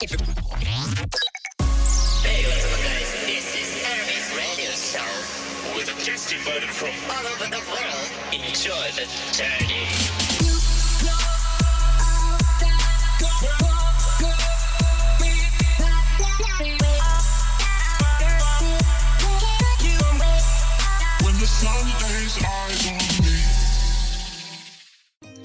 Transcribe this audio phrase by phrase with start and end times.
[0.00, 0.38] Hey, what's up,
[2.86, 3.10] guys?
[3.26, 5.02] This is Aramis Radio Show
[5.74, 8.06] with a guest invited from all over the world.
[8.32, 9.90] Enjoy the journey.
[21.24, 22.70] when the sun eyes on
[23.24, 23.27] me.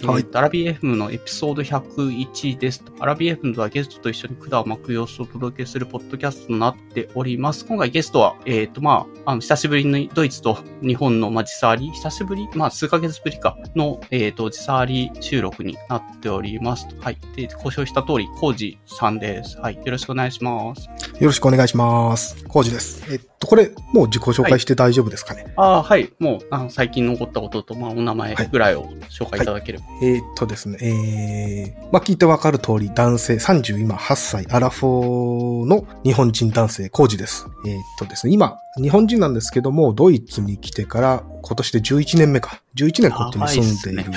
[0.03, 2.83] えーとアラビ FM のエピソード101です。
[2.99, 7.65] アラビ FM とはゲストと一緒に管を巻く様子をお届けするポッドキャストとなっております。
[7.65, 16.85] 今回ゲストは、えっ、と、まあ、あの、久しぶりにドイツと日本の、まあ、時差あり、久しぶりまあ、数ヶ月ぶりかの、えっ、と、時差あり収録になっております。
[16.99, 17.17] はい。
[17.37, 19.57] で、ご承知した通り、コウジさんです。
[19.59, 19.75] はい。
[19.75, 20.89] よろしくお願いします。
[21.19, 22.43] よろしくお願いします。
[22.45, 23.03] コウジです。
[23.11, 26.11] えっと、これ、もう自己紹介して大丈夫ですかね、ああ、はい。
[26.19, 29.85] もう、あの最近残ったことと、まあ、お名前ぐらいを紹介いただければ。
[30.01, 37.45] えっとですね、えー、まあ、聞いてわかる通り、男性、30今8歳、アラフォーの日本人男性、コウジです。
[37.67, 42.61] えっとですね、今、日本人なんですけども、ドイツに来てから、今年で11年目か。
[42.75, 44.11] 11年こっちに住んでいる。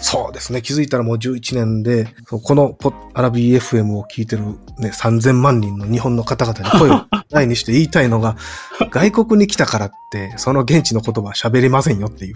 [0.00, 0.62] そうですね。
[0.62, 4.44] 気づいたらもう11年で、このポッアラビー FM を聞いてる
[4.78, 8.36] ね、3000万人の日本の方々に声を大にして言いたいのが、
[8.90, 12.34] 外国に来たからって、その現地の言葉は喋れませんよっていう。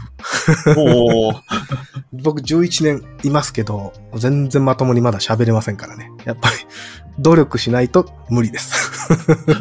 [2.12, 6.11] 僕11年いますけど、全然まともにまだ喋れませんからね。
[6.24, 6.56] やっぱり、
[7.19, 8.91] 努力しないと無理です。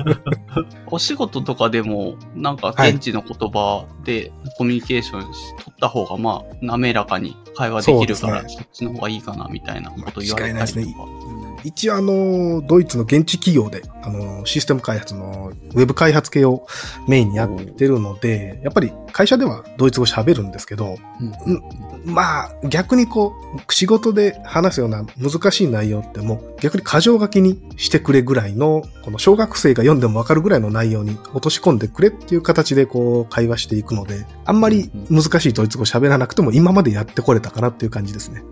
[0.88, 11.49] お仕事とかでも、なんかはい現地の言葉でコミュニケーションし取った方が、まあ、滑らかに会話できるから、そ,、っちの方がいいかな、みたいなこと言われたりとか。
[11.64, 16.66] 一応あの、ドイツの現地企業で、あの、システム開発のウェブ開発系を
[17.08, 21.54] メインにやってるので、やっぱり会社ではドイツ語喋るんですけど、うん。
[21.54, 21.64] うん。
[22.06, 23.34] まあ、逆にこ
[23.68, 38.44] う、仕事で話すような難しい内容ってもう逆に箇条書きにしてくれぐらいの、この小学生が読んでもわかるぐらいの内容に落とし込んでくれっていう形でこう、会話していくので、あんまり難しいドイツ語喋らなくても今までやってこれたかなっていう感じですね。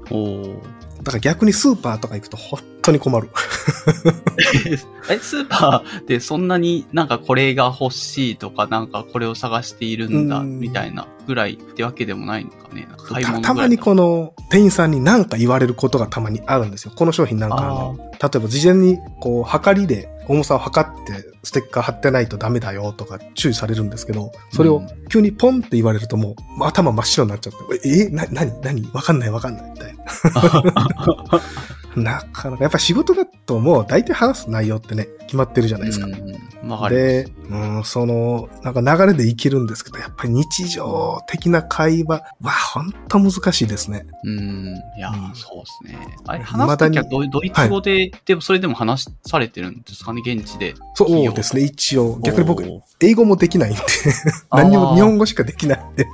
[1.03, 3.29] だから逆にスーパーとか行くと本当に困る。
[5.09, 12.87] え、スーパーでそんなになんかこれが欲しいとか、なんかこれを探しているんだ、うんみたいなぐらいってわけでもないのかね？
[12.97, 16.93] かたたまにこの店員さんに何か言われることがたまにあるんですよ。
[16.95, 30.03] この商品なんかあの、例えば事前にこう、測りで重さを測ってステッカー貼ってないとダメだよとか注意されるんですけど、それをうん急にポンって言われるともう頭真っ白になっちゃって、え、えな、なに、なにわかんないわかんないみたいな。
[31.97, 36.06] なかなか、やっぱ仕事だともう大体話す内容ってね、決まってるじゃないですか。
[36.06, 36.90] うん、わか。
[36.90, 44.06] で、うん、その、なんか流れでいけるんですけど、やっぱり日常的な会話は本当難しいですね。
[44.24, 44.75] うん。
[44.97, 46.18] いや、うんそうですね。
[46.28, 50.75] あれ、未話すときはドイドイツ語で、でもそれでも話されてるんですかね、現地で。
[50.94, 52.19] そうですね、一応。
[52.22, 52.64] 逆に僕
[53.02, 53.79] 英語もできないんで、
[54.52, 56.08] 何にも日本語しかできないんで。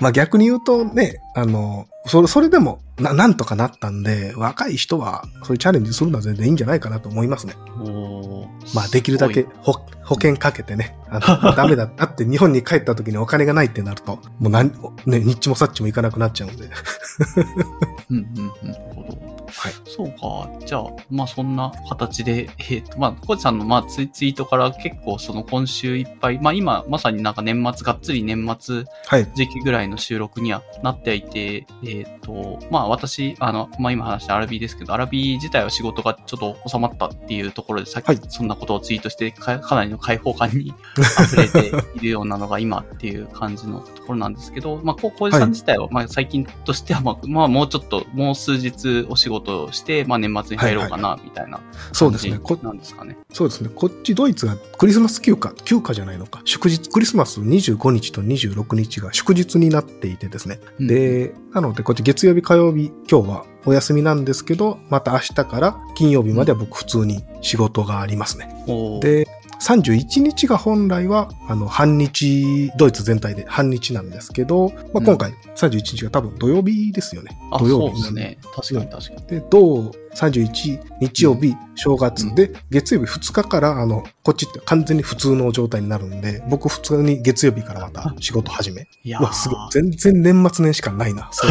[0.00, 7.54] まあ逆に言うとね、あの、それ、それでも、な、なんとかなったんで、若い人は、そういうチャレンジするのは全然いいんじゃないかなと思いますね。
[7.78, 9.72] おーまあできるだけす保
[10.04, 14.68] 保険かけてね、あの、 ダメだったって日本に帰った時にお金がないってなると、もうなん、
[15.06, 16.68] ね、ニッチもサッチもいかなくなっちゃうんで。
[18.10, 19.31] うんうんうん。
[19.52, 19.72] はい。
[19.84, 20.66] そうか。
[20.66, 29.30] じゃあ、まあそんな形で、 えっ、と、まあ、コーチさんのまあツイツイートから結構その今週いっぱい、まあ今まさになんか年末、がっつり年末はい。
[29.34, 51.60] 時期ぐらいの収録にはなっていて、えっ、と、まあ私、あの、まあ今話したアラビーですけど、アラビー自体は仕事がちょっと収まったっていうところで、さっはいきそんなことをツイートしてか、かなりの開放感に 溢れているようなのが今っていう感じのところなんですけど、まあ、こう、小路さん自体は、まあ最近としては、まあ、まあもうちょっと、もう数日お仕事をして、まあ年末に入ろうかな、みたいな
[51.92, 52.38] そうですね。
[52.38, 53.16] こ感じなんですかね。
[53.32, 53.70] そうですね。
[53.74, 56.42] こっちドイツがクリスマス休暇、休暇じゃないのか。
[56.44, 60.60] 祝日、クリスマス25日と26日が祝日になっていてですね。
[60.78, 68.64] うん、で、なのでこっち月曜日、火曜日、今日はお休みなんですけど、また明日から金曜日までは僕普通に仕事がありますね。
[68.66, 69.28] おー、で、
[69.62, 77.38] 31日が本来は、あの、半日、ドイツ全体で半日なんですけど、まあ、今回31日が多分土曜日ですよね。
[77.52, 78.22] あ、土曜そう日なんで。
[78.22, 78.52] ですね。
[78.54, 79.40] 確かに確かに。
[79.40, 88.86] で、土31日曜日、正月で、月曜日2日から、あの、こっちって完全に普通の状態になるんで、僕普通に月曜日からまた仕事始め。
[89.02, 89.68] いやすごいー。
[89.70, 91.28] 全然年末年始感ないな。
[91.32, 91.46] そ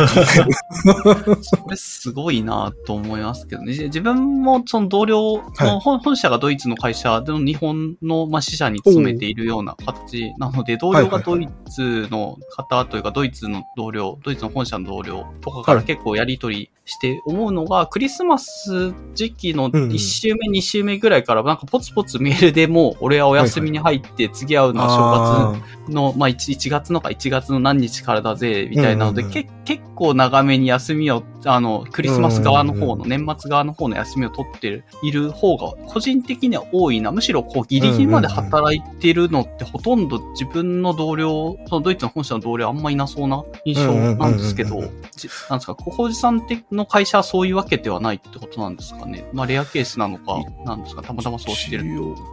[1.70, 3.74] れすごいなと思いますけどね。
[3.74, 19.90] じ自分もその同僚の本,、本社がドイツの会社での日本のまあ支社に勤めているような形なので、同僚がドイツの方というか、ドイツの同僚、ドイツの本社の同僚とかから結構やりとりして思うのが、クリスマス末時期のうんうん。
[19.92, 37.12] 1週目、2週目ぐらいから、なんかポツポツメールでもう、俺はお休みに入って、次会うのは正月あの、まあ1、1月のか1月の何日からだぜ、みたいなので、うんうんけ結構長めに休みを、あの、クリスマス側の方の、年末側の方の休みを取ってるいる方が、個人的には多いな。
[37.12, 44.90] むしろ、こう、ギリギリまで働いてるのって、ほとんど自分の同僚、そのドイツの本社の同僚あんまいなそうな印象なんですけどなんで
[45.20, 49.26] すか、小宝寺さんっての会社はそういうわけではないってことなんですかね。
[49.32, 51.86] まあ、レアケースなのか、なんですか、たまたまそうしてる。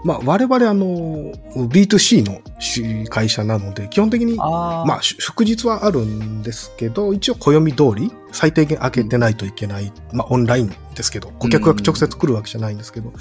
[0.05, 2.41] まあ、我々あの、B2C の
[3.09, 13.13] 会社なので、基本的に、ああ、まあ、し祝日はあるんですけど、一応暦通り、最低限開けてないといけない、まあ、オンラインですけど、顧客が直接来るわけじゃないんですけど、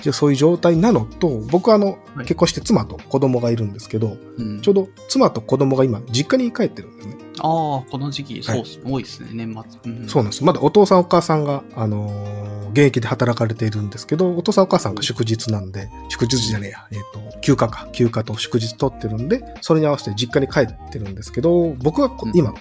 [0.00, 2.26] じゃあそういう状態なのと、僕はあの、はい。
[2.26, 4.60] 結婚して妻と子供がいるんですけど、うん。
[4.60, 7.16] ちょうど妻と子供が今、実家に帰ってるんですね。
[7.40, 9.92] ああ、この時期、そうっす、多いですね、年末。
[9.92, 10.08] うん。
[10.08, 10.44] そうなんです。
[10.44, 16.98] まだお父さんお母さんが、あのー現役で働かれているんですけど、お父さんお母さんが祝日なんで、祝日じゃねえや、えっ、
[17.32, 22.52] と、休暇か、休暇と祝日取ってるんで、それに合わせて実家に帰ってるんですけど、僕は今、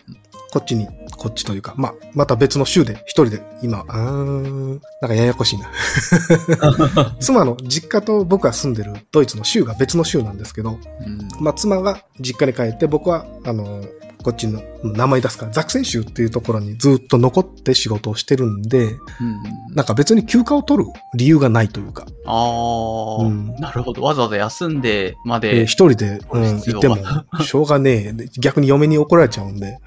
[0.55, 0.87] こっちに、
[1.17, 5.69] こっちというか、まあ、また別の州で、一人で、今、あーん、なんかややこしいな。
[7.19, 13.83] 妻の実家と僕が住んでるドイツの州が別の州なんですけど、うんまあ、妻が実家に帰って、僕は、あの、
[14.25, 24.01] こっちの名前出すか、ザクセン州っていうところにずっと残って仕事をしてるんで、うんなんか別に休暇を取る理由がないというか、ああ、うんなるほど。
[24.01, 26.97] わざわざ休んでまえーで、一人で、うん、いても、
[27.45, 28.29] しょうがねえで。
[28.39, 29.77] 逆に嫁に怒られちゃうんで。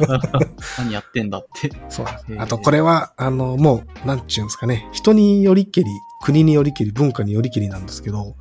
[0.78, 1.70] 何やってんだって。
[1.90, 2.06] そう
[2.38, 4.88] あとこれは、あの、もう、なんちゅうんですかね。
[4.92, 5.90] 人によりけり、
[6.20, 8.36] 国によりけり、文化によりけりなんですけど、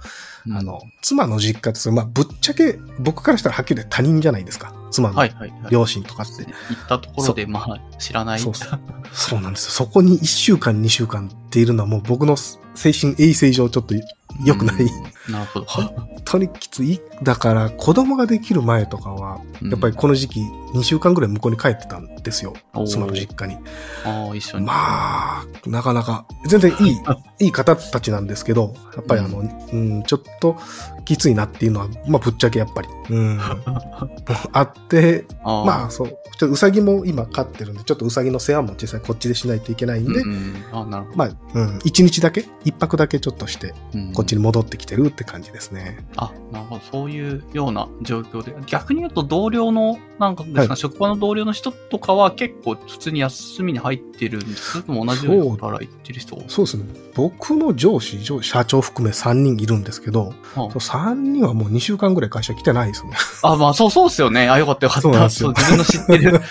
[0.52, 4.74] あの、妻の実家って、まあ、ぶっちゃけ、僕からしたらはっきり言って他人じゃないですか。
[4.92, 5.62] 妻のはいはいはい。
[5.72, 6.44] 両親とかって。
[6.44, 8.40] 行ったところで、まあ、知らない。
[8.40, 8.80] そうそう
[9.12, 9.72] そうなんですよ。
[9.72, 13.96] そこに1週間、2週間っているのはもう僕の精神衛生上ちょっと
[14.44, 14.84] 良くない。
[14.84, 15.66] うんなるほど。
[15.66, 17.02] 本当にきつい。
[17.24, 20.42] だから、子供ができる前とかは、やっぱりこの時期、
[20.74, 22.54] 2週間ぐらい向こうに帰ってたんですよ
[22.88, 23.58] 妻の実家に。
[24.04, 24.66] ああ、一緒に。
[24.66, 24.74] ま
[25.42, 26.98] あ、なかなか、全然いい、
[27.46, 30.58] いい方たちなんですけど、やっぱりあの、うん、ちょっと
[31.06, 33.40] きついなっていうのは、まあ、ぶっちゃけやっぱり、うん、
[34.52, 35.66] あって、あー。
[35.66, 41.18] まあ、そう、ちょっとうさぎも今飼ってるんで、ちょっとうさぎの世話も実際こっちでしないといけないんで、うんうん、あなるほど。
[41.18, 44.14] まあ、うん、一日だけ、一泊だけちょっとして、うん。
[44.14, 46.06] こっちに戻ってきてるって感じですね。
[46.18, 46.82] あ、なるほど。
[46.92, 48.54] そういうような状況で。
[48.66, 50.78] 逆に言うと同僚の、なんかですか、はい。
[50.78, 56.84] 職場の同僚の人とかは結構普通に休みに入ってるんですそれとも同じように働いてる人そうですね。
[57.14, 63.12] 僕の上司、上社長含め3人いるんですけど、はそう3人はもう2週間ぐらい会社来てないですね。
[63.44, 64.50] あ、あまあそうそうっすよね。
[64.50, 65.30] あ、よかったよかった。
[65.30, 66.42] そう自分の知ってる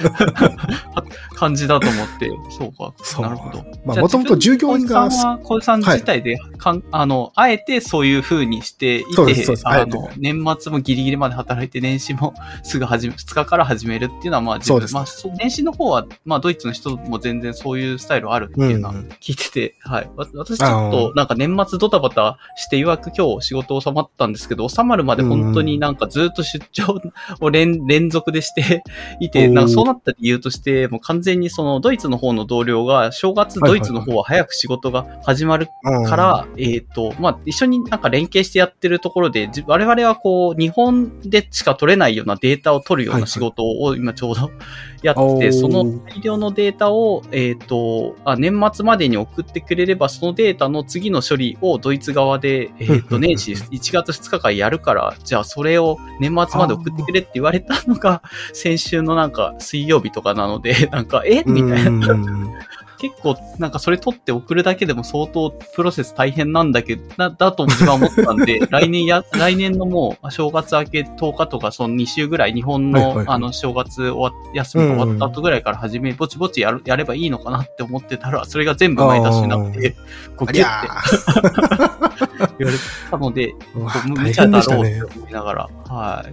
[1.34, 2.30] 感じだと思って。
[2.50, 2.92] そうか。
[3.02, 3.64] そうなるほど。
[3.84, 20.10] まあ、もともと従業員がさんは、小井さん自体で、かんあの、あえてそういう風にしていててあの、年末もギリギリまで働いて、年始も すぐ始め、2日から始めるっていうのは、まあ、自分そうですまあ、年始の方は、まあ、ドイツの人も全然そういうスタイルあるっていうのはうん聞いてて、はい。
[20.16, 27.00] わ私ちょっあと、なんか年末ドタバタして、曰く今日仕事収まったんですけど、収まるまで本当になんかずっと出張
[27.40, 28.82] を連連続でして
[29.20, 36.04] いて、なんかそうなった理由として、もう完全にそのドイツの方の同僚が、正月はいはいドイツの方は早く仕事が始まるうん。
[36.04, 43.30] から、えっ、と、まあ、一緒になんか連携してやってるところで、じ我々はこう、日本でしか取れないようなデータを取るようはいはない。
[43.30, 44.50] 仕事を今ちょうど
[45.04, 58.22] やってその大量のデータを、えっ、とあ、年末までに送ってくれれば、そのデータの次の処理をドイツ側で、えっ、と、うんうんうん年始1月2日間やるから、じゃあそれを年末まで送ってくれって言われたのが、
[58.54, 61.44] 先週のなんか水曜日とかなので、なんか、え？
[61.44, 62.16] みたいな。
[63.08, 73.26] うん結構、なんかそれ取って送るだけでも相当プロセス大変なんだけど、なだと自分は思ったんで、 来年や、来年のもう正月明け10日とか、その2週ぐらい、日本の、はいはいはい。
[73.28, 79.96] あの正月終わ休みが終わった後ぐらいから始め、ぼちぼちやる、やればいいのかなって思ってたら、それが全部前出しになって、
[80.36, 80.94] こうギュありゃ
[82.08, 82.78] ッて言われ
[83.10, 83.54] たので、
[84.06, 85.18] 無大茶だろうって。
[85.18, 86.32] 思いながら、はい。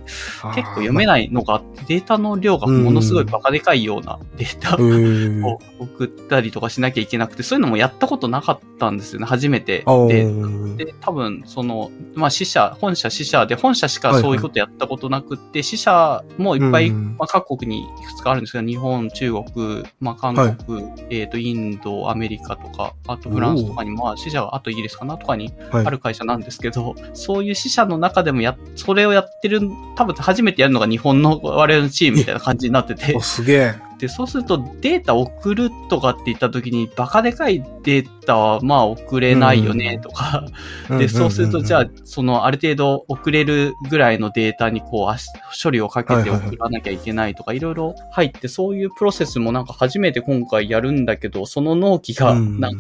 [0.55, 1.07] 結構読めい。
[1.07, 9.83] ないのがあって、データの量がものすごいバカでかいようなデータうんを送ったりとかしなきゃいけなくて、そういうのもやったことなかったんですよね、初めて。
[9.85, 29.61] あで、ーで、多分、その、まあ、支社、本社支社で、本社しかそういうことやったことなくって、支社もいっぱい、うんまあ、各国にいくつかあるんですけど、日本、中国、まあ、韓国、えっ、と、インド、アメリカとか、あとフランスとかに、まあ、支社が、あとイギリスかなとかにはいある会社なんですけど、そういう支社の中でもや、それをやってる、
[29.95, 33.90] 多分初めてやるのが日本の我々のチームみたいな感じになってて、すげえ。
[34.01, 40.43] で、そうするとデータ送るとかって言った時に、バカでかいデータはまあ送れないよねとか、
[40.89, 45.27] で、そうするとじゃあ、そのある程度送れるぐらいのデータにこう、足
[45.63, 52.33] 処理をかけて送らなきゃいけないとか、いろいろ入って、そういうプロセスもなんか初めて今回やるんだけど、その納期が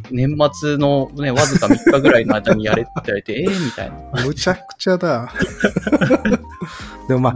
[0.09, 4.25] 年末のね、わずか3日ぐらいの間にやれって言われて、 えーみたいな。
[4.25, 5.31] むちゃくちゃだ。
[7.07, 7.33] でもまあ、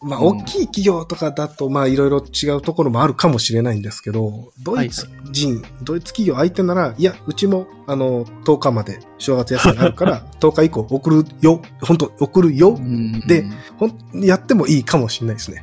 [0.00, 0.38] まあ、うん。
[0.40, 13.44] 大きい企業とかだと、まあ、いろいろ違うところもあるかもしれないんですけど、ドイツ人、ドイツ企業相手なら、いや、うちも、あの、10日まで正月休みあるから、 10日以降送るよ、本当送るよう、んで
[13.76, 15.62] ほん、やってもいいかもしれないですね。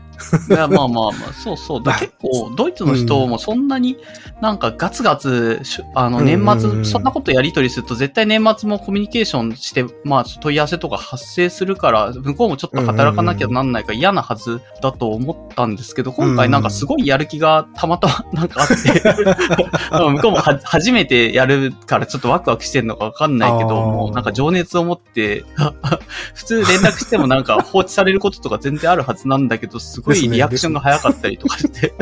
[0.49, 1.83] いや、まあまあまあ、そうそう。
[1.83, 3.97] だ結構、ドイツの人もそんなに
[4.41, 19.01] なんかガツガツ、しあの、年末、そんなことやり取りすると絶対年末もコミュニケーションして、まあ問い合わせとか発生するから、向こうもちょっと働かなきゃなんないから嫌なはずだと思ったんですけど、今回なんかすごいやる気がたまたまなんかあって、
[19.91, 25.43] 向こうもは初めてやるからちょっとワクワクしてるのかわかんないけど、もうなんか情熱を持って、
[26.33, 31.93] 普通連絡してもなんか放置されることとか全然あるはずなんだけど、すごいリアクションが早かったりとかして、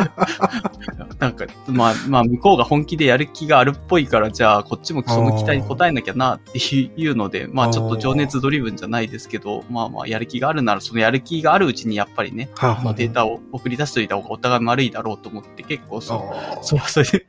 [1.19, 17.25] なんか、まあ、まあ、向こうが本気でやる気があるっぽいから、じゃあ、こっちもその期待に応えなきゃなっていうので、まあ、ちょっと情熱ドリブンじゃないですけど、まあまあ、やる気があるなら、そのやる気があるうちにやっぱりね、はあまあ、データを送り出しといた方がお互い悪いだろうと思って、結構そう、あそう、それで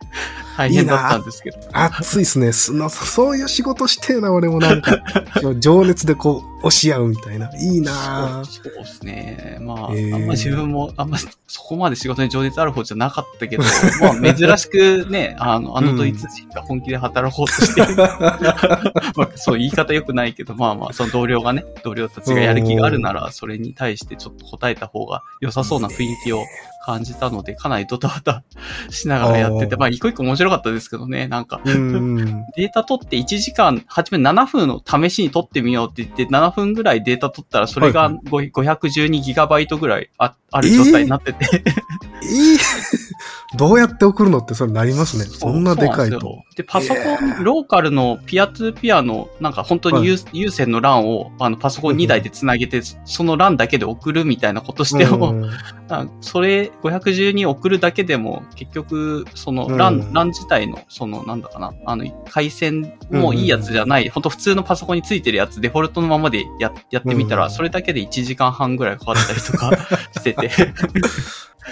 [0.56, 1.58] 大変だったんですけど。
[1.72, 2.52] 熱いっすね。
[2.52, 4.98] そういう仕事してえな、俺もなんか。
[5.60, 7.50] 情熱でこう、押し合うみたいな。
[7.56, 9.58] いいなそうそうですね。
[9.60, 13.62] まあ、へーあんま自分も、あんまそこまで仕事に情熱ある方じゃなかったけど、
[14.00, 17.96] まあ珍しくね、あの、あのドイツ人が本気で働こうとしてる。
[19.16, 26.44] まあ、そう言い方良くないけど、まあまあ、その同僚がね、同僚たちがやる気があるなら、それに対してちょっと答えた方が良さそうな雰囲気を
[26.86, 28.44] 感じたので、かなりドタバタ
[28.90, 32.44] しながらやってて、まあ一個一個面白かったですけどね、なんか、うん。
[32.56, 41.64] データ取って1時間、初め7分の試しに取ってみようって言って、7分ぐらいデータ取ったら、それがはいご512ギガバイトぐらいあある状態になってて、
[42.22, 42.58] いい。
[43.56, 45.24] どうやって送るのってそれなりますね。
[45.24, 46.44] そんなでかいと。
[46.56, 55.50] でパソコン、ローカルのピアトゥーピアの、なんか本当に有,、有線の LAN を、あの、パソコン2台で繋げて、その LAN だけで送るみたいなことしても、うん
[55.88, 69.70] あそれ、512送るだけでも、結局、その、うん LAN、LAN 自体の、その、なんだかな、あの、回線もいいやつじゃない、本当普通のパソコンについてるやつ、デフォルトのままでややってみたら、うんそれだけで1時間半ぐらいかかったりとか
[70.18, 70.50] してて、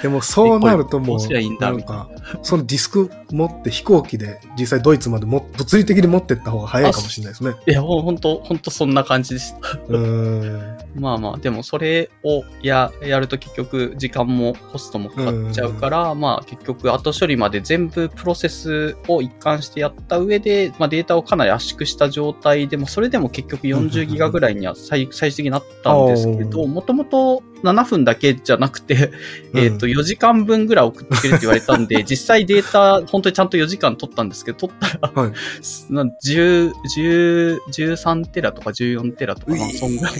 [0.02, 1.18] でもそうなるともう、
[1.60, 2.08] なんか、
[2.42, 7.54] そのディスク持って飛行機で実際ドイツまでも物理的に持ってった方が早いかもしれないですね。
[7.66, 9.58] いや、もう本当本当そんな感じでした。
[9.88, 10.73] うーん。
[10.94, 29.10] まあまあ、でもそれをや、やると結局時間もコストもかかっちゃうから、まあ結局後処理まで全部プロセスを一貫してやった上で、まあデータをかなり圧縮した状態でも、それでも結局40ギガぐらいには最最終的になったんですけど、もともと7分だけじゃなくて、
[29.54, 35.32] えっと、4時間分ぐらい送ってくれって言われたんで、 実際データ、本当にちゃんと4時間取ったんですけど、取ったら、はい。
[35.90, 40.14] な10、10、13テラとか14テラとか、まあそんぐらい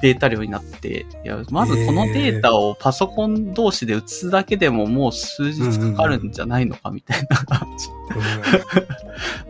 [0.00, 7.88] データ量になって、いや、まずこのデータをパソコン同士で移すだけでももう数日かかるんじゃないのかみたいな感じ。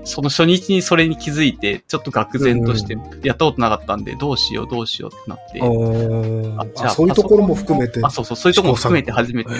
[0.05, 5.59] その初日にそれに気づいて、ちょっと愕然として、やったことなかったんで、どうしようどうしようってなって。
[5.59, 6.61] うん。
[6.61, 8.01] ああそういうところも含めて。
[8.03, 9.51] あ、そうそう、そういうところも含めて初めて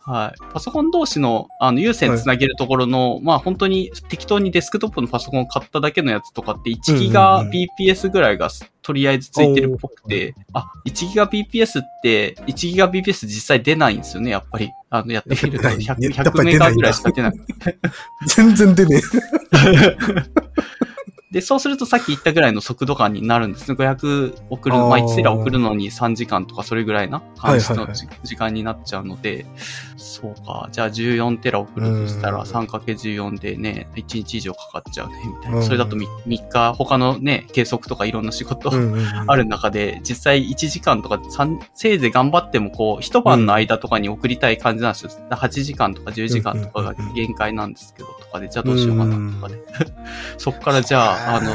[0.00, 0.52] はい。
[0.52, 8.50] パソコン同士の、あの、有線つなげるところの、まあ本当に適当にデスクトップのパソコンを買っただけのやつとかって1ギガうんうん BPS ぐらいが
[8.84, 14.70] とりあえずついてるっぽくて、あ、1ギガ BPS って、1ギガ BPS 実際出ないんですよね、やっぱり。
[14.90, 17.32] あの、やってみるとやっぱり100、やっぱ100メガぐらいしか出ない。
[18.26, 19.00] 全然出ね
[21.30, 23.76] で、そうするとさっき言ったぐらいの速度感になるんですね。
[23.76, 29.46] 500送る、あーまあ1テラ送るのに3時間とかそれぐらいな感じのはいはいはいじ時間になっちゃうので、
[29.96, 30.68] そうか。
[30.70, 35.58] じゃあ14テラ送るとしたらうん 3×14 でね、1日以上かかっちゃうね、みたいな。
[35.58, 38.76] うんそれだと 3, 3日、他のね、計測とかいろんな仕事え。
[38.76, 45.10] うんうんうん ある中で、実際1時間とか3、せいぜい頑張ってもこう、一晩の間とかに送りたい感じなんですよ。
[45.30, 49.58] 8時間とか10時間とかが限界なんですけど、とかで、じゃあどうしようかなとかで。
[50.38, 51.54] そっからじゃあ、あの、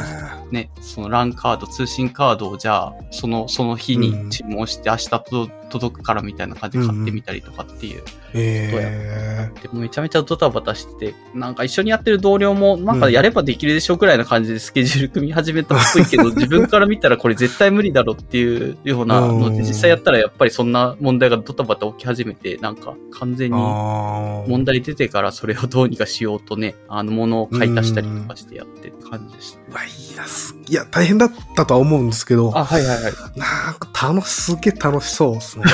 [0.51, 8.03] ね、その LAN カード、通信カードをじゃあ、その、その日に注文して、明日と届くからみたいな感じで買ってみたりとかっていう。
[8.33, 19.55] えでもめちゃめちゃドタバタしてて、なんか一緒にやってる同僚も、なんかやればできるでしょくらいな感じでスケジュール組み始めたっぽいけど、 自分から見たらこれ絶対無理だろっていうようなのうん。
[19.55, 29.59] で、実際やったらやっぱりそんな問題がドタバタ起き始めて、なんか完全ー、に問題出てからそれをどうにかしようとね、あの、ものを買い足したりとかしてやってって感じでした。
[29.71, 33.13] うわいや、すいや、大変だったとは思うんですけど、あ、はいはいはい。
[33.35, 35.65] なんか楽し、すげえ楽しそうですね。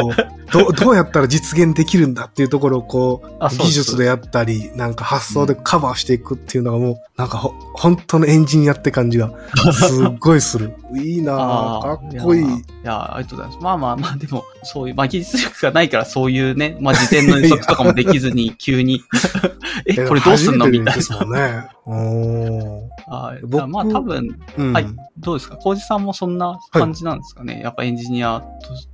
[0.00, 9.32] こうど どうやったら実現できるんだっていうところをこう、うです技術でやったり、なんか発想でカバーしていくっていうのがもう、なんかほ、本当のエンジニアって感じが、
[9.72, 10.72] すっごいする。
[10.96, 12.42] いいなぁ、かーっこいい。
[12.42, 13.64] やーいやーありがとうございます。
[13.64, 19.02] まあまあまあ、でも、そういう、まあ技術力がないからそういうね、まあ事前の予測とかもできずに急に、
[19.86, 20.68] え、これどうすんの？
[20.68, 21.66] みたいてですもんね。
[21.86, 23.16] おーな。
[23.16, 23.40] はい。
[23.42, 24.86] 僕まあ多分、うんはい。
[25.18, 25.56] どうですか？
[25.56, 28.40] コウジさんもそんな感じなんですかね、やっぱエンジニア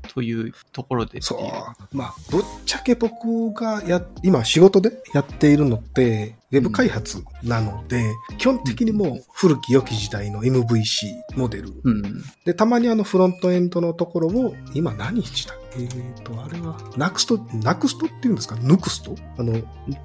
[0.06, 1.20] とというところで。
[1.22, 1.96] そう。
[1.96, 8.04] まあ、ぶっちゃけ僕がや、今仕事でやっているのって、ウェブ開発なので、
[8.38, 11.72] 基本的にもう古き良き時代の MVC モデル。
[11.84, 12.24] うん。
[12.44, 19.16] で、たまにあのフロントエンドのところを、今何したえっ、ー、と、あれは、Next、Next っていうんですか ?Nuxt?
[19.38, 19.54] あの、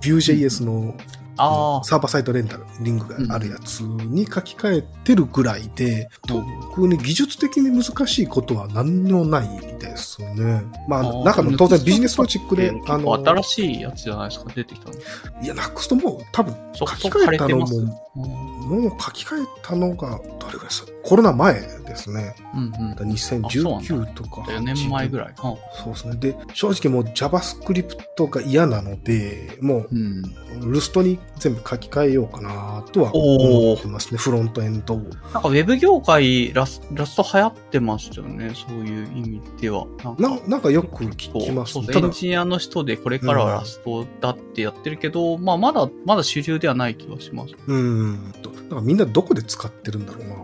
[0.01, 0.95] Vue.js の
[1.37, 1.83] ああ。
[1.83, 10.63] サーバーサイトレンタル、リングがあるやつに書き換えてるぐらいで、特に技術的に難しいことは何にもないですね。
[10.87, 14.95] まあ、あー中の当然ビジネスロジックで、ああの、新しいやつじゃないですか出てきたの。
[15.41, 17.67] いや、Next も多分書そき換えたのも、
[18.15, 22.35] もう書き換えたのが、どれぐらいですコロナ前ですね。
[22.55, 23.11] うんうん。
[23.11, 24.41] 2019とか。
[24.41, 25.33] 4年前ぐらい。
[25.35, 26.15] そうですね。
[26.15, 30.23] で、正直もう JavaScript が嫌なので、もうん。
[30.63, 34.17] う、ルストに全部書き換えようかなとは思ってますね。
[34.17, 34.97] フロントエンドを。
[34.97, 35.09] なん
[35.43, 39.85] かウェブ業界ラスラスト流行ってましたよね、そういう意味では。
[40.03, 47.53] なんかななんかよく聞きますそうそうただエンジニアの人でこれからはラストだってやってるけど、まあまだ、まだ主流ではない気がします。
[47.67, 48.33] うん。
[48.41, 50.35] となんかみんなどこで使ってるんだろうな。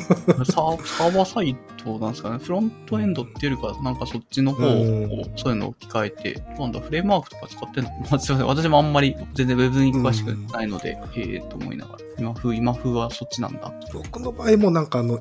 [0.44, 2.38] サーサーバーサイトなんですかね。
[2.38, 7.90] フロントエンドっていうよりか、なんかそっちの方を、うんそういうのを置き換えて、今度はフレームワークとか使ってんの？
[8.10, 8.46] まあすいません。
[8.46, 11.98] 私もあんまり全然ウェブに詳しくないので、へえと思いながら。
[12.18, 13.72] 今風、今風はそっちなんだ。
[13.92, 15.20] 僕の場合もなんかあの、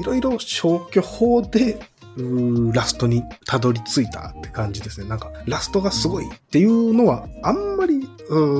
[0.00, 1.78] いろいろ消去法で、
[2.72, 5.08] ラストにたどり着いたって感じですね。
[5.08, 8.08] なんか、ラストがすごいっていうのは、あんまり、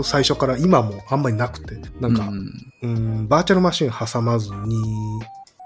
[0.05, 2.73] 最初から今もあんまりなくて、なんか、うん。
[2.83, 2.87] う
[3.23, 5.21] ん、バーチャルマシン挟まずに、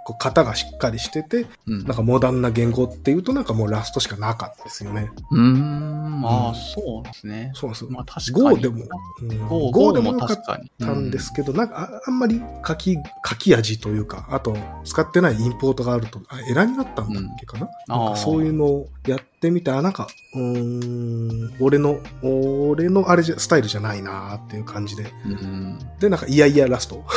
[0.04, 1.84] こう型がしっかりしてて、うん。
[1.84, 5.10] なんかモダンな言語っていうとなんかもうラストしかなかったですよね。
[5.30, 7.52] うーん、まあ、うんそうですね。
[7.54, 7.90] そうなんですよ。
[7.90, 8.56] まあ確かに。
[8.56, 8.84] Go でも、
[9.22, 10.70] うん、Go, でもよかっ確かに。
[10.86, 25.12] たんですけど、なんかああんまり書き、書き味というか、あと使ってないインポートがあると、あエラーになったんだっけかな,、うんなんかそういうのをやってみて、あ、なんか、うーん、俺の、俺のあれじゃ、スタイルじゃないなっていう感じで。
[25.26, 25.78] うん。
[26.00, 27.04] で、なんか、いやいやラスト。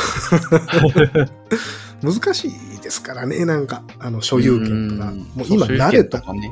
[2.02, 5.10] 難しいですからね、なんか、あの、所有権とか。
[5.10, 5.18] ん。
[5.18, 6.50] もう今慣れた、ね。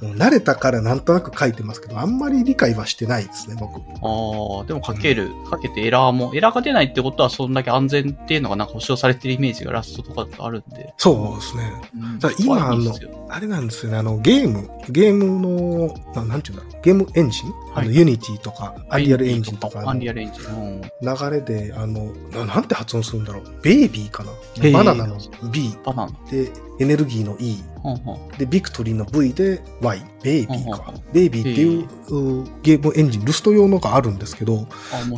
[0.00, 3.76] もう慣れたからなんとなく書いてますけど、あんまり理解はしてないですね、僕。
[3.76, 10.92] ああ、でも書ける、書けてエラーも、エラーが出ないってことはそんだけ安全っていうのがなんか保証されてるイメージが Rust とかあるんで。
[10.96, 11.72] そうですね。
[12.16, 13.26] うだ今そこはいいっすよ。
[13.30, 17.86] あれなんですよね、あの、ゲーム、ゲームの、ななんていうんだろう、ゲームエンジン、はい。
[17.86, 20.00] あの、 Unity とか、 Unreal Engine とかアンの。
[20.00, 20.44] リアルエンジン。
[20.44, 20.80] うん。
[20.82, 20.88] 流
[21.30, 24.70] れで、あの、ななんて発音するんだろう、ベイビーかな？
[24.72, 25.16] バナナの
[25.50, 26.12] B バナナ。
[26.30, 30.94] で、エネルギーの E ほんほんで、ビクトリーの V で Y、ベイビーか。
[31.12, 34.66] ベイビーっていううゲームエンジン、ルスト用のがあるんですけど。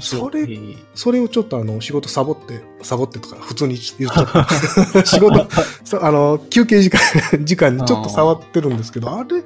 [0.00, 0.46] それ
[0.94, 5.04] それをちょっとあの、仕事サボって、サボってとか、普通に言っちゃった。
[5.04, 5.46] 仕事、
[6.00, 7.00] あの、休憩時間、
[7.44, 9.42] 時間にちょっと触ってるんですけど、あれ、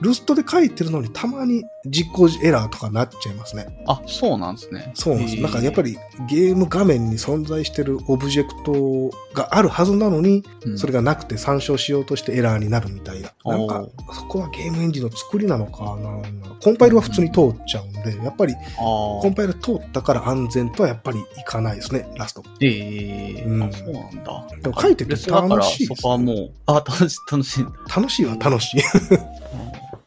[0.00, 3.66] ルストで書いてるのにたまに実行エラーとかなっちゃいますね。
[3.86, 4.92] あ、そうなんですね。
[4.94, 5.40] そうなんです。
[5.40, 5.96] なんかやっぱり
[6.28, 13.32] ゲーム画面に存在してるオブジェクトがあるはずなのに、うんそれがなくて参照しようとしてエラーになるみたいな。
[13.44, 16.22] なんかお、そこはゲームエンジンの作りなのかな。
[16.62, 22.42] コンパイルは普通に通っちゃうんで、やっぱりあコンパイル通ったから安全とはやっぱりいかないですね、ラスト。
[22.60, 24.46] ええうんあ、そうなんだ。
[24.62, 27.64] でも書いててレスだから楽しいですそこはもう、あ、楽しい、楽しい。
[27.94, 28.80] 楽しいは楽しい。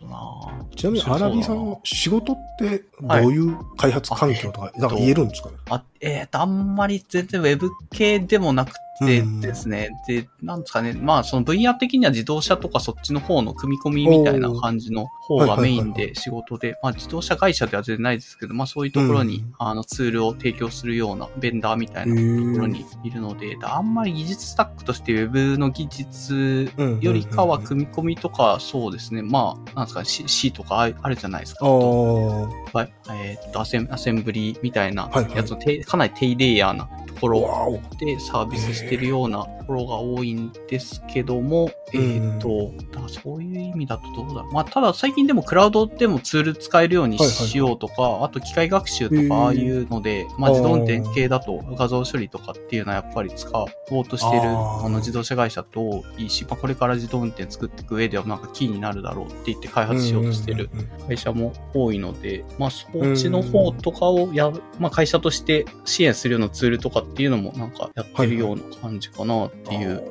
[0.05, 0.19] な
[0.75, 5.57] ちなみに、アラビさんの仕事ってどういう開発環境とか、なんか言えるんですかね？
[5.69, 8.73] あ、えっ、と、あんまり全然ウェブ系でもなく
[9.05, 9.89] でうんですね。
[10.07, 10.93] で、なんですかね。
[10.93, 29.21] まあ、その分野的には自動車とかそっちの方の組み込みみたいな感じの方がメインで仕事で、まあ自動車会社では全然ないですけど、まあそういうところに、うんあのツールを提供するようなベンダーみたいなところにいるので、あんまり技術スタックとして Web の技術よりかは組み込みとか、そうですね。
[29.21, 31.65] まあ、なんですかね、C, とかああるじゃないですか。
[31.65, 44.53] はいえーっとアセン、アセンブリみたいなはいはいやつのて、かなり低レイヤーなところでサービスしてるようなところが多いんですけども、えーっと、だからそういう意味だとどうだろう。
[44.53, 53.49] まあ、ただ最近でもクラウドでもツール使えるようにはいはいしようとか、あと機械学習とかああいうので、まあ自動運転系だと画像処理とかっていうのはやっぱり使
[53.91, 60.69] おうとしてるあの自動車会社といいし、まあ、これから自動運転作っていく上ではなんかキーになるだろうって言って開発しようとしてる
[61.07, 70.03] 会社も多いので、まあ、そっちの方とかをや、まあ、会社として支援するようなツールとかっていうのもなんかやってるような感じかなっていう。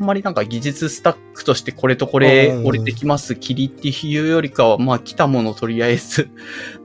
[0.00, 2.66] あんまりなんか技術スタックとしてこれとこれうん。
[2.66, 6.28] 俺できます、切りっていうよりかは、まあ、来たものとりあえず、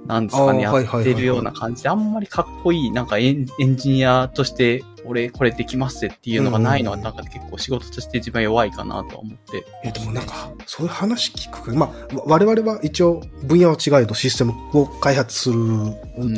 [0.06, 9.66] なんですかね、やってるような感じで、あんまりかっこいい、なんかエンジニアとして、俺これできますっていうのがないのは、うんなんか結構仕事として一番弱いかなとは思って。
[9.84, 11.92] えでもなんか、そういう話聞くかまあ、
[12.26, 15.56] 我々は一応分野は違えどシステムを開発する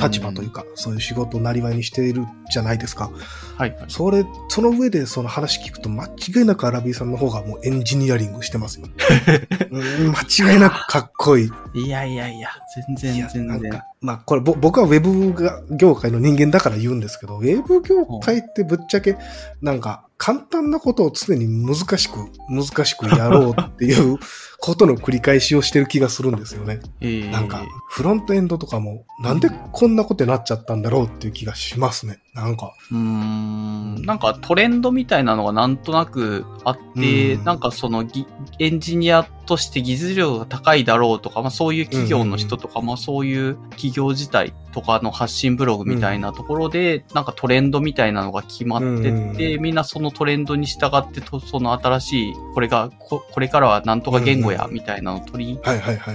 [0.02, 3.10] 立場というか、そういう仕事をなりわいにしているじゃないですか。
[3.56, 3.86] はい、はい。
[3.88, 8.88] それ、その上でその話聞くと間違いなくアラビーさんの方がもうエンジニアリングしてますよ。
[9.72, 11.86] うん間違いなくかっこいい。
[11.86, 12.50] いやいやいや、
[12.98, 13.82] 全いや然全然。
[14.00, 15.34] まあこれ僕はウェブ
[15.76, 19.18] 業界の人間だから言うんですけど、ウェブ業界ってぶっちゃけ
[19.62, 22.18] なんか簡単なことを常に難しく、
[22.50, 24.18] 難しくやろうっていう
[24.60, 26.80] ことの繰り返しをしてる気がするんですよね。
[27.00, 32.20] えーなんかフロントエンドとかもなんでこんなことになっちゃったんだろうっていう気がしますね。
[32.34, 32.74] なんか。
[32.92, 38.28] うーんなんかトレンドみたいなのがなんとなくあって、うんなんかそのぎ
[38.60, 55.60] エンジニアとして技術量が高いだろうとか、まあそういう企業の人とか、まあそういう企業自体とかの発信ブログみたいなところで、なんかトレンドみたいなのが決まってって、うみんなそのトレンドに従ってと、その新しい、これが、ここれからはなんとか言語やう、んみたいなのを取り。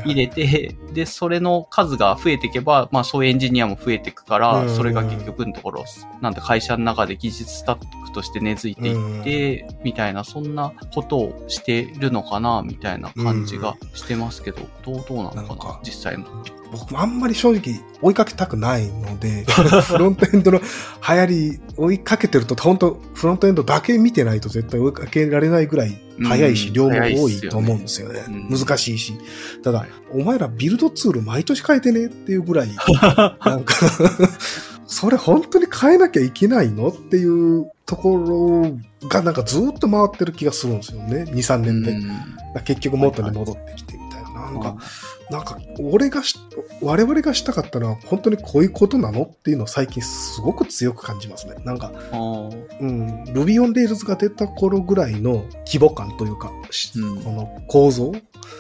[0.05, 5.85] 入れて、で、それの数が増えていけば、まあそういうエンジニアも増えていくから、うんそれが結局のところ、
[6.21, 16.27] なんだ会社の中で技術スタックとして根付いていって、みたいな、そんなことをしてるのかな、みたいな感じがしてますけど、どう、どうなのかななんか実際の。
[16.73, 19.45] 僕もあんまり正直追いかけたくないので、
[19.85, 20.65] フロントエンドの流
[21.15, 28.25] 行り追いかけてると、本当フロントエンドだけ見てないと絶対追いかけられないぐらい早いし、うん量も多いと思うんですよね。
[28.27, 29.15] うん難しいし。
[29.63, 32.69] ただ、はいお前らビルドツール毎年変えてねっていうぐらい、
[33.45, 33.75] なんか、
[34.87, 41.25] それ本当に変えなきゃいけないのっていうところがなんかずっと回ってる気がするんですよね。
[41.29, 41.97] 2、3年で。
[42.65, 44.51] 結局元に戻ってきてみたいな。
[44.51, 44.77] なんか、
[45.33, 46.37] なんか、俺がし、
[46.83, 51.55] 我々がしたかったのは、本当にこういうことなのっていうのを最近すごく強く感じますね。
[51.65, 52.17] なんか、う
[52.85, 57.23] ん、Ruby on Rails が出た頃ぐらいの規模感というか、しうん。
[57.23, 58.13] この構造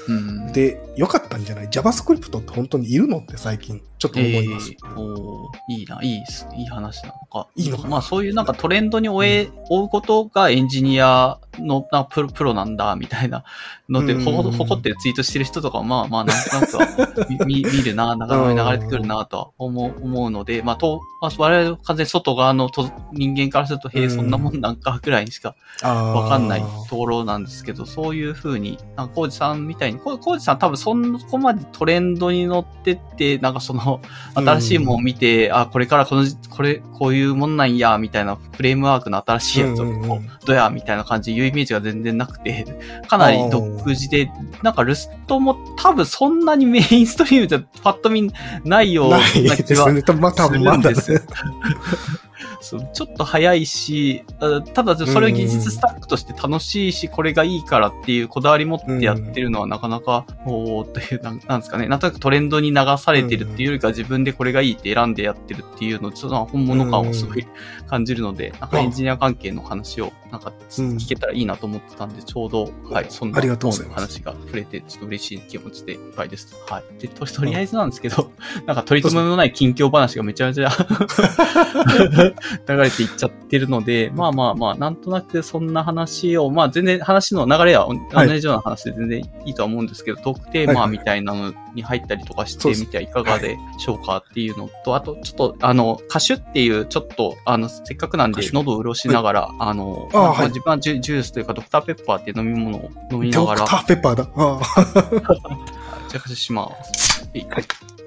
[0.08, 4.72] うん、で良かったんじゃない ?JavaScript って本当にいるのって最近ちょっと思います。
[4.72, 6.22] えーおーいいな、いい。
[6.58, 7.46] いい話なのか。
[7.54, 13.44] いいのかなまあそういうなんかトレンドに追え、追うことがエンジニアのなプロプロなんだ、みたいな
[13.88, 33.91] ので、うんほこ誇ってツイートしてる人とかは、まあまあなんとなくは見見見るな、なかなか流れてくるなとは思う思うので、まあと、まあ、我々は完全に外側のと人間からすると、へえ、うんそんなもんなんかぐらいにしかわわかんないところなんですけど、そういうふうに、なんかコウジさんみたいに、ココウジさん多分そんこまでトレンドに乗ってって、なんかその、
[34.34, 42.64] 新しいものを見て、あ、これからこのじ、これ、こういうもんなんや、みたいなフレームワークの新しいやつをどや、みたいな感じで言うイメージが全然なくて、
[43.08, 44.30] かなり独自で、
[44.62, 48.32] なんかルストも多分そんなにメインストリームじゃパッと見
[48.64, 50.02] ないようなない気はですね。
[50.20, 50.94] まあ多分まだ。
[50.94, 52.31] するんですそう
[52.62, 67.46] ちょっと早いし、あただそれを技術スタックとして楽しいし、これがいいからっていうこだわり持ってやってるのはなかなか、おーという、なんなんですかね、なんとなくトレンドに流されてるっていうよりか自分でこれがいいって選んでやってるっていうの、ちょっと本物感をすごい
[67.88, 76.54] 感じるので、なんかエンジニア関係の話をなんかうん聞けたらいいなと思ってたんで、ちょうど、はい、そんな話が触れて、ちょっと嬉しい気持ちでいっぱいです。
[76.66, 77.00] はい。
[77.00, 78.30] で、ととりあえずなんですけど、
[78.66, 80.70] なんか取り留めのない近況話がめちゃめちゃ
[82.68, 88.28] 流れていっちゃってるので、まあまあまあ、なんとなくそんな話を、まあ全然話の流れははい。
[88.28, 100.38] 同じような話で全然いいとは思うんですけど、トークテーマみたいなのに入ったりとかしてみてはいかがでしょうかっていうのと、あとちょっと、あの、歌手っていう、ちょっと、あの、せっかくなんで喉を潤しながら、あの、あーはい。
[100.38, 104.28] まあ自分はジュジュースというかドクターペッパーっていう飲み物を飲みなドがら、クターペッパーだ。
[104.36, 104.60] あ
[106.08, 107.28] じゃあ、します。
[107.32, 107.46] はい。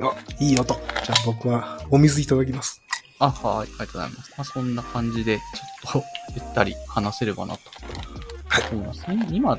[0.02, 0.74] あ、いい音。
[0.74, 2.85] じゃあ僕はお水いただきます。
[3.20, 4.34] あ、はい、ありがとうございます。
[4.38, 6.04] まあ、そんな感じで、ちょっと、
[6.36, 7.62] ゆったり話せればなと。
[8.72, 9.06] 思います。
[9.32, 9.58] 今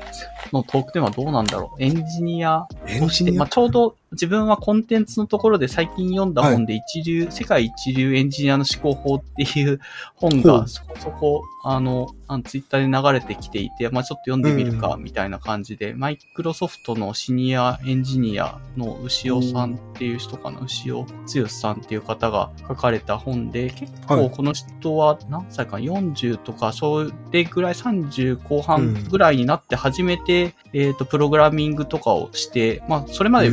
[0.51, 1.83] のトークテーマはどうなんだろう？
[1.83, 3.47] エンジニアエンまあ。
[3.47, 9.79] ちょうど自分はコンテンツのところで最近読んだ本で一流、世界一流エンジニアの思考法っていう
[10.15, 24.29] 本がそこそこ、あの、あのツイッターで流れてきていて、まあ、ちょっと読んでみるか、みたいな感じで、マイクロソフトのシニアエンジニアの牛尾さんっていう人かな、牛尾剛さんっていう方が書かれた本で、結はい。
[24.29, 33.49] 構この人は何歳か、40とか、それぐらい30後半ぐらいになって初めて、えっ、と、プログラミングとかをして、まあ、それまで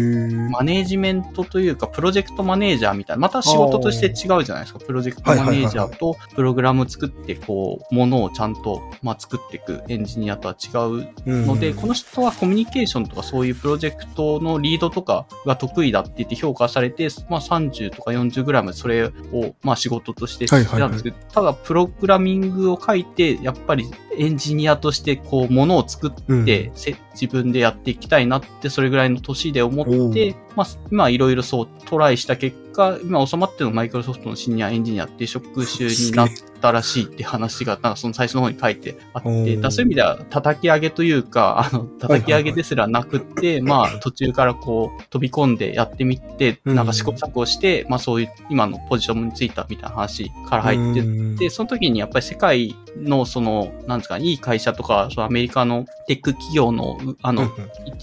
[0.50, 4.78] マネージメントというか、プロジェクトマネージャーみたいな、また仕事として違うじゃないですか。
[4.78, 19.12] プロジェクトマネージャーと、プログラムを作って、こう、ものをちゃんと、まあ、作っていくエンジニアとは違うので、この人はコミュニケーションとかそういうプロジェクトのリードとかが得意だって言って評価されて、まあ30とか40ぐらいまでそれを
[19.62, 36.29] まあ仕事としてたんですけど、ただプログラミングを書いて、やっぱりエンジニアとしてこうものを作って、せ自分でやっていきたいなってそれぐらいの年で思って、まあ今いろいろそうトライした結果、今収まってるのマイクロソフトのシニアエンジニアっていう職種になっ
[36.64, 51.03] たらしいって話が、なんかその最初の方に書いてあって、だそういう意味では叩き上げというか、 あの、叩き上げですらなくって、まあ途中からこう飛び込んでやってみて、なんか試行錯誤して、まあそういう今のポジションについたみたいな話から入って
[51.37, 57.50] で、その時にやっぱり世界のその、なんですか、いい会社とか、そのアメリカのテック企業の、あの、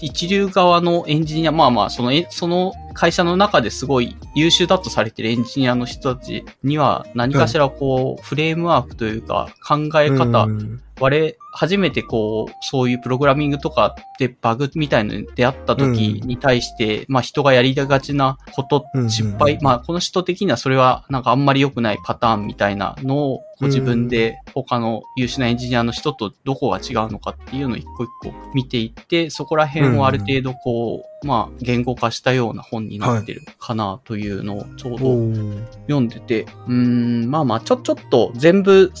[0.00, 10.46] 一流側のエンジニア、まあまあ、その、その会社の中ですごい優秀だとされてるエンジニアの人たちには何かしらこう、フレームワークというか考え方、
[11.00, 34.98] 我、初めてこう、そういうプログラミングとかでバグみたいのに出会った時に対して、まあ人がやりがちなこと、失敗、まあこの人的にはそれはなんかあんまり良くないパターンみたいなのを、こう自分で他の優秀なエンジニアの人とどこが違うのかっていうのを一個一個見ていって、そこら辺をある程度こう、まあ言語化したような本になってるかなというのをちょうど
[35.82, 38.92] 読んでて、うーん、まあまあちょ、ちょっと全部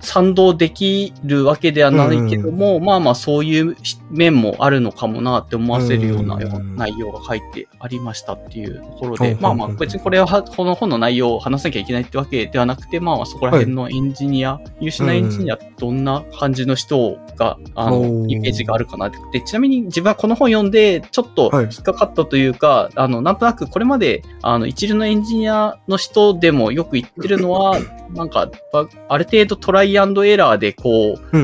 [0.00, 1.97] 賛同できるわけではない
[2.28, 3.76] けども、まあまあそういう
[4.10, 6.36] 面もあるのかもなって思わせるような
[6.76, 19.18] 内容が書いてありましたっていうところで、まあまあ別にこれはこの本の内容を話さなきゃいけないってわけではなくて、まあまあそこら辺のエンジニア、優秀なエンジニアどんな感じの人が、あの、イメージがあるかなって。
[19.32, 27.78] で、ちなみに自分はこの本読んで、ちょっと引っかかったというか、あの、なんとなくこれまで、あの、一流のエンジニアの人でもよく言ってるのは、
[28.14, 28.50] なんか、
[29.08, 31.36] ある程度トライアンドエラーでこう、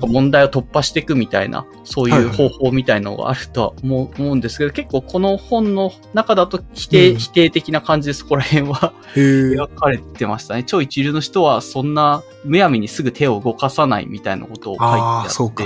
[0.00, 10.64] なんか問題を突破していくみたいな、そういう方法みたいなのがあるとは思う,、んですけど、結構この本の中だと否定、否定的な感じでそこら辺は描かれてましたね。
[10.64, 15.30] 超一流の人はそんなむやみにすぐ手を動かさないみたいなことを書いてあって。
[15.30, 15.64] そうか。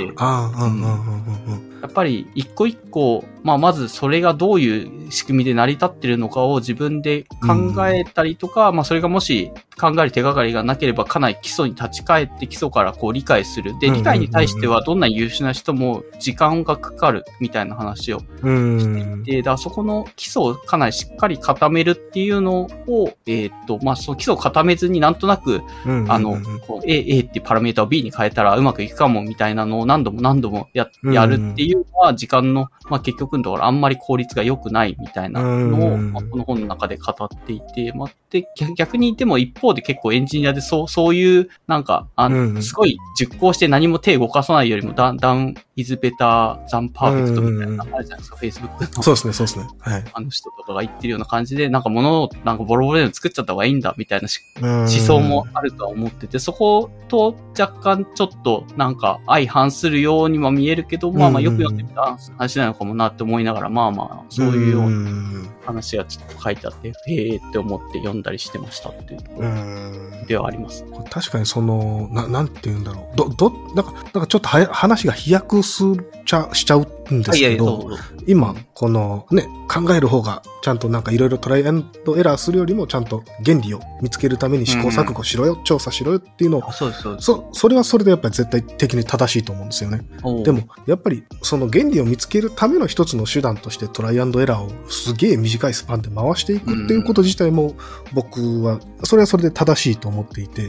[1.85, 13.79] やっぱり一個一個、まあまずそれがどういう仕組みで成り立ってるのかを自分で考えたりとか、うん、まあそれがもし考える手がかりがなければかなり基礎に立ち返って基礎からこう理解する。
[13.81, 25.61] で、理解に対してはどんな優秀な人も時間がかかるみたいな話をしていて、だそこの基礎をかなりしっかり固めるっていうのを、えっ、ー、と、まあその基礎を固めずになんとなく、
[26.09, 26.38] あの、
[26.87, 49.03] A、A ってパラメータを B に変えたらうまくいくかもみたいなのを何度も何度もややるっていうのは時間の、まあ結局のところあんまり効率が良くないみたいなのを、まあ、この本の中で語っていて、まあ、で、逆に言っても一方で結構エンジニアでそう、そういう、なんか、あの、すごい熟考して何も手動かさないよりも、ダダウンイズベターザンパーフェクトみたいな、あるじゃないですか、Facebook の。
[49.05, 49.68] そうですね、そうですね。
[49.79, 50.05] はい。
[50.12, 54.29] あの人とかが言ってるような感じで、なんか物を、なんかボロボロでも作っちゃった方がいいんだ、みたいな
[54.61, 70.84] 思想もあるとは思ってて、そこと若干ちょっと、なんか相反するようにも見えるけど、まあまあよく読んでみた話なのかもなって思いながら、まあまあ、そういうような話がちょっと書いてあって、へえって思って読んだりしてましたっていうところではあります。
[71.10, 73.16] 確かにその、ななんて言うんだろう。
[73.16, 75.84] ど、ど、なんか、なんかちょっとは話が飛躍す
[76.24, 77.90] ちゃしちゃうんですけど、
[78.26, 87.16] 今、このね、考える方が、ちゃんとなんかいろいろトライアンドエラーするよりも、ちゃんと原理を見つけるために試行錯誤しろよ、調査しろよっていうのを、あそうそう。
[87.20, 90.00] そ、それはそれでやっぱり絶対的に正しいと思うんですよね。
[90.44, 97.74] でも、やっぱりその原理を見つけるための一つの手段としてトライアンドエラーをすげえ短いスパンで回していくっていうこと自体も
[98.14, 100.68] 僕は、それはそれで正しいと思っていて、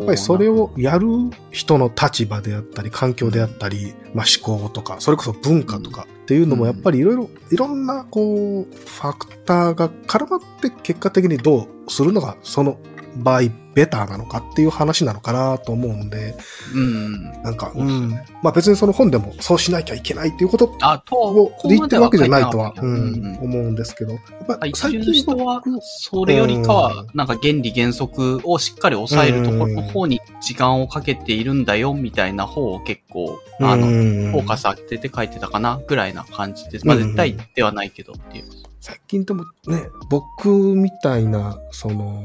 [0.00, 1.06] っぱりそれをやる
[1.50, 12.78] 人の立場であったり、環境であったり、まあ思考とか、それこそ文化とかっていうのもやっぱりいろいろ、いろんなこう、ファクターが絡まって結果的にどうするのがその
[13.16, 13.42] 場合
[13.74, 16.34] ベターなのかっていう話なのかなと思うんで、
[16.74, 17.22] うん。
[17.42, 18.10] なんか、うん。
[18.42, 34.60] まあ別にその本でもそうしなきゃいけないっていうことを言ってるわけじゃないとは、うん、思うんですけど、やっぱあ一流の人は、それよりかは、なんか原理原則をしっかり抑えるところの方に時間をかけているんだよ、みたいな方を結構、あの、フォーカス。
[34.60, 36.86] ス当てて書いてたかな、ぐらいな感じです。
[36.86, 38.44] まあうん絶対ではないけどっていう。
[38.80, 42.24] 最近でもね、僕みたいな、その、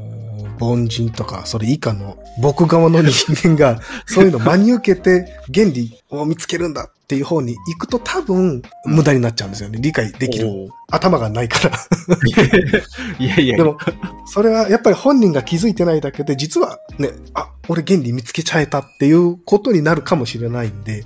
[0.61, 9.79] 凡人とか、それ以下の僕側の人間が、 そういうの真に受けて原理を見つけるんだっていう方に行くと多分無駄になっちゃうんですよね。
[9.81, 10.49] 理解できる。
[10.89, 11.77] 頭がないから。
[13.19, 13.77] いやいやでも、
[14.25, 21.03] それはやっぱり本人が気づいてないだけで、実はね、あ、俺原理見つけちゃえたっていうことになるかもしれないんで、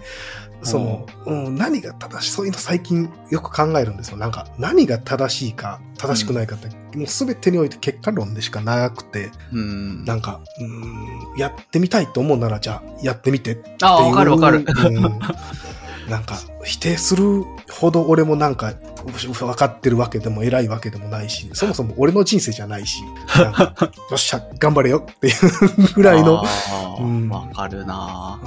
[0.63, 4.17] その、うん、何が正しい、そういうの最近よく考えるんですよ。
[4.17, 6.67] なんか、何が正しいか、正しくないかって、
[6.97, 10.05] もう全てにおいて結果論でしかなくて、うん。
[10.05, 10.63] なんか、う
[11.35, 13.75] ん、やってみたいと思うなら、じゃあ、やってみてっていう。
[13.81, 14.65] あ、わかるわかる。
[14.65, 14.93] うん
[16.09, 18.73] なんか、否定するほど俺もなんか、
[19.05, 23.01] 分かってるわけでも偉いわけでもないし、そもそも俺の人生じゃないし、
[23.41, 25.35] よっしゃ、頑張れよっていう
[25.95, 27.29] ぐらいの、あーうん。
[27.29, 28.39] わかるな。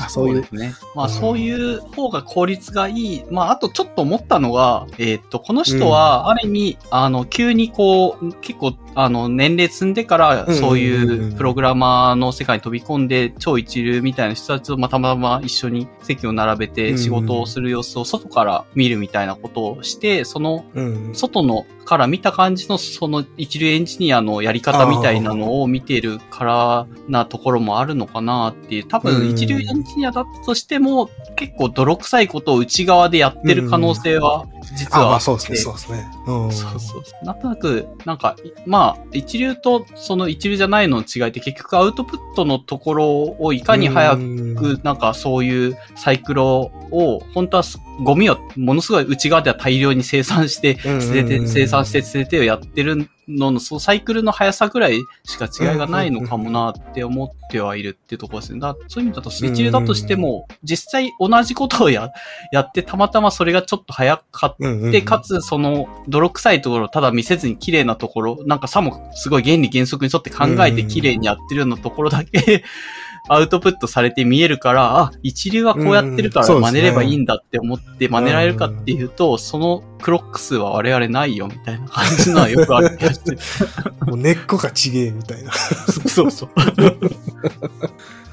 [0.00, 0.74] あそういうで、すね。
[0.94, 1.12] まあ、うん。
[1.12, 3.24] そういう方が効率がいい。
[3.30, 21.14] まあ、あとちょっと思ったのが、えーっと、この人は、ある意味、あの、急にこう、結構、あの、年齢積んでから、うんそういうプログラマーの世界に飛び込んで、超一流みたいな人たちと、まあ、たまたま一緒に席を並べうんて仕事をする様子を外から見るみたいなことをして、その、うん。
[21.14, 28.88] 外のから見た感じのその一流エンジニアのやり方みたいなのを見てるからなところもあるのかなっていう。
[28.88, 36.06] 多うん分一流エンジニアだったとしても結構泥臭いことを内側でやってる可能性は実はあそうですね、そうですね。
[36.26, 36.52] うん。
[36.52, 37.24] そうそう。
[37.24, 38.34] なんとなく、なんか、
[38.66, 58.60] まあ、一流とその一流じゃないのの違いって結局アウトプットのところをいかに早くく、なんかそういうサイクルを、本当はすゴミをものすごい内側では大量に生産して、捨てて、生産して捨ててをやってるのの、そのサイクルの速さぐらいしか違いがないのかもなって思ってはいるっていうところですね。
[58.60, 62.10] だそういう意味だと、一流だとしても、実際同じことをや、
[62.52, 64.90] やって、たまたまそれがちょっと早かっうんうんうん。
[64.90, 72.64] で、かつ、その、泥臭いところをただ見せずに綺麗なところ、なんかさもすごい原理原則に沿って考えて綺麗にやってるようなところだけ、
[73.28, 83.38] アウトプットされて見えるから、あ、一流はこうやってるから真似ればいいんだって思って真似られるかっていうと、そのクロック数は我々ないよみたいな感じのはよくある気がして。
[84.04, 85.50] もう根っこがちげえみたいな。
[86.06, 86.50] そうそう。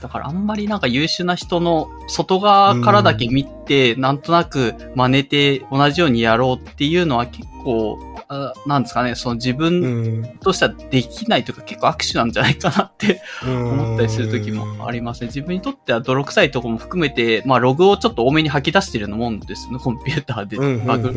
[0.01, 10.37] だからあんまりなんか優秀な人の外側からだけ見て、なんとなく真似て同じようにやろうっていうのは結構、あなんですかね、その自う分ん。
[10.39, 15.27] としてはできないというか結構握手なんじゃないかなって思ったりする時もありますね。
[15.27, 20.57] 自分にとっては泥臭いところも含めて、まあログをちょっと多めに吐き出してるようなもんですよね、コンピューターで。
[20.85, 21.11] バグ、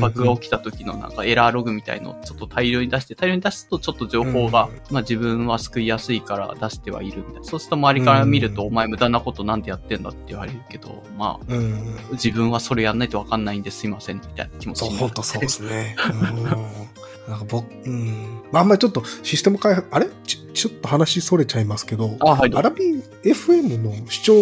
[0.00, 7.44] バグが起きた時のなんかエラーログみたいのをちょっと大量に出して、大量に出すとちょっと情報が、まあ自分は救いやすいから出してはいるみたいな。
[7.44, 11.96] そうすると周りから見ると、うんお前無駄なことなんでやってんだって言われるけど、まあ、うん。
[12.12, 15.96] 自分はそれやんないとわかんないんですいません、みたいな気持ちそう、になる本当そうですね。
[16.32, 16.92] うん
[17.28, 18.42] なんか僕、うん。
[18.50, 20.08] まああんまりちょっとシステム開発、あれ？
[20.54, 24.32] ちちょっと話それちゃいますけど、あ、はい、アラビ FM の視聴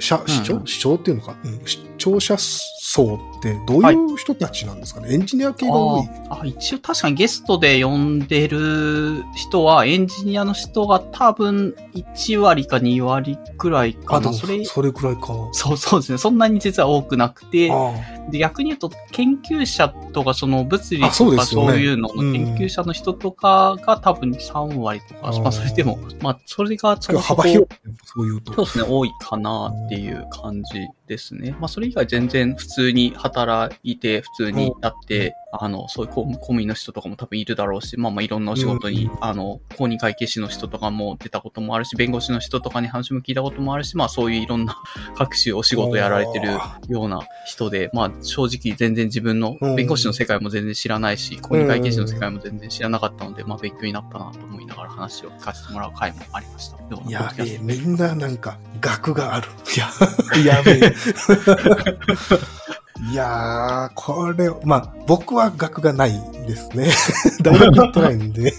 [0.00, 0.66] 者、視聴、うんうん。
[0.66, 0.94] 視聴？
[0.96, 1.60] っていうのか、うん。
[1.64, 6.08] 視聴者層ってどういう人たちなんですかね、エンジニア系が多い。
[6.30, 14.20] ああ、一応確かにゲストで呼んでる人は、エンジニアの人が多分1割か2割くらいかな。
[14.20, 15.48] でもそれ、それくらいか。
[15.52, 16.18] そうそうですね。
[16.18, 17.92] そんなに実は多くなくて、あ
[18.30, 27.68] で逆に言うと、研究者とか、その物理とかそういうのの研究者の人とかが多分3割とか、あーまあそれでも、まあそれがそあ、の幅広い。
[28.04, 28.52] そういうと。
[28.54, 31.56] そうですね、多いかなっていう感じですね。
[31.58, 44.76] まあそれ以外全然普通に働いて、普通にやってあの、そういう公公務員の人とかも多分いるだろうし、まあまあいろんなお仕事に、うんあの、公認会計士の人とかも出たこともあるし、弁護士の人とかに話も聞いたこともあるし、まあそういういろんな
[45.16, 46.52] 各種お仕事やられてる
[46.88, 56.76] ような人で、まあ正直全然自分のうん弁護士の世界も全然知らないし、公認会計士の世界も全然知らなかったので、まあ勉強になったなと思いながら話を聞かせてもらう回もありました。
[56.76, 59.48] でもやべえ、ポッドキャストみんななんか、学がある。
[59.74, 60.94] いや、 やべえ。
[63.00, 66.90] いやー、これ、まあ、僕は学がないですね。
[67.42, 68.52] 大学行ってないんで。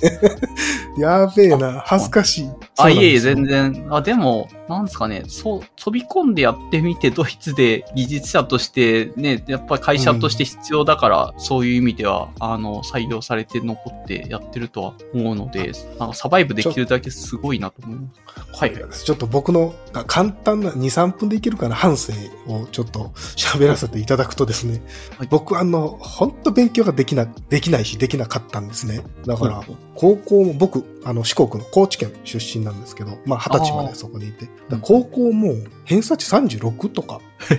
[0.97, 2.49] やべえな、恥ずかしい。
[2.77, 3.87] あ、いえいえ、全然。
[3.89, 18.07] あ、でも、なんですかね、そう、飛び込んでやってみて、ドイツで技術者として、ね、やっぱり会社として必要だから、そういう意味では、あの、採用されて残ってやってるとは思うので、なんかサバイブできるだけすごいなと思いま
[18.53, 18.59] す。
[18.59, 18.73] はい。
[18.73, 22.13] ちょっと僕のあ簡単な2、3分でいけるかな反省
[22.47, 24.81] をちょっと喋らせていただくとですね、
[25.17, 29.01] はい僕あの、本当勉強ができな、できないしできなかったんですね。
[29.25, 29.63] だから
[29.95, 34.47] 高校も僕、あの、四国の高知県出身なんですけど、まあ二十歳までそこにいて、
[34.81, 35.55] 高校も
[35.85, 37.19] 偏差値36とか、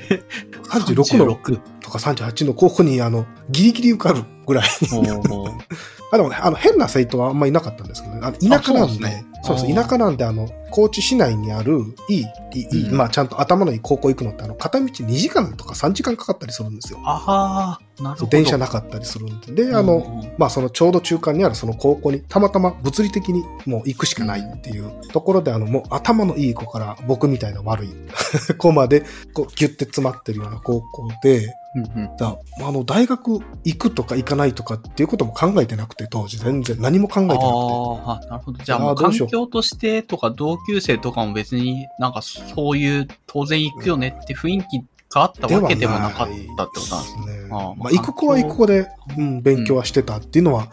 [0.70, 4.64] 36の36とか38の高校にあの、ギリギリ受かるぐらい。
[6.12, 8.20] あ、でもね、あの、変な生徒はあんまりいなかったんですけどね。
[8.22, 16.98] あの田舎なんで、そうですあー田舎なんで、あの、高知市内にある、いい、いい、うんまあ、ちゃんと頭のいい高校行くのって、あの、片道2時間とか3時間かかったりするんですよ。
[17.04, 18.30] ああ、なるほど。
[18.30, 19.66] 電車なかったりするんで。
[19.66, 27.88] で、あの、うんまあ、そのちょうど中間にあるその高校に、たまたま物理的にもう行くしかないっていうところで、あの、もう頭のいい子から僕みたいな悪い
[28.58, 37.46] 子まで、こう、ギュッて詰まってるような高校で、うんうんだあの、大学行くとか行かないとかっていうことも考えてなくて、当時全然何も考えてなくて。
[37.46, 38.64] ああ、なるほど。
[38.64, 47.48] じゃあもう環境としてとか同級生とかも別になんかそういう当然行くよねって雰囲気があったわけでもなかったってことなんですね。
[47.52, 50.68] ああまあまあ、行く子は行く子で、うん、勉強はしてたっていうのは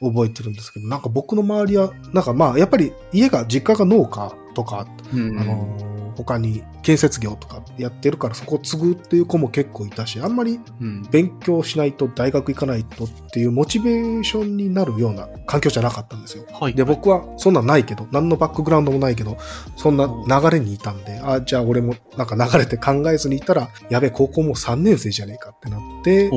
[0.00, 16.44] 覚えてるんですけど、なんか僕の周りは、なんかまあ、やっぱり家が、実家が農家とか、うんあのー他に建設業とかやってるからそこを継ぐっていう子も結構いたし、あんまりうん勉強しないと大学行かないとっていうモチベーションになるような環境じゃなかったんですよ。
[16.52, 16.74] はい。
[16.74, 19.36] で、僕はそんなんないけど、何のバックグラウンドもないけど、
[19.76, 26.30] そんな流れにいたんで、あ、じゃあ俺もなんか流れて考えずにいたら、やべえ、高校もう3年生じゃねえかってなって、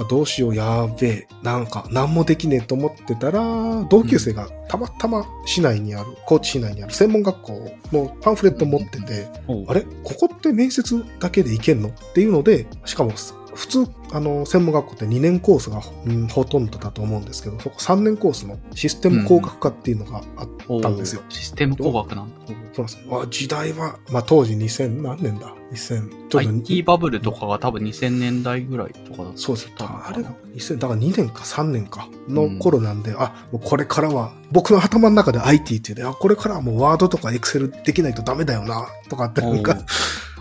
[0.00, 9.28] あどうしよう、やべえ、なんか何もできねえと思ってたら、同級生がたまたま市内にある、高知市内にある専門学校のパンフレット持ってて、
[9.68, 9.82] あれ？
[10.02, 11.90] ここって面接だけでいけんの？
[11.90, 13.12] っていうので、しかも
[13.54, 21.22] 普通、あの、専門学校って2年コースが、うんほとんどだと思うんですけど、そこ3年コースのシステム工学科っていうのがあったんですよ。
[21.28, 22.36] システム工学なんだ。
[22.46, 22.98] そうなんです
[23.30, 26.10] 時代は、まあ当時2000何年だ ?2000。
[26.30, 29.38] ちょっと IT バブルとかが多分2000年代ぐらいとかだった。
[29.38, 29.70] そうです。
[29.78, 39.78] あれが2000、だから2年か3年かの頃なんで、あ、もうこれからは、僕の頭の中で IT っていうで、あ、これからはもうワードとかエクセルできないとダメだよな、とかってなんか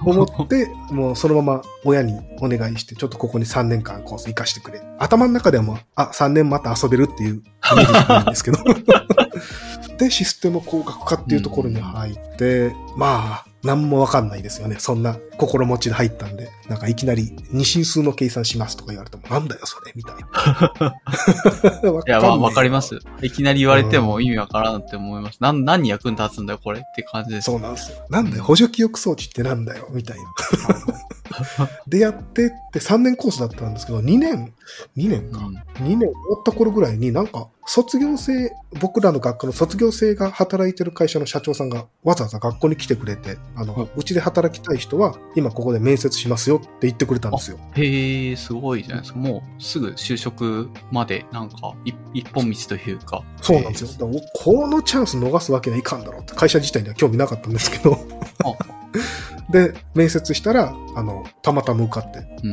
[0.03, 4.81] 思って、もうそのまま親にお願いして、ちょっとここに3 3年間コース行かしてくれ。
[4.97, 7.35] 頭の中ではもう、あ、3年また遊べるっていうイ
[7.75, 8.57] メージなんですけど。
[9.97, 14.77] で、システム工学科っていうところに入って、まあ、何もわかんないですよね。
[14.79, 16.49] そんな心持ちで入ったんで。
[16.69, 20.15] なんかいきなり二進数の計算しますとか言われても、なんだよそれみたい
[21.83, 21.91] な。
[21.91, 22.99] わ いや、まあ、わかりまます。
[23.21, 25.37] いきなり言われても意味わからんって思います。
[25.39, 27.45] なん、何に役に立つんだよ、これって感じです。
[27.45, 27.97] そうなんですよ。
[28.09, 30.23] なんだよ、補助記憶装置ってなんだよ、みたいな。
[31.87, 34.53] でやってって3年コースだったんですけど、2年、
[34.97, 35.45] 2年か。
[35.45, 38.51] うん2年終わった頃ぐらいになんか、卒業生、
[38.81, 47.57] 僕らの学科の卒業生が働いてる会社の社長さんがわざわざ学校に来てくれて、あの、はいうちで働きたい人は今ここで面接しますよって言ってくれたんですよ。
[47.75, 49.19] へえ、すごいじゃないですか。
[49.19, 53.23] もうすぐ就職までなんか一一本道というか。
[53.41, 54.09] そうなんですよ。
[54.35, 57.97] このチャンス逃すわけにはいかんだろうって会社自体には興味なかったんですけど。
[58.43, 58.79] あ
[59.51, 62.19] で、面接したら、あの、たまたま受かって。
[62.43, 62.51] うん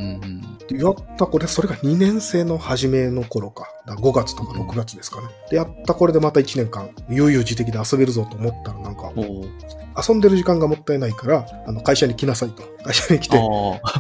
[0.71, 0.79] うん。
[0.79, 3.69] やったこれ、それが2年生の初めの頃か。
[3.87, 5.29] だから5月とか6月ですかね。
[5.51, 9.13] で、やったこれでまた1年間、悠々自適で遊べるぞと思ったらなんか、
[9.97, 12.63] 遊んでる時間がもったいないから、あの、会社に来なさいと。
[12.85, 13.41] 会社に来て。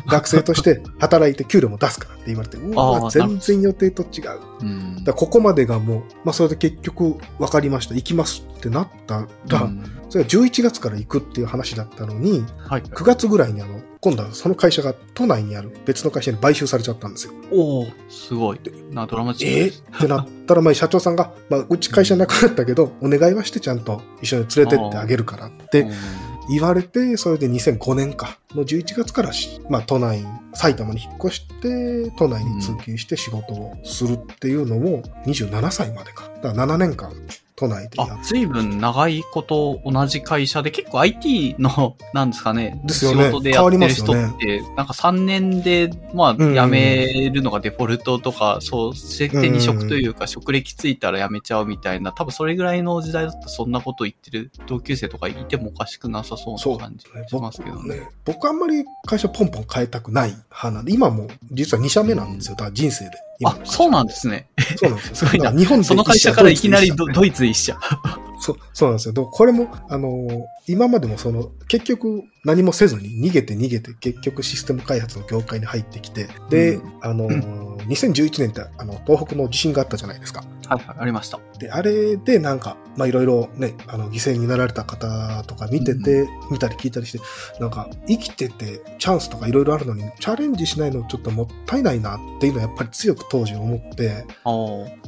[0.06, 4.40] 学生として働いて給料も出すからって言われて、うわ、全然予定と違う。
[4.60, 5.04] うん。
[5.04, 7.94] だここまでがもう、まあそれで結局分かりました。
[7.94, 12.82] 行きますってなったら、うんそれは11月から行くっていう話だったのに、はい。
[12.82, 17.32] 9月ぐらいにあの、今度はその会社が都内にある別の会社に買収されちゃったんですよ。
[17.50, 18.60] おおすごい。
[18.90, 19.92] な、ドラマチックえ？
[19.92, 25.92] ー ってなったら、まあ社長さんが、まあうち会社なくなったけど、お願いはしてちゃんと一緒に連れてってあげるからってうん
[26.48, 30.24] 言われて、それで2005年か、の11月からし、まあ都内、
[30.54, 36.30] 埼玉に引っ越して、都内に通勤して仕事をするっていうのを27歳までか。
[36.42, 37.12] だから7年間
[37.56, 57.96] 都内でやあっ、随分長いこと同じ会社で、結構 IT の、 なんですかね、ね仕事でやってる人って、なんか3年で、まあ、辞めるのがデフォルトとか、そう、設定に職というか、職歴ついたら辞めちゃうみたいな、多分それぐらいの時代だったらそんなこと言ってる同級生とかいてもおかしくなさそうな感じしますけどね。
[57.96, 62.56] ね僕あんまり会社ポンポン変えたくない派なんで、今も実は2社目なんですよ。
[62.56, 63.25] だから人生で。
[63.44, 64.48] あそうなんですね。
[64.76, 65.14] そうなんですよ。
[65.16, 68.26] すごいな日本でその会社からいきなりドイツで一社ドドイツ一社。
[68.38, 69.14] そう、そうなんですよ。
[69.14, 80.44] これも、あのー今までもその、結局何もせずに逃げて逃げて結局システム開発の業界に入ってきて、で、うんあのー2011年ってあの、東北の地震があったじゃないですか。
[80.68, 81.40] はいはい、ありました。
[81.58, 87.20] で、あれでなんか、まあいろいろね、あの、犠牲になられた方とか見てて、見たり聞いたりして、
[87.60, 94.24] なんか、生きててチャンスとかいろいろあるのに、チャレンジしないのちょっともったいないなっていうのはやっぱり強く当時思って。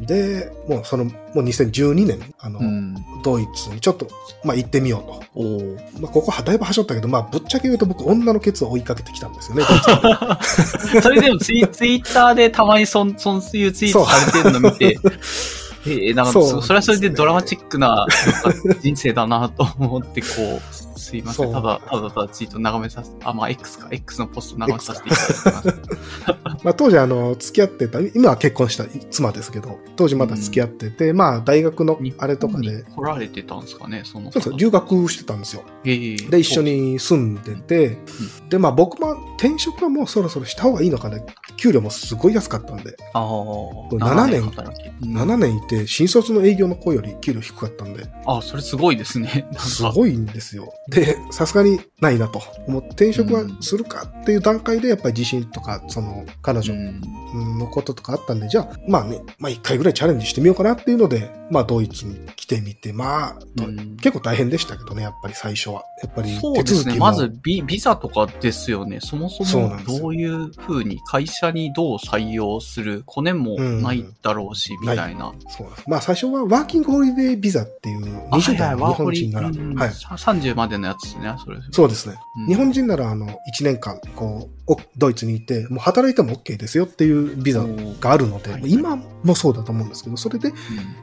[0.07, 2.95] で、もうその、もう2012年、あの、うん。
[3.23, 4.09] ドイツにちょっと、
[4.45, 5.41] まあ行ってみようと。
[6.01, 9.65] まあここはだいぶはしょったけど、まあぶっちゃけ言うと僕女のケツを追いかけてきたんですよね。
[11.03, 14.99] それでもツイツイッターでたまにそん、そういうツイートされてるの見て、
[15.89, 18.07] ええなんかそうそ、それはそれでドラマチックな
[18.81, 21.53] 人生だなと思って、こう、すいません。
[21.53, 26.65] ただ、ただただツイート眺めさせ、あ、まあ X か、X のポスト眺めさせていただきます。
[26.65, 35.63] まあ当時あの、付き合ってた、今は結婚した妻ですけど、当時まだ付き合ってて、まあ大学のあれとか日で、来られてたんですかね、そのそうそう、留学してたんですよ。
[35.85, 36.59] ええで、一緒。
[36.63, 37.99] に住んでて、
[38.49, 41.19] で、まあ僕も転職はもうそろそろした方がいいのかな。
[41.57, 43.25] 給料もすごい安かったんで、ああ。
[43.25, 44.87] 7年働き。
[44.87, 49.49] うん7年いて、新卒の営業の子より給料低かったんで、あ、それすごいですね。
[49.59, 50.73] すごいんですよ。
[50.89, 63.39] で、さすがにないなと思って、転職はするかっていう段階で、やっぱり自信とか、その、彼女うんのこととかあったんで、じゃあ、まあね、まあ一回ぐらいチャレンジしてみようかなっていうので、まあドイツに来てみて、まあ、
[64.01, 65.83] 結構大変でしたけどね、やっぱり最初は。
[66.03, 66.79] やっぱりそうですね。
[66.79, 67.07] 手続きも。
[67.07, 69.01] まずビ、ビザとかですよね。
[69.01, 75.33] そもそもどういうふうに会社にどう採用する、コネもないだろうし、みたいな。
[75.49, 75.85] そうです。
[75.87, 79.91] まあ最初はワーキングホリデービザっていう20代の日本人なら、はい。
[79.93, 81.59] さ30までのやつですね、それ。
[81.71, 82.17] そうですね。
[82.37, 82.47] うん。
[82.47, 87.65] 日本人ならあの1年間こうおドイツにいてもう働いても OK ですよっていうビザ
[88.01, 88.63] があるので、はい。
[88.67, 90.55] 今もそうだと思うんですけどそれで、うん。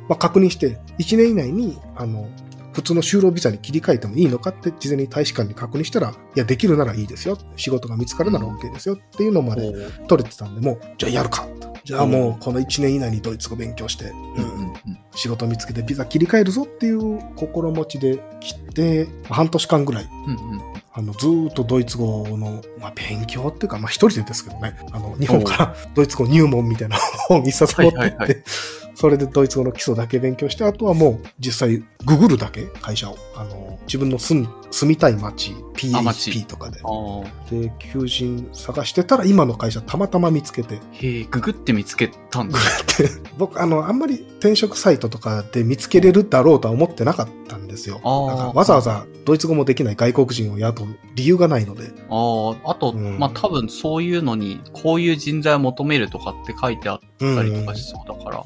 [0.07, 2.29] まあ、確認して1年以内にあの
[2.73, 9.71] 普通の就労ビザに切り替えてもいいのかって事前に大使館に確認したらいやできるならいいですよ仕事が見つかるなら OK ですよっていうのまで
[10.07, 11.47] 取れてたんでもうじゃあやるか。
[11.85, 20.61] じゃあもうこの1年以内にドイツ語勉強して、うんうんうん仕事見つけてビザ切り替えるぞっていう心持ちで来て半年間ぐらいうんうん。
[20.97, 26.97] あの、ずーっとドイツ語の、まあ、勉強っていうか、まあ、一人でですけどね、あの、日本からドイツ語入門みたいな
[27.27, 28.43] 本一冊持ってって、はいはいはい。
[28.93, 33.17] それでドイツ語の基礎だけ勉強して、あとはもう実際ググるだけ、会社を。
[33.35, 36.79] あの、自分の住ん住みたい街 PHP とかで。
[37.49, 47.99] で、求人探してたら今の会社たまたま見つけて、へえ、ググって見つけたんですで僕、あの、あんまり転職サイトとかで見つけれるだろうとは思ってなかったんですよ。
[48.03, 48.27] あー。
[48.27, 51.91] なんかわざわざドイツ語もできない外国人を雇う理由がないので。
[52.09, 53.19] ああ、あと、うん。
[53.19, 58.45] まあ多分そういうのに、こういう人材を求めるとかって書いてあったりとかしそうだから、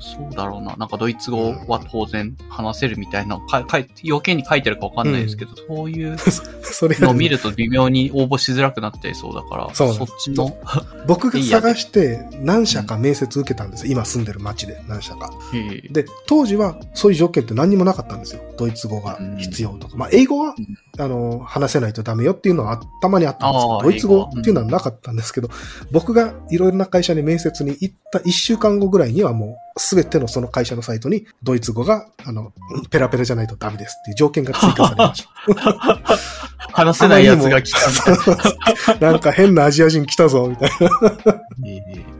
[0.00, 0.76] そうだろうな。
[0.76, 6.16] なんかドイツ語は当然話せるみたいな、かかい要件に書いてるかわかんないですけど、そういう
[6.62, 10.56] それがのを見ると微妙に応募しづらくなっちゃいそうだから、そっちの、
[11.06, 13.92] 僕が探して何社か面接受けたんですよ。
[13.92, 15.30] 今住んでる町で何社か。
[15.90, 18.42] で、当時はそういう条件って何にもなかったんですよ。
[18.56, 19.96] ドイツ語が必要とか。
[19.96, 20.54] まあ、英語は、
[20.98, 25.48] あの、話せないとダメよっていうのはたまにあったんですけど、ドイツ語っていうのはなかったんですけど、
[25.90, 32.52] 僕がいろいろな会社に面接に行った1週間後ぐらいにはもう、すべてのその会社のサイトに、ドイツ語が、あの、
[32.90, 36.18] ペラペラじゃないとダメですっていう条件が追加されました。
[36.72, 38.96] 話せないやつが来た。
[39.00, 42.11] なんか変なアジア人来たぞ、みたいな。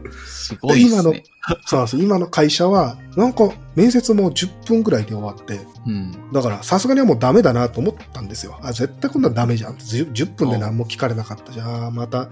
[0.43, 1.23] すごいですね。
[1.65, 1.97] そうなんです。
[1.97, 6.31] 今の会社は、なんか面接も10分ぐらいで終わって、うん。
[6.31, 8.59] だからさすがにはもうダメだなと思ったんですよ。
[8.61, 9.75] あ、絶対こんなんダメじゃん。
[9.75, 12.29] 10, 10分で何も聞かれなかったじゃあまた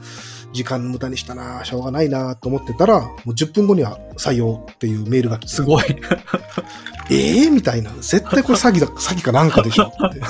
[0.53, 5.84] 時間無駄にしたなしょうがないなと思ってたら、もう10分後には採用っていうメールが来て、すごい。
[7.09, 7.91] ええみたいな。
[8.01, 10.22] 絶対これ詐欺だ、詐欺かなんかでしょって。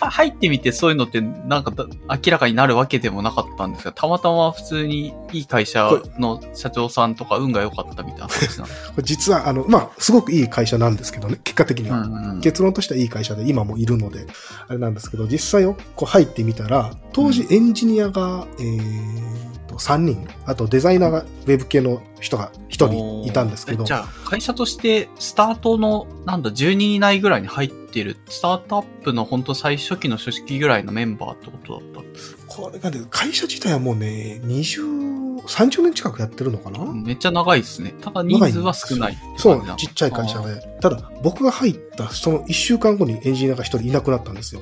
[0.00, 8.68] 入ってみてそういうのってなんかだ明らかになるわけでもなかったんですが、たまたま普通にいい会社の社長さんとか運が良かったみたいな話なん
[9.02, 12.00] 実は、あの、まあ、すごくいい会社なんですけどね、結果的には。
[12.02, 14.26] うんうん結論としてはいい会社で今もいるので、
[14.66, 32.00] あれなんですけど、実際をこう入ってみたら、当時エンジニアが、えーと、3人、あとデザイナーがウェブ系の人が1人いたんですけどえ、じゃあ、会社として、スタートの、なんだ、10人以内ぐらいに入ってる、スタートアップの本当最初期の組織ぐらいのメンバーってことだった？
[32.00, 32.36] んです。
[32.46, 37.94] これがね、会社自体はもうね、20、30年近くやってるのかな、めっちゃ長いですね。
[38.00, 39.18] ただ人数は少ない。
[39.36, 40.40] そう、ちっちゃい会社。
[40.40, 40.71] で。
[40.82, 44.60] ただ、僕が入ったその1週間後にエンジニアが1人いなくなったんですよ。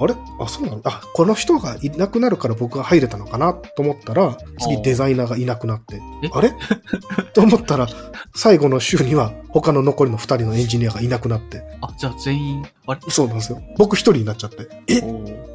[0.00, 0.14] あれ？
[0.40, 0.80] あ、そうなの？
[0.84, 3.52] あ、この人がいなくなるから僕が入れたのかな？
[3.52, 6.00] と思ったら、次デザイナーがいなくなって。
[6.24, 6.54] え、あれ？
[7.34, 7.88] と思ったら、
[8.34, 13.00] 最後の週には他の残りの2人のエンジニアがいなくなって、あ、じゃあ全員、あれ？
[13.08, 13.60] そうなんですよ。
[13.76, 15.02] 僕1人になっちゃって、え？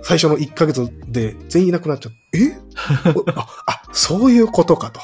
[0.03, 2.57] 最初の1ヶ月で全員いなくなっちゃって、え？
[3.15, 4.99] お あ、あ、そういうことかと。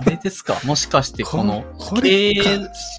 [0.00, 0.60] あれですか？
[0.64, 2.34] もしかしてこの、こ経営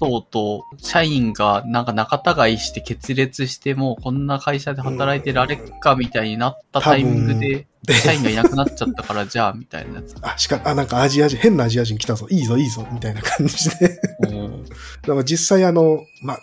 [0.00, 10.14] 層と社員がなんか仲違いして決裂してもうこんな会社で働いてられっかみたいになったタイミングで、で、社員がいなくなっちゃったから じゃあみたいなやつ。
[10.20, 13.98] あ、しか、あ、なんかアジア人、変なアジア人来たぞ、いいぞ、いいぞ、みたいな感じで。
[14.26, 14.74] おーだ
[15.08, 16.38] から実際あの、まあ、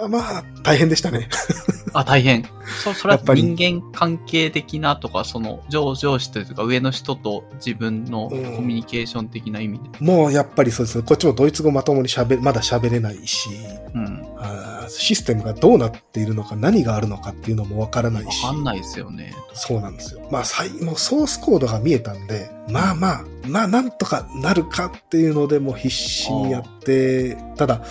[0.00, 1.28] まあ、まあ、大変でしたね。
[1.92, 2.44] あ、大変。
[2.84, 9.84] そ、それは人間関係的なとか、その上上司というか上の人と自分のコうんミュニケーション的な意味で。
[10.00, 11.04] もうやっぱりそうですね。
[11.04, 13.50] こっちもドイツ語まともに喋、まだ喋れないし、
[13.94, 14.26] うん。
[14.38, 18.42] あーシステムがどうなっているのか、何があるのかっていうのもわからないわし。
[18.42, 19.34] かんないですよね。
[19.54, 20.26] そうなんですよ。
[20.30, 27.82] まあ、さいもうソースコードが見えたんで、まあまあ、まあなんとかなるかっていうのでもう必死にやって、ただ、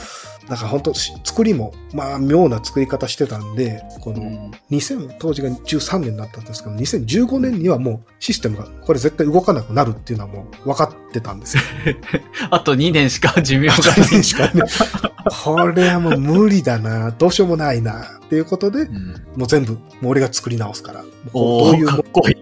[0.50, 4.52] なんか本当し作りも、まあ妙な作り方してたんで、このうん。
[4.72, 11.64] 2000、当時が13年になったんですけど、2015年にはもうシステムがこれ絶対動かなくなるっていうのはもう分かってたんですよ。
[12.50, 14.24] あと2年しか寿命があない。
[14.24, 14.64] しかね。
[15.43, 21.04] これはもう無理だな、どうしようもないな、っていうことで、うんもう全部、もう俺が作り直すから。
[21.34, 22.36] どういうもかっこいい。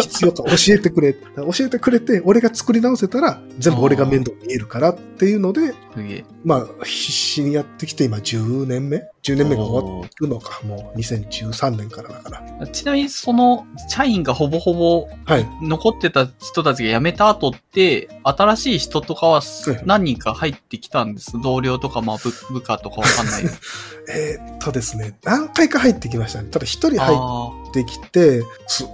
[0.00, 1.14] 必要か教えてくれ。
[1.14, 5.74] 教えてくれて、俺が作り直せたら、全部俺が面倒見えるからっていうので。
[6.44, 10.60] まあ、必死にやってきて、今10年目 ?10 年目が終わるのか。
[10.66, 12.66] もう2013年からだから。
[12.68, 15.48] ちなみにその社員がほぼほぼはい。
[15.62, 21.40] 残ってた人たちが辞めた後って、新しい人とかはうん何人か入ってきたんです？
[21.40, 23.44] 同僚とか、まあ部部下とかわかんない。
[24.08, 26.48] えーっとですね、何回か入ってきましたね。
[26.50, 28.84] ただ一人入あってきて、す、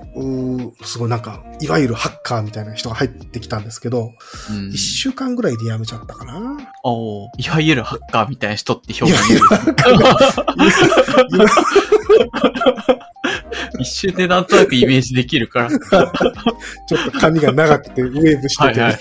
[0.84, 4.12] すごいなんか、いわゆるハッカーみたいな人が入ってきたんですけど、
[4.72, 6.56] 一、週間ぐらいで辞めちゃったかな。
[6.84, 7.28] おー。
[7.46, 9.40] いわゆるハッカーみたいな人って表現いい
[13.80, 15.70] 一瞬でなんとなくイメージできるから。
[15.70, 18.98] ちょっと髪が長くてウェーブしてて、はいはい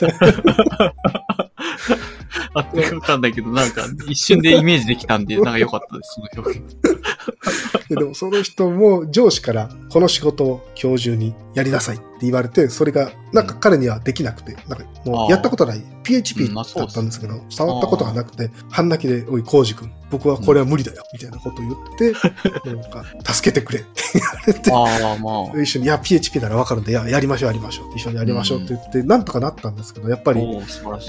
[2.54, 6.78] あってわかんないけど、なんか一瞬でイメージできたんで、なんか良かったです、その表現。
[7.89, 22.14] ででもその人も上司からこの仕事を今日中にやりなさいって言われて、それがなんか彼にはできなくて、なんかもうやったことないうん PHP だったんですけど、触ったことがなくて、半泣きで、おい、コウジ君、僕はこれは無理だよ、みたいなことを言って、
[22.66, 25.62] なんか、助けてくれって言われて、ああ、まあ。
[25.62, 27.98] 一緒に、いや、PHP ならわかるんで、いや、やりましょう、やりましょう。
[27.98, 30.41] 一緒にやりましょうって言って、なんとかなったんですけど、やっぱり。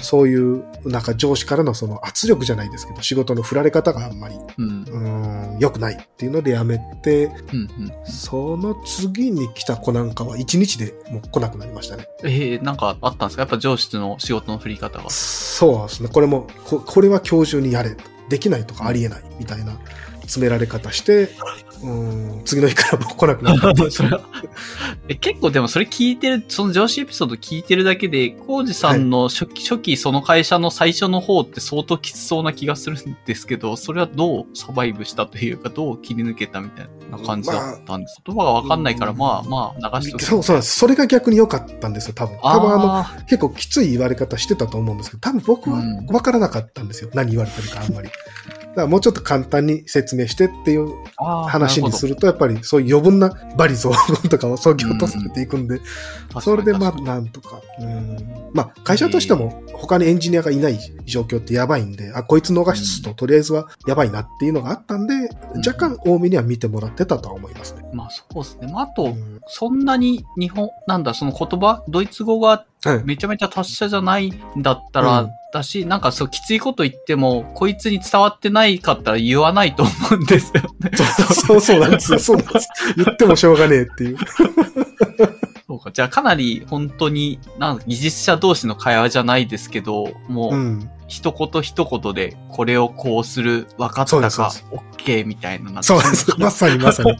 [0.02, 5.56] そういう、なんか上司からのその圧力じゃないですけど、仕事の振られ方があんまり、うん。
[5.58, 7.92] 良くないっていうのでやめて、うんうん。
[8.04, 12.06] その次に来た子なんかは1日でもう来なくなりましたね。
[12.24, 13.42] ええなんかあったんですか？
[13.42, 15.10] やっぱ上司の仕事の振り方が。
[15.10, 16.08] そうですね。
[16.08, 17.96] これも、ここれは今日中にやれ。
[18.28, 19.22] できないとかありえない。
[19.38, 19.72] みたいな
[20.20, 21.30] 詰められ方して、
[21.82, 24.20] うーん、次の日からもう来なくなった それは
[25.08, 38.20] え結構でもそれ聞いてる、その上司エピソード聞いてるだけで、コウジさんの初期、初期その会社の最初の方って相当きつそうな気がするんですけど、それはどうサバイブしたというか、どう切り抜けたみたいな感じだったんです。
[38.26, 40.24] 言葉がわかんないから、まあまあ流しとく。
[40.24, 40.62] そうそう。
[40.62, 42.38] それが逆に良かったんですよ、多分。
[42.42, 47.10] 多分あの、あ結構きつい言われ方してたと思うんですけど、多分僕はうん分からなかったんですよ。
[47.14, 48.08] 何言われてるかあんまり。
[48.78, 53.90] だからもうちょっと簡単に説明してっていう話にするると、やっぱりそういう余分な罵詈雑
[54.22, 55.78] 言とかを削ぎ落とされていくんで、
[56.28, 56.40] ほど。
[56.40, 57.60] それでまあなんとか。
[57.80, 65.28] うんまあ会社としても他にエンジニアがいない状況ってやばいんで、あ、こいつ逃すととりあえずはやばいなっていうのがあったんで、ん
[65.66, 67.82] 若干多めには見てもらってたとは思いますね。
[67.92, 68.72] まあそうですね。
[68.72, 73.04] まああと、うんそんなに日本、なんだ、その言葉、ドイツ語がはい。
[73.04, 80.90] めちゃめちゃ達者じゃないんだったら、うんだし、なんかそう、きついこと言っても、こいつに伝わってないかったら言わないと思うんですよね。
[81.46, 82.18] そうそうなんですよ。
[82.18, 82.68] そうなんです。
[82.96, 84.18] 言ってもしょうがねえっていう。
[85.68, 85.92] そうか。
[85.92, 90.90] じゃあかなり本当に、なんか技術者同士の会話じゃないですけど、もう、うん。
[91.08, 94.50] 一言一言でこれをこうする、分かったか
[94.98, 95.70] OK みたいな。
[95.70, 96.38] なそうです。
[96.38, 97.16] まさにまさに。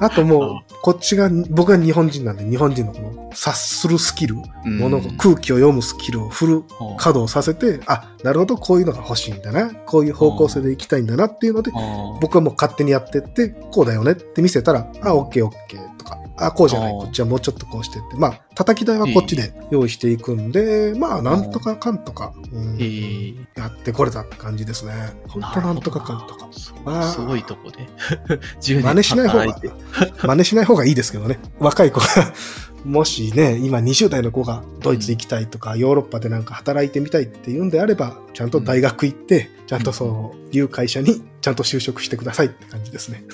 [0.00, 11.70] あともう、こっちが、僕は日本人なんで、日本人のこの察するスキル、うんものが空気を読むスキルをフルほう稼働させて、あ、なるほど、こういうのが欲しいんだな、こういう方向性で行きたいんだなっていうので、
[12.20, 22.76] 僕はもう勝手にやってって、こうだよねって見せたら、あ、オッケーオッケーとか、あ、こうじゃない、こっちはもうちょっとこうしてって、まあ、叩き台はこっちで用意していくんで、まあ、なんとかかんとか、うん。
[22.78, 24.92] えーやってこれたって感じですね。
[25.28, 26.48] 本当なんとかかんとか。
[26.50, 27.00] そうあ。
[27.00, 27.78] ーすごいとこで。
[28.60, 29.46] 10年真似しない方が
[30.26, 31.38] 真似しない方がいいですけどね。
[31.58, 32.06] 若い子が、
[32.84, 43.24] もしね、今20代の子がドイツ行きたいとか、ヨーロッパでなんか働いてみたいって言うんであれば、ちゃんと大学行って、ちゃんとそういう会社にちゃんと就職してくださいって感じですね。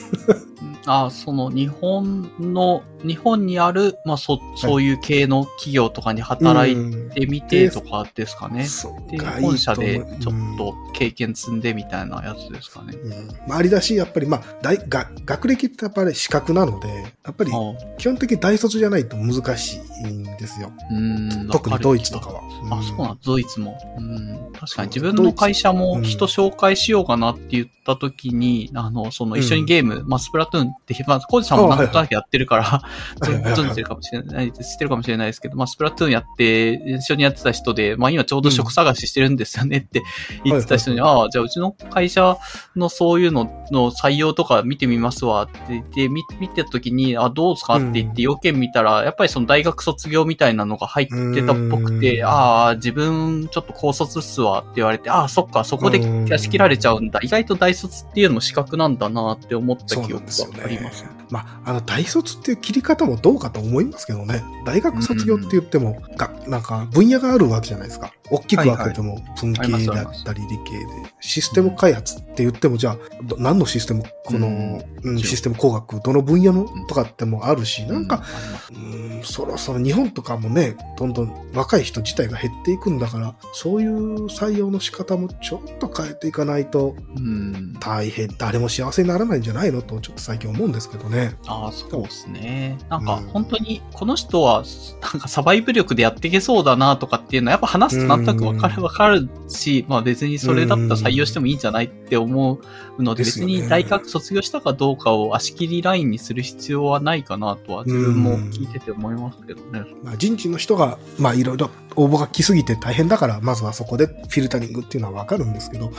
[0.86, 8.64] あーその日本の、日本にある、まあそ、そういう系の企業とかに働いうんてみてとかですかね。
[8.64, 12.95] そうで、がいいと思う本社でちょっと経験積んでみたいなやつですかね。
[12.97, 16.88] うんまあ、ありだし、やっぱり、まあ、大が学歴ってやっぱり資格なので、
[17.24, 17.53] やっぱり
[17.99, 20.72] 基本的に大卒じゃないと難しいんですよ。
[20.91, 22.41] うーん特にドイツとかは。
[22.70, 23.78] あ、うんそうなんだドイツも。
[23.99, 24.53] うん。
[24.59, 32.83] 確かに自分の会社もドイツ人紹介しようかなって言った時に、あの、その一緒にゲーム、まあ、スプラトゥーンって、まあ、コージさんもなんとなくやってるから、 は
[33.28, 33.53] いはいはい。
[33.55, 40.03] 存じてるかもしれない知ってるかもしれないですけど、まあ、スプラトゥーンやって、一緒にやってた人で、まあ、今ちょうど職探ししてるんですよねって
[40.45, 42.37] 言ってた人に、ああ、じゃあうちの会社
[42.76, 47.76] のそういうのの採用とか見てみますわって言って、見見てた時に、あ、どうですか？
[47.76, 52.26] って言って要件見たら、やっぱりその大学卒業みたいなのが入ってたっぽくて、うん。
[52.26, 57.21] ああ、自分ちょっと高卒っすわって言われて、ああ、そっか、そこでうんキャッシュ切られちゃうんだ。
[57.23, 61.05] 意外と大卒っていうのも資格なんだなって思った記憶があります。
[61.05, 61.11] ね。
[61.31, 64.43] まあ、あの、大卒っていう切り方もどうかと思いますけどね。
[64.65, 68.13] 大学卒業って言っても、がなんか分野があるわけじゃないですか。
[68.31, 70.87] 大きく分けても文系だったり理系で。
[71.20, 78.22] システム開発って言っても、じゃあ、ど何のシステム、この、うんうんシステム工学、どの分野のとかってもあるし、なんうか、
[78.70, 87.74] うん、そろそろ日本とかもね、どんどん若い人自体が減っていくんだから、そういう採用の仕方もちょっと変えていかないとうん。
[87.81, 91.37] 大変、誰も幸せにならないんじゃないのと、ちょっと最近思うんですけどね。
[91.47, 92.78] ああ、そうですね。
[92.89, 94.64] なんかうん本当にこの人は
[95.03, 102.61] なんかサバイブ力でやっていけそうだなとかっていうのはやっぱ話すとなんとなくわかうんるわかるし、まあ別にそれだったら採用してもいいんじゃないって思
[102.99, 109.85] うので別に大学卒業したかどうかを足切りラインにする必要はないかなとは自分も聞いてて思いますけどね。
[110.03, 115.93] まあ、人事の人が、まあ、いろいろ応募が来すぎて大変だから、まずはそこでフィルタリングっていうのはわかるんですけど、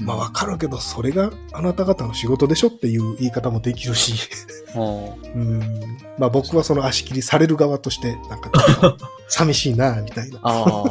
[0.00, 4.28] まあ、わかるけど、それがあなた方の仕事でしょっていう言い方もできるし、
[4.74, 5.60] もうん。
[6.18, 10.38] まあ、僕はその足切りされる側として、なんかちょっと寂しいな、みたいな。
[10.42, 10.84] ああ、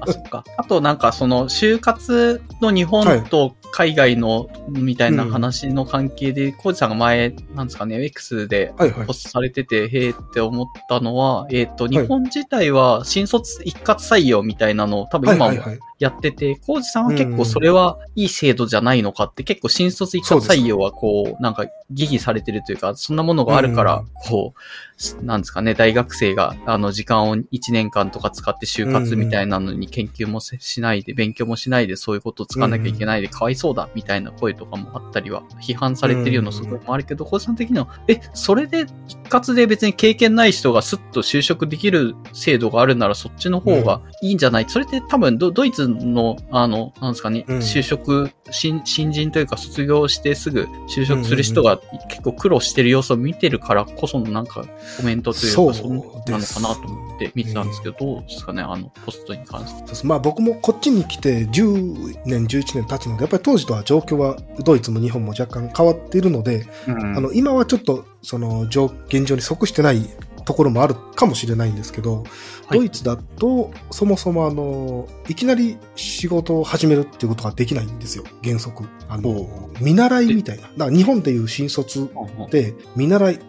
[0.00, 0.44] あ、そっか。
[0.56, 9.12] あとなんかその就活の日本と海外のみたいな話の関係で、コージさんが前、なんですかね、X ではいはいポ。
[9.12, 15.78] ストされてて、へえって思ったのは、えっ、と、日本自体は新卒一括採用みたいなのを多分今もはいはいはい。
[15.98, 47.58] やってて、コウジさんは結構それはいい制度じゃないのかって、結構新卒一括採用はこう、なんか疑義されてるというか、そんなものがあるからうん、こう、なんですかね、大学生があの時間を1年間とか使って就活みたいなのに研究もせしないで、勉強もしないでそういうことを使わなきゃいけないで、かわいそうだみたいな声とかもあったりは、批判されてるような側面もあるけど、コウジさん的には、え、それで一括で別に経験ない人がスッと就職できる制度があるならそっちの方がいいんじゃない、それって多分ドドイツの、あの、なんですかね、うん。
[47.58, 54.64] 就職、新新人というか卒業してすぐ就職する人が結構苦労してる様子を見てるからこそのなんか
[54.96, 60.06] コメントというか、そんなのかなと思って見てたんですけど、どうですかね、あの、ポストに関して。
[60.06, 70.08] まあ僕もこっちに来て10年、11年経つので、やっぱり当時とは状況はドイツも日本も若干変わっているので、あの今はちょっとその状現状に即してない
[70.44, 72.24] ところもあるかもしれないんですけど、
[72.66, 72.78] はい。
[72.78, 78.84] ドイツだとそもそもあのいきなり仕事を始めるっていうことができないんですよ、原則。
[79.08, 80.62] あの見習いみたいな。
[80.62, 82.10] だから日本でいう新卒
[82.50, 83.40] で見習い、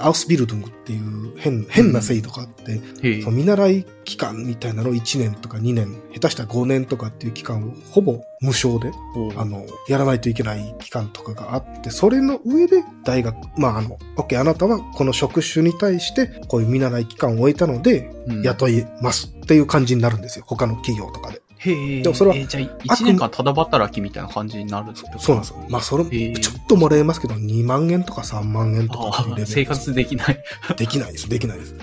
[0.00, 3.22] アウスビルドゥングっていう変変な制度があって、へえ。
[3.22, 8.90] その見習い期間みたいなのを1年とか2年、下手したら5年とかっていう期間をほぼ無償で
[9.36, 20.44] あの、やらないといけない期間とかがあって、それの上で大学、まあ、あの、OK、あなたはこの職種に対して、こういう見習い期間を終えたので、うん雇いますっていう感じになるんですよ。
[20.46, 21.41] 他の企業とかで。
[21.64, 22.02] へえ。
[22.02, 25.18] でもそれはえーじゃあ、1年間ただ働きみたいな感じになるんですか？
[25.18, 25.64] そうなんですよ。
[25.68, 30.38] まあ、それ、ちょっともらえますけど、2万円とか3万円とか生活できない。
[30.76, 31.74] できないです、できないです。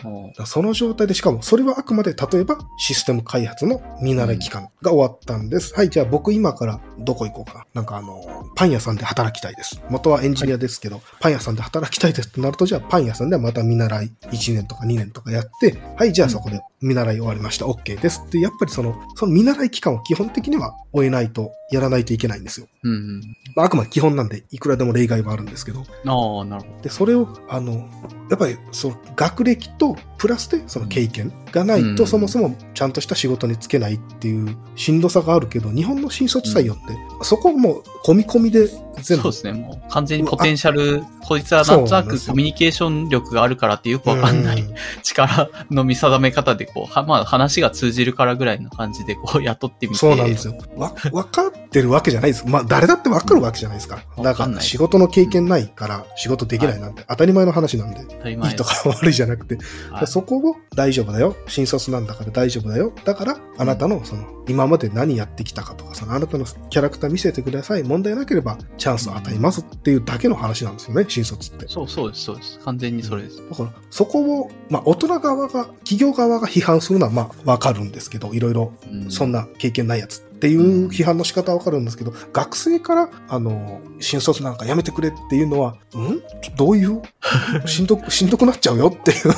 [0.46, 5.74] その状態で、しかも、それはあくまで、例えば、システム開発の見習い期間が終わったんです。
[5.76, 7.66] はい、じゃあ僕今からどこ行こうかな。
[7.74, 8.22] なんかあの、
[8.56, 9.82] パン屋さんで働きたいです。
[9.90, 17.66] 元はエンジニアですけど、パン屋さんで働きたいですってなると、じゃあパン屋さんではまた見習い1年とか2年とかやって、はい、じゃあそこで見習い終わりました。
[17.66, 22.68] OK ですって、やっぱりその、その見習い期間を基本的には終えないと、やらないといけないんですよ。
[22.84, 23.22] う、うん
[23.56, 26.10] まあ、あくまで基本なんで、いくらでも例外はあるんですけど、うん。
[26.10, 26.82] ああ、なるほど。
[26.82, 27.88] で、それを、あの、
[28.30, 36.84] やっぱり、その、学歴と、プラスで、その経験がないと、うんそもそもちゃんとした仕事に就けないっていう、しんどさがあるけど、日本の新卒採用って、
[37.22, 38.68] そこをもう、込み込みで
[39.02, 39.54] 全部そうで、すね。
[39.54, 50.00] もう完全にポテンシャル、こいつはなんとなくコミュニケーション力があるからってよくわかんないうん力の見定め方で、こう、は まあ話が通じるからぐらいの感じで、こう、雇ってみて。
[50.00, 50.56] そうなんですよ。
[50.76, 52.46] わ、わかってるわけじゃないです。
[52.48, 54.04] まあ、誰だってわかるわけじゃないですか。
[54.18, 59.58] うんだから、仕事の経験ないから、仕事できないなんて、当たり前の話なんで、いいとか悪いじゃなくて、
[59.92, 61.36] はいそこを大丈夫だよ。
[61.48, 62.94] 新卒なんだから大丈夫だよ。
[63.06, 67.84] だから、あなたの、その、今まで何やってきたかとか、その、あなたのキャラクター見せてください。
[67.84, 71.68] 問題なければ、チャンスを与えますっていうだけの話なんですよね、新卒って。
[71.68, 72.60] そうそうです、そうです。
[72.60, 73.38] 完全にそれです。
[73.50, 86.22] だから、そこを、まあ、大人側が、企業側が批判するのは、まあ、わかるんですけど、いろいろ、うんそんな経験ないやつっていう批判の仕方はわかるんですけど、学生から、あの、新卒なんかやめてくれっていうのは、ん？
[86.56, 87.02] どういう？
[87.68, 89.32] しんどく、しんどくなっちゃうよっていう。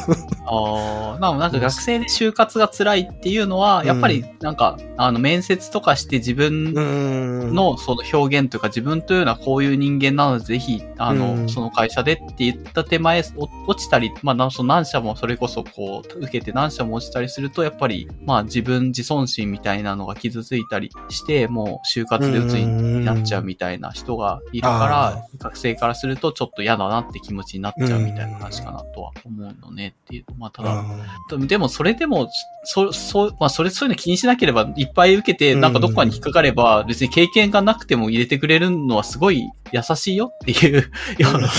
[0.46, 7.56] ああ、なんか学生で就活が辛いっていうのは、やっぱりなんか、あの、面接とかして自分ん。
[7.56, 11.50] のその表現というか自分というのはこういう人間なのでぜひ、あの、うん。
[11.50, 30.26] その会社でって言った手前、お落ちたり、まあ、なその何社もそれこそこう、受けて何社も落ちたりすると、やっぱり、まあ自分自尊心みたいなのが傷ついたりして、もう就活で鬱になっちゃうみたいな人がいるから、学生からするとちょっと嫌だなって気持ちになっちゃうみたいな話かなとは思うのねっていう。
[30.38, 30.86] まあただ、
[31.32, 31.48] うん。
[31.48, 32.30] でもそれでも、
[32.64, 40.82] そ、そう、まあそれ、そういうの気にしなければいっぱい受けて、うんなんかどこかに引っかかれば、別に経験がなくても入れてくれるのはすごい優しいよっていう
[41.18, 41.50] ような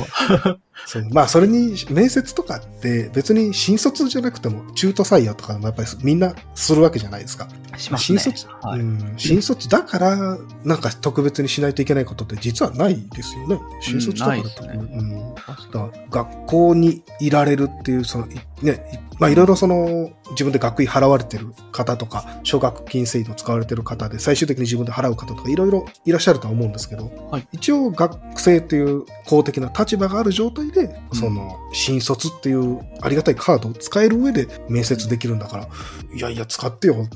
[0.00, 0.06] の。
[0.86, 1.08] そう。
[1.10, 7.48] まあ、それに、面接とかって別に新卒じゃなくても中途採用とかでもやっぱりみんなするわけじゃないですか。
[7.78, 8.18] しますね。
[8.20, 8.80] 新卒、はい。
[8.80, 13.60] うん、新卒だから、なんか特別にしないといけないことって実はないですよね。
[13.80, 14.38] 新卒だから
[14.74, 14.94] うんね。
[14.94, 15.34] うん。
[15.34, 27.48] だ学校にいられるっていう、その、いね、いまあいろいろその、自分で学費払われてる方とか、奨学金制度使われてる方で、最終的に自分で払う方とか、いろいろいらっしゃるとは思うんですけど、はい。
[27.52, 35.68] 一応学生っていう公的な立場がある状態で、その、新卒っていうありがたいカードを使える上で面接できるんだから、
[36.14, 37.06] いやいや、使ってよ、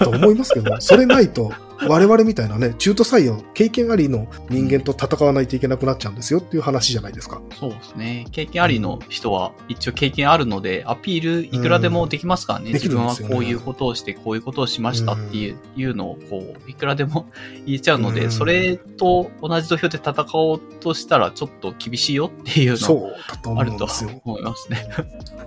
[0.00, 7.40] と思いますけど、それないと、我々みたいなね、中途採用、経験ありの人間と戦わないといけなくなっちゃうんですよっていう話じゃないですか。
[7.58, 8.26] そうですね。
[8.32, 12.70] 経験ありの人は一応経験あるので、アピールいくらでもできますからね。
[12.70, 17.26] うん自分はこういうことをして、こういうことをしましたっていう,、いうのを、こう、いくらでも
[17.64, 23.86] 言えちゃうので、うんそれと同じ土俵で戦おうとしたらちょっと厳しいよっていうのそうだと思あると。
[24.24, 24.88] 思いますね。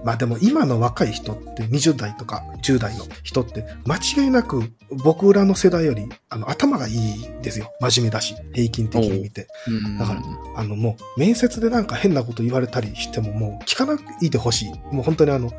[0.04, 7.72] まあでも今の若い人って20代とか10代の人って間違いなく僕らの世代よりあの頭がいいですよ。
[7.82, 9.48] 真面目だし、平均的に見て。
[9.68, 10.22] うんだから
[10.56, 14.70] あのもう面接でなんか変なこと言われたりしてももう聞かないでほしい。
[14.94, 15.52] もう本当にあの、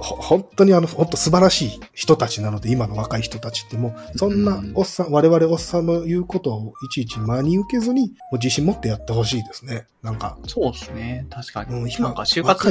[0.00, 9.86] 本当にあの、本当素晴らしい人たちなので、今の若い人たちってもう、そんなうんおっさん、我々おっさんの言うことをいちいち真に受けずに、もう自信持ってやってほしいですね。
[10.02, 11.26] なんか、そうですね。
[11.28, 11.74] 確かに。
[11.74, 12.70] うん今なんか就活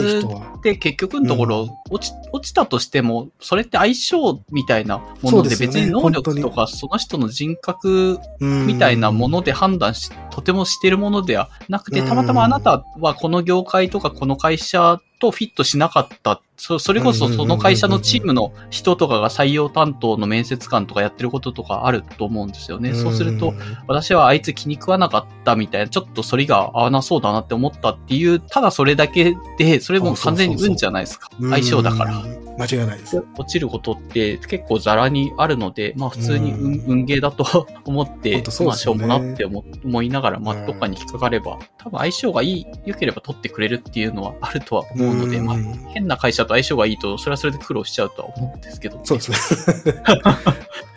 [0.57, 16.41] って結局のところ、うん落ち、落ちたとしても、それって相性みたいなもので別に能力とかその人の人格みたいなもので判断し、とてもしてるものではなくて、たまたまあなたはこの業界とかこの会社とフィットしなかった。
[16.57, 22.93] そそれこそその会社のチームの人とかが採用担当の面接官とかやってることとかあると思うんですよね。
[22.93, 23.53] そうすると、、
[23.87, 31.29] 私はあいつ気に食わなかったみたいな、ちょっと反りが合わなそうだなって思ったっていう、ただそれだけで、それもう完全に運じゃないですか。
[31.39, 32.23] うん相性だから。。
[32.59, 33.23] 間違いないです。
[33.37, 40.63] 落ちることって結構ザラにあるので、まあ普通に運,、うん運ゲーだと思って、まあしょうもなって思思いながら、まうん。
[40.63, 45.45] あどっかに引っかかれば、多分相性がいい、良ければ取ってくれるっていうのはあるとは思うので、うん。
[45.45, 45.57] まあ
[45.89, 49.93] 変な会社と相性がいいと、それはそれで苦労しちゃうとは思うんですけど、そうですね。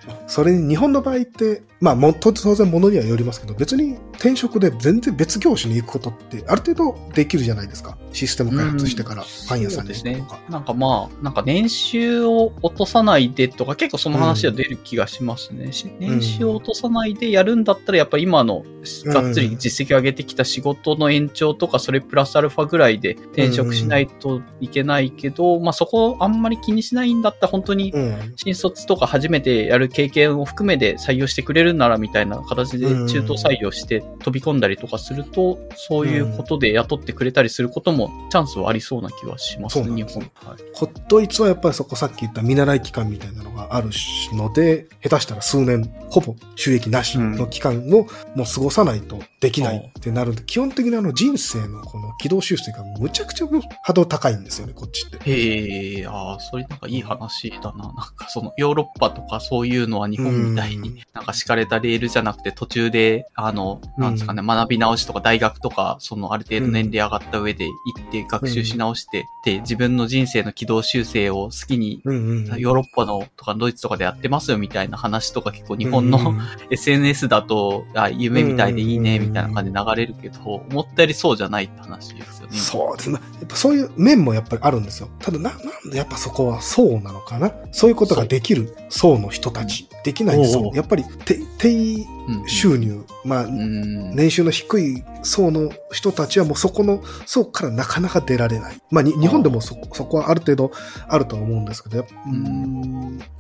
[0.27, 7.99] それに日本の場合って、まあ、も当当然物にはよりますけど、別に転職で全然別業種に行くことってある程度できるじゃないですか。
[8.13, 10.39] システム開発してからパン屋さんにとか。。
[10.49, 15.73] なんかまあ、なんか年収を落とさないでとか、結構その話は出る気がしますね。
[15.73, 18.63] し年収を落とさないでやるんだったら、やっぱり今の
[19.07, 28.33] がっつり実績を上げてきた仕事の延長とか、それプラスアルファぐらいで転職しないといけないけど、まあそこあんまり気にしないんだったら、本当にうん。
[28.37, 40.23] 新卒とか初めてやる経験を含めて採用してくれるならみたいな形でうん中途採用して飛び込んだりとかすると、そういうことで雇ってくれたりすることもチャンスはありそうな気はしますね、日本。
[40.23, 43.91] はいこドイツはやっぱりそこさっき言った見習い期間みたいなのがある
[44.33, 53.47] ので、下手したら数年、ほぼ収益なしの期間をもう過ごさないとできないってなるんで、基本的にあの人生のこの軌道修正がむちゃくちゃ
[53.83, 55.31] 波動高いんですよね、こっちって。
[55.31, 57.85] へえ、ああ、それなんかいい話だな。
[57.85, 67.73] なんかそのヨーロッパとかそういうのは日本みたいうんになんか敷かれたレールじゃなくて途中で、あの、なんですかね、学び直しとか大学とか、そのある程度年齢上がった上で行
[68.09, 72.61] って学習し直して、で、自分の人生の軌道修正を好きにうんうん。
[72.61, 76.41] ヨーロッパのとかドイツとかでやってますよみたいな話とか結構日本の、うん
[76.71, 82.57] SNS だと、あ、夢みたいでいいねうんみたいな感じで流れるけど、思ったよりそうじゃないって話ですよね。
[82.57, 83.21] そうですね。
[83.41, 85.09] やっぱそういう面もやっぱりあるんですよ。
[85.19, 87.53] ただな、なんでやっぱそこは層なのかな？
[87.73, 90.71] そういうことができる層の人たち、できないおうお層。
[90.73, 92.07] うやっぱり低低うん
[92.47, 94.15] 収入、まあ、うん。
[94.15, 98.77] 年収の低い層の人たちはもうそこの層からなかなか出られない。
[98.91, 100.73] まあ、に日本でもそそこはある程度
[101.09, 102.07] あるとは思うんですけど、やっ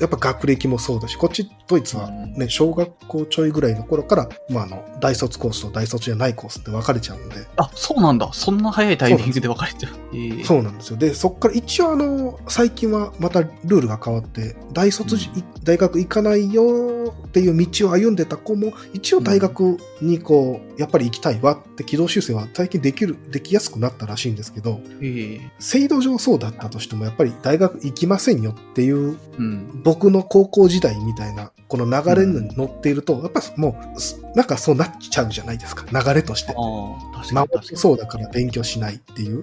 [0.01, 8.30] やっぱ学歴もそうだし、こっちドイツはね、小学校ちょいぐらいの頃から、まあ、あの、大卒コースと大卒じゃないコースって分かれちゃうんで、あ、そうなんだ。
[8.33, 9.93] そんな早いタイミングで分かれてる。
[10.14, 10.97] ええそうなんですよ。
[10.97, 15.30] で、そこから一応あの、最近はまたルールが変わって、大卒じ、
[15.62, 29.83] 大学行かないよっていう道を歩んでた子も、一応大学にこう、やっぱり行きたいわって軌道修正は最近できる、できやすくなったらしいんですけど、ええ制度上そうだったとしても、やっぱり大学行きませんよっていう、うん。
[29.83, 37.25] 僕の高校時代みたいな、この流れに乗っていると、やっぱもう、すなんかそうなっちゃうじゃないですか、流れとしてあ。
[37.75, 39.43] そうだから勉強しないっていう。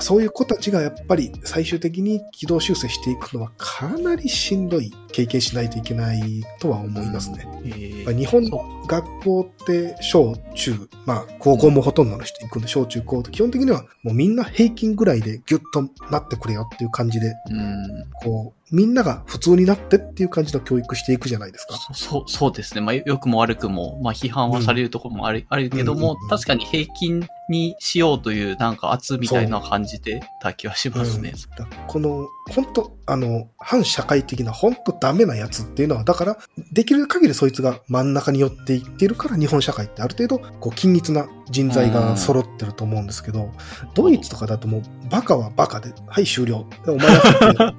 [0.00, 7.48] そういう子たちがやっぱり最終的に軌道修正していくのはかなりしんどい経験しないといけないとは思いますね。
[7.64, 10.74] ええまあ日本その学校って小中、
[11.06, 18.10] まあ高校もほとんどの人行くんで小中高って基本的にはもうみんな平均ぐらいでギュッとなってくれよっていう感じで、うん。
[18.22, 21.76] こう、みんなが普通になってっていう感じの教育していくじゃないですか。
[21.76, 22.80] そそう、そうですね。
[22.80, 31.34] まあ、良くも悪くも、まあ、批判はされるところもある、あるけども、うんうんうん確かに平均にしようという、なんか圧みたいな感じてた気はしますね。
[31.56, 36.38] だこの、本当あの、反社会的な本当ダメなやつっていうのは、だから、
[36.72, 43.52] できる限りそいつが真ん中に寄っていってるから、日本社会ってある程度、こう、均一な人材が揃ってると思うんですけど、
[43.94, 46.66] ドイツとかだともう、バカはバカで、はい、終了。
[46.84, 47.06] でお前
[47.54, 47.74] が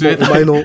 [0.00, 0.64] 冷たいお前の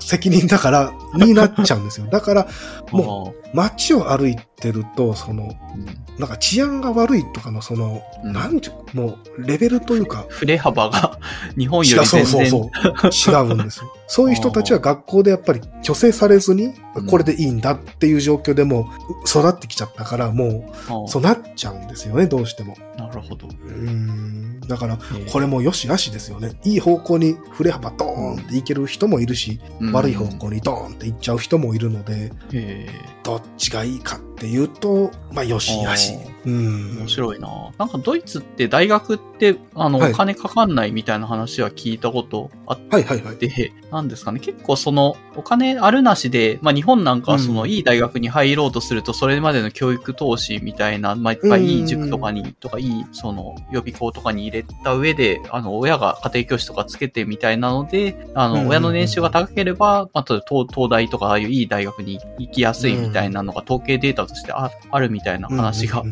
[0.00, 2.06] 責任だから、になっちゃうんですよ。
[2.06, 2.48] だから、
[2.90, 5.46] もう、 街を歩いてると、その、う
[5.78, 5.86] ん
[6.18, 11.18] なんか治安が悪いとかの、その、うんなんていうもう、レベルというか、振れ幅が
[11.56, 12.26] 日本より全然。
[12.26, 13.36] そうそう。
[13.46, 13.92] 違うんですよ。
[14.06, 18.90] そういう人たちは学校でやっぱり虚勢されずにうん、これでいいんだっていう状況でも
[19.24, 22.76] う育ってきちゃったから、もあう、そうなっちゃうんですよね、どうしても。
[22.98, 23.48] なるほど。
[23.48, 24.60] うーん。
[24.68, 26.52] だから、えーこれもよしあしですよね。
[26.64, 32.88] いい方向に振れ幅ドーンっていける人もいるし、うん悪い方向にドーンっていっちゃう人もいるので、え
[33.24, 36.14] どっちがいいかっていうと、まあ、よしあし。
[36.14, 36.32] あ。
[36.44, 36.98] うん。
[36.98, 37.48] 面白いな。
[37.78, 40.12] なんかドイツって大学って、あの、はい。
[40.12, 43.36] お金かかんないみたいな話は聞いたことあっはいはいはい。
[43.36, 47.70] て、なんですかね、結構その、お金あるなしで、まあ日本なんかはその、うん。
[47.70, 66.02] いい大学に入ろうとすると、それまでの教育投資みたいな、まあいっぱいいい塾とかに、とかいい、その、予備校とかに入れた上で、あの、親が家庭教師とかつけてみたいなので、あの、親の年収が高ければ、まあ、東東大とかああいういい大学に行きやすいみたいなのが統計データとしてああるみたいな話が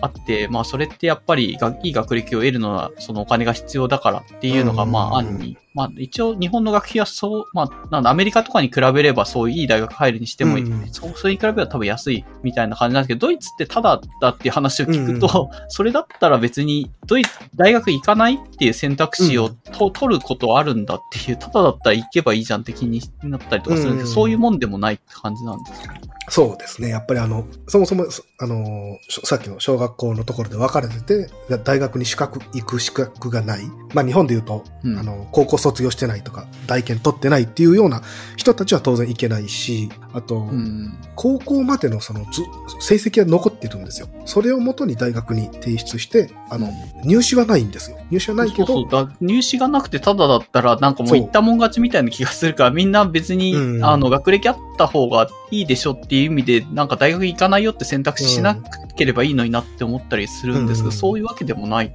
[0.00, 26.00] あって、まあそれってやっぱりがいい学歴を得るのはそのお金が必要だからっていうのがうんまあ案に、まあ一応日本の学費はそう、まあなんだアメリカとかに比べればそういういい大学入るにしても、うんそうそれに比べれば多分安いみたいな感じなんですけど、ドイツってただだっていう話を聞くと、それだったら別にドイツ、大学行かないっていう選択肢をと、取ることはあるんだっていう、ただだったら行けばいいじゃんって気になったりとかするんですけど、うんそういうもんでもないって感じなんですよね。
[26.30, 26.88] そうですね。
[26.88, 31.28] やっぱりあの、そもそも、そあの、さっきの小学校のところで分かれてて、
[31.64, 33.64] 大学に資格、行く資格がない。
[33.94, 38.02] まあ日本で言うと、うんあの、高校卒業してないとか、大研取ってないっていうような
[38.36, 40.96] 人たちは当然行けないし、あと、うん。
[41.16, 42.42] 高校までのそのず
[42.78, 44.08] 成績が残ってるんですよ。
[44.24, 46.70] それをもとに大学に提出して、あの、
[47.04, 47.98] 入試はないんですよ。
[48.10, 58.56] 入試はないけど、そうそうだ入試がなくてただだったら、なんかもう行ったもん勝ちみたいな気がするから、みんな別に、うんあの、学歴あった方がいいでしょっていう意味で、なんか大学行かないよって選択肢しな
[58.96, 61.94] ければいいのになって思ったりするんですけど、うんそういうわけでもない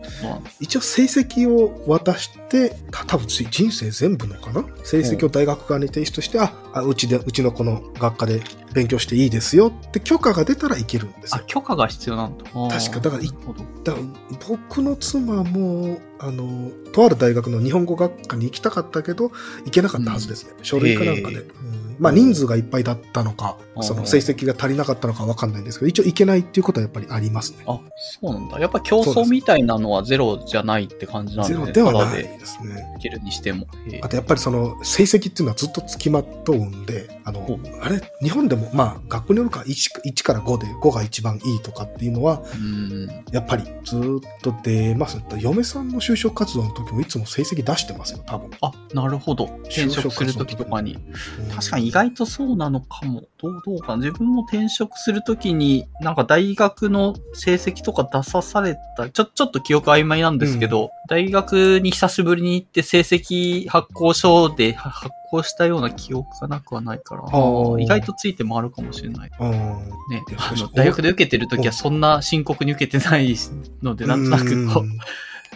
[0.59, 4.65] 一応成績を渡して、た多分人生全部のかな？
[4.84, 8.41] 成績を大学側に提出して、あ、あうちで、うちのこの学科で
[8.74, 11.43] 勉強していいですよって許可が出たらいけるんですあ、よ。
[11.47, 12.45] 許可が必要なんだ。
[12.45, 14.05] 確かだからだから
[14.47, 19.32] 僕の妻も、あの、とある大学の日本語学科に行きたかったけど、
[19.65, 20.53] 行けなかったはずですね。
[20.61, 21.38] 書類かなんかで。
[21.38, 27.63] へえうんまあ人数がいっぱいだったのか、うんその成績が足りなかったのかわかんないんですけど、一応行けないっていうことはやっぱりありますね。
[27.65, 27.79] あ、
[28.21, 28.59] そうなんだ。
[28.59, 32.85] やっぱ競争みたいなのはゼロじゃないって感じなんゼで、ロではないでですね。
[32.99, 33.65] いけるにしても。
[34.03, 43.07] あとやっぱりその成績っていうのはずっと付きまとうんで、あほのう、あれ、日本でもまあ学校によるか 1, 1から5で5が一番いいとかっていうのは、うん。
[43.31, 45.19] やっぱりずっと出ます。
[45.39, 48.51] 嫁さんの就職活動の時もいつも成績出してますよ、多分。
[48.61, 49.45] あ、なるほど。
[49.65, 50.93] 転職するときとかに。
[50.93, 53.23] うん確かに意外とそうなのかも。
[53.38, 53.97] どう、どうかな。
[53.97, 69.31] 自分も転職するときに、なんか大学の成績とか出さされた、ちょ、ちょっと記憶曖昧なんですけど、大学に久しぶりに行って成績発行書では発行したような記憶がなくはないから、ー意外とついて回るかもしれない。
[69.39, 70.23] うんね。
[70.38, 73.36] あの、大学で受けてるときはそんな深刻に受けてない
[73.81, 74.67] ので、なんとなく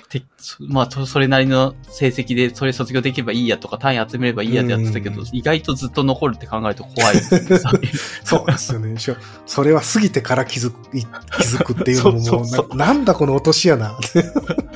[0.10, 0.24] て
[0.68, 7.60] まあ、とそれなりの成績でそれ卒業できればいいやとか単位集めればいいやってやってたけどうん、意外とずっと残るって考えると怖いですね。
[8.24, 8.96] そうですよね。
[9.46, 13.98] それは過ぎてから気づく、い気づくっていうのも もうな、なんだこの落とし穴。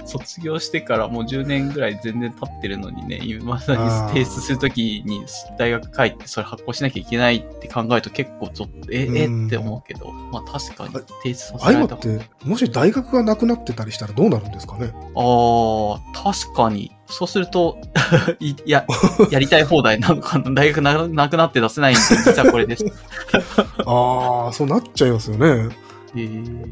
[0.05, 5.23] 卒業してからもう10年ぐらい全然経ってるのにね、今まさに提出するときに
[5.57, 14.91] 大学帰ってそれ発行しなきゃいけないって考えると結構ちょっと、え、えうんって思うけど、まあ確かに提出さああいうのせられたって、もし大学がなくなってたりしたらどうなるんですかね？
[15.15, 16.91] ああ、確かに。
[17.07, 17.77] そうすると、
[18.39, 18.85] いや、
[19.31, 20.51] やりたい放題なのかな？
[20.55, 22.85] 大学ななくなって出せないんで、実はこれです。
[23.85, 25.75] ああ、そうなっちゃいますよね。
[26.13, 26.65] えー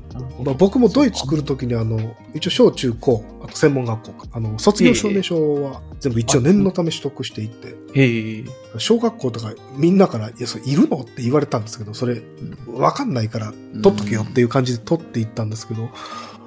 [0.43, 8.43] まあ、僕もドイツ来るときにあの、一応小中高、あと専門学校か、あの、卒業証明書は全部一応念のため取得していって、へえ。
[8.78, 11.00] 小学校とかみんなから、いや、それいるの？
[11.02, 12.22] って言われたんですけど、それ、
[12.68, 15.89] わかんないから、取っとけよっていう感じで取っていったんですけど、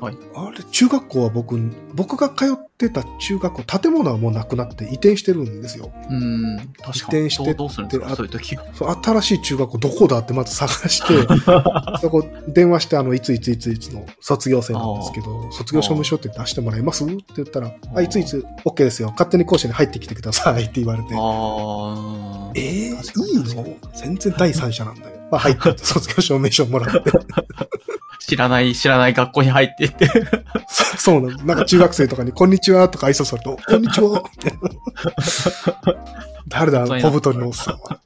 [0.02, 0.16] はい。
[0.34, 1.56] あれ、中学校は僕、
[1.94, 5.92] 僕が通ってた中学校、建物はもうなくなって移転してるんですよ。
[6.10, 7.22] うん、確かに。
[7.22, 8.16] 移転してどうどうするんですでか？
[8.16, 8.56] そういう時。
[8.56, 11.14] 新しい中学校どこだってまず探して、
[12.02, 17.04] そこ電話して、あの、いついついついつの卒業生なんですけど、卒業証明書って出してもらえます？
[17.04, 17.72] って言ったら、ー。
[17.94, 19.10] あ、いついつ？OK ですよ。
[19.12, 23.76] 勝手に校舎に入ってきてくださいって言われて、ああ、えー、いいの？
[23.94, 25.21] 全然第三者なんだよ。
[25.32, 27.10] まあ、入って 卒業証明書もらって。
[28.20, 30.08] 知らない、知らない学校に入ってって。
[30.68, 31.46] そそうなんです。
[31.46, 34.52] なんか中学生とかに、こんにちはとか挨拶すると、こんにちはって
[36.48, 37.98] 誰だ、小太りのおっさんは。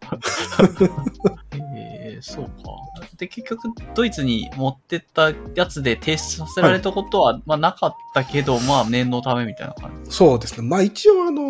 [1.52, 2.85] えー、そうか。
[3.16, 10.10] で、結局、ドイツに持ってったやつで提出させられたことは、まあなかったけど、まあ念のためみたいな感じ。
[10.12, 10.68] そうですね。
[10.68, 11.42] まあ一応あの、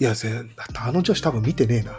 [0.00, 0.42] いや、ぜ
[0.76, 1.92] あの女子多分見てねえな。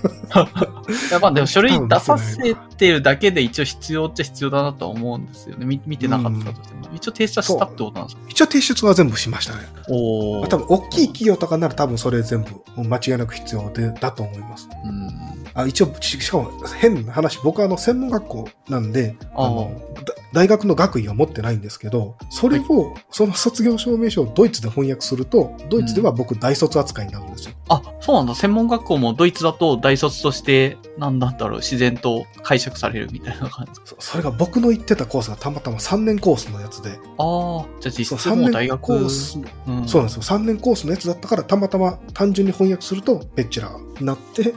[0.00, 5.66] いやまあでも書類出させてるだけで一応必要っちゃ必要だなとは思うんですよね。
[5.66, 6.80] み見てなかったとしても。
[6.94, 8.22] 一応提出はしたってことなんですか？
[8.30, 9.60] 一応提出は全部しましたね。
[9.90, 14.68] おーまあ多分大きい企業とかなら多分それ全部間違いなく必要で、だと思います。
[14.84, 15.10] うん。
[15.52, 16.50] あ一応、ししかも
[16.80, 27.54] 変な話、僕はあの専門学校なんで、あのだ大学の学位は持ってないんですけど、それを、その卒業証明書をドイツで翻訳すると、ドイツでは僕大卒扱いになるんですよ。
[27.68, 28.34] あ、そうなんだ。
[28.34, 33.80] 専門学校もドイツだと大卒として、なんだろう、自然と解釈されるみたいな感じ。
[33.84, 38.80] そそれが僕の行ってたコースがたまたま3年コースのやつで、ああ、じゃあ実質3年もう大学。
[38.80, 40.22] コース、うん、そうなんですよ。
[40.22, 44.54] 3年コースのやつだったから、たまたま単純に翻訳すると、ベッチャラーになって、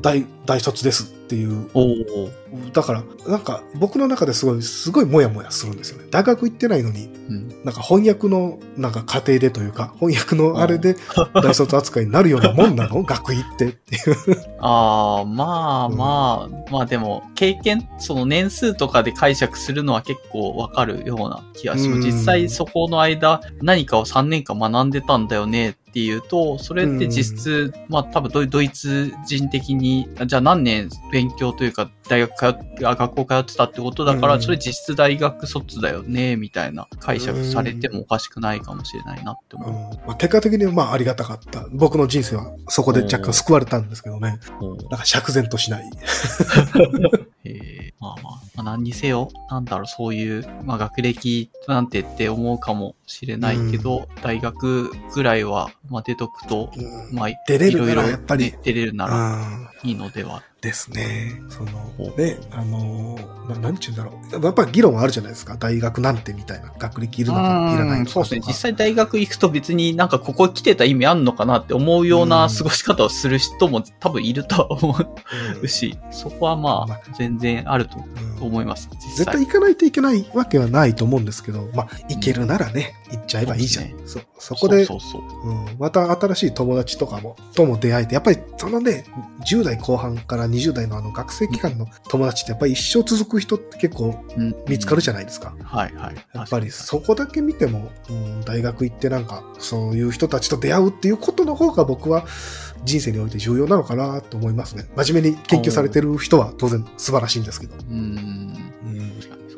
[0.00, 1.66] 大、大卒ですっていう。
[2.72, 6.06] だから、なんか、僕の中ですごい、すごいモヤモヤするんですよね。
[6.10, 7.48] 大学行ってないのに、うん。
[7.64, 10.96] なんか翻訳の、なんか家庭でというか、翻訳のあれで
[11.42, 13.02] 大卒扱いになるようなもんなの？
[13.04, 14.56] 学位ってっていう。
[14.60, 21.98] ああ、まあうんまあ、まあでも、経験、その年数とかで解釈するのは結構わかるような気がします。
[21.98, 41.66] うん実際そこの間、何かを3年間学んでたんだよねっていうと、それって実質、まあ多分ドイドイツ人的に、じゃあ何年勉強というか大学通って、あ学校通ってたってことだから、うんそれ実質大学卒だよね、みたいな解釈されてもおかしくないかもしれないなってうん思まあ、結果的にはまあありがたかった。
[41.72, 44.38] 僕の人生はそこで若干救われたんですけどね。
[44.60, 44.76] う。
[44.90, 45.90] なんか釈然としない。
[47.44, 59.36] えーまあまあ、まあ、何にせよ、なんだろう、そういう、まあ学歴なんてって思うかもしれないけど、大学ぐらいは、まあ出とくと、うんまあ、出れるならいろいろやっぱりね出れるなら
[59.82, 60.42] うんいいのでは。
[60.64, 61.42] ですね。
[61.50, 64.42] そのね、あの、ななんちゅうんだろう。
[64.42, 65.56] やっぱり議論はあるじゃないですか。
[65.58, 66.72] 大学なんてみたいな。
[66.78, 68.40] 学歴いるのかいらないのかそうですね。
[68.46, 78.88] 実際大学行くと別になんかここ来てた意味あんのかなって思うよううなん過ごし方をする人も多分いるとは思うんうし、そこはままあ全然あるとうん思います。
[78.94, 79.34] 実絶際。
[79.34, 83.94] 対行かないといけないわけはないと思うんですけど、まあ、行けるならね、行っちゃえばいいじゃん。
[84.06, 85.50] そそそこでそうそうそう。
[85.50, 89.04] うん、また新しい友達とかも、とも出会えて、やっぱりそのね、
[89.46, 95.54] 10代後半から20代のあの学生期間の友達ってやっぱり一生続く人って結構うん見つかるじゃないですか。
[95.62, 96.14] はいはい。
[96.34, 102.26] やっぱりそこだけ見ても、うん、大学行ってなんかそういう人たちと出会うっていうことの方が僕は
[102.84, 104.86] 人生において重要なのかなと思いますね。
[104.96, 107.74] 真面目に研究されてる人は当然素晴らしいんですけど。
[107.90, 108.63] うん。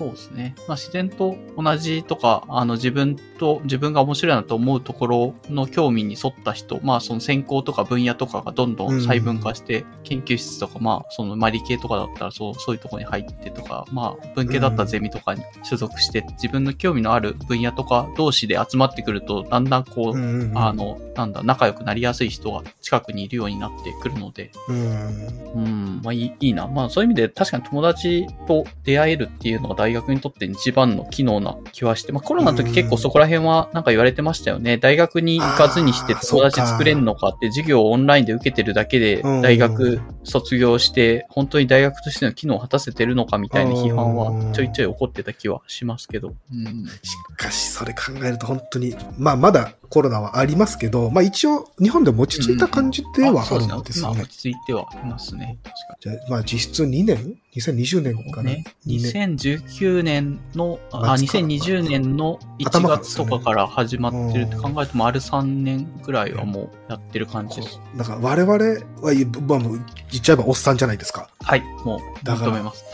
[0.01, 0.55] うんそうですね。
[0.69, 25.47] まあ自然と同じとか、あの自分と、自分が面白いなと思うところの興味に沿った人、まあその専攻とか分野とかがどんどん細分化して、研究室とか、まあそのまあ理系とかだったらそう、そういうところに入ってとか、まあ文系だったらゼミとかに所属して、自分の興味のある分野とか同士で集まってくると、だんだんこう、うんうんあの、なんだ、仲良くなりやすい人が近くにいるようになってくるので、うん。
[25.55, 26.67] うん、まあいいいいな。
[26.67, 34.79] まあそういう意味で確かに友達と出会えるっていうのが大学にとって一番の機能な気はして、まあコロナの時結構そこら辺はなんか言われてましたよね。
[34.79, 46.35] 大学に行かずにして友達作れんのかって授業をオンラインで受けてるだけでうん大学卒業して本当に大学としての機能を果たせてるのかみたいな批判はちょいちょい起こってた気はしますけど。
[46.53, 46.87] うん。
[47.03, 54.29] しかし、それ考えると本当に、まあまだコロナはありますけど、まあ一応日本でも落ち着いた感じではあるんですよねまあ落。
[54.29, 55.59] ち着いてはいますね。
[56.01, 59.37] じゃあまあ実質2年 ?2020 年からね、2年。
[59.37, 67.81] 2019年の、あ、末から2020年の1頭からですよね月とかから始まってるって考えると、丸3年ぐらいはもうやってる感じです。
[67.97, 69.81] だから我々は、まあもう
[70.11, 71.29] 言っちゃえばおっさんじゃないですか？
[71.41, 72.85] はい、もうだから認めます。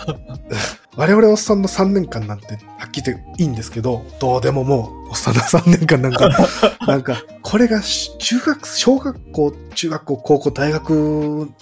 [0.97, 6.31] 我々おっさんの3年間なんて、はっきり言っていいんですけど、どうでももう、おっさんの3年間なんか、
[6.89, 10.91] なんか、これがし中学、小学校、中学校、高校、大学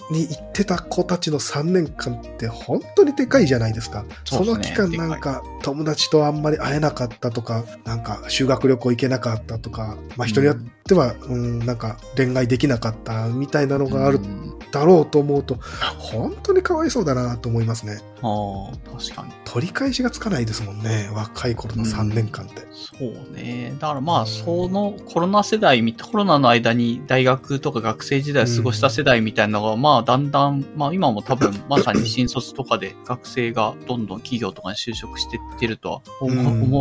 [0.09, 4.05] に行ってた子たちの3年間って本当にでかいじゃないですか。
[4.23, 15.59] そねそうの期間なんか、友達とあんまり会えなかったとか、なんか修学旅行行けなかったとか、まあ人によっては、うん、なんか恋愛できなかったみたいなのがあるうんだろうと思うと、
[15.97, 17.99] 本当にかわいそうだなと思いますね。
[18.21, 19.33] ああ、確かに。
[19.43, 21.09] 取り返しがつかないですもんね。
[21.13, 22.61] 若い頃の3年間って。
[22.71, 23.40] そうね。
[23.79, 36.31] だからまあ、そのコロナ世代み、コロナの間に大学とか学生時代を過ごした世代みたいなのが、まあ、だんだん、まあ今も多分、 まさに新卒とかで学生がどんどん企業とかに就職していってるとは思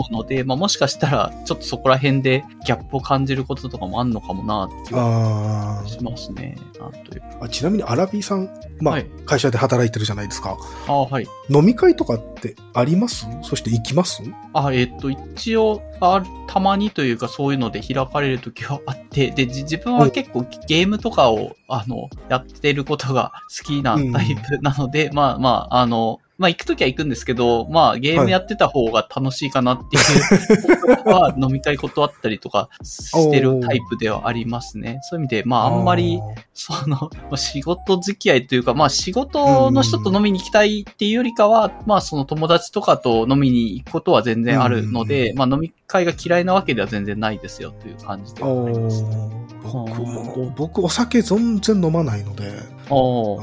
[0.09, 6.57] う,、ので、まあもしかしたら、ちょっとそこら辺でギャップを感じることとかもあんのかもな、って気はあしますね。
[6.78, 7.27] なんというか。
[7.41, 7.49] ーあ。
[7.49, 8.49] ちなみにアラビーさん、
[8.81, 10.57] まあ、はい会社で働いてるじゃないですか。
[10.89, 11.28] ああ、はい。
[11.49, 13.27] 飲み会とかってあります？
[13.43, 14.23] そして行きます？
[14.53, 35.01] あ、えっ、と、一応、あるたまにというかそういうので開かれるときはあって、で、じ自分は結構ゲームとかを、あの、やってることが好きなタイプなので、まあまあ、あの、まあ行くときは行くんですけど、まあゲームやってた方が楽しいかなっていう ことは飲み会断ったりとかしてるタイプではありますね。
[35.03, 36.19] そういう意味で、まああんまり、
[36.55, 49.05] その、まあ仕事付き合いというか、まあ仕事の人と飲みに行きたいっていうよりかは、まあその友達とかと飲みに行くことは全然あるので、うまあ飲み会が嫌いなわけでは全然ないですよという感じであはあります。
[49.05, 52.55] ー僕あもー、僕お酒全然飲まないので、なん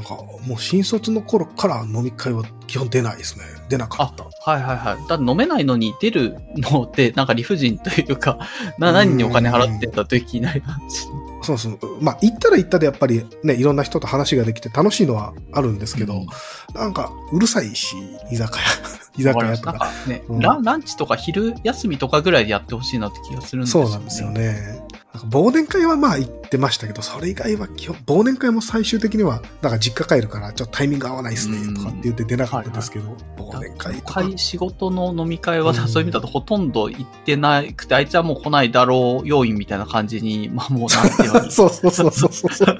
[0.03, 0.15] か
[0.47, 3.45] もう新卒の頃から飲み会は基本出ないですね。
[3.69, 5.07] 出なかあった。、はいはいはい。
[5.07, 8.39] だ飲めないのに出るのって、なんか理不尽というか、
[8.77, 11.07] な、何にお金払ってんだという気になりますし。
[11.43, 11.77] そうそう。
[12.01, 16.27] まあ、行ったら行ったでやっぱりね、いろんな人と話ができて楽しいのはあるんですけど、うん
[16.75, 17.95] なんかうるさいし、
[18.29, 18.65] 居酒屋、
[19.17, 19.73] 居酒屋とか。
[19.73, 24.29] かね、うんラン、ランチとか昼休みとかぐらいでやってほしいなって気がするんですそうなんですよ。
[24.29, 24.83] ね。
[25.17, 34.13] なんか忘年会はまあ行ってましたけど、それ以外は基本、忘年会も最終的には、なんか実家帰るからちょっとタイミング合わないですね、とかって言って出なかったですけど、忘年会とか。
[34.21, 42.79] 会仕事の飲み会は、うんそういう意味だとほとんど行ってなくて、あいつはもう来ないだろう要因みたいな感じに、まあもうなんて いうのそうそうそうそうそう。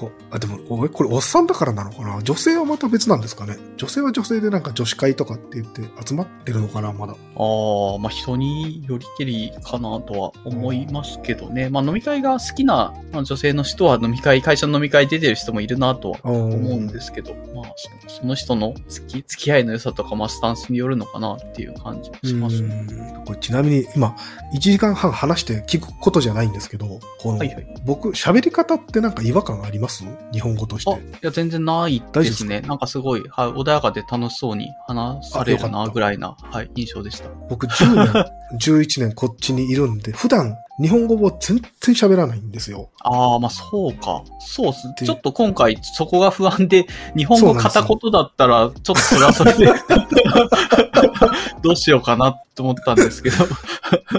[0.00, 2.22] こあ、でも、おこれおっさんだからなのかな？
[2.22, 3.58] 女性はまた別なんですかね？
[3.76, 7.12] 女性は女性でなんか女子会とかって言って集まってるのかなまだ。
[7.12, 11.68] ああ、まあ人によりけりかなとは思いますけどね。
[11.68, 17.72] まあ飲み会が好きなまあ女性の人は飲み会、会社の飲み会出てる人もいるなとは思うんですけど、まあ
[18.08, 22.86] そその人の付き付き合いの良さとか、まあスタンスによるのかなっていう感じしますね。
[22.88, 24.16] うんこれちなみに今、
[24.54, 27.66] 1時間半話して聞くことじゃないんですけど、この、はいはい。
[27.84, 29.89] 僕、喋り方ってなんか違和感あります？
[30.32, 31.26] 日本語としあ、いて。
[31.26, 32.60] や、全然ないですね。
[32.62, 37.28] なんかすごい、はい、穏やかで楽しそうに話されるな、ぐらいな、はい、印象でした。
[37.48, 38.26] 僕、10年、
[38.58, 42.90] 11年こっちにいるんで、普段、日本語を全然喋らないんですよ。
[43.00, 44.22] ああ、まあそうか。
[44.40, 44.88] そうっす。
[44.98, 46.86] でちょっと今回そこが不安で、
[47.16, 49.66] 日本語片言だったら、ちょっとそれはそれで、
[51.62, 53.36] どうしようかなと思ったんですけど。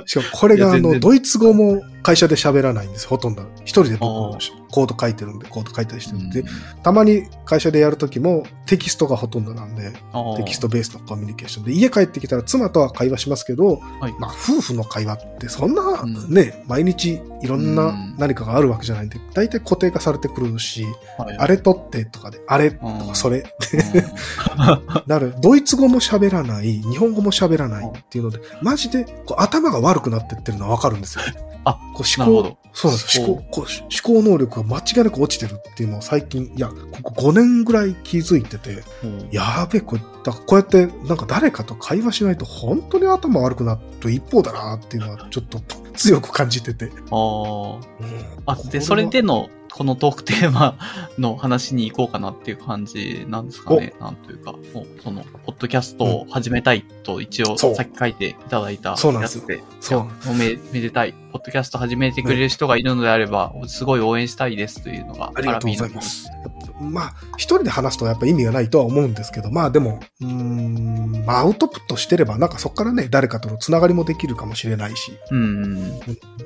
[0.06, 3.44] しかもこれがあの、ドイツ語も会社で喋らないんです、ほとんど。
[3.64, 4.38] 一人で僕あ
[4.72, 6.48] コード書いてるんで、コード書いたりしてるんで、うん
[6.84, 9.92] たまに会社でやるときもテキストがほとんどなんで、
[10.38, 18.16] テキストベースのコミュニケーションで、家帰ってきたら妻とは会話しますけど、はいまあ夫婦の会話ってそんなうんね、毎日いろんうなん。
[18.18, 20.86] 何かがあるわけじゃないんで、大体固定化されてくるし、
[21.18, 21.38] はい。
[21.38, 23.08] あれ取ってとかで、あれとうん。
[23.08, 25.04] かそれ、うん。
[25.08, 31.24] なる、ドイツ語も喋らない、日本語も喋らないっていうので、マジでこう頭が悪くなってってるのはわかるんですよ。
[31.66, 33.26] あ、こう思考そうなんですよ。
[33.26, 39.30] 思思考、こう思考能力が間違いなく落ちてるっていうのを最近、いや、ここ5年ぐらい気づいてて、うん。
[39.32, 45.60] やべえ、これ、だこうやってなんか誰かと会話しないと本当に頭悪くなる一方だなっていうのはちょっと
[45.94, 46.86] 強く感じてて。
[46.86, 47.76] あー。
[47.76, 47.84] うん。
[48.46, 50.78] あ、で、それでの、このトークテーマ
[51.18, 53.94] の話に行こうかなっていう感じなんですかね。
[54.00, 59.38] なんというか、もうその、ポッドキャストを始めたいと一応、さっき書いていただいたそうなんです。
[59.38, 61.14] よやつで、そういやおめ、めでたい。
[61.32, 66.30] ポッドキャスト始めてくれる人がいるのであれば、すごい応援したいですというのが、ありがとうございます。
[66.82, 75.76] まあ、一人で話すとやっぱ意味がないとは思うんですけど、まあでも、うーん、まあアウトプットしてれば、なんかそこからね、誰かとのつながりもできるかもしれないし、うん。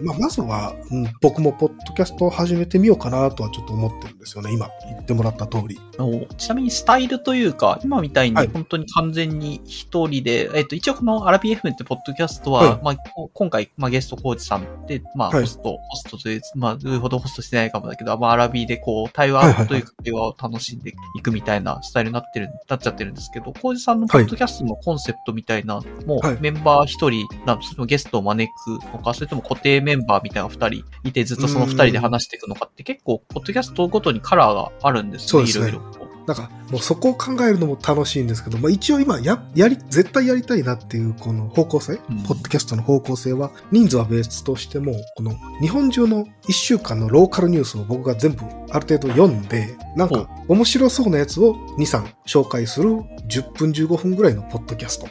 [0.02, 5.80] まあまずは、うん、僕もポッドキャストを始めてみようかなとはちょっと思ってるんですよね、今言ってもらった通り。
[6.00, 8.48] おちなみにスタイルというか、今みたいにはい。
[8.48, 12.80] 本当に完全に一人で、えっと、一応このアラビ FM ってポッドキャストは、はい。
[12.84, 15.42] まあ、こ今回、まあ、ゲストコーチさんで、まあ、はい。
[15.42, 19.66] ホスト、ホストという、まあ、どれほどホストしてないかもだけど、まあ、アラビでこう、対はいはいはい。
[19.66, 26.34] 話というか、会話を楽しんでいくみたいなスタイルになってる、なっちゃってるんですけど、コーチさんのポッドキャストのコンセプトみたいな、もはい。
[26.34, 35.44] うメンバー一人、なそのゲストを招くのか、それとも固定メンバーみたいな二人いて、ずっとその二人で話していくのかって結構、ポッドキャストごとにカラーがあるんですね。
[35.44, 35.85] いろいろ
[36.34, 36.65] こう。
[36.72, 52.90] もうそこを考えるのも楽しいんですけど、まあ一応今や、やり、絶対やりたいなっていうこの方向性、うんポッドキャストの方向性は、人数は別としても、この日本中の1週間のローカルニュースを僕が全部ある程度読んで、なんか面白そうなやつを2、3紹介する
[53.28, 55.06] 10分15分ぐらいのポッドキャスト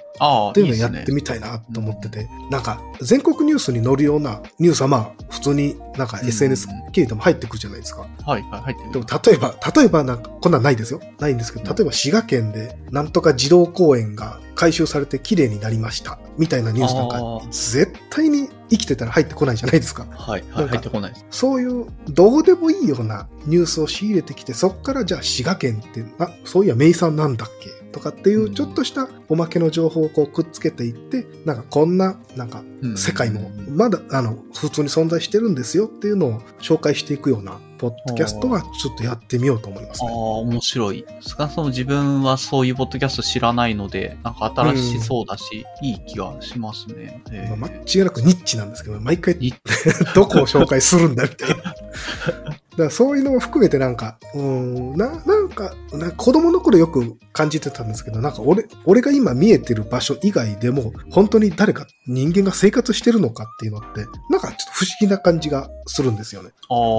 [0.51, 8.07] っていうのをやってみたいなと思ってて、なんか全国ニュースに載るようなニュースはまあ普通になんかうん SNS 経由でも入ってくるじゃないですか。
[8.25, 9.01] はい、はい、入ってでる。
[9.01, 11.01] も例えば、例えばなんか、こんなんないですよ。
[11.19, 16.19] ないんですけど、例えば滋賀県で、なんとか児童公園が改修されて綺麗になりました。
[16.39, 20.07] みたいなニュースなんか絶対に生きてたら入ってこないじゃないですか。
[20.11, 21.27] はい、はい、入ってこないです。
[21.31, 27.71] そういう、どうでもいいようなニュースを仕入れてきて、そっからじゃあ滋賀県って、あ、そういや名産なんだっけ？
[27.93, 40.15] とかっていう、ちょっとしたおまけの情報をこうくっつけていって、なんかこんな、なんかうん世界もまだあの普通に存在してるんですよっていうのを紹介していくようなポッドキャストはちょっとやってみようと思いますああ、ね。
[40.15, 41.05] 面白い。
[41.21, 47.23] 少なくとも自分はそういうポッドキャスト知らないので、なんか新しそうだし、いい気がしますね。
[47.31, 49.55] えーまあ間違いなくニッチなんですけど、毎回ニ
[50.15, 51.57] どこを紹介するんだみたいな。
[52.75, 66.51] だからそういうのも含めてなんか、うーん、な、なんか、な子供の頃よく感じてたんですけど、なんか俺、俺が今見えてる場所以外でも、本当に誰か人間が生活してるのかっていうのって、なんかちょっと不思議な感じがするんですよね。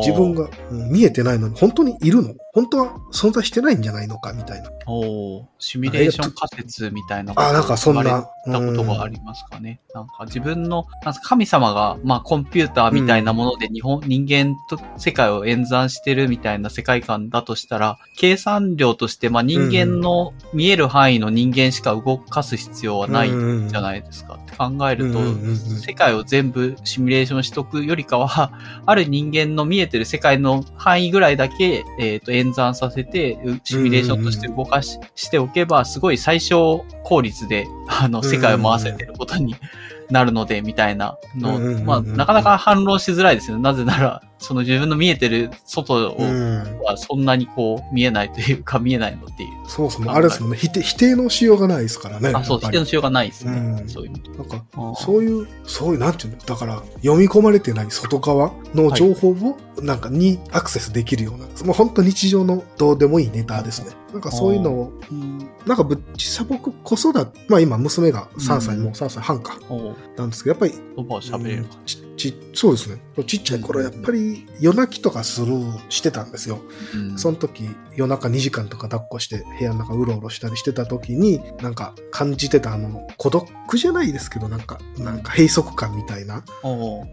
[0.06, 1.49] 自分が、うん見えてないの？
[1.49, 2.33] に本当にいるの？
[2.53, 4.69] 本当は存在してないんじゃないのかみたいな。
[4.87, 9.81] おーシミュレーション仮説みたいなことあなんかそんなたことがありますかね？
[9.93, 24.35] なんか自分の、なんか神様が、まあコンピューターみたいなもので日本、人間と世界を演算してるみたいな世界観だとしたら、計算量として、まあ人間の見える範囲の人間しか動かす必要はないじゃないですか？
[24.35, 25.55] って考えると、うんうんうんうん
[25.85, 28.51] 世界を全部シミュレーションしとくよりかは、
[28.85, 39.56] ある人間の見えてる世界の範囲ぐらいだけ、えっ、と、演算させて、うシミュレーションとして動かし,、しておけば、すごい最小効率で、あの、世界を回せてることに
[40.10, 43.64] なるので、みたいなのまあ、なかなか反論しづらいですよね。
[43.64, 46.80] なぜなら、その自分の見えてる外をうん。
[46.82, 49.49] はそんなにこう見えないというか見えないのっていう。
[49.68, 50.07] そうそう。
[50.07, 50.57] あれですもんね。
[50.57, 52.32] 否定、否定のしようがないですからね。
[52.36, 53.52] あ、そう、否定のしようがないですね。
[53.52, 54.30] うんそういう意味で。
[54.38, 54.64] なんか
[54.99, 56.38] そういう、そういう、なんていうの？
[56.40, 63.91] だから、読み込まれてない外側の情報を、なんか、にアクセスできるような、もう本当日常のどうでもいいネタですね。
[64.14, 64.94] なんかそういうのを、
[65.65, 69.57] なんかぶ、実際僕子育て、まあ今娘が3歳、うんもう3歳半か、
[70.17, 71.77] なんですけど、やっぱり、言葉を喋れるか。
[71.85, 73.01] ちちそうですね。
[73.27, 75.53] ちっちゃい頃、やっぱり夜泣きとかする、
[75.89, 76.61] してたんですよ。
[76.93, 86.43] うんその時、夜中2時間とか抱っこして部屋の中うろうろしたりしてた時に、なんか感じてたあの、孤独じゃないですけど、なんか、なんか閉塞感みたいな、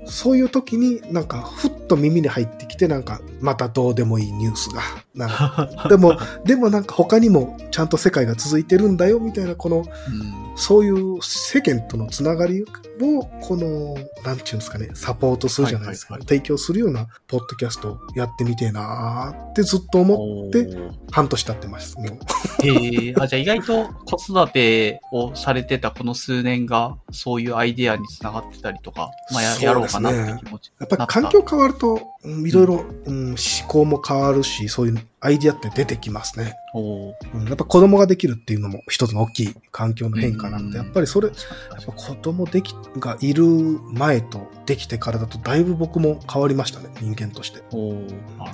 [0.06, 4.82] そういう時になんかふっと耳に入ってきて、なんかまたどうでもいいニュースが。
[5.14, 12.64] なんか でも、でもなんか他にもちゃんと世界が続いてるんだよ、みたいな、この、うんそういう世間とのつながり
[13.00, 13.94] を、この、
[14.24, 16.18] なんていうんですかね、サポートするじゃないですか。
[16.20, 20.68] 提供するようなポッドキャストをやってみてえなーってずっと思って、
[21.10, 21.96] 半年経ってます。
[21.98, 30.72] もうへえあ、じゃあ意外と子育てをされてたこの数年が、そういうアイデアにつながってたりとか、まあや,、ろうかなって気持ち。
[30.78, 33.36] やっぱり環境変わると、うんいろいろ、うん思
[33.68, 36.54] 考も変わるし、そういうアイディアって出てきますね。
[36.74, 43.44] おううんやっぱ子供ができるっていうのも一つの大きい環境の変化なんで、うんやっぱりそれ、やっぱ子供でき、がいる
[43.92, 47.60] 前とできてからだとだいぶ僕も変わりましたね、人間として。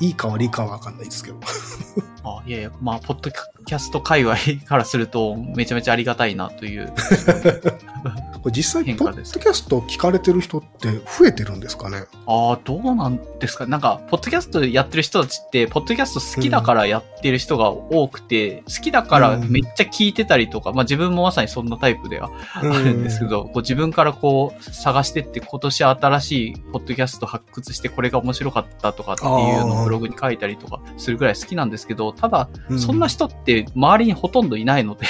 [0.01, 1.37] いいか悪いかはわかんないですけど。
[2.25, 3.31] あいやいや、まあ、ポッド
[3.65, 4.37] キャスト界隈
[4.67, 6.93] からすると、めちゃめちゃありがたいなという。
[8.43, 10.89] これ実際、ポッドキャストを聞かれてる人って
[11.19, 12.05] 増えてるんですかね？
[12.27, 29.31] ああ、どうなんですかなんか、ポッドキャストやってる人たちって、ポッドキャスト好きだからやってる人が多くて、好きだからめっちゃ聞いてたりとか、まあ自分もまさにそんなタイプではあるんですけど、こう自分からこう探してって今年新しいポッドキャスト発掘してこれが面白かったとかっていう
[29.67, 32.79] のをブログに書いたりとかするぐらい好きなんですけど、ただ、うん。
[32.79, 35.07] そんな人って周りにほとんどいないので、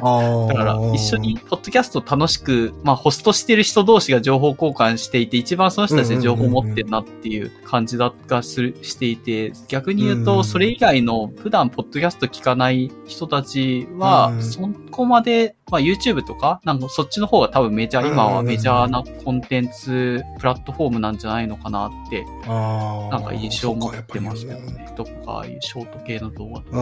[0.00, 14.42] だから一緒にポッドキャストを楽しく、まあホストしてる人同士が情報交換していて、一番その人たちで情報を持ってるなっていう感じだがする、していて、逆に言うと、それ以外の普段ポッドキャスト聞かない人たちはう、ん。
[14.42, 24.92] そこまで、まあ YouTube とか、なんかそっちの方が多分メジャー、今はメジャーなコンテンツ、プラットフォームなんじゃないのかなって、なんか印象を持ってますけどね。
[24.94, 26.76] とか、いうショート系の動画とか。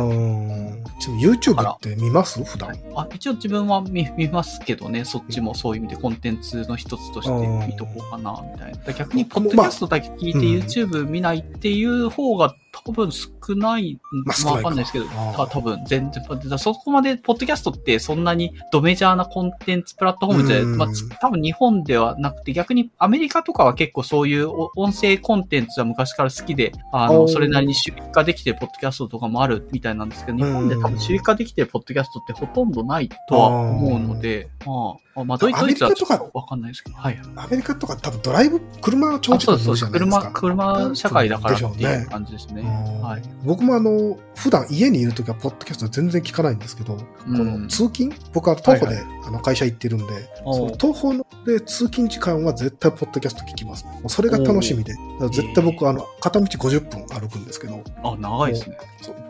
[1.21, 2.43] YouTube って見ます？
[2.43, 2.75] 普段。
[2.97, 8.93] あ一応自分は見見ますけどね、そっちもそういう意味でコンテンツの一つとして見とこうかな、みたいな。
[8.93, 37.21] 逆に、ポッドキャストだけ聞いて YouTube 見ないっていう方が多分少ない、まあわかんないですけど、た多分全然、そこまで、ポッドキャストってそんなにドメジャーなコンテンツプラットフォームじゃまあつ多分日本ではなくて、逆にアメリカとかは結構そういうお音声コンテンツは昔から好きで、あの、それなりに収益化できてるポッドキャストとかもあるみたいなんですけど、日本で多分収益化できてるポッドキャストってほとんどないとは思うので、まあ、まあ、ドイアメリカとかわかんないですけど、はい。
[37.37, 40.31] アメリカとか多分ドライブ、車長あ、時間乗るじゃないです車、か。
[40.33, 42.63] 車社会だからってでしょういうね感じですね。
[42.63, 42.65] う
[42.99, 43.23] んはい。
[43.45, 48.15] 僕もあの、普段家にいるときはポッドキャスト全然聞かないんですけど、この通勤？
[48.33, 50.05] 僕は徒歩で、はいあの会社行ってるんで、
[50.45, 51.13] その徒歩
[51.45, 54.95] で通勤時間は絶対ポッドキャスト聞きます、それが楽しみで。
[55.33, 58.79] 絶対僕、あの、片道50分歩くんですけど、あ、長いですね。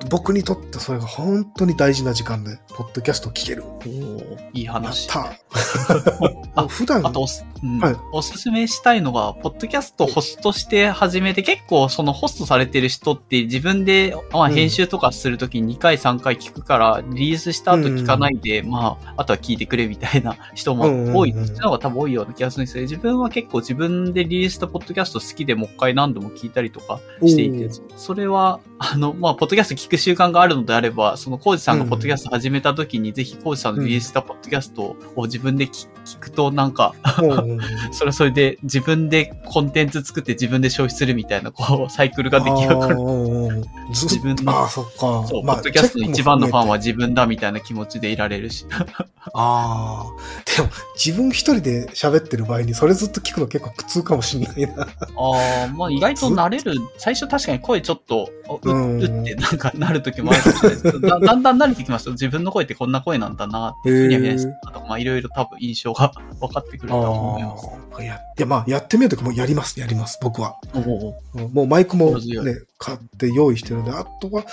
[0.09, 3.65] 僕にとってそれが本当に大事な時間で、ポッドキャスト聞ける。
[3.65, 5.09] おおいいやっ話。
[5.09, 5.33] た
[6.55, 7.79] あ普段、あとおす、うん。
[7.79, 7.97] はい。
[8.13, 14.55] おすすめしたいのが、ポッドキャストホストして始めて、結構そのホストされてる人って自分で、まあ、うん。
[14.55, 21.47] 編集とかするときに2回3回聞くから、リリースした後聞かないで、まあ、あとは聞いてくれみたいな人も多い、うんうんうん。
[21.47, 37.61] そっちの方が多分多いような気がするんですけど、自分は結構自分でリリースしたポッドキャスト好きでもう一回何度も聞いたりとかしていてそれは、あの、まあ、ポッドキャスト聞く習慣があるのであれば、そのコウジさんがポッドキャスト始めた時に、ぜひコウジさんのリリースしたポッドキャストを自分で聞聞くと、なんか、うん
[37.93, 42.97] それはそれで自分でコンテンツ作って自分で消費するみたいな、こう、サイクルが出来上がる。
[43.91, 45.25] 自分のああ、そっか。
[45.27, 48.67] そう、まあポッドキャストの一番のファンは自分だみたいな気持ちでいられるし。
[49.35, 50.05] ああ。
[50.57, 54.83] でも、自分一人で喋ってる場合に、それずっと聞くの結構苦痛かもしれないな。
[54.83, 54.87] あ
[55.67, 56.75] あ、まあ意外と慣れる。
[56.97, 58.31] 最初確かに声ちょっと、
[58.63, 67.81] ううってなんかなる時もあるかもしれないですだ だんだん慣れてきますと自分の声ってこんな声なんだなって、ふにゃふにゃしてたとか、まあいろいろ多分印象が 分かってくると思います。
[68.03, 70.57] いや、いやまあ、やってみるときもやります、やります、僕は。
[71.53, 74.45] もうマイクもね、買って用意してるので、あとは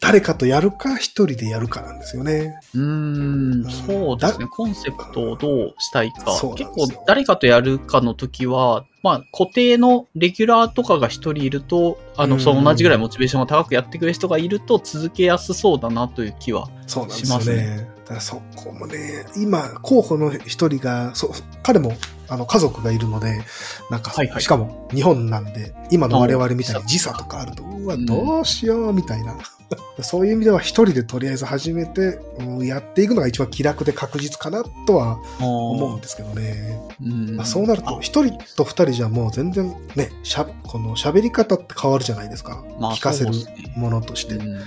[0.00, 2.60] 誰かとやるか一人でやるかなんですよね。
[2.74, 4.46] うーん、そうですね。
[4.46, 6.24] コンセプトをどうしたいか
[6.56, 16.68] 結構誰かとやるかの時は、まあ固定のレギュラーとかが一人いると、あの、うんその同じぐらいモチベーションが高くやってくれる人がいると続けやすそうだなという気は。
[16.86, 17.66] そうなんですよしますね。
[17.66, 21.30] だからそこもね、今、候補の一人が、そう、
[21.62, 21.94] 彼も、
[22.28, 23.42] あの、家族がいるので、
[23.90, 24.42] なんか、はいはい。
[24.42, 29.36] しかも日本なんで、今の我々みたいにうん時差とかあると、うわ、うんどうしよう、みたいな。
[30.00, 36.80] そういう意味では一人でとりあえず始めて、うんやっていくのが一番気楽で確実かなとは思うんですけどね。
[37.02, 42.64] うんまあ、そうなると、一人と二人じゃもう全然ね、しゃ、この喋り方って変わるじゃないですか。
[42.78, 43.32] まあ聞かせる
[43.76, 44.34] ものとして。
[44.34, 44.60] うん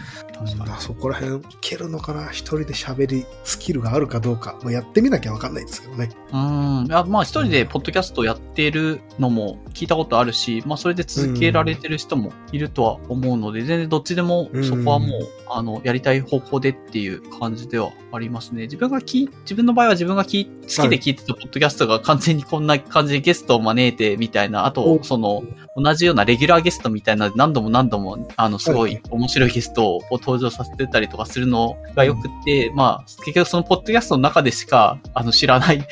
[0.80, 6.10] そこら辺いけるのかな一人で喋りスキルがあるかどうか、まあ、やってみなきゃわかんないですけどね。
[6.32, 6.88] うん。
[6.88, 18.64] まあ一人でポッドキャストをやってるのも聞いたことあるし、まあそれで続けられてる人もいるとは思うので、全然どっちでもうんそこはもう、あの、やりたい方向でっていう感じではありますね。
[18.64, 25.44] 自分がき、自分の場合は自分がき好きで聞いてたポッドキャストが完全にこんな感じでゲストを招いてみたいな、あとお、その、
[25.76, 35.86] 同じようなレギュラーゲストみたいな何度も何度も、あの、すごはいい面白いゲストを登場させてたりとかするのがよくって、まあ、結局そのポッドキャストの中でしか、あの、知らない、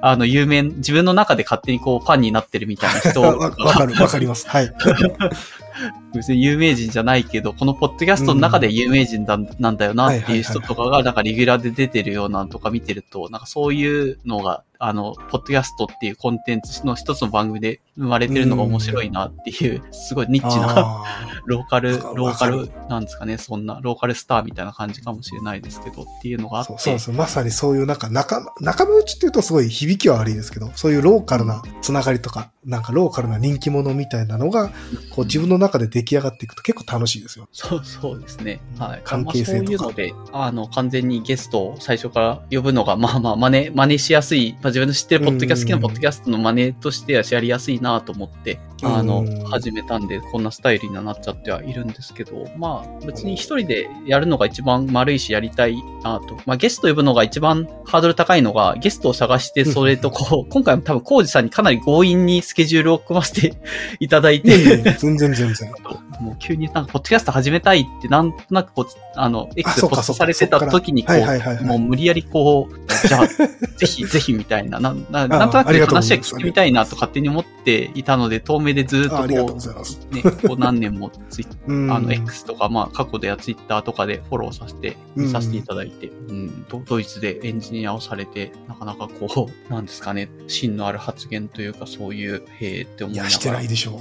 [0.00, 4.48] あの、有名、自分の中で勝手にこう、ファンになってるみたいな人わ わかる、わかります。
[4.48, 4.72] はい。
[6.18, 21.04] 別に有名人じゃないけど、このポッドキャストの中で有名人だ、なんだよなっていう人とかが、なんかレギュラーで出てるようなのとか見てると、なんかそういうのが、あの、ポッドキャストっていうコンテンツの一つの番組で生まれてるのが面白いなっていう、すごいニッチな、あ
[21.46, 27.14] ローカル、ローカルわ、なんですかね、そんな、ローカルスターみたいな感じかもしれないですけど、っていうのがあって、ーそうそう。
[27.14, 34.70] まさにそういうなんか仲間、仲間内っていうとすごい響きは悪いですけど、そういうローカルなつながりとか、なんかローカルな人気者みたいなのが、
[35.10, 37.48] こう自分の中で出来上がっていくと結構楽しいですよ。
[37.52, 38.60] そうそうですね。
[38.78, 39.00] はい。
[39.04, 56.36] 関係性とかまあそういうので、あの、完全にゲストを最初から呼ぶのが、まあまあ、真似、真似しやすい、まあ自分の知ってるポッドキャスト、好きなポッドキャストの真似としてはやりやすいなと思って、あのうん、始めたんで、こんなスタイルにはなっちゃってはいるんですけど、まあ、別に一人でやるのが一番丸いしやりたいなと。
[56.44, 63.54] まあ、ゲスト呼ぶのが一番ハードル高いのが、ゲストを探して、それとこう、 今回も多分、コウジさんにかなり強引にスケジュールを組ませて
[64.00, 65.70] いただいて、や全然全然。
[66.20, 71.66] もう急になんか、ポッドキャスト始めたいって、なんとなくこう、あの、X でポストされてた時に、こはいはいはいはう、い。
[71.66, 73.26] もう無理やりこう、じゃあ、
[73.76, 79.24] ぜひ、ぜひみたいな、なんななんとなく話は聞いてみたいなと勝手に思っていたので、透明でずっとこ。
[79.24, 81.92] う、ね、こう何年もツイ うん。
[81.92, 93.40] あの、X とか、まあ、過去でやツイッターとかでフォローさせて、見させていただいて、うん、ドドイツでエンジニアをされて、なかなかこう、 なんですかね、芯のある発言というか、そういう、へーって思いいや、ながら。
[93.40, 94.00] してないでしょ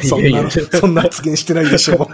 [0.00, 0.06] う。
[0.06, 0.42] そんいやいや。
[0.42, 1.98] な、そんな発言してないでしょう。
[2.00, 2.06] は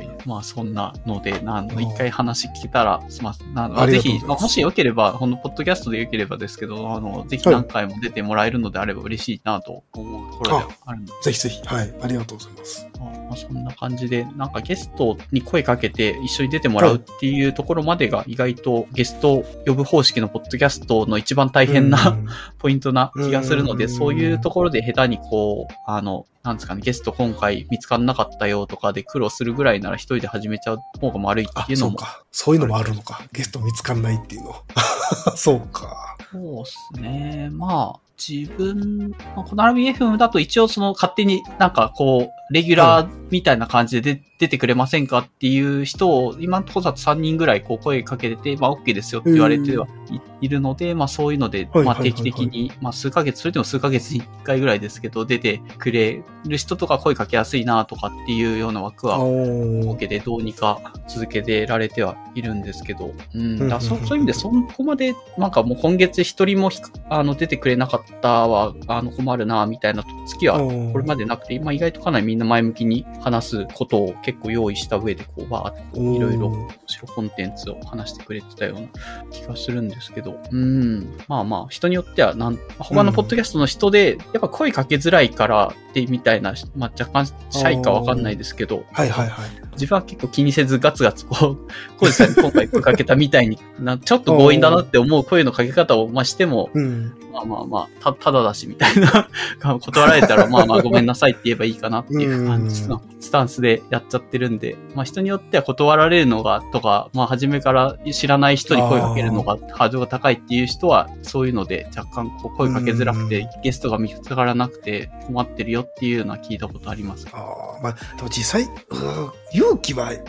[0.00, 0.08] い。
[0.26, 11.62] まあ、そんなので、なんうん一回話聞けたら、すみまありぜひ、まあもしよければ、このポッドキャストでよければですけど、あの、ぜひ何回も出てもらえるのであれば嬉しいなと思うところではあるんでぜひぜひ。
[11.62, 11.94] はい。
[12.02, 12.87] ありがとうございます。
[12.98, 31.98] まあまあ、そんな感じで、なんかゲストに声かけて一緒に出てもらうっていうところまでが意外とゲストを呼ぶ方式のポッドキャストの一番大変な、うん ポイントな気がするので、うんそういうところで下手にこう、あの、なんですかね、ゲスト今回見つからなかったよとかで苦労するぐらいなら一人で始めちゃう方が悪いあってい、うのも。
[31.98, 32.22] そうか。
[32.32, 33.20] そういうのもあるのか。
[33.32, 34.54] ゲスト見つかんないっていうの。
[35.36, 36.16] そうか。
[36.32, 37.48] そうですね。
[37.52, 59.98] まあ、自分、まあこの RBFM だと一応その勝手になんかこう、レギュラーみたいな感じで出出てくれませんかっていう人を今のところだと3人ぐらいこう声かけてて、まあ OK ですよって言われてはいいるので、まあそういうので、はいまあ定期的に、まあ数ヶ月、それでも数ヶ月に1回ぐらいですけど、出てくれる人とか声かけやすいなとかっていうような枠は、おー。
[59.98, 66.80] けでどうにか続けてられてはいるんですけど、うん、だそそういう意味でそこまで、なんかもう今月一人もひ
[67.10, 78.88] あの出てくれなかったは、あの困るな、みたいな月はこれまでなくて、今意外とかなりみんな前向きに話すことを結構用意した上で、こう、バーってこういろいろおー面白いコンテンツを話してくれてたような
[79.30, 89.67] 気がするんですけど、うん、まあまあ、人によってはなん、他のポッドキャストの人で、やっぱ声かけづらいからってみたいな、まあ若干シャイかわかんないですけど、はいはいはい。
[89.78, 91.56] 自分は結構気にせずガツガツこう、
[91.98, 97.12] コウジさんに今回声かけたみたいに、なちょっと強引だなって思う声のかけ方を、まあしても、うん。
[97.32, 99.28] まあまあまあ、た、ただだしみたいな、
[99.60, 117.26] 断られたらまあまあごめんなさいって言えばいいかなっていう感じのスタンスでやっちゃってるんで、まあ人によっては断られるのがとか、まあ初めから知らない人に声かけるのがハードルが高いっていう人は、そういうので若干こう声かけづらくて、ゲストが見つからなくて困ってるよっていうのは聞いたことあります。
[117.32, 120.22] ああ、まあ、でも実際、うー勇気はい、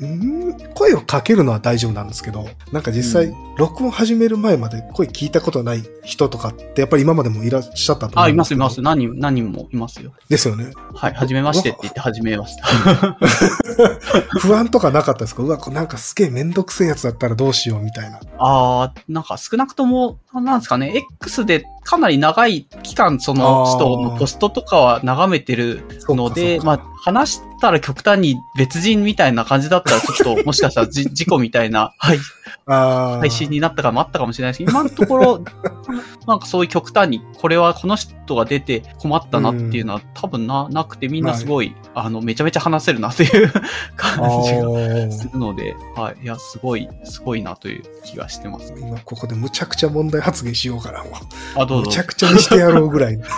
[0.00, 8.82] うん声をかけるのは大丈夫なんですけど、なんか実際、う録音始める前まで声聞いたことない人とかって、やっぱり今までもいらっしゃったと思あ、うんですけどいますいます。
[8.82, 10.12] 何人、何人もいますよ。
[10.28, 10.70] ですよね。
[10.94, 12.66] はい、はじめましてって言って始めました。
[14.40, 15.42] 不安とかなかったですか？
[15.42, 18.20] うわ、なんかすげえめんどくせえやつだったらどうしようみたいな。
[18.38, 32.18] ああ、なんか少なくとも、なんですかね、X でかなり長い期間その人のポストとかは眺めてるので、まあ話したら極端に別人みたいな感じだったらちょっともしかしたらじ 事故みたいな、はい。
[32.66, 35.42] 配信になったかもあったかもしれないですけど、今のところ、
[36.26, 43.50] なんかそういう極端に、これはこの人が出て困ったなっていうのは多分な、なくてみんなすごい、あの、めちゃめちゃ話せるなという
[43.96, 46.24] 感じがするので、はい。
[46.24, 48.74] いや、すごい、すごいなという気がしてます。
[48.78, 51.04] 今ここでむちゃくちゃ問題発言しようかな。
[51.04, 51.10] も
[51.56, 51.98] あ、どうむち。
[51.98, 53.24] ゃくちゃにしてやろうぐらいの。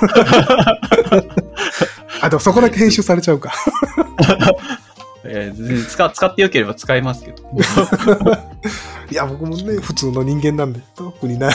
[2.23, 3.53] あ、でもそこだけ編集されちゃうか。
[5.25, 5.53] え
[5.89, 7.43] 使使ってよければ使えますけど。
[9.11, 11.55] いや、僕もね、普通の人間なんで、特にない。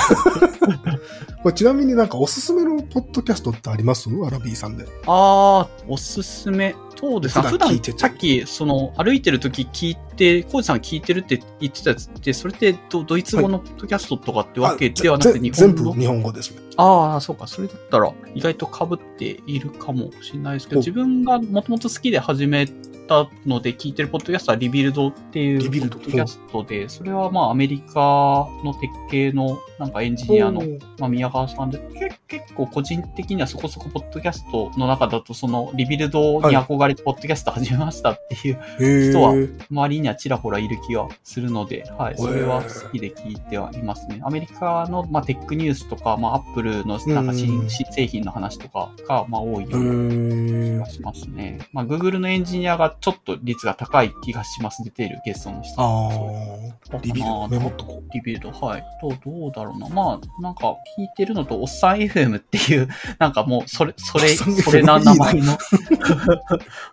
[1.42, 4.10] これちなみになんかおすすめのポッドキャストってあります？
[4.26, 4.86] アラビーさんで。
[5.08, 6.76] あー、おすすめ。
[6.98, 7.48] そうですね。
[7.50, 15.76] 普段さっき、その、歩いてる時聞いて、コウジさん聞いてるって言ってたやつって、それってドドイツ語のポッドキャストとかってわけではなくて、日本語？
[15.76, 16.62] 全部日本語ですね。
[16.78, 17.48] ああ、そうか。
[17.48, 22.68] それだったら意外と被っているかもしれないですけど、お自分がもともと好きで始め
[23.08, 30.62] たので聞いてるポッドキャストは Rebuild っていうポ Rebuild ッドキャストで、それはまあアメリカのテック系のなんかエンジニアの、
[31.00, 31.80] まあ、宮川さんで、
[32.28, 44.22] け結構個人的にはそこそこポッドキャストの中だとその Rebuild に憧れてポッドキャスト始めましたっていうへ人はー周りにはちらほらいる気がするので、はい、それは好きで聞いてはいますね。
[44.24, 47.38] アメリカの、まあ、テックニュースとか、まあ、アップルのなんかうん。
[47.38, 51.60] 新新製品の話とかが、まあ、多いよううな気がしますね。
[51.74, 55.82] まあ、Google のエンジニアがちょっと率が高い気がします、出ているゲストの人。
[55.82, 56.10] あ
[56.96, 58.84] あ、リビルドメモっとこリビルド、はい。
[59.02, 59.90] どう、どうだろうな。
[59.90, 62.88] まあ、なんか、聞いてるのと、おっさん FM っていう、
[63.20, 65.58] なんかもう、それ、それ、それな名前の、ポッ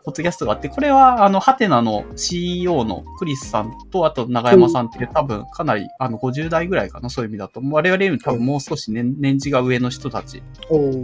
[0.07, 7.61] ドキャストがあって、これは、あの、ハテナの CEO のクリスさんと、あと、長山さんっていう、多分、かなり、あの、50代ぐらいかな、そういう意味だと。
[7.62, 10.43] 我々より多分もう少し年、年次が上の人たち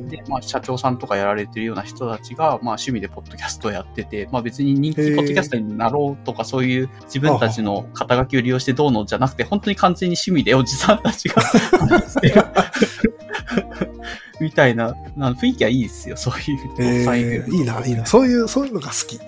[0.09, 11.43] で、まあ、社長さんとかやられてるような人たちが、まあ、趣味でポッドキャストをやってて、まあ、別に人気ポッドキャストになろうとか、そういう自分たちの肩書きを利用してどうのじゃなくて、本当に完全に趣味でおじさんたちが
[14.41, 16.59] みたいな、あの雰囲気はいいですよ、そういう。
[16.79, 18.07] えー、いいな、いいな。
[18.07, 19.19] そういう、そういうのが好き。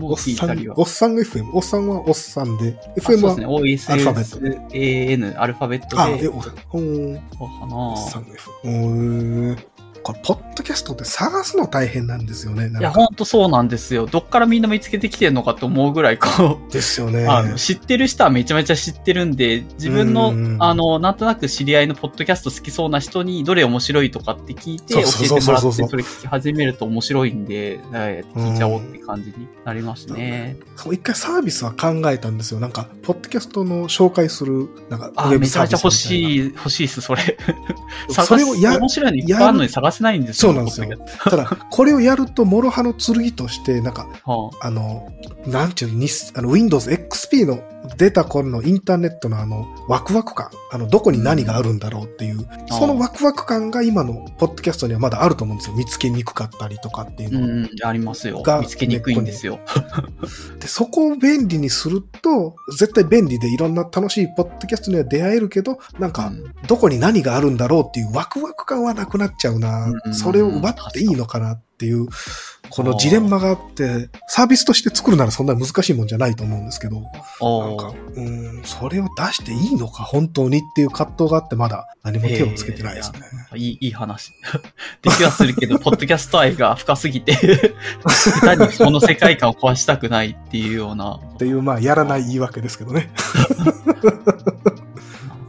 [0.00, 0.72] おっさん。
[0.76, 1.50] おっさんが FM。
[1.52, 2.76] おっさんはおっさんで。
[2.78, 3.34] あそう FM は、
[3.64, 7.20] ですね、アルファベット OSAN、アルファベットあ、え、で、おほーん。
[7.40, 8.34] おっさなんが
[8.64, 9.56] FM。
[10.02, 12.68] これ、ポッドキャストって探すの大変なんですよね。
[12.68, 14.06] いや、かほんとそうなんですよ。
[14.06, 17.26] どっからみんな見つけてきてるのかと思うぐらい、こう、ですよね。
[17.26, 30.56] あの知ってる人はめちゃめちゃ知ってるんで、自分のうん、あの、なんとなく知り合いのポッドキャスト好きそうな人にどれ面白いとかって聞いて、教えてもらって、それ聞き始めると面白いんで、はい聞いちゃおうって感じになりますね。
[30.76, 32.60] そう一回サービスは考えたんですよ。
[32.60, 36.28] なんか、ポッドキャストの紹介する、なんか、あ、ウェブめちゃめちゃ欲サービスみたいな。
[36.28, 37.38] しい、欲しいっす、それ。
[38.08, 40.52] それをや面白いのいっぱいあるのに探せないんですよ。
[40.52, 40.88] そうなんですよ。
[41.24, 44.66] ただ、これをやると、諸刃の剣として、なんか、トはあ。
[44.70, 45.12] の、
[45.46, 47.62] なんていうの、にあの、Windows XP の
[47.96, 50.50] 出た頃のインターネットのあの、ワクワク感。
[50.70, 55.76] あの、どこに何があるんだろうっていう、あそのワクワク感が今のポッドキャストにはまだあると思うんですよ。
[55.76, 58.60] 見つけにくかったりとかっていうのがん、ありますよが。
[58.60, 59.58] 見つけにくいんですよ。
[60.60, 69.92] で、そこを便利にすると、絶対便利でいろんな楽しいポッドキャストには出会えるけど、なんか、うんどこに何があるんだろうっていうワクワク感はなくなっちゃうな。
[70.04, 72.06] うんそれを奪っていいのかなっていう、
[72.74, 83.20] このジレンマがあって、サービスとして作るならそんな難しいもんじゃないと思うんですけど、なんおかー、うん、それを出していいのか、本当にっていう葛藤があって、まだ何も手をつけてないですね。
[83.54, 84.32] いい、いい話。
[85.02, 87.36] できはするけど、ポッドキャスト愛が深すぎて、
[88.08, 91.20] 下手にその世界観を壊したくないっていうような。
[91.34, 93.10] っていう、まあ、やらない言い訳ですけどね。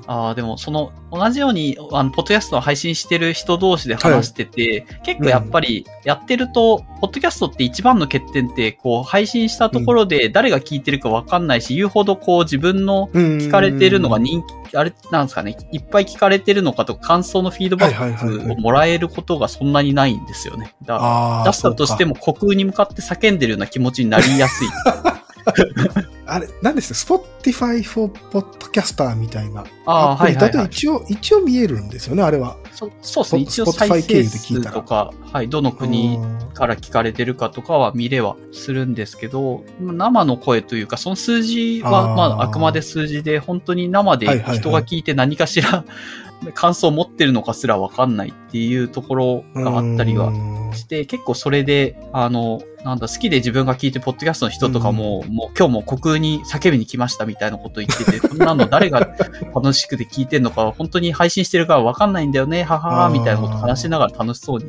[0.07, 18.38] ああ、でも、その、同じように、あの、ポッドキャストを配信してる人同士で話してて、結構やっぱり、やってると、ポッドキャストって一番の欠点って、こう、配信したところで誰が聞いてるかわかんないし、言うほどこう、自分の聞聞かれてるのが人気、あれ、なんですかね、いっぱい聞かれてるのかとか、感想のフィードバはいはいはいはい。
[18.38, 20.75] ックをもらえることがそんなにないんですよね。
[20.85, 24.67] だから、出したとしても虚空に向かって叫んでるような気持ちになりやすい。
[26.25, 29.65] あれ、何でした ?Spotify for Podcaster みたいな。
[29.85, 30.65] ああ、アプリはいはい、はい。
[30.67, 32.57] 一応、一応見えるんですよね、あれは。
[32.71, 33.41] そそうですね。
[33.41, 45.83] 一応 Spotify 再生で聞いたら数とか、はい、どの国うんから聞かれてるかとかは見れはするんですけど、生の声というか、その数字は、あーまあ、あくまで数字で、本当に生ではいはいはい人が聞いて何かしら
[46.53, 58.99] 感想を持ってるのかすらわかんないっていうところがあったりはうんして、結構それで、あの、なんだ、好きで自分が聞いて、ポッドキャストの人とかも、もう今日も虚空に叫びに来ましたみたいなこと言ってて、そんなの誰が
[59.55, 64.65] 楽しくて聞いてんのか、本当に配信してるからわかんないんだよね、ははみたいなこと話しながら楽しそうに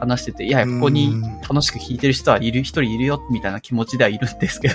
[0.00, 4.74] 話してて、いや、ここに楽しく聞いてる人はいる、一人いるよ、みたいな気持ちではいるんですけど、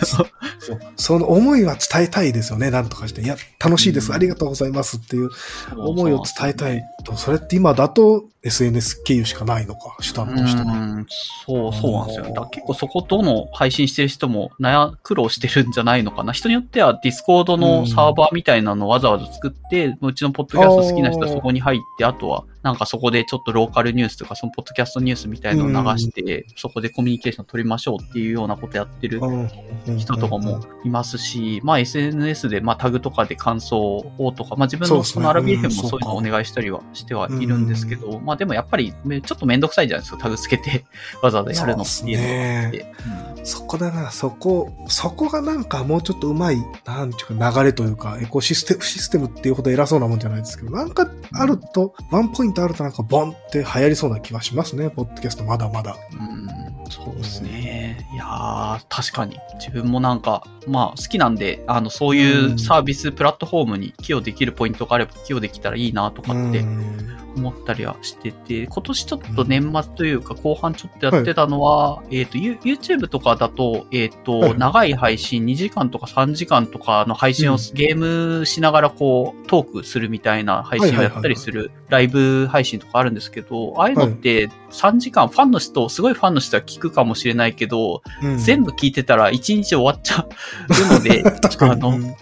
[0.96, 3.22] その思いは伝えたいですよね、なんとかして。
[3.22, 4.16] いや、楽しいです、うん。
[4.16, 5.30] ありがとうございますっていう
[5.76, 6.84] 思いを伝えたい。
[7.04, 10.74] と、それって今だと SNS 経由しかないのか、手段としては。
[10.74, 11.06] うん、
[11.46, 12.34] そう、そうなんですよ。
[12.34, 16.34] だ結構そこどの配信してる人も悩、苦労してるんじゃないのかな。
[16.34, 29.98] 人によっては Discord のサーバーみたいなのをわざわざ作って、うちのポッドキャスト好きな人はそこに入って、あとはなんかそこでちょっとローカルニュースとか、そのポッドキャストニュースみたいのを流して、そこでコミュニケーション取りましょうっていうようなことやってるうん。
[30.00, 33.80] 人とかもいますし、まあ SNS でまあタグとかで感想
[34.18, 40.86] をとか、まあ自分のそのアラビエフうんもそういうのをお願いしたりはしてはいるんですけうど、まあでもやっぱりめちょっとめんどくさいじゃないですか、タグつけて
[41.22, 43.36] わざわざやるのっていうのって。
[43.46, 55.96] そこだな、そこ、そこがなんかもうちょっとうまい、なんていうか流れというか、エコシステム、システムっていうほど偉そうなもんじゃないですけど、なんかあると、ワンポイントあるとなんかボンって流行りそうな気がしますね、ポッドキャストまだまだ。
[56.14, 58.08] うんそうですね。
[58.14, 59.40] いやー、確かに。
[59.60, 67.16] 自分もなんか、まあ好きなんで、あの、そういうサービス、プラットフォームに寄与できるポイントがあれば寄与できたらいいなとかってうん。
[67.36, 74.58] 思ったりはしてて、今年ちょっと年末というか後半ちょっとやってたのは、えっ、と、ユ YouTube とかだと、えっ、と、はい。
[74.58, 77.60] 長い配信、2時間とか3時間とかの配信を、うん。
[77.74, 91.24] ゲームしながらこう、トークするみたいな配信をやったりするライブ配信とかあるんですけど、ああいうのって3時間、ファンの人、すごいファンの人は聞くかもしれないけど、うん全部聞いてたら1日終わっちゃうので。
[91.60, 92.16] あのうん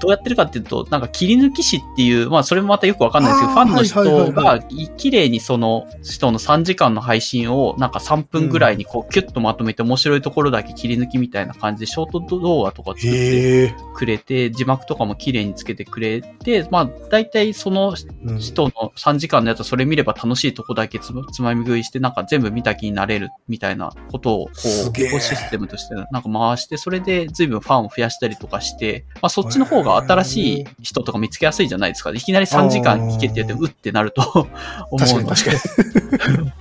[0.00, 4.60] どうやってるかっていうと、なんか切り抜き師っていう、まあそれもまたよくわかんないですけど、ファンの人が
[4.96, 13.74] 綺麗にその人の3時間の配信をなんか3分ぐらいにこうキュッとまとめて面白いところだけ切り抜きみたいな感じでショート動画とか作って。
[13.94, 17.94] くれて、字幕とかも綺麗につけてくれて、まあ大体その
[18.24, 24.60] うん人の3時間のやつはそれ見れば楽しいとこだけつまみ食いして、なんか全部見た気になれるみたいなことを、こう、
[25.20, 32.10] システムとしてなんか回して、それで随分ファンを増やしたりとかして、まあそっちの方が新しい人とか見つけやすいじゃないですか。
[32.10, 34.48] いきなり3時間聞けって言って、うってなると
[34.90, 35.42] 思確かうので。
[35.52, 36.52] に確かに。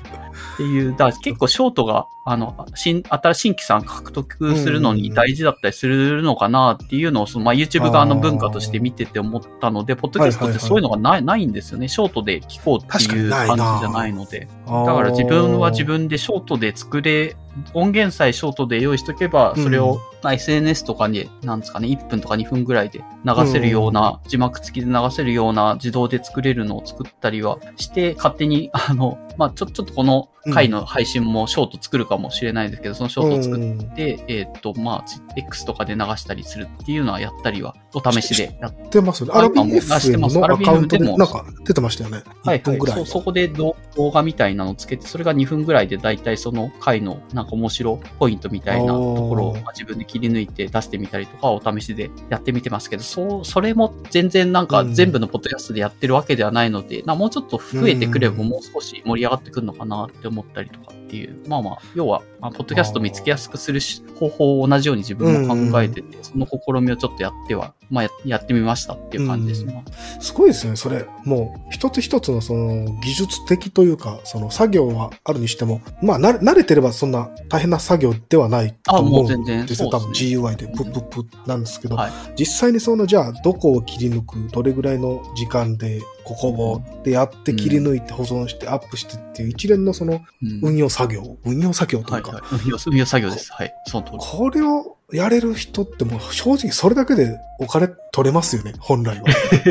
[0.60, 11.88] っていう、だから結構ショートが、あの、新、新新規さん獲得するのに大事だったりするのかなっていうのを、その、まあ、YouTube 側の文化として見てて思ったので、ポッドキャストってそういうのがない、ないんですよね。
[11.88, 14.50] ショートで聞こうっていう感じじゃないので。
[14.66, 17.38] だから自分は自分でショートで作れ、
[17.74, 35.06] 音源さえショートで用意しとけば、それうんを、まあ SNS とかに、なんですかね、1分とか2分ぐらいで流せるような、字幕付きで流せるような自動で作れるのを作ったりはして、勝手に、あの、まあちょ、ちょっとこの回の配信もショート作るかもしれないですけど、そのショートを作っで、えーっと、まあ、
[35.36, 39.34] X とかで流したりするっていうのはやったりは、お試しでやっ出ますよね。
[39.36, 40.38] あアラビもう出してます。
[40.38, 42.18] FM のアカウントでもなんか出てましたよね。
[42.18, 42.92] 1はいはい。
[42.92, 58.50] そうそこで動動画みたいなのつけて、それが2分ぐらいで大体その回のなんか面白ポイントみたいなところを自分で切り抜いて出してみたりとかお試しでやってみてますけど、そう、それも全然なんかうん全部のポッドキャストでやってるわけではないので、なもうちょっと増えてくればうん。
[58.50, 60.99] もう少し盛り上がってくるのかなって思ったりとか。
[61.10, 69.84] っていう、まあまあ、要は、まあ、ポッドキャスト見つけやすくするし方法を同じように自分も考えてて、その試みをちょっとやっては、まあややってみましたっていう感じですね。
[70.20, 71.08] すごいですね、それ。
[71.26, 79.64] もう、一つ一つのその技術的というか、その作業はあるにしても、まあ、慣れ慣れてればそんな大変な作業ではないとあ、も思うう全然。
[79.64, 79.90] んですよ。
[79.90, 92.62] 多分 GUI でプップップなんですけど、はい実際にその、じゃあ、どこを切り抜く、どれぐらいの時間で、ここをってやって切り抜いて保存してアップしてっていう一連のそのうん運用作業、運用作業というか、はいはい。
[92.66, 93.54] 運用運用作業です。
[93.54, 93.74] はい。
[93.86, 94.18] その通り。
[94.20, 99.26] これをやれる人ってもう正直それだけでお金取れますよね、本来は。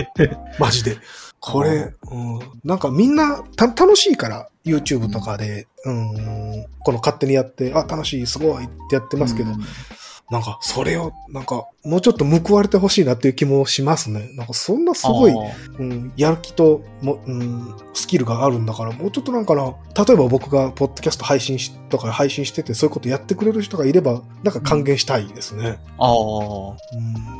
[0.58, 0.96] マジで。
[1.40, 9.64] これ、うん、なんかみんなた楽しいから、YouTube とかで、うん、この勝手にやって、あ、楽しい、すごいってやってますけど、うん
[10.30, 14.30] なんかそれを、なんかもうちょっと報われてほしいなっていう気もしますね。
[14.34, 15.36] なんかそんなすごい、あ
[15.78, 25.64] うん、やる気とも、うん、スキルがあるんだから、もうちょっとなんかな、例えば僕がポッドキャスト配信しとか配信してて、そういうことやってくれる人がいれば、なんか還元したいですね。
[25.64, 26.76] ーあー。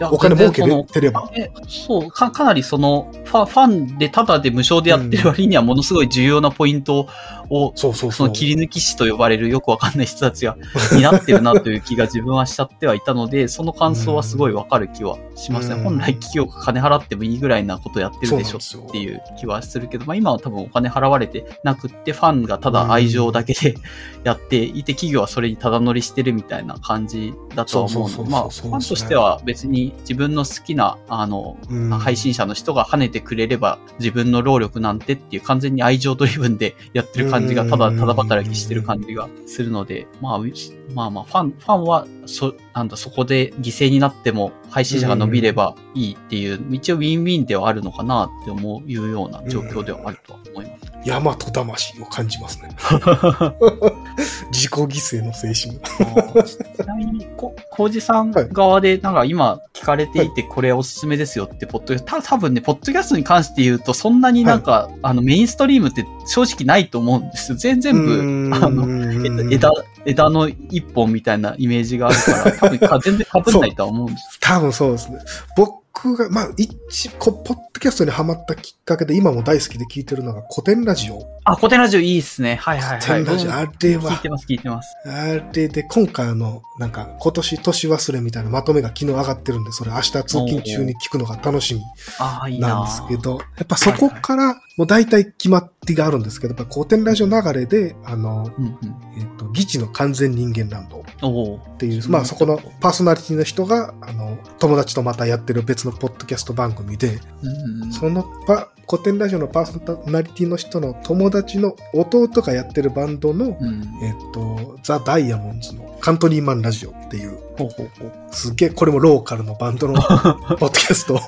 [0.00, 1.30] うんお金儲け全然てれば。
[1.34, 7.08] え、そう、か、かなりその、ファファンでタダで無償でやってる割にはものすごい重要なポイント
[7.50, 8.12] を、そうそうそう。
[8.12, 10.56] その切り抜き師と呼ばれるよくわかんない人たちが
[10.92, 15.76] 担ってるなという気が自分はしちゃってはいたので、その感想はすごいわかる気はしますね。
[15.76, 15.82] うん。
[15.84, 23.74] 本来企業が金払ってもいいぐらいなことやってるでしょっていう気はするけど、まあ今は多分お金払われてなくって、ファンがただ愛情だけで
[24.24, 31.90] やっていて、企業はそれにただ乗りしてるみたいな感じだとは思うので、まあファンとしては別に自分の好きな、あの、うん。
[31.98, 40.48] 配信者の人が跳ねてくれれば自分の労力なんてっていう完全に愛情ドリブンでやってる感じがただただ働きしてる感じがするので、まあ、う
[40.94, 50.87] まあまあ、ファン、ファンは、そ、なんだ、そこで犠牲になっても配信者が伸びればいいっていう、一応ウィンウィンではあるのかなって思ういうような状況ではあるとは思います。
[51.04, 52.68] 大和魂を感じますね。
[54.50, 55.78] 自己犠牲の精神。
[55.78, 67.58] ちなみに、こ、コウジさん側で、なんか今聞かれていて、これおすすめですよって、ポッドキャスト、た多分ね、ポッドキャストに関して言うと、そんなになんか、あの、メインストリームって正直ないと思うんですよ。
[67.58, 69.70] 全全部、あの、の枝、
[70.04, 74.38] 枝の一本みたいなイメージがあるから、多分か 全然被んないとは思うんです。
[74.40, 75.18] 多分そうですね。
[75.56, 75.77] 僕
[76.16, 81.22] が、まあ、一、こポッドキャストにハマったきっかけで今も大好きで聞いてるのが古典ラジオ。
[81.44, 82.56] あ、古典ラジオいいっすね。
[82.56, 83.00] はいはいはい。
[83.00, 84.88] 古典ラジオ、うんあれは聞いて、ます、聞いてます。
[85.06, 91.82] あれで今回あの、なんか今年年忘れみたいなまとめが昨日上がってるんで、それ明日通勤中に聞くのが楽しみ
[92.18, 98.74] ああ、いいななんですけど、やっぱそこからもう大体決まりがあるんですけど、やっぱ古典ラジオ流れで、あの、うんうん。
[99.18, 107.92] えっ、と、議事の完全人間ランドっていう、まあそこのパーソナリティの人が、あの、友達とまたやってる別のポッドキャスト番組で、うんうん。
[107.92, 113.82] そのパ古典ラジオのパーソナリティの人の友達の弟がやってるバンドの、うん。
[114.02, 118.12] えっ、と、ザ・ダイヤモンズのカントリーマンラジオっていう、ほうほうほう。
[118.30, 121.20] すっげえ、これもローカルのバンドの ポッドキャストを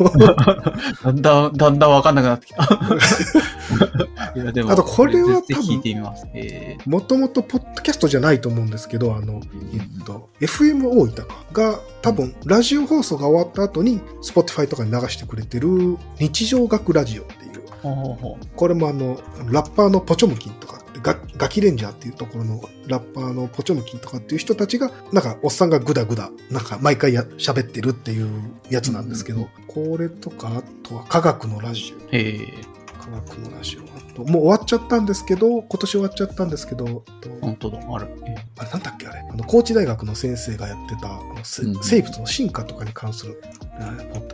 [1.02, 2.62] だんだん、だんだんわかんなくなってきた。
[4.34, 6.26] いや、でも、あとこれは多分聞いてみます。
[6.32, 9.42] えもともとポッドキャストじゃないと思うんですけど、あの、
[9.74, 17.49] えっと、FM 大分が多分、ラジオ放送が終わった後に、Spotify とかに流してくれてる日常学ラジオっていう、ー、
[17.82, 18.47] ほうほうほう。
[18.57, 19.20] これもあの、
[19.51, 28.28] ラッパーのポチョムキンとかガガキレンジャーっていうところのラッパーのポチョムキンとかっていう人たちが、なんかおっさんがグダグダ、なんか毎回や喋ってるっていう
[28.69, 32.09] やつなんですけど、これとか、あとは科学のラジオ。
[32.12, 33.81] ええ科学のラジオ。
[33.81, 37.05] あともう終わっちゃったんですけど、今年終わっちゃったんですけど、と
[37.40, 38.09] 本当だ、ある。
[38.27, 41.36] えあれなんだっけあれあの、高知大学の先生がやってた、あの
[41.82, 43.43] 生物の進化とかに関する、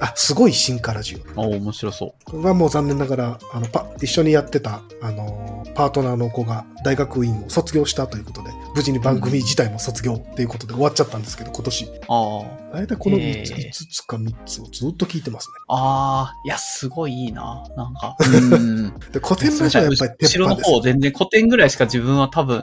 [0.01, 1.19] あ、すごい進化ラジオ。
[1.19, 2.25] ー、おー面白そう。
[2.25, 11.87] これはもう残念ながら、あの、パ、一緒にやってた、あの、パートナーの子が大学院を卒業したということで、無事に番組自体も卒業っていうことで終わっちゃったんですけど、今年。
[12.09, 12.67] ああ。
[12.77, 17.63] 大体この5つ,、えーつか3つをずっと聞いてますああ、いや、すごいいいな。
[17.77, 18.17] なんか。
[18.21, 18.85] うん。
[18.85, 18.93] ね。
[19.13, 20.57] で、古典ラジオはやっぱり鉄後ろの。
[20.57, 22.63] 方、全然古典ぐらいしか自分は多分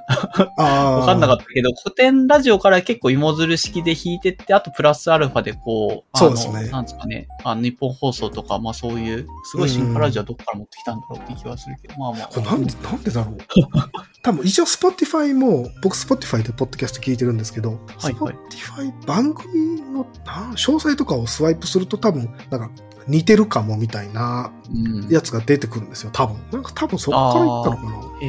[0.58, 12.28] あわかんなかっったけど、古典ラジオから結構芋づる式で弾いてって、あとプラスアルファでこう、そうですねなんですかね、あの日本放送とか、まあそういう、すごい進化ラジオはどっから持ってきたんだろうって気はするけど、まあまあ。
[12.28, 13.38] これなんで、なんでだろう
[14.24, 22.72] 多分一応 Spotify も、僕 Spotify でポッドキャスト聞いてるんですけど、はいはい Spotify 番組のな詳細とかをスワイプすると多分、なんか
[23.08, 25.10] 似てるかもみたいなうん。
[25.10, 26.38] やつが出てくるんですよ、多分。
[26.52, 28.04] なんか多分そっからいったのかな。
[28.22, 28.26] え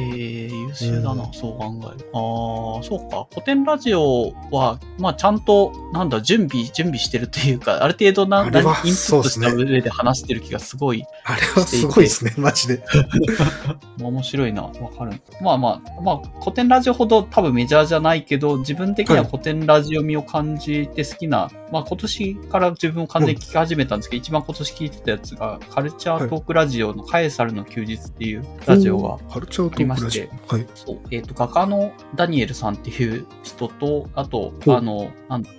[0.51, 2.09] ー、優秀だな、うんそう考える。
[2.13, 3.27] ああ、そうか。
[3.31, 12.83] 古典ラジオは、まあちゃんと、なんだ、準備、準備してるというか、ある程度な、インプットした上で話してる気がすごい、あれはすごいですね、マジで。
[14.01, 15.21] 面白いな、わかる。
[15.41, 19.31] まあまあ、まあ、古典ラジオほど多分メジャーじゃないけど、自分的にははい。
[19.31, 30.53] 古典ラジオ味を感じて好きな、まあ今年から自分も完全に聞き始めたんですけど、一番今年聞いてたやつが、カルチャートークラジオのカエサルの休日っていうラジオがカルチャートークラジオ。
[30.55, 30.67] はい。
[30.75, 35.11] そう、えっ、と、画家のダニエルさんっていう人と、あと、あの、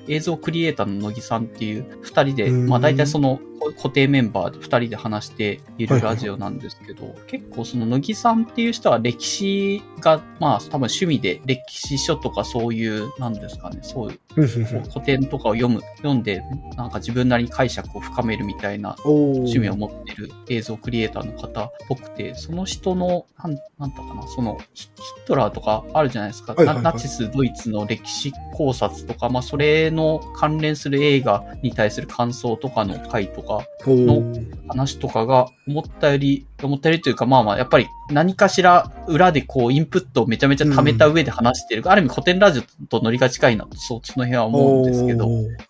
[0.08, 16.42] 映像クリエイターの乃木さんっていう二人で、うんまあ大体その、こ固定メンバーで二人で話しているラジオなんですけど、結構その乃木さんっていう人は歴史が、まあ多分趣味で歴史書とかそういう、なんですかね、そういう古典とかを読む、読んで、
[16.76, 24.90] なんか自分なりに解釈を深めるみたいな趣味を持ってる映像クリエイターの方っぽくて、その人の、なん、なんだかな、そのヒ、ヒ
[25.24, 26.54] ットラーとかあるじゃないですか。
[26.54, 26.84] はいはいはい。
[26.84, 34.68] ナナチス、ドイツの歴史考察とか、まあ、それの関連する映画に対する感想とかの回とか、おー。
[34.68, 41.82] 話とかが思ったより、思ったよりというか、まあまあ、やっぱり何かしら裏でこう、インプットをめちゃめちゃ貯めた上で話してる。
[41.86, 45.28] ある意味古典ラジオとノリが近いなと、そっちの辺は思うんですけど、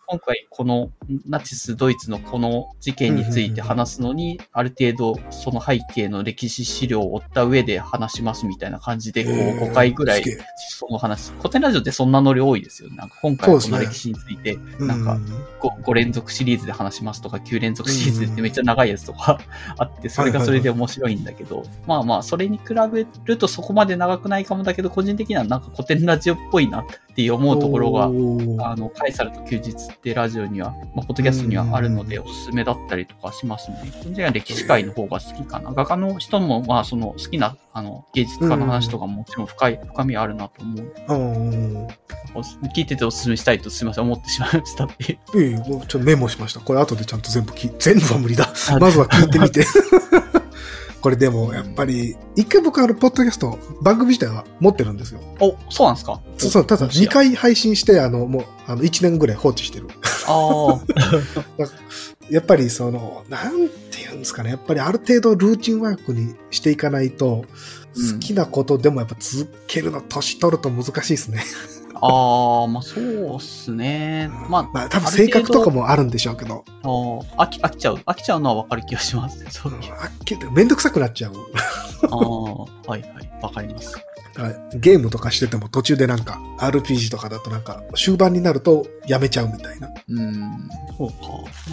[0.09, 0.93] 今回この
[1.27, 10.25] ナチスドイツのこの事件について話すのに、ある程度その背景の歴史資料を追った上で話しますみたいな感じで、こうへー5回ぐらい
[10.71, 12.89] その話、古典ラジオってそんなノリ多いですよ。
[12.89, 12.97] ね。
[12.97, 15.21] なんか今回はこの歴史について、なんかう
[15.61, 19.41] 5, 5連続シリーズで話しますとか、9連続シリーズでめっちゃ長いやつとか
[19.77, 33.79] あって、それがそれで面白いんだけど、まあまあ、それに比べるとそこまで長くないかもだけど、個人的にはなんか古典ラジオっぽいなっていう思うところが、あの、カイサルと休日ってラジオには、まあ、ポッドキャストにはあるので、うんおすすめだったりとかしますね。
[33.83, 35.73] 個人的には歴史界の方が好きかな。
[35.73, 41.89] 画家の人も、まあ、その好きな、あの、芸術家の話とかももちろん深い、深みあるなと思う。
[42.75, 45.43] 聞いてておすすめしたいとすみません、思ってしまいましたっていう。
[45.43, 46.61] いいよもうちょっとメモしました。
[46.61, 48.79] これ後でちゃんと全部聞い、全部は無理だあ。
[48.79, 49.65] まずは聞いてみて。
[51.01, 55.21] これでも、やっぱり、一回僕あの、ポッドキャスト、番組自体は持ってるんですよ。
[55.41, 56.21] お、そうなんですか？
[56.39, 59.89] そうそう、ただ2回配信して、あの、もう、あの、1年ぐらい放置してる。
[60.27, 60.81] ああ、
[62.31, 64.51] やっぱりその、なんていうんですかね。
[64.51, 67.47] やっぱりある程度ルーチンワークにしていかないと、うん
[68.13, 71.43] 好きなことでもやっぱ続けるの、年取ると難しいですね。
[72.01, 74.31] ああ、まあそうっすね。
[74.49, 77.97] まあ、まあ多分性格とかもあるんでしょうけど、あー飽き、飽きちゃう。
[78.07, 79.51] 飽きちゃうのはわかる気がしますね。
[79.51, 79.85] そううんあっ
[80.25, 81.33] けめんどくさくなっちゃう。
[82.11, 83.03] ああ、はいはい。
[83.43, 83.97] わかります。
[84.37, 89.89] だからゲームとかしてても途中でなんか RPG とかだとなんか終盤になるとやめちゃうみたいな。
[90.09, 91.15] うん、そうか。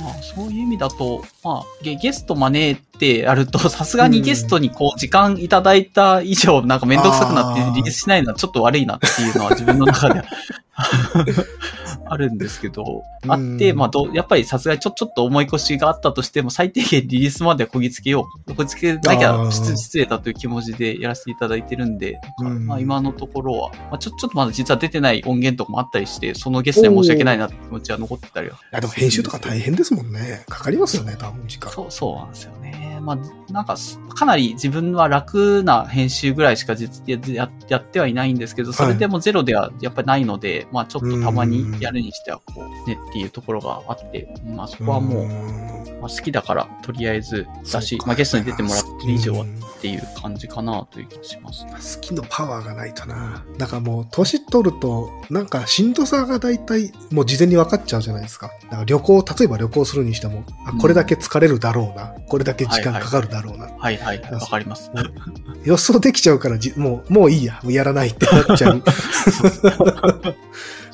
[0.02, 10.26] まあ、そういう意味だと、まあ、ゲゲスト招いてやると、さすがにゲストにこう、時間いただいた以上、なんかめんどくさくなってリリースしないのはちょっと悪いなっていうのは自分の中では
[12.06, 18.54] あるんですけど、あって、うんまあどう、やっぱりさすがにちょ、ちょっと思い越しがあったとしても、最低限リリースまではこぎつけよう。
[18.56, 28.56] こぎつけなきゃ失失礼だという気持ちでやらせていただいてるんで、うんまあ今のところは、まあちょ、ちょっとまだ実は出てない音源とかもあったりして、そのゲストには申し訳ないなって気持ちは残ってたりは。
[28.56, 30.44] いやでも編集とか大変ですもんね。
[30.50, 31.72] かかりますよね、多分時間。
[31.72, 32.93] そう、そうなんですよね。
[33.04, 52.00] まあ、なんかす、かなり自分は楽な編集ぐらいしか実やややってはいないんですけど、それでもゼロではやっぱりないので、まあちょっとたまにやるにしてはこう、ねっていうところがあって、まあそこはもう、んまあ、好きだからとりあえずだしまあゲストに出てもらってる以上はうんっていう感じかなという気がします。
[52.00, 53.44] 好きのパワーがないとな。
[53.58, 58.50] だからもう、年取ると、なんかしんどさが大体、もう事前に分かっちゃうじゃないですか。
[58.64, 62.16] だから旅行、例えば旅行するにしても、あうんこれだけ疲れるだろうな。
[62.30, 63.70] これだけ時間かかるだろうな。
[63.78, 64.92] はいはい、わかります。
[65.64, 67.60] 予想できちゃうからじ、もう、もういいや。
[67.64, 68.84] もうやらないってなっちゃう。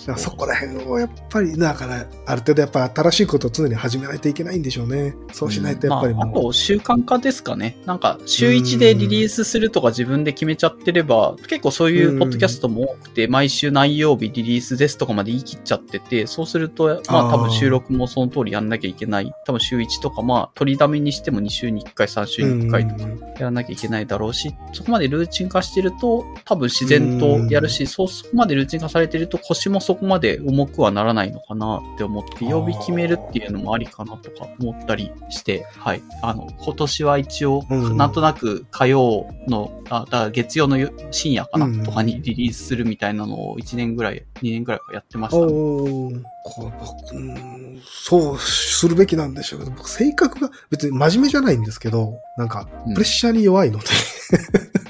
[0.10, 5.16] だからそこら辺をやっぱり、だから、ある程度やっぱ新しいことを常に始めないといけないんでしょうね。
[5.32, 6.34] そうしないとやっぱりまあ、あ。
[6.34, 7.78] と習慣化ですかね。
[7.86, 19.32] なんか、週1でリリースするとか自分で決めちゃってれば、結構そういうポッドキャストも多くて、毎週何曜日リリースですとかまで言い切っちゃってて、そうすると、まあ多分収録もその通りやんなきゃいけない。
[19.46, 36.02] 多分週1とか、まあ取りだめにしても2週に1回、3週に1回とかうんやらなきゃいけないだろうし、そこまでルーチン化してると、多分自然とやるし、そうそこまでルーチン化されてると腰もそこまで重くはならないのかなって思って、曜日決めるっていうのもありかなとか思ったりして、はい。
[36.22, 45.44] あの、今年は一応、うんなんとなく火曜の、あ、だから月曜の夜深夜かな、うんとかにリリースするみたいなのを1年ぐらい、2年ぐらいやってましたね。
[45.46, 53.86] おーこう僕うんそうするべきなんでしょうけど、僕性格が別に真面目じゃないんですけど、なんかうんプレッシャーに弱いので、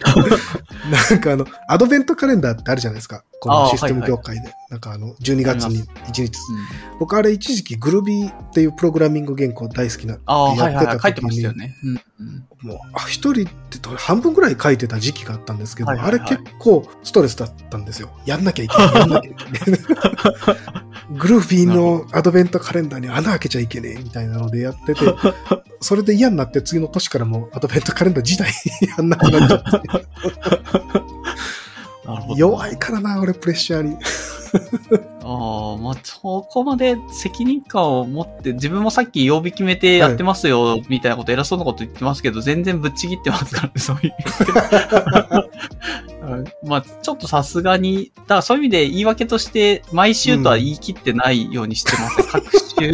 [1.11, 3.23] なんかあの、アドベントカレンダーってあるじゃないですか。
[3.39, 4.53] このシステム業界で。
[4.69, 6.23] なんかあの、12月に1日。
[6.23, 6.29] うん
[6.99, 10.17] 僕あれ一時期グルビーっていうプログラミング原稿大好きな。
[10.25, 10.55] ああ。
[10.55, 11.73] やってた書いてましたよね。
[12.61, 18.09] もう、あ一人ってと半分ぐらい書いてた時期があったんですけど、あれ結構ストレスだったんですよ。
[18.25, 18.95] やんなきゃいけない。
[18.95, 19.79] やんなきゃいけない。
[21.17, 25.01] グルービーのアドベントカレンダーに穴開けちゃいけねえみたいなのでやってて、
[25.81, 28.51] それで嫌になって次の年からもうアドベントカレンダー自体
[28.97, 31.18] やんなくなっちゃって。
[32.35, 33.97] 弱いからな、俺プレッシャーに。
[35.23, 44.13] あああ、まあ、そこまで責任感を持って、自分もさっき曜日決めてやってますよ、みたいなこと偉そうなこと言ってますけど、全然ぶっちぎってますからね、そういう。
[46.63, 52.23] うんまあ、ちょっとさすがに、だからそういう意味で言い訳として、毎週とは言い切ってないようにしてます。
[52.27, 52.93] 各週、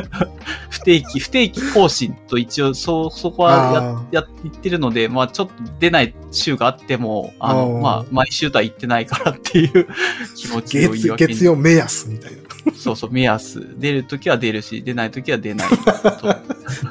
[0.70, 9.86] 不定期、不定期更新と一応、そう、そこはやあやって言ってるので、まあちょっと出ない週があっても、あの、あーまあ毎週とは言ってないからっていう
[10.34, 12.38] 気持ちを言い月、訳に月曜目安みたいな。
[12.74, 13.74] そうそう、目安。
[13.78, 15.68] 出るときは出るし、出ないときは出ない。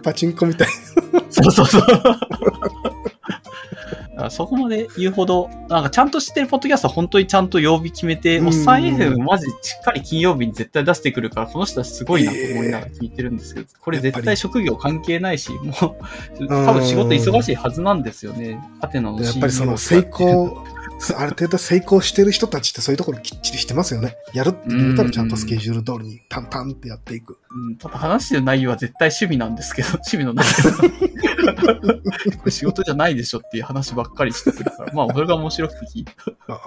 [0.03, 0.68] パチンコみたい
[1.31, 1.84] そうそうそう。
[4.24, 15.98] だからそこまで言うほど、なんかちゃんと知ってるポッドキャストは本当にちゃんと曜日決めて、うんおっさん FM マジしっかり金曜日に絶対出してくるから、この人はすごいなと思いながら聞いてるんですけど、これ絶対職業関係ないし、も
[16.40, 18.62] う、多分仕事忙しいはずなんですよね。
[18.80, 19.26] ハテナのな。
[19.26, 20.64] やっぱりその成功、
[21.17, 24.15] ある程度成功してる人たちってそういうところきっちりしてますよね。
[24.34, 27.38] やるって決めたらちゃんとスケジュール通りにタンタンってやっていく。
[27.51, 30.71] うん、ただ話してる内容は絶対趣味なんですけど、趣味の内容
[32.38, 36.11] これ仕事じゃないでしょっていう話ばっかりしてくるから、まあ、それが面白くて聞いた。
[36.53, 36.61] あ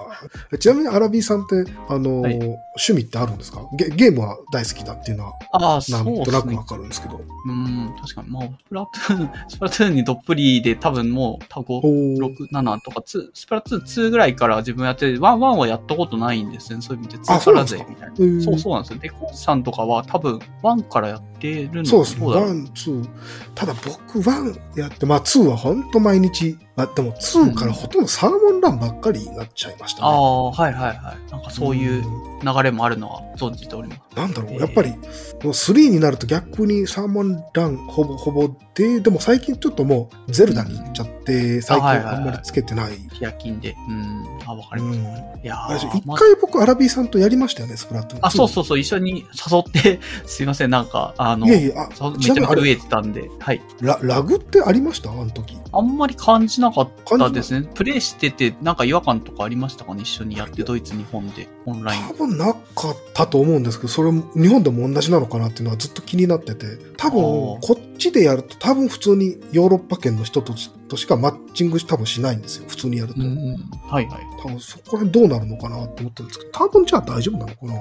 [0.53, 2.37] あちなみにアラビーさんって、あのーはい
[2.79, 3.61] 趣味ってあるんですか？
[3.75, 6.63] ゲゲームは大好きだっていうのは、ああ、なそうんとなくわ。
[6.63, 7.19] かるんですけど。
[7.47, 8.29] うん、確かに。
[8.29, 16.81] まあ、スプラトゥーン、スプラトゥーンにどっぷりで多分もう、多分お5、ー6、7とか、2スプラトゥーン2ぐらいから自分やってて、1、1はやったことないんですね。
[16.81, 17.51] そういう意味で、2か？
[17.51, 18.13] らぜみたいな。
[18.17, 18.99] うんそうそうなんですよ。
[18.99, 22.25] で、コーチさんとかは多分、1からやってるのそうですね。
[22.27, 23.09] ワン、ツー。
[23.55, 30.07] ただ僕、ワンやって、まあ、ツーは本当毎日、まあ、でも、ツーからほとんどサーモンランばっかりになっちゃいましたね。
[30.07, 31.31] ああ、はいはいはい。
[31.31, 34.01] なんかそういううん流れもあるのは存じております。
[34.15, 34.99] なんだろう、えーやっぱり、もう
[35.47, 42.93] 3になると逆にサーモンランほぼほぼで、でも最近ちょっともうゼルダに行っちゃって、最近あんまりつけてない。
[43.11, 43.75] 日焼金で。
[43.89, 44.23] うん。
[44.45, 45.21] あ、わかりうんます。
[45.43, 48.25] いやあれー、まあ一回僕、アラビーさんとやりましたよね、スプラトゥーン。
[48.25, 53.61] あ、そうそうそう、一緒に誘って、 すいません、なんか、あの、いえいえ、あめちゃめちゃ飢えてたんで、はい。
[53.81, 55.11] ラ、ラグってありました？
[55.11, 55.57] あの時。
[55.73, 57.67] あんまり感じなかったですね。
[57.73, 60.03] プレイしてて、なんか違和感とかありましたかね？
[60.03, 62.13] 一緒にやって、ドイツ、日本で、オンライン多。
[62.13, 70.53] 分なかったと思うんですけど、それも日本でも同じなのかなっていうのはずっと気になってて、多分こっちでやると多分普通にヨーロッパ圏の人と
[70.87, 73.21] としかマッチング多分しないんですよ、普通にやると。
[73.21, 73.55] うん。
[73.87, 74.27] はいはい。
[74.41, 77.73] 多分そこら辺どうなるのかなって思ってるんですけど、多分じゃあ大丈夫なのかな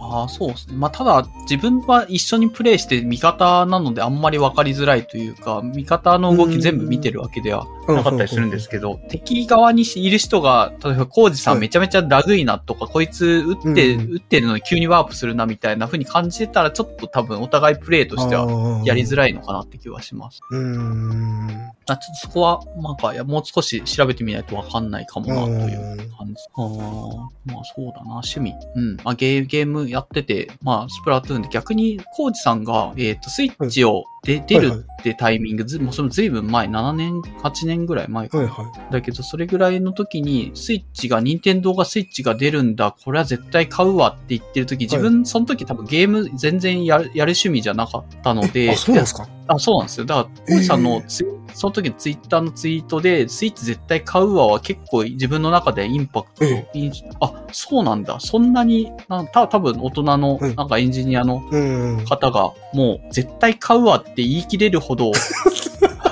[0.00, 0.76] ああ、そうですね。
[0.76, 19.16] まあ、ただ、自分は一緒にプレイして味方なのであんまり分かりづらいというか、味方の動き全部見てるわけではなかったりするんですけど、敵側にいる人が、例えば、コウジさはいんめちゃめちゃラグいなとか、こいつ撃って、うん撃ってるのに急にワープするなみたいな風に感じてたら、ちょっと多分お互いプレイとしてはやりづい。
[19.18, 20.40] らいのかなって気はします。
[20.50, 21.50] うーん。
[21.90, 26.34] あちょっとそこは、なんか、いやもう少し調べてみないとわかんないかもな、という感じ。
[26.54, 28.54] あーまあそうだな、趣味。
[28.74, 28.96] うん。
[28.98, 38.38] まあゲーゲームやってて、まあスプラトゥーンで逆に、コウジさんが、えっ、と、スイッチをで、出るってタイミング、ずもうそれずいぶん前、7年、8年ぐらい前か。
[38.38, 38.92] はいはい。
[38.92, 49.28] だけど、それぐらいの時に、スイッチが、任天堂がスイッチが出るんだ、これは絶対買うわって言ってる時、自分、その時多分ゲーム全然やる、やる趣味じゃなかったので、あ、そうなんですか？
[49.50, 50.04] あ、そうなんですよ。
[50.06, 58.20] だから、コさんのツイ、その時のツイッターのツイートで、スイッチ絶対買うわは結構自分の中でインパクト、えインあ、そうなんだ。
[58.20, 62.04] そんなに、なた多分大人のうん、なんかエンジニアのうん。
[62.04, 65.12] 方が、もう絶対買うわって言い切れるほど、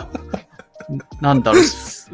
[1.21, 1.63] なんだろう。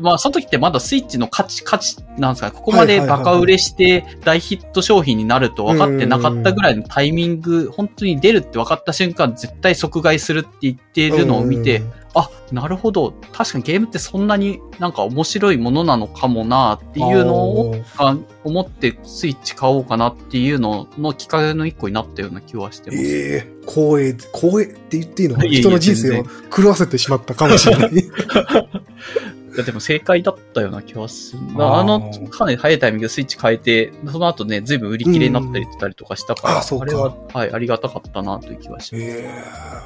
[0.02, 2.48] まあ、その時ってまだスイッチの価値、価値、なんですか？
[2.48, 11.82] ね、ここまでバカ売れして大ヒット商品になると分かってなかったぐらいのタイミング、本当に出るって分かった瞬間、絶対即買いするって言っているのを見て、
[12.14, 13.14] あ、なるほど。
[13.32, 23.02] 確かにゲームってそんなになんか面白いものなのかもなっていうのをあ思ってスイッチ買おうかなっていうののきっかけの一個になったような気はしてます。
[23.02, 25.38] ええ光栄、光栄って言っていいの？
[25.38, 26.24] 人の人生を
[26.54, 27.90] 狂わせてしまったかもしれない。
[29.54, 31.42] いやでも正解だったような気はする。
[31.56, 39.04] あーあの、かなり早いタイミングでスイッチ変えて、その後ね、ずいぶん売り切れになったりしたりとかしたから、うんあそうかれは、はい、ありがたかったなという気はします。
[39.04, 39.30] え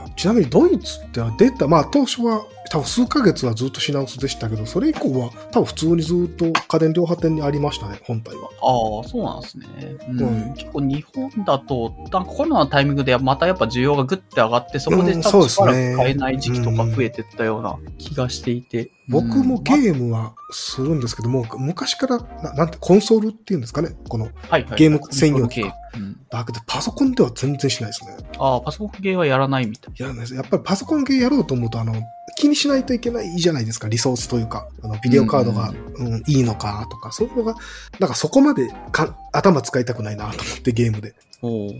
[0.08, 8.48] えちなみにドイツって出た、まあ当初は多分数ヶ月はずっと品薄でしたけど、それ以降は多分普通にずっと家電量販店にありましたね、本体は。
[8.62, 9.66] ああ、そうなんですね。
[10.08, 18.90] うんうん結構日本だと、なんかコロナのタイミングでまたやっぱ需要がグッて上がって、そこでうん多分しばらく買えない時期とか増えてったような気がしていて。
[19.08, 24.30] 僕もゲーームはするんですけども、昔からな、なんて、コンソールっていうんですかね、この
[24.76, 25.62] ゲーム専用機。
[25.96, 28.16] うんだけどパソコンでは全然しないですね。
[28.38, 29.94] ああ、パソコン系はやらないみたい。
[29.96, 30.34] やらないです。
[30.34, 31.94] やっぱりパソコンゲーやろうと思うと、あの、
[32.36, 37.54] 気にしないといけないじゃないですか、リソースというか、あの、ビデオカードが、うんいいのかとか、そういうのが、
[37.98, 41.14] なんかそこまでか頭使いたくないなと思ってゲームで。
[41.42, 41.74] おー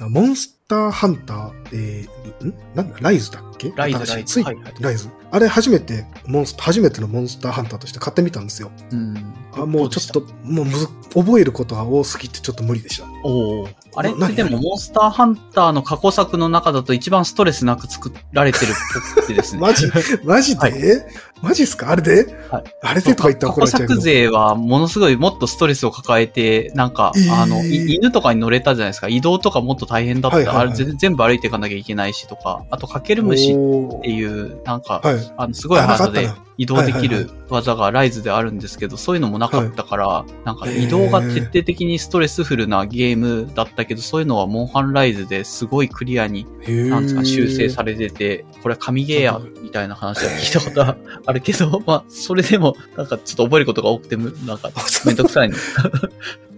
[0.00, 2.54] うんモンスターハンター、えー、ん？
[2.74, 2.98] なんだ？
[3.00, 3.72] ライズだっけ？
[3.74, 5.08] ライズライズはいはいライズ。
[5.30, 8.70] あれ初めて、モンス初めてのモンスターハンターとして買ってみたんですよ。
[8.92, 9.34] うん。
[9.54, 13.06] あもうちょっと、もうむず、覚えることが多すぎてちょっと無理でした。
[13.24, 13.68] おお。
[13.96, 14.12] あれ？
[14.12, 18.74] っなてでも、モンスターハンターの過去作の中だと一番ストレスなく作られてるっ
[19.16, 19.60] ぽくてですね。
[19.64, 19.86] マジ
[20.24, 20.72] マジで、はい
[21.40, 21.90] マジっすか？
[21.90, 24.00] あれで、はいあれでとか言ったら怒ら過去れちゃうけど。
[24.00, 29.08] 作勢はものすごいもっとストレスを抱えて、なんか、えーあの、い犬とかに乗れたじゃないですか。
[29.08, 30.36] 移動とかもっと大変だった。
[30.38, 33.54] はいはいはいあれ全全部歩いていかなきゃいけないしとか、あと、かける虫っ
[34.02, 35.32] ていう、なんか、はい。
[35.36, 54.70] あの、すごいハードで移動できはいはいる技がライズであるんですけど、そういうのもなかったから、なんか移動が徹底的にストレスフルなゲームだったけど、そういうのはモンハンライズですごいクリアに、なんですか、修正されてて、これは神ゲーや、みたいな話は聞いたことはあるけど、 まあ、それでも、なんかちょっと覚えることが多くて、むなんか、
[55.06, 55.56] めんどくさいの。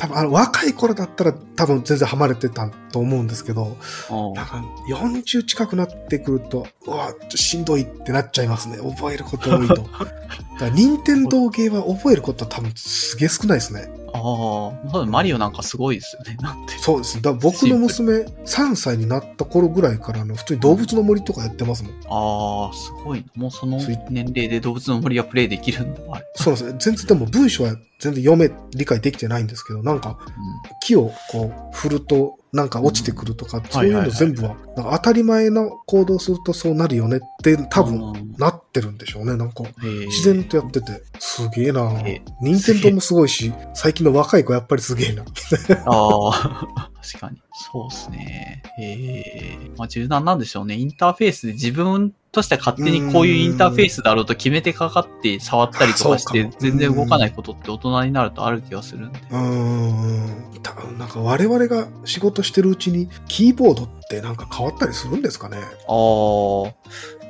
[0.00, 3.76] 多分あの若い頃だったら多分全然ハマれてたと思うんですけど、
[4.10, 8.78] うんなんか40近くなってくると、うわ、ちょっとしんどいってなっちゃいますね。
[8.78, 9.86] 覚えること多いと。
[9.98, 13.88] だから任天堂ゲーは覚えることは多分すげえ少ないですね。
[14.12, 16.36] ああ、多分マリオなんかすごいですよね。
[16.40, 16.72] なんて。
[16.78, 17.20] そうです。
[17.22, 21.92] だから僕の娘3歳になった頃ぐらいからの普通に動物の森とかやってますもん。
[22.08, 23.26] ああ、すごいな。
[23.36, 26.00] もうその年齢で動物の森はプレイできるんだ。
[26.10, 26.76] あれそうですね。
[26.78, 30.18] 全然でも文章は全然読め、理解できてないんですけど、なんか
[30.82, 39.36] 木をこう振るとなんか落ちてくるとか、そういうの全部は、当たり前の行動するとそうなるよねって多分うんなってるんでしょうね。
[39.36, 39.64] なんか
[40.06, 45.22] 自然とやってて、すげえなえ任天堂もすごいし、最近の若い子やっぱりすげえな。
[45.86, 47.40] ああ、 確かに。
[47.72, 48.62] そうですね。
[48.80, 50.76] ええまあ柔軟なんでしょうね。
[50.76, 59.18] インターフェースで自分としては勝手にこういうインターフェースだろうと決めてかかって触ったりとかして全然動かないことって大人になるとある気がするんで。
[59.30, 60.62] うーん。
[60.62, 61.08] たなん。
[61.08, 64.36] か我々が仕事してるうちにキーボードってなん。
[64.36, 65.22] か変わったりするん。
[65.22, 66.72] ですかねああ、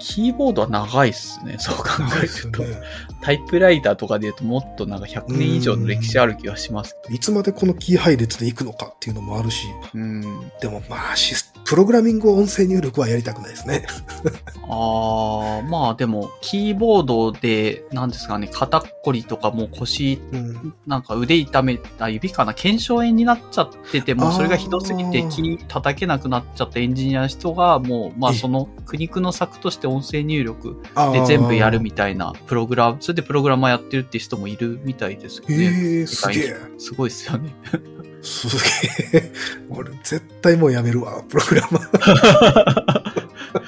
[0.01, 1.57] キーボードは長いっすね。
[1.61, 1.85] そう考
[2.21, 2.63] えると。
[2.63, 2.81] ね。
[3.23, 6.97] タイプライターとかで言うともっとなんか100年以上の歴史ある気がします。
[7.11, 10.51] いつまでこのキー配列でいくのかっていうのもあるし、うん。
[10.61, 13.87] でもまあシス、プログラミング音声入力はやりたくないですね。
[14.69, 20.75] ああ、まあでも、キーボードで、なんですかね、肩っこりとかもう腰うん。
[20.87, 35.57] なんか腕痛めた指かな、腱鞘炎になっちゃってて、もそれがひどすぎて気叩けなくなっちゃったエンジニアの人が、もう、まあえその苦肉の策として音声入力で全部やるみたいなプログラム、それでプログラマーやってるって人もいるみたいですよね。
[35.57, 36.57] へえ、すげえ。
[36.79, 37.55] すごいですよね。
[38.23, 38.49] す
[39.13, 39.33] げえ。
[39.69, 43.21] 俺、絶対もうやめるわ、プログラマー。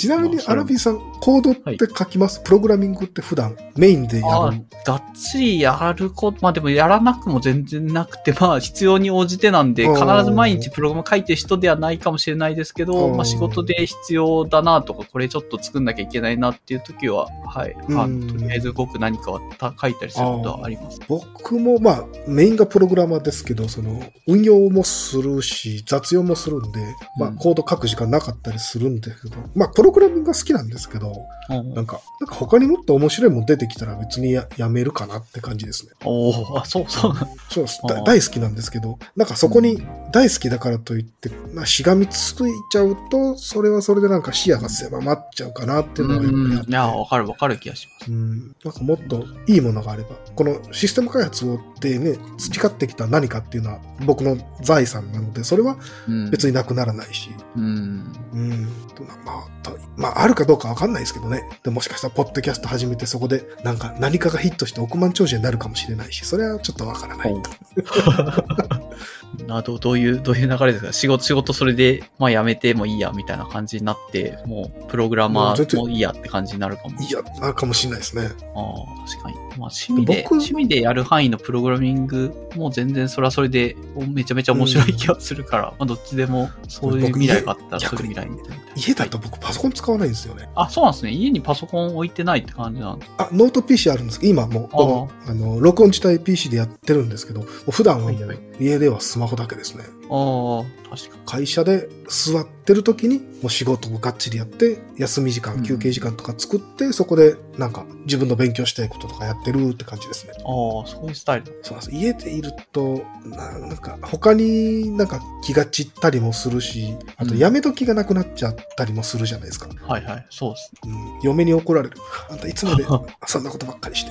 [0.00, 4.64] ちなみにアラビーさん、コードって書きます、プログラミングって普段メインでやある。
[4.86, 17.76] がっつりやること、まあでもやらなくも全然なくて、まあ必要に応じてなんで、うん必ず毎日プログラム書いてる人ではないかもしれないですけど、うんまあ仕事で必要だなとか、これちょっと作んなきゃいけないなっていう時は、はい。
[17.76, 20.98] あとりあえず僕何かはた書いたりすることはあります。
[21.08, 26.80] 僕もまあ、メインがプログラマーですけど、その、運用もするし、雑用もするんで、
[27.18, 27.36] まあ、うん。
[27.36, 31.12] コード書く時間なかったりするんですけど、まあ、プログラミングが好きなんですけど、
[31.48, 35.92] うんなんか、なんか他にもっと面白いもん出てきたら別にややめるかなって感じですね。
[36.04, 37.14] おおあ、そうそう。
[37.48, 37.80] そうです。
[38.04, 42.34] 大好きなんですけど、なんかそこに大好きだからといって、まあ、しがみつい
[42.70, 46.22] ちゃうと、それはそれでなんか視野が狭まっちゃうかなっていうのは
[46.54, 48.12] やっぱいや、わかるわかる気がします。
[48.12, 55.76] うん、なんかもっといいものがあれば、このシステム開発をでね、培ってきた何かっていうのは僕の財産なので、それは
[56.08, 58.12] うん、別になくならないし、うん。
[58.32, 61.42] うん、とまあ、とまあ、あるかどうかわかんないですけどね。
[61.62, 67.32] でもしかしたら、ポッドキャスト始めてそこで、なんか何かがヒットして億万長者になるかもしれないし、それはちょっとわからない。
[67.32, 67.42] ほう
[69.46, 70.92] などどういう、どういう流れですか？
[70.92, 77.00] 仕事、仕事それで、まあ辞めてもいいや、みたいな感じになって、もう、プログラマーもいいやって感じになるかも。
[77.00, 78.24] いや、あるかもしれないですね。
[78.24, 79.36] ああ、確かに。
[79.36, 83.76] まあ趣味で、僕趣味でやる範囲のプログラミングも全然それはそれで、
[84.12, 88.64] めちゃめちゃ面白い気がするから、まあどっちでも、そういう未来があったら、そういう僕未来みたいな。
[88.76, 90.48] 家だと僕パソコン使わないんですよね。
[90.54, 91.12] あ、そうなんですね。
[91.12, 93.06] 家にパソコン置いてないって感じなんだ。
[93.18, 99.84] あ、ノート PC あるんですけど、今もうあの、録音自体 PC でやってるんですけど、普段はもはいはいう家ではスマホだけですね。
[100.10, 101.22] ああ、確かに。
[101.24, 110.42] 会社で座ってる時にもう仕事をがっちりやって休み時間うん休憩時間とか作って、そこでなんか自分の勉強したいこととかやってるって感じですねああ、
[110.86, 111.60] そういうスタイル。
[111.62, 120.26] そうなんです家でいるとななんか他になんか気が散ったりもするしあとうんやめ時がなくなっちゃったりもするじゃないですか、はいはい。
[120.30, 120.72] そうです。
[120.84, 121.96] うん、嫁に怒られる
[122.28, 122.84] あんたいつまで
[123.26, 124.10] そんなことばっかりして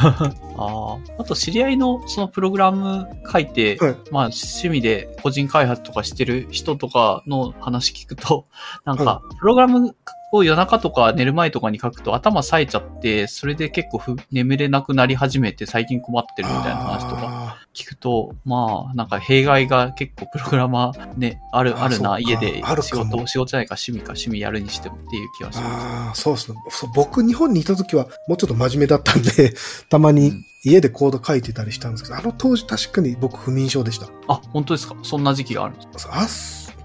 [0.56, 1.22] ああ。
[1.22, 8.46] あと、知り合いのそのプログラム書いて、はいまあ、趣味で個人開発とかしてる人とかの話聞くと、
[8.84, 9.94] なんかは、プログラム
[10.32, 25.86] を夜中とか寝る前とかに書くと頭冴えちゃって、それで結構ふ眠れなくなり始めて最近困ってるみたいな話とかあ聞くと、まあ、なんか弊害が結構プログラマーね、ある、ああるな、家で仕事、仕事じゃないか趣味か趣味やるにしてもっていう気はーします。
[25.86, 26.58] あー、そうですね。
[26.70, 29.54] そう僕、日本にいた時はもうちょっと真面目だったんで、
[29.88, 34.08] たまにうん家でコード書いてたりしたんですけど、あの当時確かに僕不眠症でした。
[34.28, 34.94] あ、本当ですか？
[35.02, 36.12] そんな時期があるんですか？
[36.12, 36.26] あ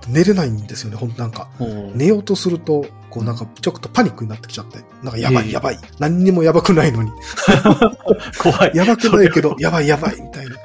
[0.08, 1.50] 寝れないんですよね、ほんとなんか。
[1.94, 2.86] 寝ようとすると、
[3.16, 4.80] こうなんかちょっとパニックになってきちゃって。
[5.02, 5.80] なんかやばええいやばい。
[6.00, 7.12] 何にもやばくないのに。
[8.44, 8.76] 怖い。
[8.76, 10.58] やばくないけど、やばいやばいみたいな。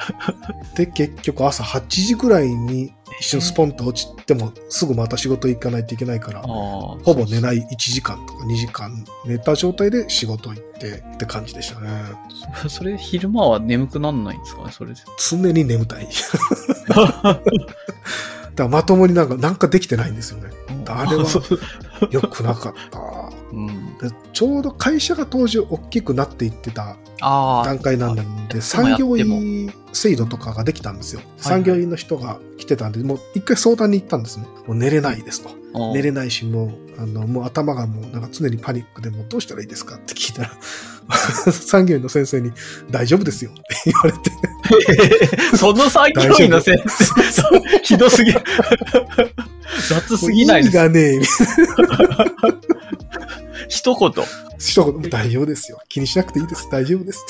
[0.74, 11.88] で、結局朝8時ぐらいに一瞬スポンと落ちてもすぐまた仕事行かないといけないから、ほほぼ寝ない1時間とか2時間寝た状態で仕事行ってって感じでしたね。
[12.68, 15.00] それ、昼間は眠くなんないんですかねそれで。
[15.18, 16.08] 常に眠たい。
[18.54, 20.50] だまともになんか、なんかできてないんですよね。
[20.88, 21.24] あれは
[22.10, 23.00] よくなかった。
[23.52, 23.66] うん。
[23.98, 26.96] でちょうど会社が当時大きくなっていってた。
[27.20, 28.28] 段階なんで、も
[28.60, 31.20] 産業医制度とかができたんですよ。
[31.20, 34.46] はい産業医の人が来てたんで、もう一回相談に行ったんですね。
[34.66, 35.50] もう寝れないですと。
[35.50, 35.60] うん
[35.92, 36.66] 寝れないし、も
[36.98, 40.50] う、あの、もう頭がもうなんか常にパニックで、もうどうしたらいいですかって聞いたら、
[41.52, 42.52] 産業医の先生に
[42.90, 48.40] 大丈夫ですよって言われて、 その産業医の先生、 ひどすぎる。
[49.88, 50.76] 雑すぎないです。
[50.76, 52.26] 意味がねえ、みたいな
[53.68, 54.12] 一言。
[54.58, 55.78] 一言、大丈夫ですよ。
[55.88, 56.68] 気にしなくていいです。
[56.70, 57.24] 大丈夫です。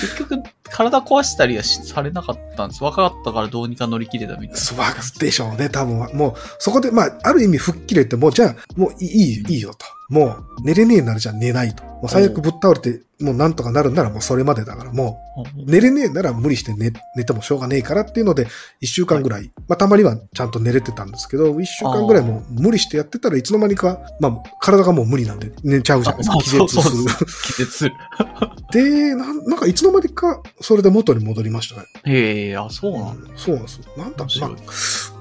[0.00, 2.82] 結局、体壊したりはしされなかったんです。
[2.82, 4.78] 若かったからどうにか乗り切れたみたいそう
[5.18, 5.98] でしょうね、多分。
[6.14, 9.86] もう、そこで、まあ、ある意味吹っ切れて、もう、じゃあ、もういい、いいよと。
[10.10, 11.84] もう、寝れねえならじゃあ寝ないと。
[11.84, 15.42] もう最悪ぶっ倒れて、もうなんとかなるならもうそれまでだから、もな。
[15.42, 18.48] う、寝れねえなら無理して寝、寝てもしょうがねえからっていうので、
[18.80, 26.36] 一週間ぐらい、まあ、たまにはちゃんと寝れてたんですけど、一週間ぐらいもう無理してやってたらいつの間にか、まあ、体がもう無理なんで寝ちゃうじゃないですか。
[26.36, 27.04] あ気絶する。
[27.46, 27.92] 気絶する。
[28.70, 31.86] で、なんなんかいつの間にか、それで元に戻りましたね。
[32.06, 33.30] へえ、あ、そうなんだ。
[33.30, 33.84] うんそうなんですよ。
[33.96, 34.50] なんだまあ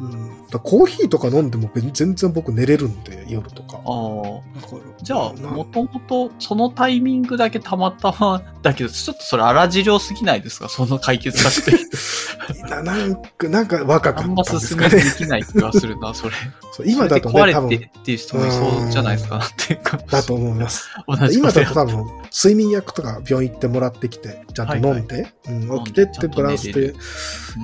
[0.01, 3.81] うん、だコーヒーとか飲んでも全然僕寝れるんで、夜とか。
[3.85, 5.03] ああ。
[5.03, 10.69] じゃあ、なもともと、そのタイミングだけたまたま、だけど、ちょっとそれ荒治療すぎないですか？
[10.69, 11.89] その解決策という。
[12.69, 15.11] ななんか、なんか若かあんまったんです進めでかね。
[15.17, 16.35] きない気がするな、それ。
[16.71, 19.97] そう今だとね、多分それで壊れて、っていう人もいそうじゃないですか、っていうか。
[19.97, 20.89] だと思います。
[21.33, 26.93] 今だと多分、睡眠薬とか病院行ってもらってきて、ちゃんと飲んで、うん、起きてってブラウスで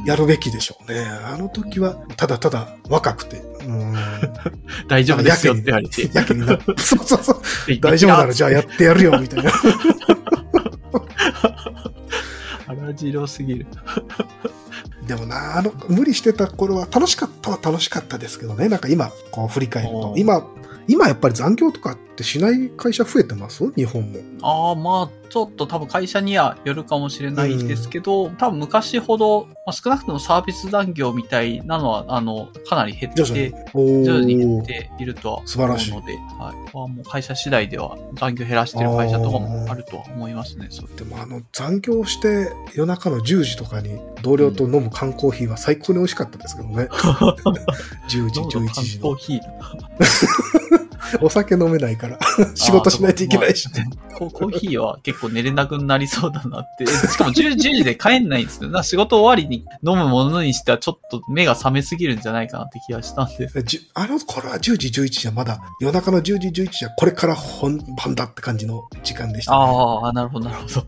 [0.06, 1.06] やるべきでしょうね。
[1.06, 3.96] あの時は、ただただ若くて、うん、
[4.88, 6.10] 大丈夫ですよって言われて。
[6.14, 9.52] やけにな、そうそうそう、で大丈夫ならじゃあやってやるよ、みたいな。
[12.68, 13.68] 荒治療すぎる。
[15.08, 18.70] でもな、あの、無理してた頃は楽しかったは楽しかったですけどね。
[18.70, 20.46] なんか今、こう振り返ると今、
[20.88, 23.70] 今やっぱり残業とかってしない会社増えてます？
[23.74, 24.20] 日本も。
[24.42, 36.56] ああ、まあ、ちょっと多分会社にはよるかもしれないですけど、多分昔ほど、まあ、少なくともサービス残業みたいなのは、あの、かなり減って、徐々に減っーているとは素晴らしい思うので、はい。
[36.74, 40.70] まあ、もう会社次第では残業減らしてる会社とかもあるとは思いますね。
[40.98, 46.88] でもあの、残業して夜中の10時とかに同僚と飲む缶コーヒーは最高に美味しかったですけどね。
[48.10, 49.04] 10時、11時の。
[49.04, 49.42] コーヒー。
[51.22, 52.05] お酒飲めないから
[52.56, 53.68] 仕事しないといけないし。
[53.70, 56.88] まあココーヒーは結構寝れなくなりそうだなって。
[56.88, 58.70] しかも 10, 10時で帰んないんですよ。
[58.70, 63.50] な仕事終わりに飲むものにしてはちょっと目が覚めすぎるんじゃないかなって気がしたんで。
[63.94, 69.58] あの頃は10時、11時はまだ夜中の10時、11時はこれから本番だって感じの時間でした、ね。
[69.58, 70.86] ああ、なるほど、なるほど。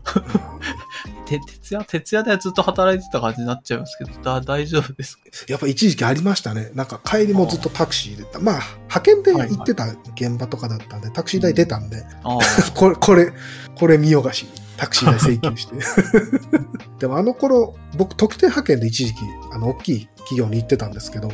[1.28, 6.70] て、徹夜、徹夜でずっと働いてた感じになっちゃいますけど、だ、大丈夫ですかやっぱ一時期ありましたね。
[6.74, 8.38] なんか帰りもずっとタクシーで。
[8.40, 12.38] まあ、派遣で行ってた現場とかだったんで、タクシー代出たんで、あ
[12.74, 13.32] これ、これ、
[13.74, 15.74] これ見よがしにタクシー代請求して。
[16.98, 19.20] でもあの頃、僕特定派遣で一時期、
[19.52, 21.28] あの、大きい企業に行ってたんですけど、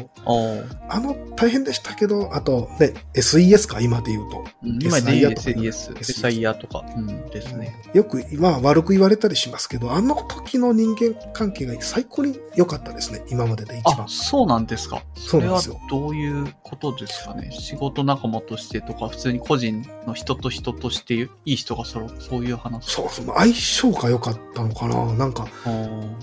[0.88, 4.44] あ、の、大変でしたけど、あと、ね、SES か、今で言うと。
[4.62, 7.74] うん今でとか SES、SIR とか、うん、ですね。
[7.92, 14.08] よく、まあ悪く言われたりしますけど、あの時の人間関係が最高に良かったですね、今までで一あ番、。
[14.08, 15.02] そうなんですか。
[15.14, 15.80] そそうれはなんですよ。
[15.90, 17.50] どういうことですかね。
[17.50, 22.90] 仕事仲間としてとか、普通に個人の人と人としていい人が揃う、そういう話。
[22.90, 25.48] そうそう、相性が良かったのかななんか、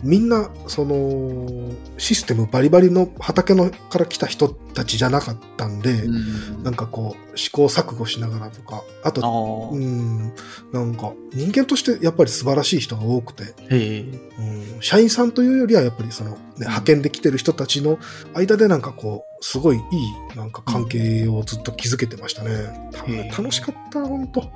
[0.03, 1.47] みんな、その、
[1.97, 6.63] システムバリバリの畑のから来た人たちじゃなかったんで、うん。
[6.63, 9.75] なんかこう、試行錯誤しながらとか、ああと、ー。
[9.75, 10.33] うん、
[10.71, 13.55] なんか、人間としてやっぱり素晴らしい人が多くて。
[13.71, 17.97] うん、社員さんというよりはやっぱりその、ね、派遣で来てる人たちの
[18.35, 22.91] 間でなんかこう、すごいいいなんか関係をずっと築けてましたね。
[23.35, 24.47] 楽しかった、本当 いい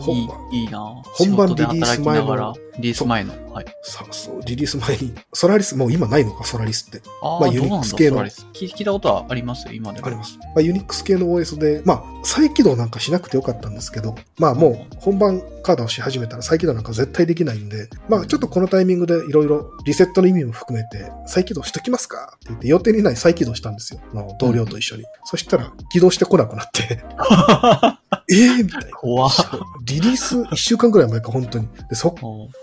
[0.00, 0.48] 本番。
[0.52, 0.80] いいいな。
[1.04, 3.34] 本番リリース前のリリース前の。
[3.52, 3.66] はい。
[3.82, 7.02] さそう、リリース前に、ソラリス、もう今ないのか、ソラリスって。
[7.22, 10.06] ああ、まあどうなんだ Unix 系の聞聞いたことはありますよ、今でも。
[10.06, 10.38] あります。
[10.38, 22.36] まあ、ユニックス系の OS で、まあ、再起動なんかしなくてよかったんですけど、まあもう本番カードをし始めたら再起動なんか絶対できないんで、まあちょっとこのタイミングでいろいろリセットの意味も含めて、再起動しときますか？
[22.36, 24.00] って言って予定にない再起動したんですよ。
[24.38, 25.04] 同僚と一緒に。
[25.24, 27.02] そしたら起動してこなくなって、
[28.30, 28.96] えーみたいな。
[28.96, 29.30] 怖っ
[29.84, 31.68] リリース1週間ぐらい前か、本当に。
[31.88, 32.14] で、そ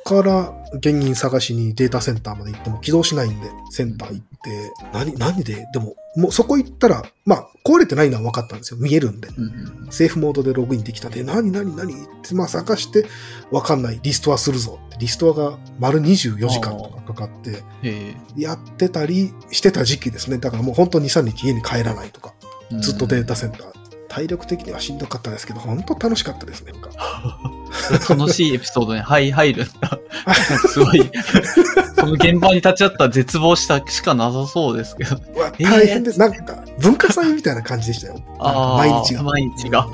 [0.05, 0.53] から
[0.83, 8.79] 原因探しにデータセンターまで行っても起動しないんで、センター行って、何、何で、でも、もうそこ行ったら、まあ、壊れてないのは分かったんですよ。
[8.79, 9.29] 見えるんで。
[9.29, 11.91] うんセーフモードでログインできたで、何、何、何？
[11.91, 13.07] って、まあ探して、
[13.51, 13.99] 分かんない。
[14.03, 14.97] リストアするぞって。
[14.99, 17.63] リストアが丸24時間とかかかって、
[18.37, 20.37] やってたりしてた時期ですね。
[20.37, 22.35] だからもう本当に2、3日家に帰らないとか、
[22.71, 23.74] うんずっとデータセンター。
[24.15, 26.71] 体力的にはしんどかったですけど、本当楽しかったですね。
[28.09, 29.99] 楽しいエピソードに入入るんだ。
[30.69, 31.11] すごい、
[31.99, 35.17] その現場に立ち会ったら絶望したしかなさそうですけど。
[35.59, 38.23] 大変で、なんか文化祭みたいな感じでしたよ。
[38.39, 39.23] 毎日が。
[39.23, 39.85] 毎日が。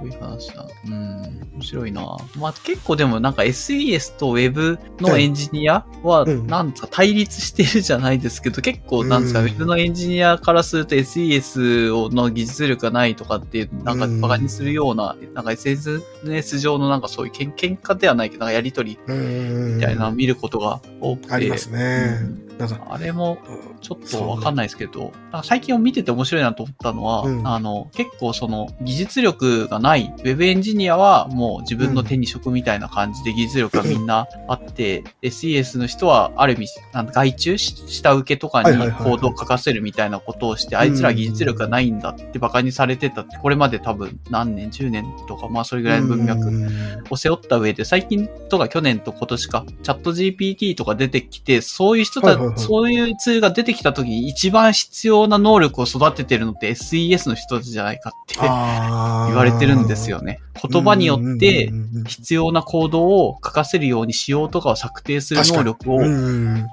[0.00, 0.66] そういう話だ。
[0.86, 1.22] うん。
[1.54, 2.16] 面白いな。
[2.38, 21.32] まあ結構でもなんか SES と Web のエンジニアは、うんなんですか、対立してるじゃないですけど、結構なんですか、うん Web のエンジニアからすると SES をの技術力がないとかっていう、なんかうんバカにするような、なんか SNS 上のなんかそういうけん喧嘩ではないけど、なんかやりとりみみたいな見ることが多くて。
[21.34, 22.18] ありますね。
[22.22, 23.80] うんなんか、あれもうん。
[23.80, 25.12] ちょっとわかんないですけど、
[25.42, 27.46] 最近を見てて面白いなと思ったのは、うん。
[27.46, 46.68] あの、結構その技術力がないウェブエンジニアはもう自分の手に職みたいな感じで技術力がみんなあって、SES の人はある意味、なんだ外注し下請けとかにコードを書かせるみたいなことをして、あいつら技術力がないんだって馬鹿にされてたって、これまで多分何年、10年とか、まあそれぐらいの文脈うん。
[47.10, 60.40] を背負った上で、最近とか去年と今年か、チャット GPT とか出てきて、そういう人た、はそういうツールが出てきた時に一番必要な能力を育ててるのって SES の人たちじゃないかって 言われてるんですよね。
[60.68, 61.72] 言葉によって
[62.06, 66.00] 必要なコードを書かせるように仕様とかを策定する能力を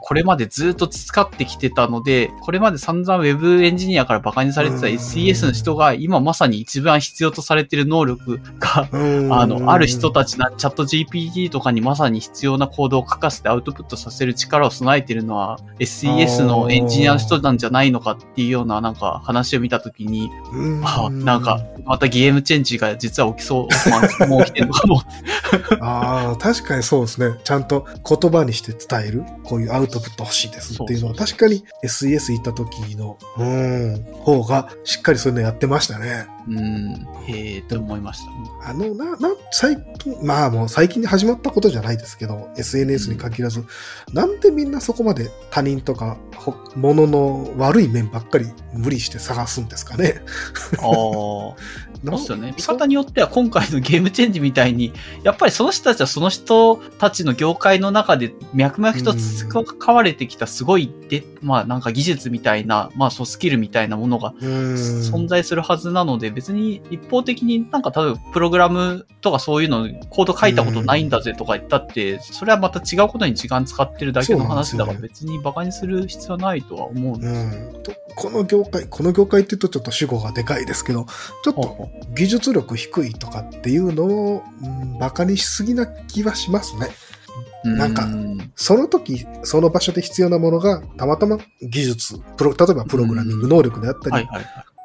[0.02, 25.02] これまでずっと使ってきてたので、これまで散々 Web エンジニアから馬鹿にされてたうん SES の人が今まさに一番必要とされてる能力がうんあの、ある人たちな、チャット GPT とかにまさに必要なコードを書かせてアウトプットさせる力を備えているのは SES のエンジニアの人なんじゃないのかっていうようななんか話を見たときに、うんあなんか、またゲームチェンジが実は起きそう、ま あ、もう起きてるのかも。
[25.82, 27.38] ああ、確かにそうですね。
[27.44, 29.24] ちゃんと言葉にして伝える。
[29.44, 36.28] こういうアウトプット欲しいですっていうのは、確かに SES 行った時の、うん、方がしっかりそういうのやってましたね。
[36.48, 38.22] うん、へえ、って思いまし
[38.64, 38.70] た。
[38.70, 43.66] あの、な、な、最近、まあもう最近に始まったことじゃないですけど、SNS に限らず、
[44.14, 50.22] なんでみんなそこまで他人とか、ほ物の悪い面ばっかり無理して探すんですかね。
[50.78, 50.84] ああ。
[50.88, 51.56] そ
[52.04, 52.54] うなっすよね。
[52.56, 54.94] 見方によっては今回のゲームチェンジみたいに、
[55.24, 77.72] やっぱりその人たちはその人たちの業界の中で脈々と培われてきたすごいで、まあなんか技術みたいな、まあそうスキルみたいなものがうん存在するはずなので、別に一方的になんか例えばプログラムとかそういうのコード書いたことないんだぜとか言ったって、それはまた違うことに時間使ってるだけの話だから別に馬鹿にする必要はないとは思うんですよ。
[77.76, 81.06] うん、とこの業界、この業界って言うとちょっと主語がでかいですけど、
[81.44, 86.88] ちょっと技術力低いとかっていうのを、うん、バカにしすぎな気はしますね。
[87.64, 94.28] なんかうんその時、その場所で必要なものが、たまたま技術、プロ、例えばプログラミング能力であったり。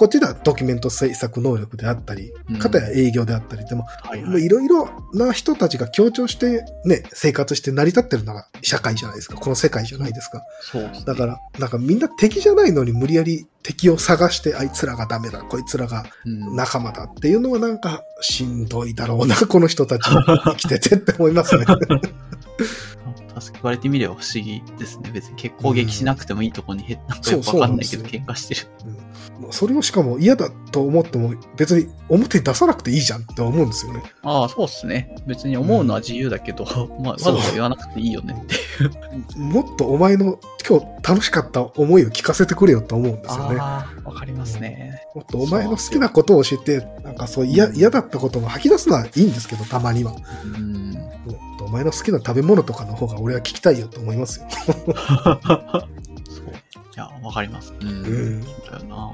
[0.03, 9.37] こっちではドキュメント制作能力であったりうん、かたや営業であったり、でも、はいろいろな人たちが協調してね、生活して成り立ってるのが社会じゃないですか。
[9.37, 10.43] この世界じゃないですか。
[10.61, 21.65] そうですねだから、なんかみんな敵じゃないのに無理やり敵を探して、あいつらがダメだ、こいつらがうん仲間だっていうのはなんかしんどいだろうな、 この人たち生きててって思いますね。
[21.65, 25.13] 確か言われてみれば不思議ですね。
[25.15, 28.63] 別に結構攻撃しなくてもいいとこにへ、なんかよくわかんないけど喧嘩してる。
[28.85, 29.02] うん
[29.51, 34.03] それをしかも嫌だと思っても別に表に出さなくていいじゃんって思うんですよね。
[34.23, 35.15] ああ、そうっすね。
[35.27, 36.65] 別に思うのは自由だけど、
[37.01, 39.39] まあ、わざわざ言わなくていいよねっていう。
[39.39, 40.39] もっとお前の
[40.69, 43.57] 今日楽しかった思いを聞かせてくれよと思うんですよね。
[43.59, 45.03] ああ、わかりますね。
[45.15, 50.13] もっとお前の好きなことを教えて、なんかそう嫌嫌だったことを吐き出すのはいいんですけど、たまには。
[50.13, 50.93] もうん。
[50.93, 54.47] っとお前の好きな食べ物とかの方が俺は聞きたいよと思いますよ。
[54.61, 56.53] そう。
[56.95, 57.73] いや、わかります。
[57.81, 57.89] うん。
[57.89, 59.11] うんだよな。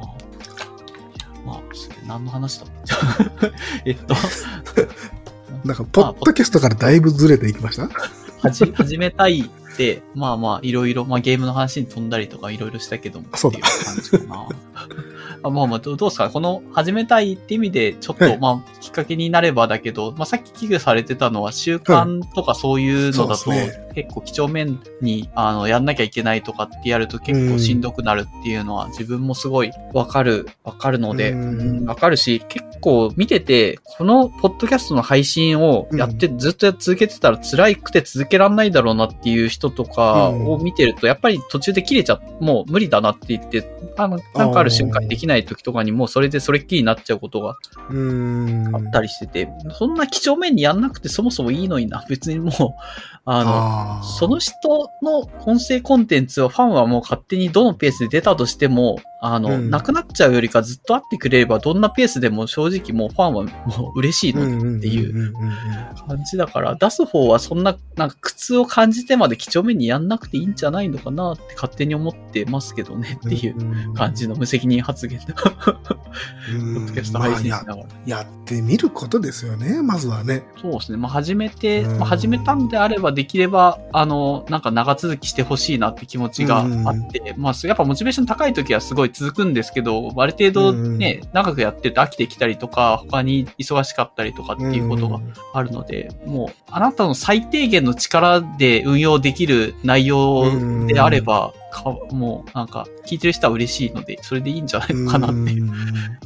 [1.48, 1.62] まあ、
[2.06, 3.52] 何の話だった
[3.86, 4.14] えっと、
[5.64, 7.88] なんか、ポッドキャストからだいぶずれていきました？
[8.40, 13.70] はじ、始めたいって、まあまあ、いろいろ、まあゲームの話に飛んだりとかいろいろしたけども、そういう感
[14.02, 14.48] じかな。
[15.43, 18.39] あまあまあ、どうどうですかこの、始めたいって意味で、ちょっと、はい。
[18.39, 23.51] まあ、きっかけになればだけど、まあさっき危惧されてたのは、習慣とかそういうのだと、
[23.94, 31.35] 結構几帳面に、あの、やんなきゃいけないとかってやると結構しんどくなるっていうのは、自分もすごいわかる、わかるので、
[31.86, 47.50] わかるし、結構見てて、このポッドキャストの配信をやって、ずっと続けてたら辛くて続けらんないだろうなっていう人とかを見てると、やっぱり途中で切れちゃもう無理だなって言って、あの、なんかある瞬間にできない時とかにもうそれでそれっきりになっちゃうことが。
[47.50, 49.48] あったりしてて、
[49.78, 52.05] そんな几帳面にやんなくてそもそもいいのにな。
[52.09, 52.52] 別にもう、
[53.24, 65.32] あの、その人の音声コンテンツをファンはもう勝手にどのペースで出たとしても、あの、うんなくなっちゃうよりかずっと会ってくれればどんなペースでも正直もうファンはもう嬉しいのっていう
[66.06, 75.50] 感じだから、出す方はそんな、なんか苦痛を感じてまで几帳面にやんなくていいんじゃないのかなって勝手に思ってますけどねっていううん感じの無責任発言で、ポ
[76.52, 77.88] うんッドキャスト配信しまあながら。
[78.06, 80.42] ややってみることですよね、まずはね。
[80.60, 80.98] そうですね。
[80.98, 95.20] まあ、始めて、うんまあ、始めたんであれば、できれば、あの、なんか長続きしてほしいなって気持ちがあって、まあ、やっぱモチベーション高い時はすごい続くんですけど、ある程度ね、長くやってると飽きてきたりとか、他に忙しかったりとかっていうことが
[95.55, 101.52] あるので、もう、あなたの最低限の力で運用できる内容であれば、
[101.82, 105.72] かもう、なんか、聞いてる人は嬉しいので、それでいいんじゃないのかなっていううん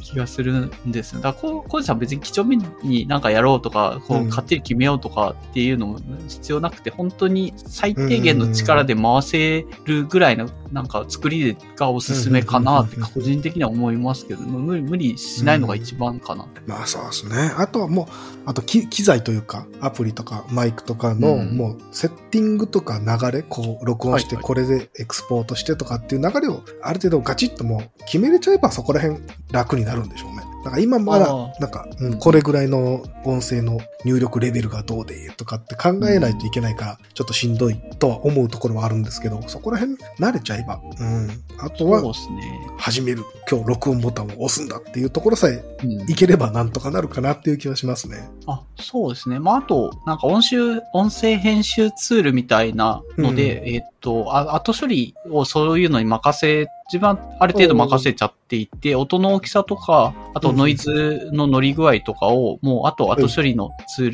[0.01, 1.21] 気がするんですよ。
[1.21, 16.47] だから、こう、コージさん別に几帳面になんかやろうとか、こう、うん勝手に決めようとかっていうのも必要なくて、本当に最低限の力で回せるぐらいの、なんか作りがおすすめかなって、うん個人的には思いますけど、無理、無理しないのが一番かな。
[16.65, 17.51] まあそうですね。
[17.57, 18.07] あとはも
[18.42, 21.57] う、あと機機材というか、アプリとかマイクとかの、うん。
[21.57, 29.19] もうセッティングとか流れ、こう録音して、これでエクスポートしてとかっていう流れをある程度ガチッともう決めれちゃえばそこら辺
[29.51, 30.52] 楽になるんでしょうね。
[30.63, 41.29] だから今まだあ、なんか、うんこれぐらいの音声の入力レベルがどうでとかって考えないといけないから、ちょっとしんどいとは思うところはあるんですけど、そこら辺慣れちゃえば、うん。
[41.57, 42.59] あとそうはですね。
[42.77, 48.29] 始める、今日録音ボタンを押すんだっていうところさえうんいければなんとかなるかなっていう気はしますね。
[48.47, 49.39] あ、そうですね。
[49.39, 64.11] まあ、あと、なんか音集、音声編集ツールみたいなので、えーっと、あ後処理をそういうのに任せ、自分はある程度任せちゃっていて、音の大きさとか、あとノイズの乗り具合とかを、もう、あと後処理のツー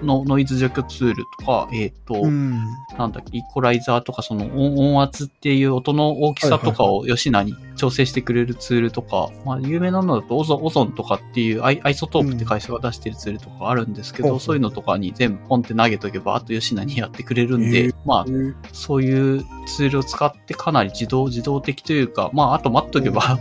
[0.00, 2.58] ルのノイズ除去ツールとか、えーっと、うん。
[2.96, 18.26] なんだっけ、イコライザーとか、その音音圧っていう音の大きさとかをよしなに調整してくれるツールとか、まあ、有名なのだと Ozone、Ozone とかっていうアイ iZotope って会社が出してるツールとかあるんですけど、うんそういうのとかに全部ポンって投げとけば、あとよしなにやってくれるんで、まあ、
[18.72, 23.38] そういうツールを使ってかなり自動、自動的というか、まあ、あと待っとけば、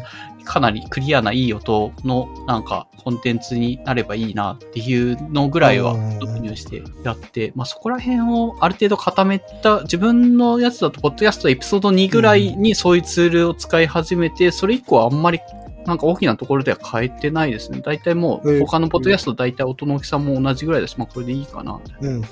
[0.48, 6.18] かなりクリアないい音のなんかコンテンツになればいいなっていうのぐらいはうん。
[6.38, 15.40] 導入してやって、まあそこら辺をある程度固めた、自分のやつだと、ポッドキャストエピソード2ぐらいにそういうツールを使い始めて、それ以降はあんまり
[15.88, 17.82] なんか大きなところでは変えてないですね。
[17.82, 21.80] 大体もえーう他のポッドキャスト大体音の大きさも同じぐらいだし、まあこれでいいかな。
[22.02, 22.24] うん、うん、うん、うん。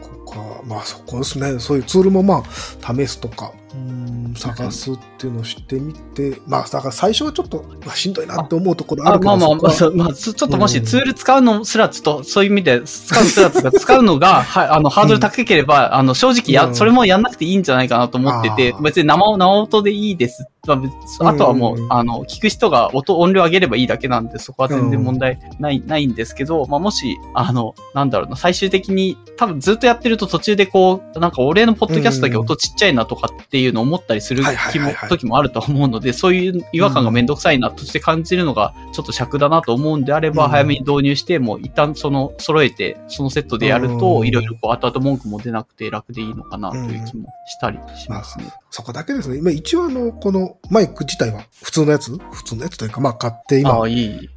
[0.00, 1.58] ここはまあそこですね。
[1.58, 9.68] そういうツールもまあ試すとか、うん、探すっていうのをしてみて、まあだから最初はちょっと、まあ、しんどいなって思うところああるけど、まあまあ、ま
[10.06, 21.92] あ、ちょっともしうんツール使うのすらちょっと、そういう意味で、使うすら使うのが、 はい、あの、ハードル高ければ、あの、正直や、うんそれもやんなくていいんじゃないかなと思ってて別に生、生音でいいですってまあ別あとはもう、うん。
[21.92, 40.50] あの、聞く人が音、音量上げればいいだけなんで、そこは全然問題ない、ないんですけど、まあもし、あの、なんだろうな、最終的に、多分ずっとやってると途中でこう、なんか俺のポッドキャストだけ音ちっちゃいなとかっていうのを思ったりするはいはい気も時もあると思うので、そういう違和感がめんどくさいなとして感じるのが、ちょっと尺だなと思うんであれば、うん。
[40.50, 44.26] 早めに導入して、もう一旦その、揃えて、そのセットでやるうと、ん。
[44.26, 48.46] いろいろこう、後々文句も出なくて楽でいいのかなという気もしたりしますね。
[48.76, 49.38] そこだけですね。
[49.38, 52.14] 今一応あの、このマイク自体は普通のやつ？
[52.18, 53.80] 普通のやつというか、まあ買って今。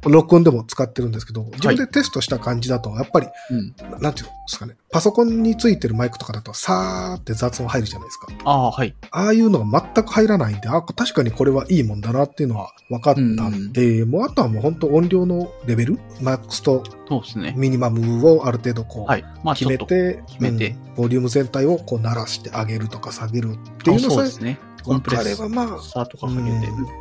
[0.06, 3.90] 録音でも使ってるんですけど、自分でテストした感じだと、やっぱり、うん。
[3.90, 4.76] ななんていうんですかね。
[4.92, 8.26] パソコンについてるマイクとかだと、さーって雑音入るじゃないですか。
[8.44, 8.94] ああ、はい。
[9.10, 17.54] ああいうのが全く入らないんで、あ、確かにこれはいいもんだなっていうのは分かったんで、もうあとはもう本当音量のレベル、マックスとそうですね。
[17.56, 19.24] ミニマムをある程度こう、はい。
[19.42, 19.70] まあち決。
[19.70, 24.58] めて、決めてうんボリューム全体をこう鳴らしてあげるとか下げるっていうのさえそうですね。
[24.82, 26.48] コンプレッサればまあ、ーとかかけて。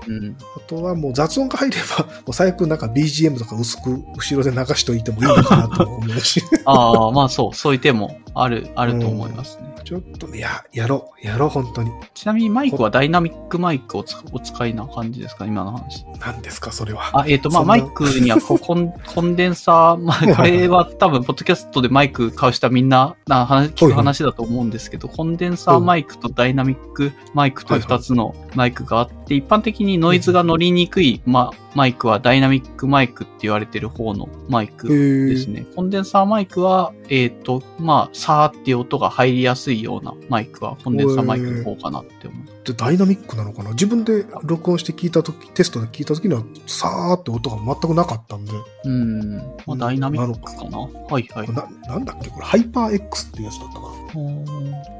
[0.07, 0.37] うん。
[0.55, 9.78] あとはもう雑音が入れば、もう最悪なんか BGM とか薄く後ろで流しといてもいいのかなとも思うし、ああ、まあそう、そういう手もある、あると思いますね。
[9.89, 11.89] ちょっとね、や、やろう、やろう、本当に。
[12.13, 15.47] ちなみにマイクはダイナミックマイクをつお使いな感じですか？
[15.47, 16.05] 今の話。
[16.19, 17.09] 何ですか、それは。
[17.19, 35.65] あ、えっ、と、まあ、マイクにはこう コン、コンデンサー、まあ、これは多分、ポッドキャストでマイク買う人はみんな、な話、聞く話だと思うんですけど、コンデンサーマイクとダイナミックマイクという二つのマイクがあって、一般的にノイズが乗りにくい、ま、マイクはダイナミックマイクって言われてる方のマイクへですね。
[35.75, 42.45] コンデンサーマイクは、えっ、と、まあ、さーっていう音が入りやすいようなマイクは、コンデンサーマイクの方かなって思う。
[42.63, 43.71] でダイナミックなのかな？
[43.71, 48.51] 自分で録音して聞いたとき、テストで聞いたときには、さーって音が全くなかったんで、
[48.83, 49.37] うん。
[49.65, 50.77] まあ、ダイナミックかな。
[50.77, 51.51] はいはい。
[51.51, 52.29] な、なんだっけ？
[52.29, 53.89] これ、ハイパー X っていうやつだったかな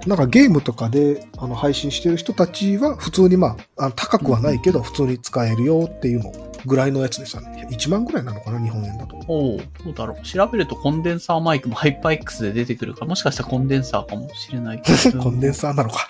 [0.05, 6.31] なんかゲームとかであの配信してる人たちは普通にまあ、あの高くはないけど普通に使えるよっていうの
[6.65, 7.67] ぐらいのやつでしたね。
[7.69, 9.17] 1万ぐらいなのかな日本円だと。
[9.27, 10.25] おうどうだろう。
[10.25, 15.19] 調べるとコンデンサーマイクもハイパー X で出てくるから、もしかしたらコンデンサーかもしれないけど。
[15.23, 16.07] コンデンサーなのか。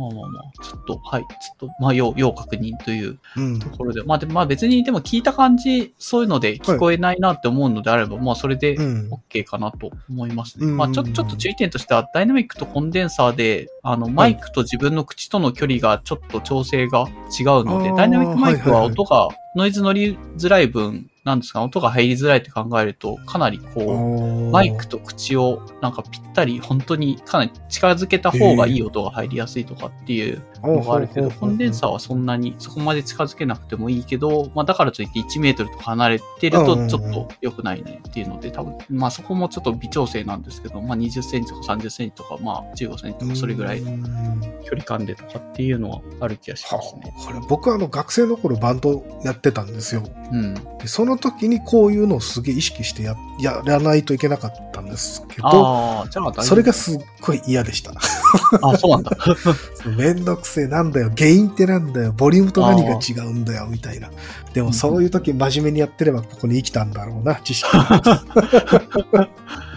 [0.00, 1.22] まあまあまあ、ちょっと、はい。
[1.22, 3.58] ちょっと、まあ、要、要確認といううん。
[3.58, 4.02] ところで。
[4.02, 9.10] まあで、まあ別にでも聞いた感じ、そういうので聞こえないなって思うのであれば、まあそれでうん。
[9.30, 10.66] OK かなと思いますね。
[10.66, 17.06] うんまあちょ、ちょっと注意点としては、ダイナミックとコンデンサーで、あの、マイクと自分の口との距離がちょっと調整が
[17.38, 47.12] 違うので、あーダイナミックマイクははいはいはい音が、ノイズ乗りづらい分、なんですか、音が入りづらいって考えると、かなりこう、マイクと口をなんかぴったり、本当にかなり近づけた方がいい音が入りやすいとかっていうのがあるけど、コンデンサーはそんなにそこまで近づけなくてもいいけど、まあだからといって1メートルとか離れてるとちょっと良くないねっていうので、多分、まあそこもちょっと微調整なんですけど、まあ20センチとか30センチとか、まあ15センチとかそれぐらいうん距離感でとかっていうのはある気がしますね。
[47.26, 50.02] これ僕はあの学生の頃バンドやってたんですよ。
[50.32, 50.54] うん。
[50.54, 57.92] でその時にこういうのをすげえ意識してややらないといけなかったんですけど、ああ、じゃあ大丈夫それがすっごい嫌でした。
[58.62, 59.10] あそうなんだ。
[59.96, 64.10] めんどくせえなんだよ、原因ってなんだよ、ボリュームと何が違うんだよ、みたいな。
[64.52, 68.24] でもそういう時真面目にやってればここに生きたんだろうな、知識が。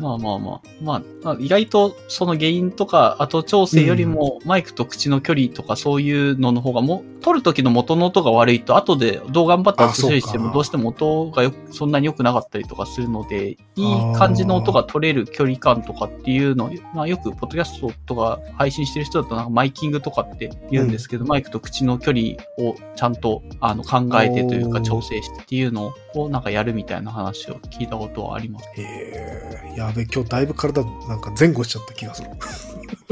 [0.00, 0.60] まあまあまあ。
[0.82, 28.68] まあ、まあ意外とその原因とか後調整よりもマイクと口の距離とかそういうのの方がもう、撮る時の元の音が悪いと後でどう頑張ったらあそうか処理してもどうしても音がよくそんなに良くなかったりとかするので、いい感じの音が取れる距離感とかっていうのを、まあよくポッドキャストとか配信してる人だとなんかマイキングとかって言うんですけど、マイクと口の距離をちゃんとあの考えてというか調整してっていうのをなんかやるみたいな話を聞いたことはあります。
[28.78, 32.30] えー、やべ、今日だいぶ体なんか前後しちゃった気がする。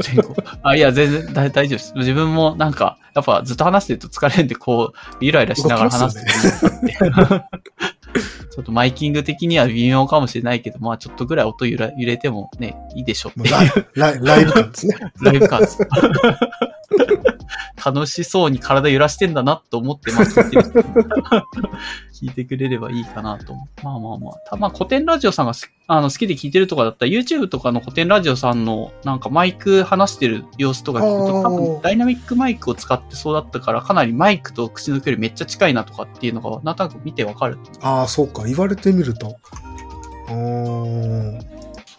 [0.05, 0.35] 前後？
[0.63, 1.93] あ、いや、全然大大丈夫です。
[1.95, 7.71] 自分もなんか、やっぱずっと話してると疲れるんで、こう、ゆらゆらしながら話すっていうのがあって。
[8.51, 14.95] ちょっとマイキング的には微妙かもしれないけど、まあちょっとぐらい音揺ら揺れてもね、いいでしょってもうライライライブ感ですね。
[15.21, 15.79] ライブ感です。
[17.83, 20.79] 楽しそうに体揺らしてんだなと思って、まあ聞いてる人
[22.21, 23.55] 聞いてくれればいいかなと。
[23.83, 24.33] まあまあまあ。
[24.47, 37.57] たまあ古典ラジオさんがすあの好きで聞いてるとかだったら YouTube とかの古典ラジオさんのなんかマイク話してる様子とか聞くと多分ダイナミックマイクを使ってそうだったからかなりマイクと口の距離めっちゃ近いなとかっていうのがなんとなく見てわかる。
[37.81, 38.43] ああ、そうか。
[38.45, 39.35] 言われてみると。
[40.27, 41.50] うーん。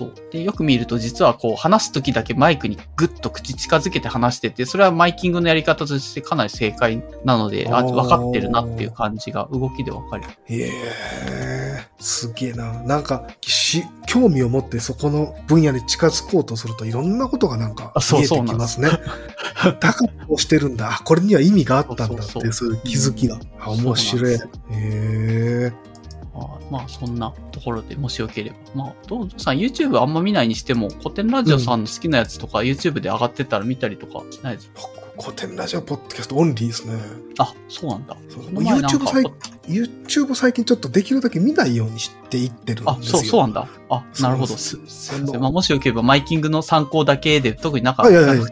[0.03, 0.33] そう。
[0.33, 10.25] で、よく見ると実はこう話すときだけマイクにグッと口近づけて話してて、それはマイキングのやり方としてかなり正解なので、あ、分かってるなっていう感じが動きでわかる。
[10.49, 12.83] ええすげえな。
[12.83, 18.91] なんか、し、興味を持ってそこの分野に近づこうとするといろんなことがなんかあそう見えてきますね。
[19.81, 20.91] だからこうしてるんだ。
[20.91, 23.39] あこれには意味があったんだって、そうそうそういう気づきが。
[23.61, 24.35] あ、面白い。
[24.71, 25.92] へそ
[26.71, 28.57] まあ、そんなところでもしよければ。
[28.75, 34.81] まあ、どうぞさん、YouTube あんま見ないにしても、古典ラジオさんの好きなやつとか、YouTube で上がってたら見たりとかしないですか？
[35.21, 36.95] 古典ラジオポッドキャストオンリーですね。
[37.39, 38.17] あ、そうなんだ。
[38.31, 39.25] YouTube 最
[39.69, 43.19] YouTube 最近ちょっとできるだけ見ないようにしていってるんあ、ですよ。
[43.19, 43.69] そう、そうなんだ。
[43.91, 44.49] あ、なるほど。
[44.49, 48.49] そすうそのまあ、もしよければ、マイキングの参考だけで、特になんか、はいはいは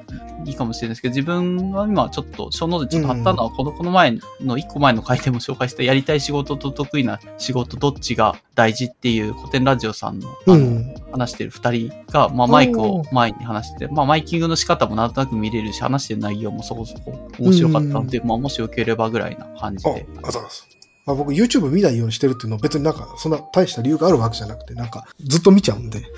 [0.46, 10.94] いかもしれないですけど、自分は今ちょっと、ショーノートでちょっと貼ったのは、この、この前の、一個前の回でも紹介した、やりたい仕事と得意な仕事、どっちが大事っていうコテンラジオさんの、あのうん。
[11.12, 20.06] 話してる二人が、まあ、マイクを前に話してて、まあ、マイキングの仕方もなんとなく見れるし、話してる内容もそこそこ面白かったので、まあ、もしよければぐらいな感じあ、あで。
[20.30, 20.66] ざます。
[21.06, 26.02] まあ、僕 YouTube 見ないようにしてるっていうのは別になんかそんな大した理由があるわけじゃなくて、なんかずっと見ちゃうんで。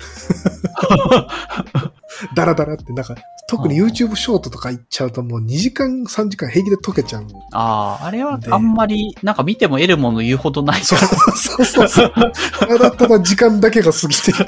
[2.35, 3.15] ダラダラってなんか、
[3.47, 7.27] 特に YouTube ショートとか行っちゃうともう2時間3時間平気で解けちゃう。
[7.53, 12.13] ああ、あれはであんまり、なんか見ても得るもの言うほどないかそうら、そうそうそう。
[12.59, 14.43] ただただ時間だけが過ぎていく。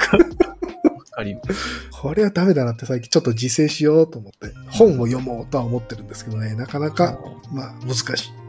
[1.16, 1.90] わかります。
[1.92, 7.18] これはダメだなって最近ちょっと自制しようと思って、本を読もうとは思ってるんですけどね、なかなか、
[7.52, 8.32] まあ難しい。
[8.40, 8.46] うん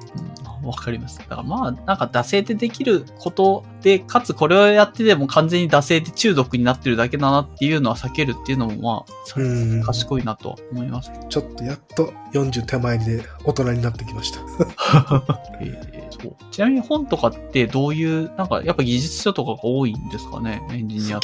[0.66, 1.18] わかります。
[1.18, 11.12] だからまあ、なんか惰性でできることで、かつこれをやってでも完全に惰性で中毒になってるだけだなっていうのは避けるっていうのもまあ、うん賢いなとは思います。
[11.28, 14.40] ちょっとやっと40手前で大人になってきました。
[15.60, 21.20] えーそうちなみに本とかってどういう、なんかやっぱ技術書とかが多いんですかね、エンジニアっ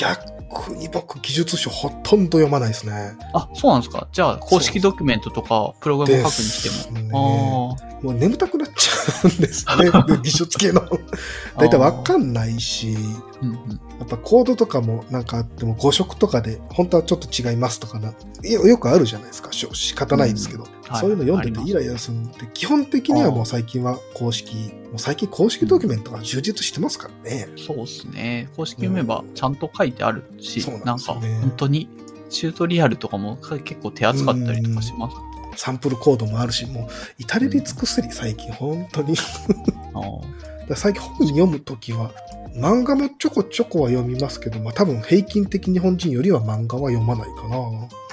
[0.53, 0.61] て。
[0.61, 3.17] 逆に僕、技術書ほとんど読まないですね。
[3.35, 4.07] あ、そうなんですか？
[4.13, 7.77] じゃあ、公式ドキュメントとか、プログラムを書くにしてですねも。
[8.03, 8.93] もう眠たくなっちゃ
[9.25, 9.91] うんですよね。
[10.23, 10.83] 技術系の。
[11.57, 12.97] 大体わかんないし、
[13.43, 13.81] うんうん。
[13.99, 18.12] やっぱコードとかもなんかあっても誤色とかで本当はちょっと違いますとかな
[18.43, 19.53] よよくあるじゃないですか。
[19.53, 21.01] しょ仕方ないですけど、はい。
[21.01, 24.55] そういうの読んでてイライラするんで基本的にはもう最近は公式
[24.91, 27.49] もう最近公式ドキュメントが充実してますからね。
[27.57, 28.49] そうですね。
[28.57, 31.89] 公式読めばちゃんと書いてあるし、そうなんなんか本当に
[32.29, 35.17] チュートリアルとかも結構手厚かったりとかします。
[35.55, 36.89] サンプルコードもあるしもう
[37.19, 39.15] 至れり尽くせり最近本当に。
[39.95, 42.13] あーら最近本読むときは
[42.55, 47.57] 漫画もちょこちょこは読みますけど、まあ多分平均的日本人よりは漫画は読まないかな。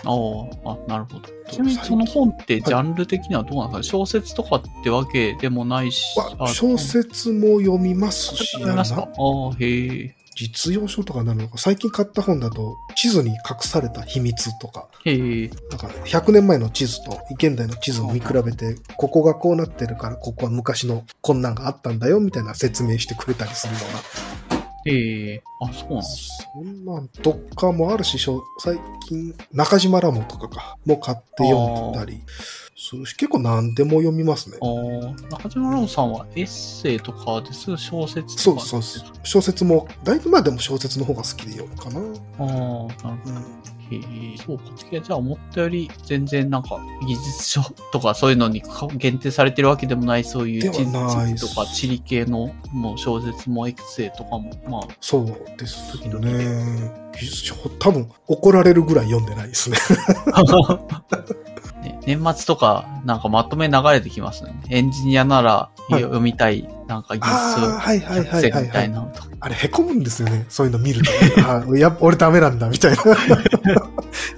[0.05, 1.27] あーあ、なるほど。
[1.51, 6.17] ちなみにその本ってジャンル的にはどうなんですか、小説とかってわけでもないし。
[6.17, 9.01] わ小説も読みますし、読みますか？
[9.01, 10.15] ああ、へえ。
[10.39, 14.87] 実用書とかなるのか、最近買った本だと、地図に隠された秘密とか。
[15.05, 23.99] なんか100年前の地図と現代の地図を見比べて、ここがこうなってるから、ここは昔のこんなんがあったんだよ、みたいな説明してくれたりするような。
[24.85, 25.43] へえ。
[25.61, 28.17] あ、そうなんそんなんとかもあるし、
[28.59, 32.23] 最近、中島ラモとかか、も買って読んだり
[32.79, 34.57] するし、結構何でも読みますね。
[35.29, 39.09] 中島ラモさんはエッセイとかです小説そうとかそうそう。
[39.23, 41.99] 小説も、だいぶまあでも小説の方が好きで読むかな。
[41.99, 43.35] ああ、なるほど。
[43.35, 44.63] うんへえ、そうか。
[44.91, 57.09] じゃあ思ったより全然なんか技術書とかそういうのにか限定されてるわけでもない、そういうで地図とか地理系のもう小説もエクセイとかも、まあ、そうです時々ね。
[57.13, 59.77] 技術書、多分怒られるぐらい読んでないですね。
[61.81, 64.53] ね、年末とかなんかまとめ流れてきますね。
[64.69, 67.33] エンジニアならはい読みたい、なんか技術
[67.79, 68.89] はいはい書はいはい、みたはいい。
[68.89, 69.29] なのとか。
[69.39, 70.45] あれ、へこむんですよね。
[70.49, 71.11] そういうの見ると。
[71.47, 72.97] あーや俺ダメなんだ、みたいな。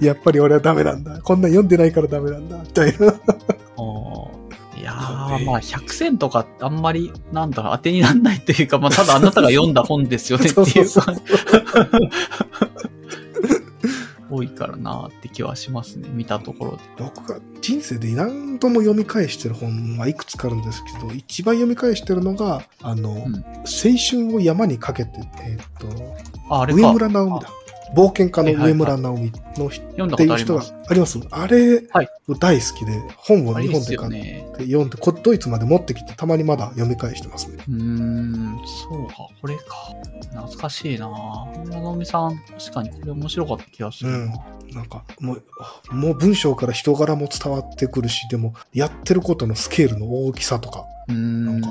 [0.00, 1.20] やっぱり俺はダメなんだ。
[1.20, 3.12] こんなん読んでないからダメなんだ、みたいな。
[4.82, 11.22] いやー、まあ、100選とかってあんまり、なんだろう、当てにならないというか、まあ、ただあなたが読んだ本ですよねっていう そう感じ。
[14.32, 16.08] 多いからなって気はしますね。
[16.10, 16.78] 見たところで。
[16.98, 25.10] 僕が人生で何度も読み返してる本はいくつかあるんですけど、一番読み返してるのが、あの、ん青春を山にかけて、
[25.42, 26.80] えーっと、あ、あれか。
[26.80, 27.50] 上村直美だ。
[27.94, 31.18] 冒険家の上村直美の人読んだっていう人があります。
[31.30, 34.46] あれ、はい大好きで、本を日本です買ってね。
[34.58, 37.58] 読んで、こドイツまで持ってきて、たまにまだ読み返してますね。
[37.68, 39.62] うーん、そうか、これか。
[40.30, 41.80] 懐かしいなぁ。
[41.80, 44.36] 野美さん、確かにこれ面白かった気がするな。
[44.72, 51.44] なんか、もう、もう文章から人柄も伝わってくるし、でも、やってることのスケールの大きさとか、うーん。
[51.44, 51.68] なんか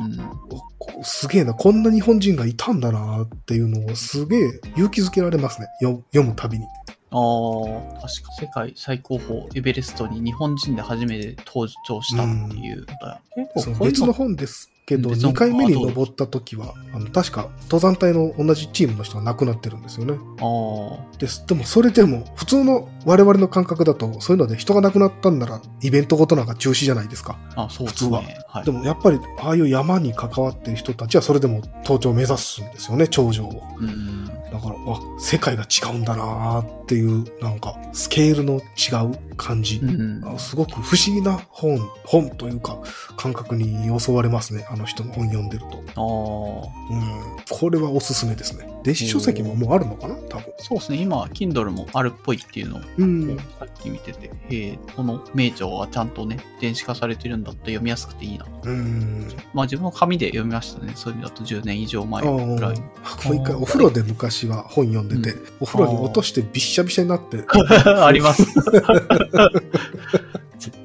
[1.03, 5.67] すげえな、こんな日本人がいたんだなっていうのをすげえ勇気づけられますね。
[5.81, 6.65] よ読むたびに。
[7.13, 13.45] ああ、確か世界最高峰エベレストに日本人で初めて登頂したっていうのだよ。
[13.55, 20.17] 結そう構こう別の本ですけど、別の2回目に登った時は、あの、確か登山隊の同じチームの人が亡くなってるんですよね。
[20.41, 21.45] あです。
[21.47, 27.39] でもそれでも、普通の我々の感覚だと、そういうので人が亡くなったんなら、イベントごとなんか中止じゃないですか。
[27.55, 28.37] あ、あそうですね。
[28.47, 28.65] はい。
[28.65, 33.63] でもやっぱり、ああいう山に関わってる人たちは、それでも登頂を目指すんですよね、頂上を。
[33.79, 34.25] うん。
[34.25, 39.77] だから、あ、世界が違うんだなーっていう、なんか、スケールの違う感じ。
[39.77, 40.21] うん。
[40.25, 42.77] あすごく不思議な本、本というか、
[43.17, 44.65] 感覚に襲われますね。
[44.69, 45.83] あの人の本読んでると。
[45.95, 46.93] ああ。
[46.93, 47.37] うん。
[47.49, 48.67] これはおすすめですね。
[48.83, 50.15] 電子書籍ももうあるのかな？
[50.29, 50.45] 多分。
[50.57, 50.97] そうですね。
[50.99, 53.37] 今、Kindle もあるっぽいっていうのを、うん。
[53.59, 58.45] さっき見てて、えーこの名著がちゃんとね、電子化されてるんだって読みやすくていいな。
[58.63, 59.27] うん。
[59.53, 60.93] まあ自分も紙で読みましたね。
[60.95, 62.75] そういう意味だと10年以上前あぐらい。
[63.03, 67.43] あ、もう一回お風呂で昔は本読んでて、お風呂に落としてびっしゃびしゃになって、
[67.85, 68.45] あります。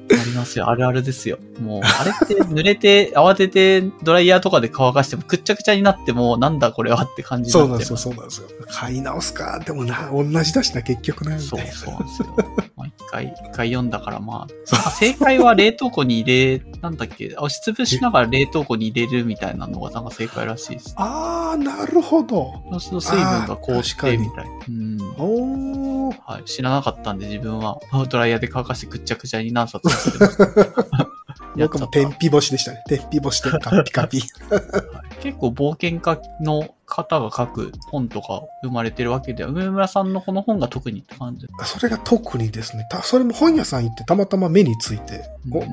[0.09, 0.69] ありますよ。
[0.69, 1.37] あるあるですよ。
[1.61, 7.97] もう、あれって濡れて、 慌ててドライヤーとかで乾かしてもくっちゃくちゃになっても、なんだこれはって感じにそうなんですよ。
[7.97, 8.47] そうなんですよ。
[8.69, 9.59] 買い直すか。
[9.65, 11.73] でもな、同じだしな、結局な、みそうたいな。
[11.73, 12.35] そうなんですよ。
[12.75, 14.37] まあ一回、一回読んだからまあ、
[14.71, 20.93] まあ正解は冷凍庫に入れ、なんだっけ、押しつぶしながら冷凍庫に入れるみたいなのがなんか正解らしいです。
[20.97, 22.53] ああ、なるほど。
[22.79, 24.45] そうすると水分が凍っあー確かにてみたい。
[24.69, 24.97] うん。
[25.17, 26.17] おー。
[26.25, 26.43] はい。
[26.45, 27.79] 知らなかったんで自分は
[28.09, 29.89] ドライヤーで乾かしてくっちゃくちゃに何冊
[31.57, 32.83] 僕も天日干しでしたね。
[32.87, 34.21] 天日干しでカピカピ。
[35.21, 41.47] 結構冒険家の方が書く本とか生まれてるわけでは、梅村さんのこの本が特にって感じ。
[41.65, 45.63] それが特にですね、たそれも本屋さん行ってたまたま目について、うん。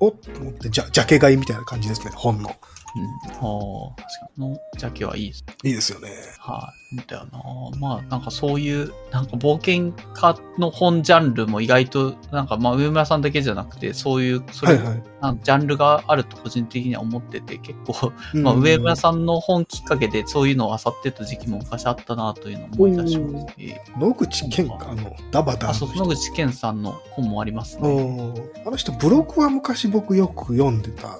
[0.00, 2.56] お、おっと思って、じゃ、ジャケ買いみたいな感じですね、本の。
[2.96, 3.06] うん。
[3.40, 4.44] はあ、確かに。
[4.44, 5.44] このジャケはいいです。
[5.64, 6.10] いいですよね。
[6.38, 6.84] はい。
[7.06, 7.78] だよな。
[7.78, 15.02] まあ、なんかそういう、なんか冒険家の本ジャンルも意外と、なんかまあ、上村さんだけじゃなくて、そういう、それ、はいはい。
[15.20, 23.46] なんジャンルがあると個人的には思ってて、結構、うんまあ、上村さんの本きっかけでそういうのを漁ってた時期も昔あったなというのを思い出します。
[23.58, 27.88] えー野口健か、あの、ダバダあ、そう、野口健さんの本もありますね。
[27.88, 28.00] う
[28.32, 31.16] んあの人、ブログは昔僕よく読んでた、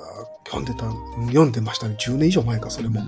[0.46, 0.86] 読んでた、
[1.28, 1.96] 読んでましたね。
[1.98, 3.00] 10年以上前か、それも。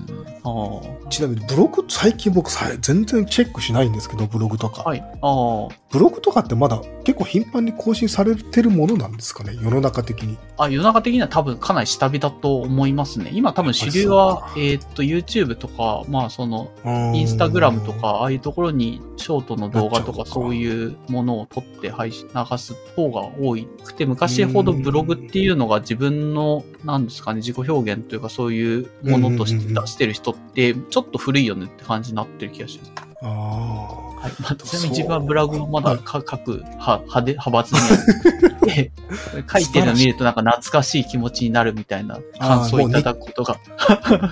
[0.44, 4.82] あちなみに、ブログ、最近僕さ、全然チェックしないんですけど、ブログとか。
[4.86, 4.88] あ。
[4.88, 5.00] はい。
[5.00, 10.36] あブログとかってまだ結構頻繁に更新されてるものなんですかね、世の中的に。
[10.56, 10.64] あ。
[10.64, 13.30] あ、世の中的には多分かなり下火だと思いますね。
[13.32, 16.70] 今多分主流あはえーっと、YouTube とか、まあその、
[17.14, 32.92] インスタグラムとか、ああいうところにショートの動画とかそういうものを撮って配信、流す方が多くて、昔ほどブログっていうのが自分の、なんですかね、自己表現というかそういうものとして出してる人って、ちょっと古いよねって感じになってる気がします。
[33.22, 34.05] ああ。
[34.16, 34.32] はい。
[34.40, 38.90] まあ、ちなみに自分はブログもまだか書く派派で派閥には で
[39.52, 43.56] 書いてるのを見るとなんか懐かしい気持ちになるみたいな感想をいただくことが。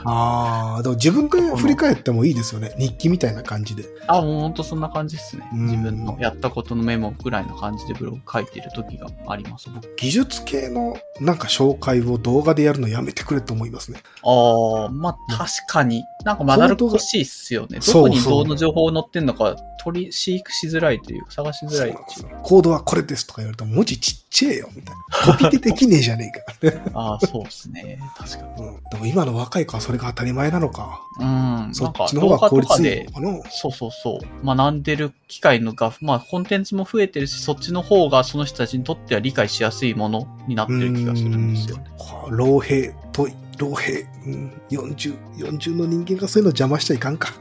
[0.05, 2.75] ああ、でも自分で振り返ってもいいですよね。
[2.79, 3.85] 日記みたいな感じで。
[4.07, 5.49] あ、もうほんとそんな感じですね。
[5.53, 9.71] うん自分のやったことのメモぐらいの感じでブログ書いてる時があります。
[9.71, 14.01] 僕技術系のなんか紹介を動画でやるのやめてくれと思いますね。
[14.25, 16.05] ああ、まあ確かに。
[16.25, 17.81] なんかまだるっこしいっすよね。
[17.81, 25.45] どこにどの情報載ってんのか取り、飼育しづらいというか探しづらいそうコードはこれですとか言われたら文字ちっちゃえよみたいな。
[25.45, 26.81] コピペできねえじゃねえか。
[26.95, 27.99] ああ、そうですね。
[28.17, 28.67] 確かに。
[28.67, 31.01] うん、でも今の若い子はそれが当たり前なのか。
[31.21, 31.75] うん。
[31.75, 33.51] そっちの方が効率いいでのかな。
[33.51, 34.47] そうそうそう。
[34.47, 41.85] 学んでる機会のが、まあコンテンツも増えてるし、そっちの方がその人たちにとっては理解しやすいものになってる気がするんですよね。
[42.31, 47.33] 老兵と、老兵、うん、40、40の人間がそういうの邪魔しちゃいかんか。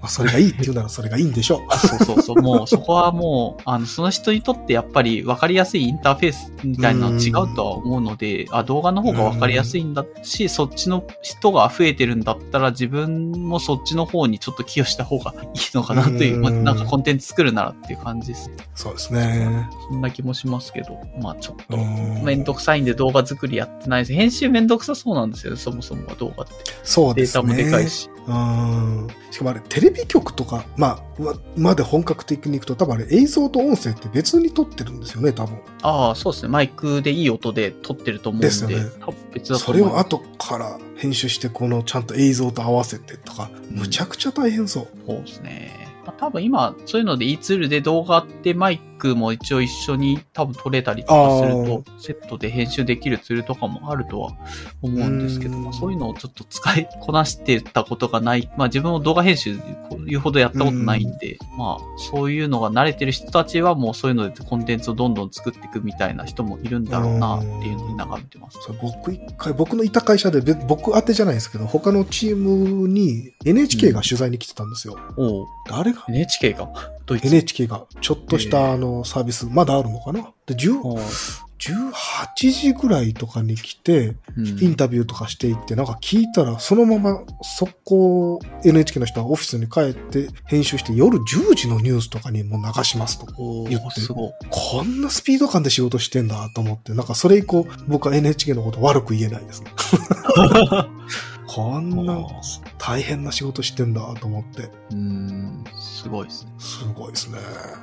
[0.00, 1.60] まあ、それがいいって言うならそれがいいんでしょう。
[1.68, 2.36] あそうそうそう。
[2.36, 18.50] もうそこはもう、あの、その人にとってやっぱり分かりやすいインターフェースみたいなのは違うとは思うので、あ、動画の方が分かりやすいんだし、そっちの人が増えてるんだったら自分もそっちの方にちょっと寄与した方がいいのかなという、うんまあなんかコンテンツ作るならっていう感じです。
[18.74, 19.68] そうですね。
[19.88, 24.12] そんな気もしますけど、まあちょっとう、んめんどくさいんで動画作りやってないです。
[24.12, 26.54] 編集めんどくさそうなんですよね、そもそもは動画って。
[26.84, 27.54] そうですね。
[27.54, 28.08] データもでかいし。
[28.28, 29.08] うん。
[29.30, 35.58] しかもあれ、テレビ局とか、まあ、わまで本格的に行くと、多分あれ、映像と音声って別に撮ってるんですよね、多分。
[35.82, 36.50] ああ、そうですね。
[36.50, 38.76] マイクでいい音で撮ってると思うんで、ですよね
[39.32, 39.72] 別だとそ。
[39.72, 44.88] れを後から編集して、このちゃんと映像と合わせてとか、うんむちゃくちゃ大変そう。
[45.06, 45.88] そうですね。
[46.04, 54.32] まあ、多分今、そういうので e ツールで動画ってマイクも一応一緒に多分取れたりとかすると、セットで編集できるツールとかもあるとは
[54.82, 59.56] 思うんですけど、そういうのをちょっと使いこなしてたことがない、まあ自分も動画編集
[60.06, 68.58] 言うほどやったことないんで、まあそういうのが慣れてる人たちはもうそういうのでコンテンツをどんどん作っていくみたいな人もいるんだろうなっていうのに眺めてます。
[68.80, 74.98] 僕一回、僕のいた会社で、べ僕宛てじゃないですけど、他のチームに NHK が取材に来てたんですよ。
[75.16, 75.46] おう。
[75.68, 76.70] 誰が？NHK が
[77.08, 77.84] ？NHK が。
[78.00, 80.32] ちょっとしたあのサービス、まだあるのかな？
[80.46, 80.98] で、10おう
[81.58, 93.26] 18時ぐらいとかに来て、うんインタビューとかしていって、なんか聞いたら、そのまま速攻 NHK の人はオフィスに帰って編集して夜10時のニュースとかにもう流しますと。
[93.36, 94.00] お言って。
[94.50, 99.72] こんなスピード感で仕事してんだと思って、なんかそれ以降僕は NHK のこと悪く言えないですね。
[101.58, 102.24] こんな
[102.78, 106.52] 大変な仕事してんだと思って、うん、すごいですね。
[106.58, 107.38] すごいですね。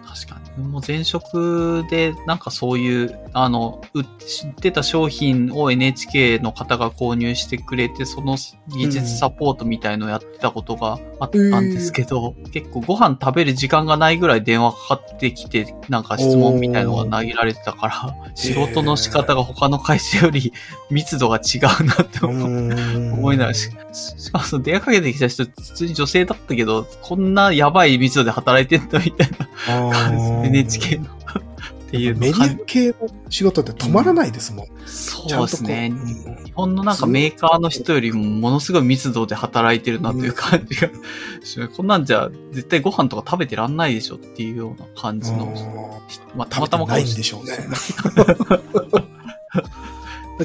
[0.05, 0.63] 確かに。
[0.63, 8.37] も前職で、なんかそういう、あの、売って知ってた商品を NHK の方が購入してくれて、その
[8.69, 20.53] 技術サポートみたいのをやってたことがあったんですけど、結構ご飯食べる時間がないぐらい電話かかってきて、なんか質問みたいのが投げられてたから、仕事の仕方が他の会社より
[20.89, 29.30] 密度が違うなって思いながらし、しかもその電話かけてきた人、普通に女性だったけど、こんなやばい密度で働いてんだみたい
[29.68, 31.06] な、NHK の。
[31.85, 32.95] っていうメディア系の
[33.30, 34.68] 仕事って止まらないですもん。
[34.85, 35.94] そうですね。
[36.44, 40.90] 日本のなんかメーカーの人よりもものすごい密度で働いてるなという感じが
[41.44, 45.53] しますこんなんじゃ絶対ご飯とか食べてらんないでしょっていうような感じの、
[46.35, 47.58] まあたまたまないんでしょうね。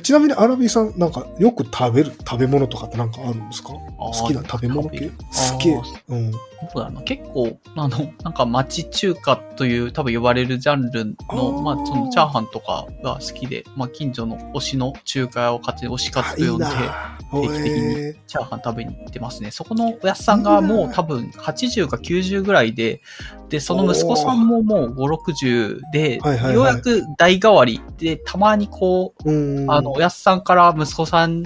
[0.02, 3.70] ちなみにアラビーさん、なんかよく食べる食べ物とかってなんかあるんですか？
[3.70, 5.10] 好きな食べ物系？
[5.10, 5.68] 好き。
[6.08, 6.32] うん。
[6.68, 7.00] そうだな。
[7.02, 19.50] 結構、あの、なんか町中華という多分呼ばれるジャンルあの、ーまあそのチャーハンとかが好きで、まあ近所の推しの中華屋を勝手に推し活と呼んで、な定期的にへチャーハン食べに行ってますね。
[19.50, 23.00] そこのおやつさんがもう多分80か90ぐらいで、
[23.48, 26.16] で、その息子さんももう5、60で、
[26.52, 29.30] ようやく代替わりで、たまにこう。
[29.70, 31.44] あの、おやつさんから息子さん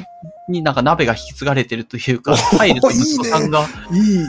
[0.48, 4.24] になんか鍋が引き継がれてるというか、入ると息子さんがいい。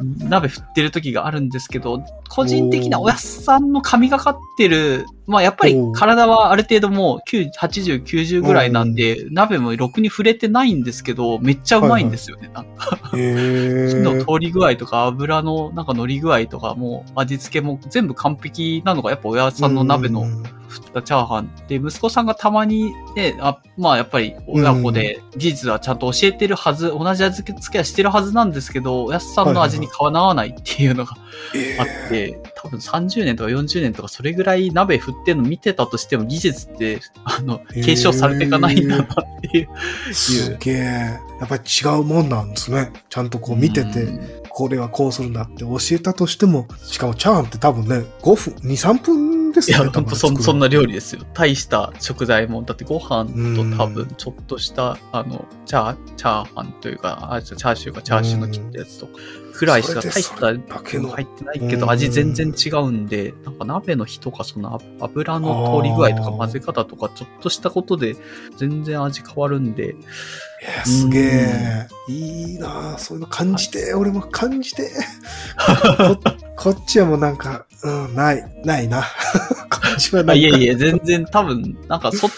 [0.00, 12.50] 鍋振ってる時があるんですけど、個人的なおやすさんの神がかってる、まあやっぱり体はある程度もう9 80、90ぐらいなんで、鍋もろくに触れてないんですけど、めっちゃうまいんですよね。
[12.54, 12.98] なんか。
[13.16, 14.20] へ火のえ。
[14.20, 31.16] 通り具合とか油のなんか乗り具合とかもう味付けも全部完璧なのがやっぱおやすさんの鍋のうん振ったチャーハンで、息子さんがたまにね、あまあやっぱり親子で事実はちゃんと教えてるはず、同じ味付けはしてるはずなんですけど、おやすさんの味にかなわないっていうのが
[31.54, 39.06] えあって、多分30年とか40年とかそれぐらい鍋振ってるの見てたとしても技術って、あの、継承されていかないんだなっ
[39.42, 40.14] ていう。
[40.14, 41.20] すげえ。
[41.40, 42.92] やっぱり違うもんなんですね。
[43.08, 49.90] ちゃんとこう見てて、うんこれはこうするんだって教えたとしても、しかもチャーハンって多分ね、5分、2、3分ですいや、よね。
[49.92, 51.22] ほんとそそんな料理ですよ。
[51.34, 59.12] 大した食材も、だってご飯うんと多分ちょっとした、あの、チャー、チャーハンというか、あチャーシューかチャーシューの切ったやつとか、
[59.54, 68.16] くらいしか大した入ってないけど、うん味全然違うんで、なんか鍋の火とか、そのあ油の通り具合とか混ぜ方とか、ちょっとしたことで
[68.56, 69.94] 全然味変わるんで、い
[70.78, 71.88] やすげえ。
[72.08, 74.90] いいなあそういうの感じて、俺も感じて。
[75.96, 76.20] こ
[76.56, 79.02] こっちはもうなんか、うん、ない、ないな。
[79.02, 79.06] こ
[79.96, 80.42] っちはあないい。
[80.42, 82.34] やいや、全然多分、なんかそっち、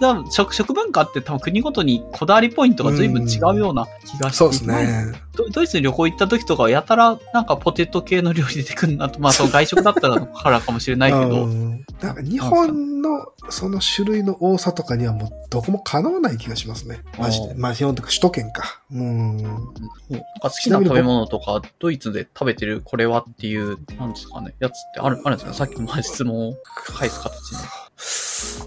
[0.00, 5.12] 多分食、食文化って多分国ごとにこだわりポイントが随分違うような気がして、そうですね。
[5.34, 17.00] ドドイツに旅行行った時とかはやたらなんかポテト系の料理出てくるなと、まあ その外食だったらからかもしれないけうど、んなんか日本のその種類の多さとかにはもうどこもかなわない気がしますね。
[17.18, 17.54] マジで。
[17.54, 18.82] まあ日本とか首都圏か。
[18.92, 19.36] うん。
[19.38, 19.70] なんか
[20.42, 25.54] 好きな食べ物とか、ドイツで食べてるこれはっていう、なんですかね、やつってある、あるんですか？
[25.54, 26.54] さっきの質問を
[26.98, 27.56] 返す形で。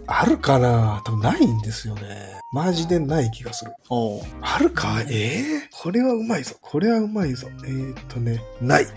[0.07, 1.01] あるかな？
[1.03, 2.39] 多分ないんですよね。
[2.51, 3.71] マジでない気がする。
[4.41, 5.01] あるか？
[5.09, 6.55] ええこれはうまいぞ。
[6.61, 7.47] これはうまいぞ。
[7.65, 8.87] えー、っとね、ない。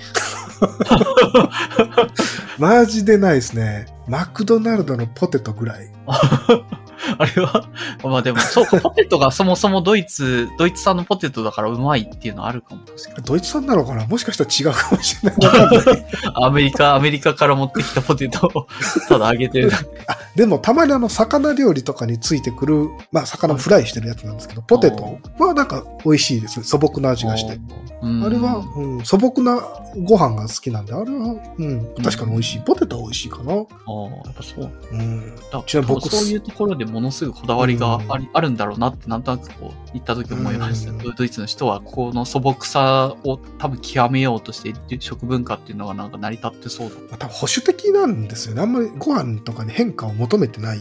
[2.59, 3.87] マジでないですね。
[4.07, 5.91] マクドナルドのポテトぐらい。
[7.19, 7.69] あれは、
[8.03, 13.25] まあでも、そうか、ポテトがそもそもドイツ、ドイツ産のポテトだからうまいっていうのはあるかも、確かに。
[13.25, 14.07] ドイツ産なのかな？
[14.07, 16.07] もしかしたら違うかもしれない。
[16.35, 18.67] アメリカ、アメリカから持ってきたポテトを
[19.09, 19.85] ただ揚げてるだけ。
[20.09, 26.63] あ、でもたまにあの、魚料理とかについてくる、まあ、魚フライしてるやつなんですけど、ポテトはなんか美味しいです。
[26.65, 27.59] 素朴な味がして。
[28.03, 29.61] うんあれは、うん、素朴な
[30.05, 32.61] ご飯が好きなんで、あれは、うん、確かに美味しい。
[32.61, 33.53] ポテトは美味しいかな。
[33.53, 33.67] ああ、や
[34.31, 34.71] っぱそう。
[34.93, 35.37] うん。
[35.51, 40.93] だちなみに僕そういうところでものすごいこだわりがあり、あるんだろうなってなんとなくこう、行った時思いました。
[40.93, 46.97] うんドイツの人はこの素朴さを多分極めようとしている食文化っていうのがなんか成り立ってそうだ。
[46.97, 48.63] まあ多分保守的なんですよね。
[48.63, 50.81] あんまりご飯とかに変化を求めてない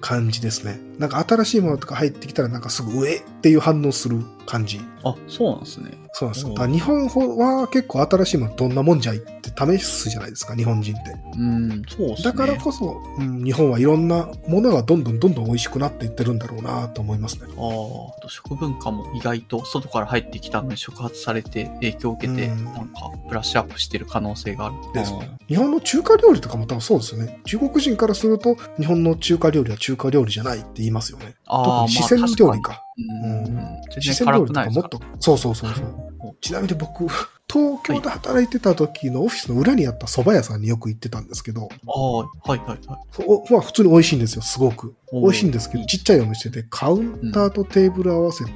[0.00, 0.80] 感じですね。
[1.02, 4.80] なんか新しいものとか入ってきたらなんかすぐ上っていう反応する感じ。
[5.02, 5.90] あ、そうなんですね。
[6.12, 6.66] そうなんですよ。
[6.68, 11.10] 日本は結構新しいものどんなもんじゃいって試すじゃないですか、日本人って。
[11.36, 12.24] うん、そうですね。
[12.24, 17.48] だからこそ、うん、日本はいろんなものがどんどんどんどん美味しくなっていってるんだろうなと思いますね。
[17.48, 24.74] ああ、食文化も意外と外から入ってきたのに触発されて影響を受けて、うんなんかブラッシュアップしてる可能性がある。
[24.94, 27.40] ですあー日本の中華料理とかも多分そうですよね。
[27.44, 31.34] 中国人からすると、日本の中華料理は中華料理じゃないって言いますよね。
[31.46, 32.70] あー、特に四川料理か。
[32.72, 32.82] まあ。
[32.84, 36.36] 確かにううん四川料理とかかもっと、そうそうそうそう。
[36.40, 37.06] ちなみに僕、
[37.52, 42.78] 東京で働いてた時のオフィスの裏にあった蕎麦屋さんによく行ってたんですけど、ああ、はいはいはい。
[43.26, 44.94] おまあ普通に美味しいんですよ、すごく。
[45.12, 48.50] 美味しいんですけど、ちっちゃいお店でカウンターとテーブル合わせて、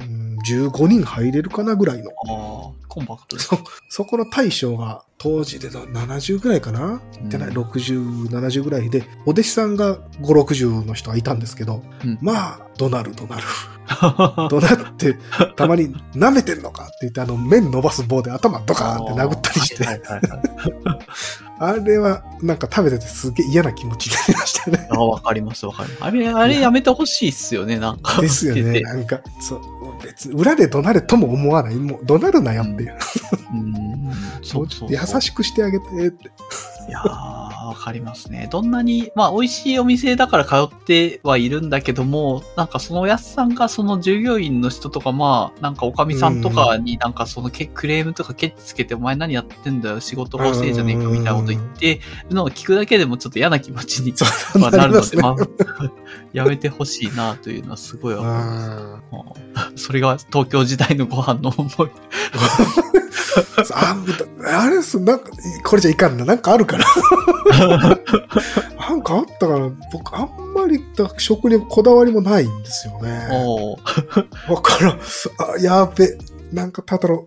[0.00, 2.10] うん、15人入れるかなぐらいの。
[2.10, 3.38] ああ、コンパクト。
[3.38, 6.80] そ、そこの大将が当時での70ぐらいかな？
[6.80, 13.42] 行ってない、うん60、70ぐらいで、お弟子さんが5、60の人はいたんですけど、うんまあ、怒鳴る怒鳴る。
[14.48, 15.18] 怒鳴って、
[15.56, 19.86] たまに舐めてんのかって言って、あの、麺伸ばす棒で頭ドカーンって殴ったりして。
[21.58, 24.88] あれはなんか食べててすげえ嫌な気持ちになりましたね。
[24.90, 26.04] ああ、わかりますわかります。
[26.04, 28.20] あれ、あれやめてほしいっすよね、なんか。
[28.20, 28.80] ですよね。
[28.80, 29.60] なんか、そう、
[30.12, 31.74] 別に裏で怒鳴れとも思わない。
[31.74, 32.98] もう怒鳴るなよっていう。
[33.52, 34.12] うん。
[34.44, 35.14] そうそうそう。
[35.14, 36.30] 優しくしてあげてって。
[36.88, 38.48] いやー、わかりますね。
[38.50, 55.36] どんなに、まあ、美味しいお店だから通ってはいるんだけども、なんかそのおやすさんがその従業員の人とか、まあ、なんかおかみさんとかになんかそのけクレームとかケチつけて、お前何やってんだよ、仕事が遅いじゃねえかみたいなこと言ってるのを聞くだけでもちょっと嫌な気持ちに そうまあなるので、まあ、
[56.32, 59.84] やめてほしいなというのはすごいわかります。
[59.84, 61.90] それが東京時代のご飯の思い。
[63.40, 65.30] ーああれです、なんか、
[65.64, 66.24] これじゃいかんな。
[66.24, 66.84] なんかあるから。
[68.78, 70.80] なんかあったから、僕、あんまり
[71.18, 73.28] 食にこだわりもないんですよね。
[74.48, 75.00] わからん。
[75.00, 75.00] あ、
[75.60, 76.16] やべ。
[76.52, 77.26] なんか、ただの、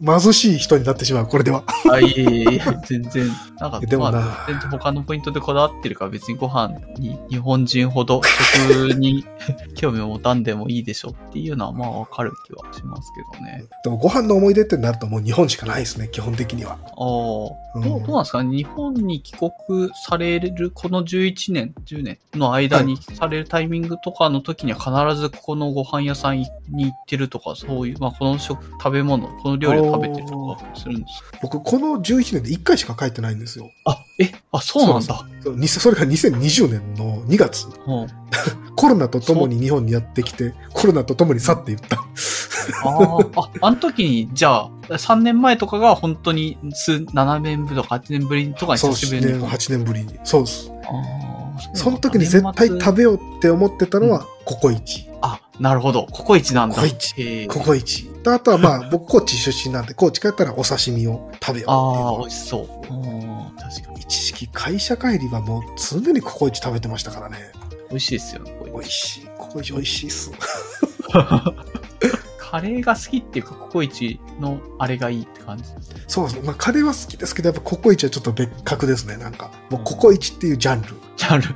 [0.00, 1.64] 貧しい人になってしまう、これでは。
[1.90, 3.26] あ、いえいえいえ、全然。
[3.58, 9.24] なんか、 でもなまあ、全然他のポイントでこだわってるから別にご飯に日本人ほど食に
[9.74, 13.64] 興味を持たんでもいいでしょっていうのはまあわかる気はしますけどね。
[13.82, 16.72] でも、ご飯の思い出ってなるともう日本しかないですね、基本的には。
[16.72, 18.56] ああ、どううんどうなんですかね？
[18.56, 31.38] 日本に帰国されるこの11年、10年の間にされるタイミングとかの時には必ずここのご飯屋さんに行ってるとか、そういう、まあこの食、食べ物、この料理を食べてるとかするんですか？
[31.42, 33.70] 僕、この11年で1回しか帰ってないんですよ。
[33.84, 35.24] あ、え、あ、そうなんだ。
[35.68, 37.66] そそれが2020年の2月。
[37.86, 38.06] う ん
[38.76, 41.96] コロナと共に日本にやってきて、コロナと共に去っていった。
[42.84, 49.40] あーあ、あの時に、じゃあ、3年前とかが本当に数、7年ぶりとか8年ぶりとかに久しぶりに。
[49.44, 50.14] 8年ぶりに。
[50.22, 50.70] そうです。
[51.74, 55.07] その時に絶対食べべようって思ってたのは、ココイチ。
[55.58, 56.06] あ、なるほど。
[56.06, 56.74] ココイチなんだ。
[56.74, 58.04] ココイチココイチ。
[58.22, 62.58] とあとはまあ、 僕、高知出身なんで、高知帰ったらお刺身を食べようっていうあのあ、美味しそ
[62.90, 62.94] う。
[62.94, 64.00] うん確かに。
[64.00, 67.52] 一時期会社帰りはもう常にココイチ食べてましたからね。
[67.90, 69.28] 美味しいですよね、ココイチ美味しい。
[69.38, 70.30] ココイチ美味しいっす。
[72.50, 75.64] カレーが好きっていうか、ココイチのあれがいいって感じ。
[76.06, 76.42] そうそう。
[76.42, 79.18] まあ、カレーは好きですけど、やっぱココイチはちょっと別格ですね。
[79.18, 80.88] なんか、もうココイチっていうジャンル。
[81.16, 81.46] ジャンル。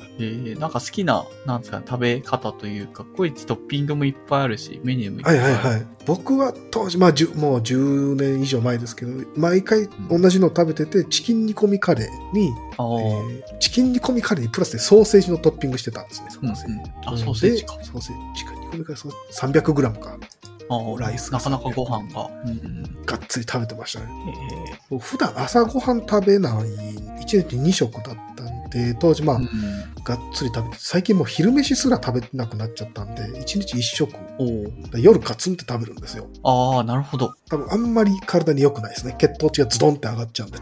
[0.20, 5.54] えー、なんか好きな、なんですかね、食べ方というか、ココイチトッピングもいっぱいあるし、メニューもいっぱはいいある。
[5.54, 5.86] はいはい。
[6.06, 16.30] 僕は当時、まあ、もう10年以上前ですけど、毎回同じの食べてて、チキン煮込みカレーに、あーえーチキン煮込みカレーにプラスでソーセージのトッピングしてたんですね。
[16.30, 16.54] ソうんうん。
[16.54, 17.76] あ、ソーセージか。
[17.76, 18.40] でソーセージ。
[18.40, 20.16] チキン煮込みカレーそう300グラムか。
[20.68, 22.30] あーライスがなかなかご飯が。
[22.44, 24.06] うんうんがっつり食べてましたね。
[25.00, 34.12] 普段朝ごはん食べない、1日2食だったんで、当時まあ、ーうんがっつり食べて、最近もう昼飯すら食べてなくなっちゃったんで、1日1食、
[34.96, 36.26] 夜ガツンって食べるんですよ。
[36.42, 37.34] ああ、なるほど。
[37.48, 39.14] 多分あんまり体に良くないですね。
[39.18, 40.58] 血糖値がズドンって上がっちゃうんで、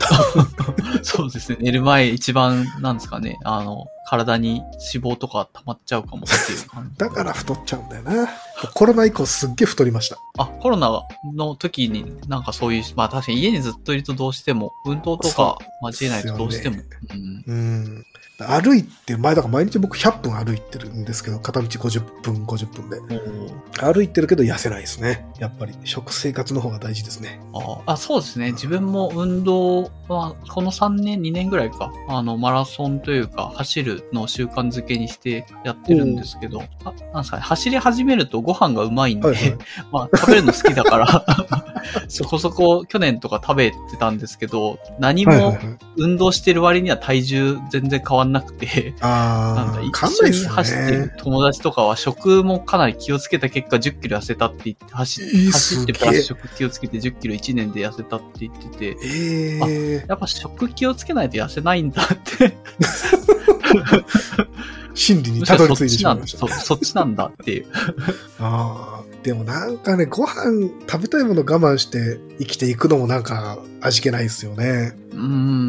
[1.03, 1.59] そうですね。
[1.61, 4.63] 寝る前一番、なんですかね、あの、体に
[4.95, 6.99] 脂肪とか溜まっちゃうかもっていう感じ。
[6.99, 8.29] だから太っちゃうんだよな。
[8.75, 10.17] コロナ以降すっげえ太りました。
[10.39, 16.77] あ、コロナの時になんかそういう、まあ確かに家にずっといるとどうしても、運動とか交えないとどうしても。
[17.11, 17.68] うんうん。
[17.69, 18.07] うん。
[18.47, 23.21] 歩いて、前だから毎日僕100分歩いてるんですけど、片道50分、50分で。
[23.81, 25.27] 歩いてるけど痩せないですね。
[25.41, 27.41] やっぱり食生活の方が大事ですね。
[27.53, 28.53] ああ、そうですね。
[28.53, 39.57] 自分も運動は、この3年、2年ぐらいか、あの、マラソンというか、走るのを習慣づけにしてやってるんですけど、あなんですかね、走り始めるとご飯がうまいんで、はいはい
[39.91, 41.25] まあ、食べるの好きだから、
[42.07, 45.59] そこそこ去年とか食べてたんですけど、何も。
[45.99, 51.15] 運動してる割には体重全然変わんなくて、なんああ、か一緒に走ってるね。
[51.19, 59.59] 友達とかは食もかなり気をつけた結果10キロ痩せたって言って、走ってプラス食気をつけて10キロ1年で痩せたって言ってて、え
[60.03, 62.07] えやっぱ食気をつけないと痩せないんだっ
[62.39, 62.57] て、
[64.95, 66.49] 真理にたろどり着いてしまいました。
[66.49, 67.67] そそっちなんだっていう。
[68.41, 74.97] ああ、でもなんかね、ご飯食べたいもの我慢して生きていくのもなんか味気ないですよね。
[75.11, 75.19] うー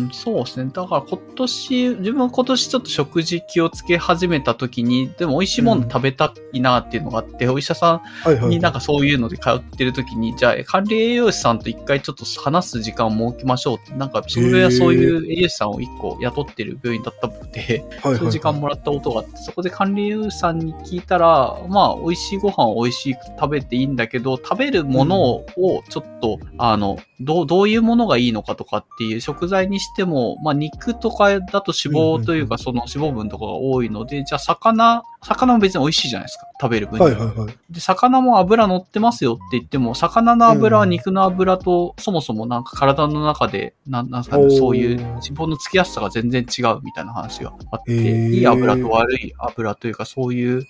[0.08, 0.70] ん、そうですね。
[0.74, 8.46] だから今年、自分は今年ちょっと食事気をつけ始めた時に、でも美味しいもの食べたいなっていうのがあって、お医者さはいはい。
[8.48, 25.46] んになんかそういうので通ってる時に、じゃあ管理栄養士さんと一回ちょっと話す時間を設けましょうって、なんかそれはそういう栄養士さんを一個雇ってる病院だったっぽくて、はいはいはいそういう時間もらったことがあって、そこで管理栄養士さんに聞いたら、まあ、美味しいご飯を美味しく食べていいんだけど、食べるものを
[25.90, 36.48] ちょっと、あの、どう、どういうものがいいのかとかっていう食材にしても、まあ、肉とかだと脂肪というか、その脂肪分とかが多いので、じゃあ魚、魚も別に美味しいじゃないですか。
[36.62, 37.06] 食べる分には。
[37.06, 37.58] はいはいはい。
[37.70, 50.66] で、魚も油乗ってますよって言っても、魚の油は肉の油と、そもそもなんか体の中で、なんなんですかね、そういう脂肪のつきやすさが全然違うみたいな話があって、いい油と悪い油というか、そういう、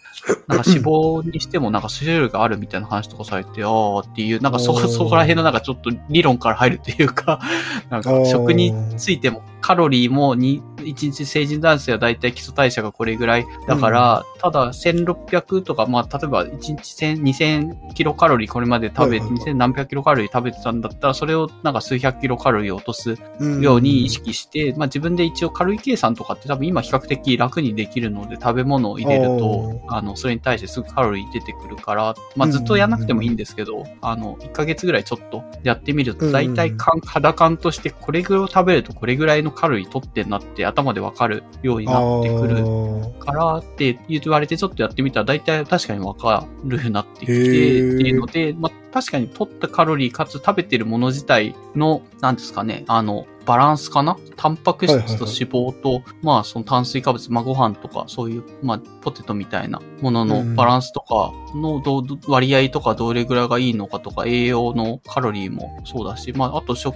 [0.48, 7.40] なんか脂肪にしてもなんか種類があるみたいな話とかされて、ああっていう、なんかそこ、そこら辺のなんかちょっと理論から入るっていうか、
[7.90, 19.54] なんか食についてもカロリーもに、1日成人男性はだいたい基礎代謝がこれぐらいだから、ただ1600とか、まあ、例えば1日1000、2000キロカロリーこれまで食べて、はいはいはい。
[19.54, 54.16] 2000何百キロカロリー食べてたんだったら、それをなんか数百キロカロリー落とすうんように意識して、まあ自分で一応カロリー計算とかって多分今比較的楽にできるので、食べ物を入れるとお、あの、それに対してすぐカロリー出てくるから、まあずっとやんなくてもいいんですけど、あの、1ヶ月ぐらいちょっとやってみると、大体感、肌感としてこれぐらい食べるとこれぐらいのカロリー取ってんなって頭でわかるようになってくるからって言われてちょっとやってみたら大体確かにわかるようになってきてっていうので、まあ確かに取ったカロリーかつ食べてるもの自体の、なんですかね、あの、バランスかな？
[54.36, 66.96] タンパク質と脂肪と、まあその炭水化物、まあご飯とかそういう、まあポテトみたいなもののうんバランスとかのどう割合とかどれぐらいがいいのかとか栄養のカロリーもそうだし、まああと食、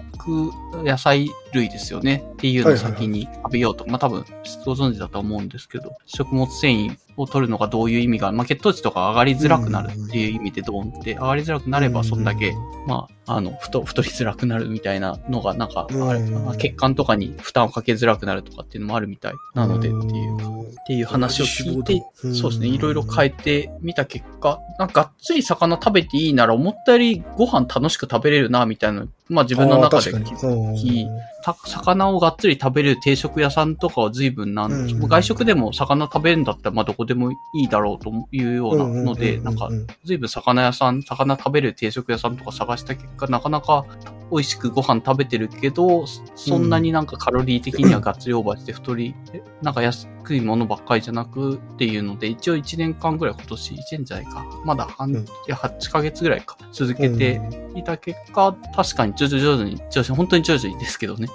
[0.84, 2.24] 野菜類ですよね。
[2.34, 3.88] っていうのを先に食べようと。
[3.88, 4.24] まあ多分
[4.64, 12.54] ご存知だと思うんですけど、食物繊維を取るのがどういう意味が、まあ血糖値とか上がりづらくなるっていう意味でドーンって、上がりづらくなればそんだけ、
[12.88, 20.50] まあ、あの、太、太りづらくなるみたいなのが、なんか、あ血管とかに負担をかけづらくなるとかっていうのもあるみたいなのでっていうか、
[20.84, 22.36] っていう話を聞いて、うん。
[22.36, 30.74] そうですね、いろいろ変えてみた結果、なんかがっつり魚食べていいなら思ったよりご飯楽しく食べれるな、みたいな、まあ自分の中であー気確かに。
[30.74, 31.08] づき、
[31.44, 35.08] た魚をがっつり食べれる定食屋さんとかは随分なん、うん。
[35.08, 39.70] 外食でも魚食べるんだったら、まあどこでもいいだろうというようなので、なんか、
[40.04, 43.86] 随分魚屋さん、魚食べる定食屋さんとか探した結果、なかなか
[44.32, 46.06] 美味しくご飯食べてるけど、
[46.36, 49.16] そんなになんかカロリー的にはがっつりオーバーして太り、
[49.62, 54.46] なんか安いものばっかりじゃなくっていうので、一応1年間ぐらい今年、1年じゃないか。
[54.64, 55.16] まだ半、うん。
[55.18, 56.58] いや8ヶ月ぐらいか。
[56.72, 57.42] 続けて
[57.76, 61.28] いた結果、確かに徐々徐々に、徐々に、本当に徐々にですけどね。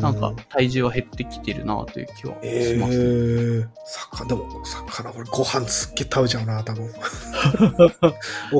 [0.00, 3.04] ななんか体重は減ってきてるなという気はします、ね。
[3.58, 6.90] ええ魚、でも、魚、俺ご飯すっげえ食べちゃうな、多分。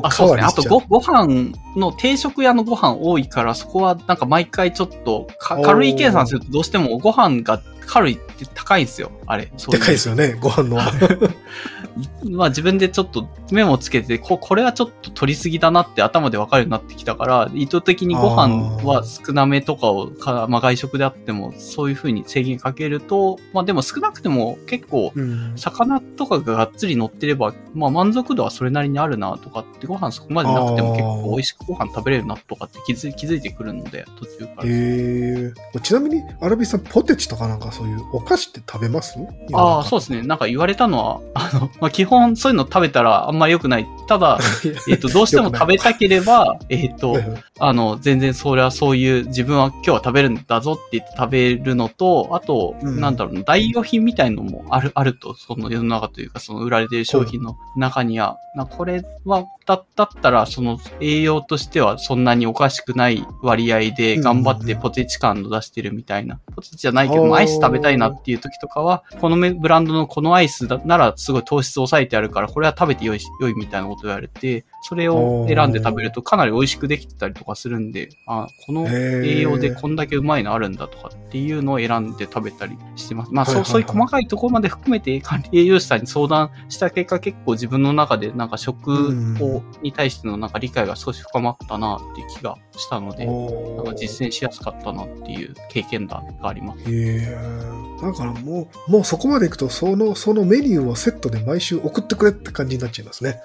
[0.03, 0.41] あ、そうですね。
[0.43, 9.11] あとご、ご飯の定食屋のご飯多いから、そこはなんか毎回ちょっとカ、おーカロリー計算するとどうしてもご飯がカロリーって高いんですよ。
[9.25, 9.51] あれ。
[9.57, 10.77] そうでかいですよね、 ご飯の。
[12.25, 34.63] まあ自分でちょっとメモつけて、ここれはちょっと取りすぎだなって頭でわかるようになってきたから、意図的にご飯は少なめとかをか、まあ外食であってもそういう風に制限かけると、まあでも少なくても結構うん魚とかががっつり乗ってれば、まあ満足度はそれなりにあるなとかって、ご飯そこまでなくても結構美味しくご飯食べれるなとかって気づい気づいてくるので、途中から。
[34.63, 39.12] へえちなみに、アラビさん、ポテチとかなんかそういうお菓子って食べます？
[39.19, 40.21] ますああ、そうですね。
[40.21, 43.87] なんか言われたのは、 あの、まあ、基本そういうの食べたらあんま良くない。
[44.07, 44.39] ただ、
[44.89, 47.17] えっ、と、どうしても食べたければ、えっ、と、
[47.59, 52.99] あの、全然それはそういう、自分は今日は食べるんだぞって言って食べるのと、あと、うん。
[52.99, 66.39] なんだろうな、代用品みたいのもある、あると、その世の中というか、その売られてる商品の中には、なこれは、だだったら、その栄養としてはそんなにおかしくない割合で頑張ってポテチ感を出してるみたいな。
[66.55, 83.31] ポテチじゃないけどアイス食べたいなっていう時とかは、このブランドのこのアイスだならすごい糖質抑えてあるから、これは食べて良いし、良いみたいなこと言われて、それを選んで食べるとかなり美味しくできてたりとかするんで、あ、この栄養でこんだけうまいのあるんだとかっていうのを選んで食べたりしてます。
[83.31, 88.91] まあ、そう、そういう細かいところまで含めて管理栄養士さんに相談した結果、結構自分の中でなんか食
[89.39, 96.79] を、に対してのなんか理解が少し深まったなっていう気がしたので、なんか実践しやすかったなっていう経験談があります。
[96.81, 97.73] へえ。
[98.01, 103.41] だからもう、もうそこまで行くと、その、そのメニューをセットで毎週送ってくれって感じになっちゃいますね。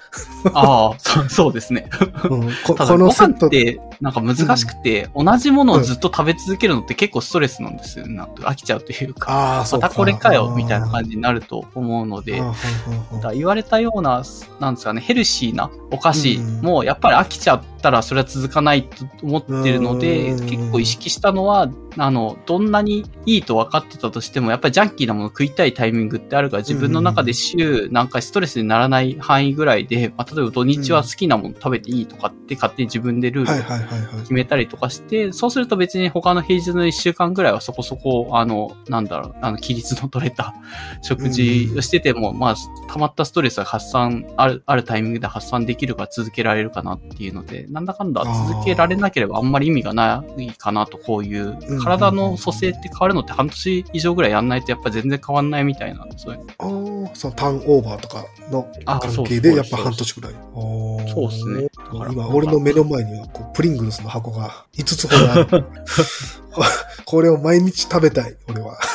[0.53, 1.89] ああ、そうですね。
[2.29, 8.13] うん、こただ、こご飯のセットって、なんか難しくて、同じものをずっと食べ続けるのって結構ストレスなんですよね。
[8.13, 9.87] なんか飽きちゃうというか、ああ、そうか。
[9.87, 12.43] またこれかよ、みたいな感じになると思うので、
[13.23, 14.23] だ言われたような、
[14.59, 34.19] なんですかね、ヘルシーなお菓子うんも、やっぱり飽きちゃったらそれは続かないと思ってるので、うん結構意識したのは、あの、どんなにいいと分かってたとしても、やっぱりジャンキーなもの食いたいタイミングってあるから、自分の中で週、なんかストレスにならない範囲ぐらいで、まあ、例えば土日は好きなもの食べていいとかって勝手に自分でルールを。
[34.19, 40.53] 決めたりとかして、そうすると別に他の平日の1週間ぐらいはそこそこ、あの、なんだろう、あの、規律の取れた
[41.01, 42.55] 食事をしてても、まあ、
[42.91, 56.27] 溜まったストレスが発散、ある、あるタイミングで発散できるから続けられるかなっていうので、なんだかんだ続けられなければあんまり意味がないかなと、こういううん、体の蘇生って変わるのって半年以上ぐらいやんないとやっぱ全然変わんないみたいなんです。
[56.29, 56.37] ああ、
[57.13, 60.33] そのターンオーバーとかのあ関係でやっぱ半年くらい。
[60.33, 60.37] そ
[61.05, 61.69] うそうですね。
[62.11, 65.65] 今、俺の目の前にはこうプリングルスの箱が5つほどある。
[67.05, 68.77] これを毎日食べたい、俺は。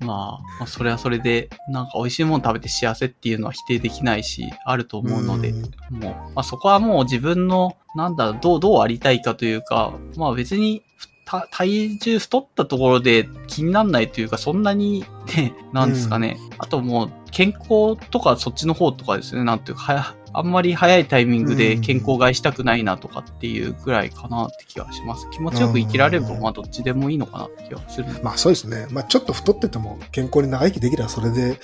[0.00, 16.36] まあ、まあ、それはそれで、なんか美味しいもの食べて幸せっていうのは否定できないし、あると思うので、うんもう、まあそこはもう自分の、なんだろう、どう、どうありたいかというか、まあ別に、た体重太ったところで気にならないというか、そんなにね、 なんですかね。
[16.58, 25.28] あともう、健康とかそっちの方とかですね、なんていうか、はや、あんまり早いタイミングで健康害したくないなとかっていうぐらいかなって気がします。
[25.30, 28.86] 気持ちよく生きられれば、うんまあどっちでもいいのかなって気はするまあそうですね。
[28.90, 31.58] まあちょっと太ってても健康に長生きできればそれでいいっちゃい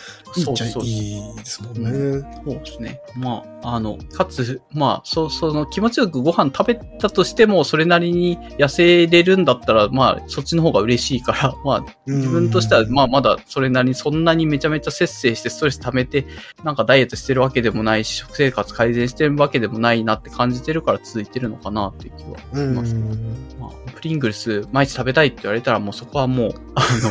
[0.45, 2.43] そうそうそういですもんね。
[2.45, 3.01] そうですね。
[3.17, 16.27] まあ、あの、かつ、まあ、そ、その気持ちよくご飯食べたとしても、それなりに痩せれるんだったら、まあ、そっちの方が嬉しいから、 まあ、自分としては、まあ、まだそれなりにそんなにめちゃめちゃ節制してストレス溜めて、
[16.63, 22.75] なんかダイエットしてるわけでもないし、食生活改善してるわけでもないなって感じてるから続いてるのかなっていう気はしうん。
[22.75, 22.95] ます。
[23.61, 27.11] まあ、プリングルス毎日食べたいって言われたら、もうそこはもう、あの、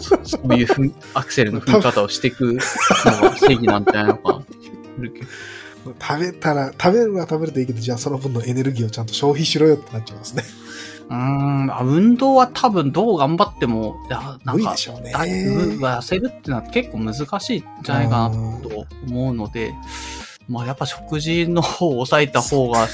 [0.00, 5.26] そ そういうふんアクセルの踏み方をしていくのが正義なんじゃないのかなって気がするけど。
[6.00, 10.42] 食べたら、食べるは食べるといいけど、じゃあその分のエネルギーをちゃんと消費しろよってなっちゃいますね。
[11.08, 15.12] うーん、あ運動は多分どう頑張っても、いや、なんかね。
[15.12, 19.74] だいぶ痩せるってのは結構難しいんじゃないかなと思うので、
[20.48, 22.86] まあやっぱ食事の方を抑えた方が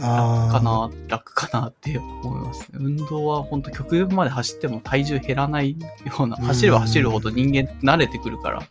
[0.00, 2.78] あーかな、楽かなって思いますね。
[2.80, 8.62] 運動は本当極限まで走っても体重減らないような、うん走れば走るほど人間慣れてくるから、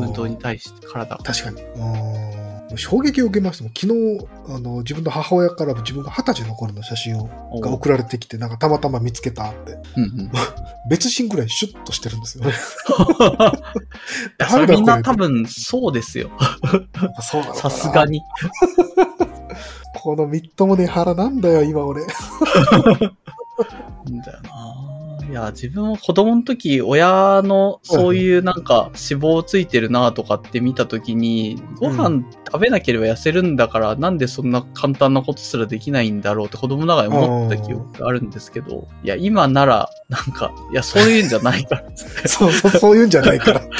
[0.00, 1.22] 運動に対して体が。
[1.22, 2.47] 確かに。
[2.70, 3.64] うん衝撃を受けました。
[3.64, 7.28] 昨日、あの、自分の母親から自分が二十歳の頃の写真を
[7.60, 9.78] が送られてきて、なんかたまたま見つけたって。
[9.96, 10.30] うんうん。
[10.90, 12.52] 別人ぐらいシュッとしてるんですよね。
[14.68, 16.30] みんな多分そうですよ。
[17.22, 18.04] そうなのさすが。
[18.04, 18.22] に。
[20.00, 22.02] このみっともねえ腹なんだよ、今俺。
[22.02, 22.06] ん
[24.20, 24.87] だよな。
[25.28, 41.84] いや、自分も子供の時、親のそういうなんか脂肪ついてるなとかって見た時に、ご飯食べなければ痩せるんだから、なんでそんな簡単なことすらできないんだろうって子供ながらに思った記憶があるんですけど、いや、今なら、なんか、いや、そういうんじゃないから。
[42.26, 43.60] そうそう、そういうんじゃないから。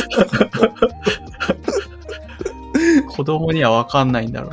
[3.09, 4.51] 子供にはわかんないんだろう。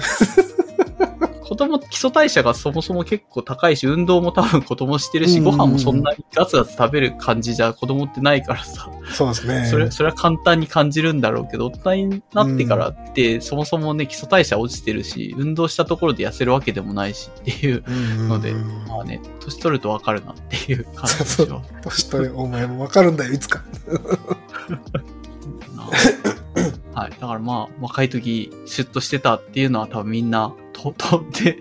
[1.45, 9.65] 子供、基礎代謝がそもそも結構高いし、運動も多分子供してるし、ご飯もそんなにガツガツ食べる感じじゃ子供ってないからさ、そうですね。
[9.65, 18.51] それ、それは簡単に感じるんだろうけど、大人になってからって、そもそもね、基礎代謝落ちてるし、運動したところで痩せるわけでもないしっていううんので、
[18.87, 21.07] まあね、年取るとわかるなっていう感
[21.45, 21.61] じは。
[21.83, 23.63] 年取れ、お前もわかるんだよ、いつか。
[26.93, 27.11] な はい。
[27.11, 31.57] だからまあ、若い時、シュッとしてたっていうのは多分みんな、と、 とって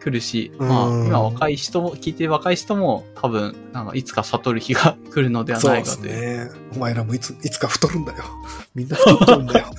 [0.00, 6.12] くるし、まあ、うん今若い人も、聞いてる若い人も多分、なんかいつか悟る日が来るのではそうでないかという。
[6.48, 6.60] すね。
[6.74, 8.24] お前らもいつ、いつか太るんだよ。
[8.74, 9.66] みんな太っちゃうんだよ。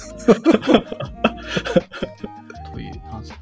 [2.73, 2.93] という、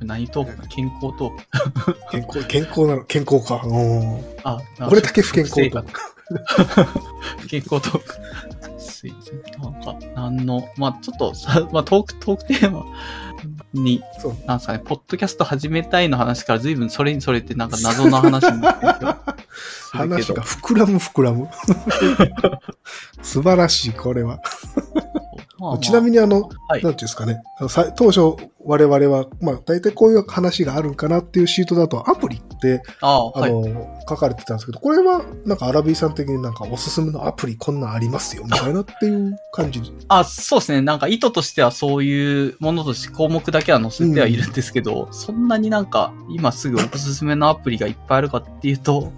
[0.01, 1.37] 何トークか健康トー
[1.85, 1.97] ク。
[2.11, 3.61] 健康、健康なの、健康か。
[3.63, 4.19] うん。
[4.43, 6.05] あ、俺だけ不健康生と活。
[7.47, 8.15] 健康トーク。
[9.21, 9.61] すいません。
[9.61, 12.85] なんか、なんの、まあちょっとさ、 まあトーク、トークテーマ
[13.73, 14.01] に。
[14.45, 19.15] なんですかね、ポッドキャスト始めたいの話から随分それにそれてなんか謎の話になってるけど
[19.91, 21.49] 話が膨らむ膨らむ。
[23.21, 24.39] 素晴らしい、これは。
[25.59, 27.41] まあまあちなみにあの、はいなんていうんですかね。
[27.95, 33.51] 当初、我々は、まあ、大体こういう話があるんかなっていうシートだと、アプリって、ああ、はい。
[34.09, 39.81] 書かれてたんですけど、これは、なんかアラビーさん的になんかおすすめのアプリこんなんありますよ、みたいなっていう感じ。
[40.07, 40.81] あ、そうですね。
[40.81, 49.11] なんか意図としてはそういうものとして項目だけは載せてはいるんですけど、そんなになんか今すぐおすすめのアプリがいっぱいあるかっていうと。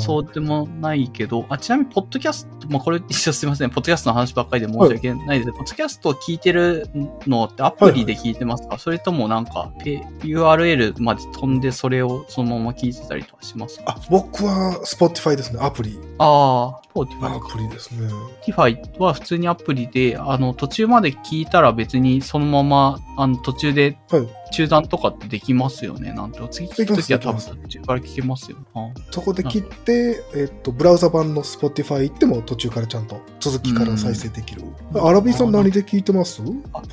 [0.00, 3.70] そうでもないけど、あ、ちなみに、ポッドキャスト、まあ、これ一緒すいません。
[3.70, 6.88] ポッドキャストの話ばっかりで申し訳ないですけど、ポッドキャストを聞いてる
[7.26, 13.96] のってアプリで聞いてますか、それともなんか、ペ URL まで飛んでそれをそのまま聞いてたりとかしますか？
[13.98, 15.98] あ、僕は Spotify ですね、アプリ。
[16.18, 17.48] ああ、Spotify アか。
[17.50, 18.08] プリですね。
[18.46, 24.28] Spotify は普通にアプリで、あの、途中まで聞いたら別にそのまま、あの、途中ではい。
[24.52, 26.12] 中断とかってできますよね？
[26.12, 26.40] なんて。
[26.50, 28.58] 次聞くときは多分途中から聞けますよ。
[28.74, 34.62] あそこで切って、えっと、ブラウザ版の Spotify 行っても途中からちゃんと続きから再生できる。
[34.62, 36.42] うんアラビーさん何で聞いてます？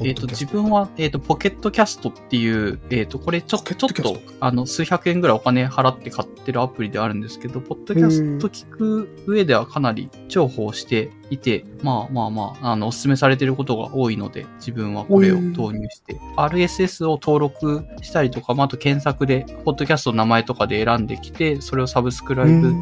[0.02, 22.74] えっ、と、自分は、えっ、と、ポケットキャストっていう、えっ、と、これちょ、ちょっと、あの、数百円ぐらいお金払って買ってるアプリであるんですけど、ポッドキャスト聞く上ではかなり重宝していて、まあまあまあ、あの、お勧めされてることが多いので、自分はこれを導入して、RSS を登録したりとか、まあ、あと検索で、ポッドキャストの名前とかで選んできて、それをサブスクライブ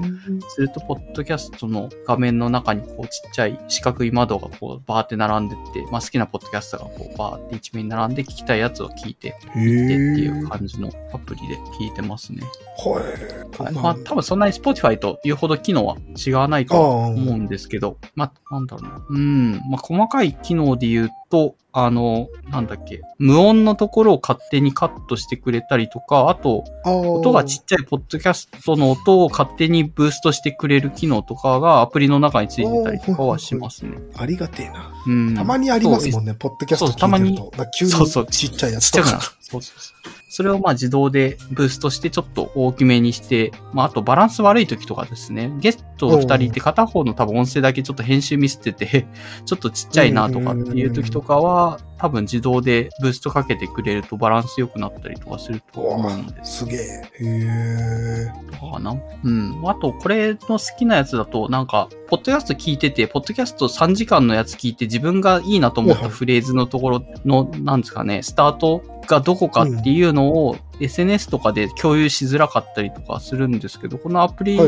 [0.50, 10.50] すると、ポッドキャストの画面の中にこうちっちゃい四角い窓がこうバーって並んでって、まあ好きなポッドキャストがこうバーって一面に並んで聞きたいやつを聞いて、へってっていうー。
[10.50, 12.42] 感じのアプリで聞いてますね。
[12.78, 13.64] はい。
[13.64, 19.06] はい、まあ多分そんなに Spotify というほど機能は違わないとは思うんですけど、まあなんだろうな。
[19.10, 33.98] うん、まあ細かい機能で言うと、あの、なんだっけ、無音のところを勝手にカットしてくれたりとか、あと、音音がちっちゃいポッドキャストの音を勝手にブーストしてくれる機能とかがアプリの中についてたりとかはしますね。
[34.16, 34.94] ありがてえな。
[35.08, 35.36] うん。
[35.36, 37.58] たまにありますもんね、ポッドキャストそうたまに聞いてると。
[37.58, 39.38] なんか急そうそうにちっちゃいやちっちゃくなるつとか。。
[39.42, 40.23] そうそうそう。
[40.36, 49.06] それをまあ自動でブーストしてちょっと大きめにして、まああとバランス悪い時とかですね、ゲスト二人いて片方の多分音声だけちょっと編集ミスってて、
[49.46, 56.80] ちょっとちっちゃいなとかっていう時とかは、多分自動でブーストかけてくれるとバランス良くなったりとかすると思うので、すげえ。
[56.80, 58.32] へえ。
[58.60, 58.94] かな。
[59.24, 59.64] うん。
[59.66, 74.60] あと、これの好きなやつだと、なんか、ポッドキャスト聞いてて、ポッドキャスト3時間のやつ聞いて、自分がいいなと思ったフレーズのところの、なんですかね、スタートがどこかっていうのを、SNS とかで共有しづらかったりとかするんですけど、このアプリ。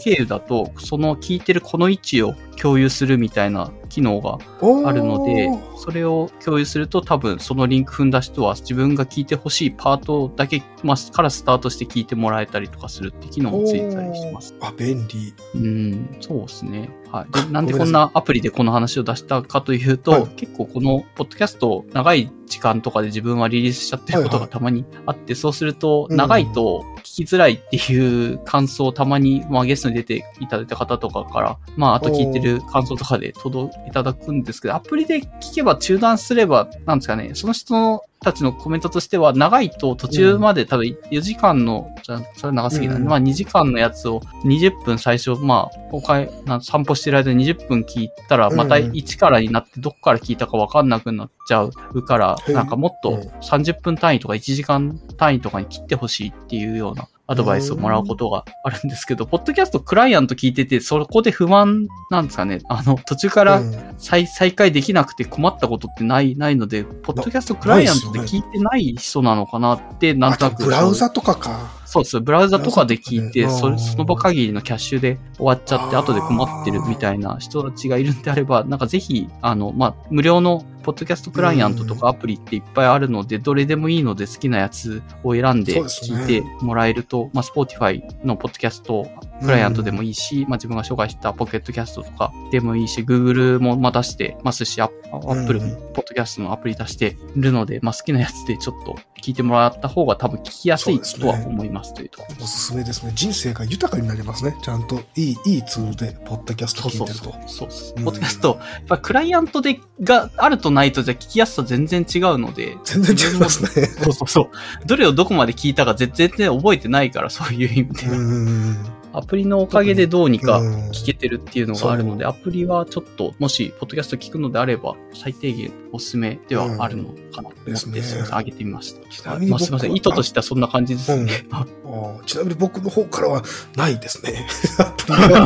[0.00, 4.38] 経由だと、その聞いてるこの位置を共有するみたいな機能が
[4.86, 14.54] あるので、それを共有すると多分そのリンク踏んだ人は自分が聞いてほしいパートだけ、まあ、からスタートして聞いてもらえたりとかするって機能もついてたりします。
[14.60, 15.34] あ、便利。
[15.54, 16.88] うん、そうですね。
[17.10, 17.32] はい。
[17.32, 43.04] でなんでこんなアプリでこの話を出したかというと、はい結構このポッドキャストを長い時間とかで自分はリリースしちゃってることはいはいがたまにあって、そうするとうん長いと聞きづらいっていう感想をたまに、まあゲストに出ていただいた方とかから、まああと聞いてる感想とかで届いただくんですけど、アプリで聞けば中断すれば、なんですかね、その人たちのコメントとしては、長いと途中まで多分4時間の、じゃあそれ長すぎない、うん。
[43.06, 48.90] まあ2時間のやつを20分最初、まあ、おかえな散歩してる間に20分聞いたら、またうん。
[48.92, 62.58] 1からになってどっから聞いたかわかんなくなっちゃうから、なんかもっとうん30分単位とか1時間単位とかに切ってほしいっていうようなアドバイスをもらうことがあるんですけど、ポッドキャストクライアント聞いてて、そこで不満なんですかね。
[62.68, 70.64] あの、途中からうん再再開できなくて困ったことってない、ないので、ポッドキャストクライアントで聞いてない人なのかなって、なんとなく。
[70.64, 71.79] ブラウザとかか。
[71.90, 72.20] そうです。
[72.20, 89.08] ブラウザとかで聞いて、それその場限りのキャッシュで終わっちゃって、後で困ってるみたいな人たちがいるんであれば、なんかぜひ、あの、まあ、無料のポッドキャストクライアントとかアプリっていっぱいあるので、どれでもいいので好きなやつを選んで聞いてもらえると、まあ、Spotify のポッドキャスト
[89.40, 103.12] クライアントでもいいし、まあ、自分が紹介したポケットキャストとかでもいいし、Google もまあ出してますし、アップルもポッドキャストのアプリ出してるので、まあ、好きなやつでちょっと聞いてもらった方が多分聞きやすいとは思いますというところおすすめですね。
[103.14, 104.56] 人生が豊かになりますね。
[104.62, 107.32] ちゃんといい、いいツールで、ポッドキャスト聞いてると。
[107.46, 107.70] そうそう。
[107.70, 113.86] そうポッドキャスト、やっぱクライアントでがあるとないとじゃ聞きやすさ全然違うので、全然違いますね。
[113.86, 114.86] そうそうそう。
[114.86, 118.06] どれをどこまで聞いたか全然覚えてないから、そういう意味で。
[118.06, 118.99] うん。
[119.12, 120.90] アプリのおかげでどうにかうん。
[120.90, 128.02] 聞けてるっていうのがあるので、アプリはちょっと、もし、ポッドキャスト聞くのであれば、最低限おすすめではあるのかなと思って、ですね。
[128.02, 129.08] すみません、上げてみました。
[129.08, 131.46] ちなみに僕はまあすみません、意図としてはそんな感じですね。
[132.26, 133.42] ちなみに僕の方からは
[133.76, 134.46] ないですね。
[134.78, 135.40] アプリが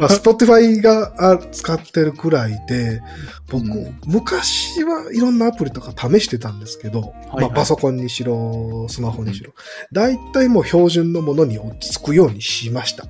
[0.00, 3.00] まあ、Spotify があ使ってるくらいで、
[3.48, 3.98] 僕、うん。
[4.06, 7.40] 昔はいろんなアプリとか試してたんですけど、はいはい。
[7.42, 9.52] まあ、パソコンにしろ、スマホにしろ、
[9.92, 13.04] 大体もう標準のものに落ち着くようにしました。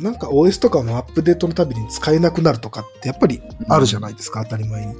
[0.00, 4.94] なんか OS とかのアップデートのたびに使えなくなるとかってやっぱりあるじゃないですか、当たり前に。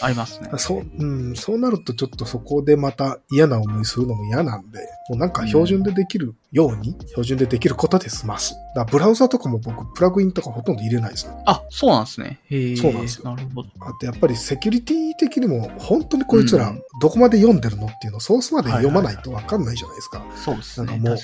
[0.00, 0.50] ありますね。
[0.56, 8.54] そう、うん、そうなるとちょっとそこでまた嫌な思いするのも嫌なんで、もうなんか標準でできるように、標準でできることで済ます。
[8.76, 11.34] だブラウザとかも僕、プラグインとかほとんど入れないですね。
[11.46, 12.40] あ、そうなんですね。
[12.48, 12.76] へえ。
[12.76, 13.68] そうなんですよなるほど。
[13.80, 20.24] あとやっぱりセキュリティ的にも本当にこいつらうんどこまで読んでるのっていうのをソースまで読まないとわかんないじゃないですか。
[20.36, 20.86] そうですね。
[20.86, 21.18] なんかもう、うん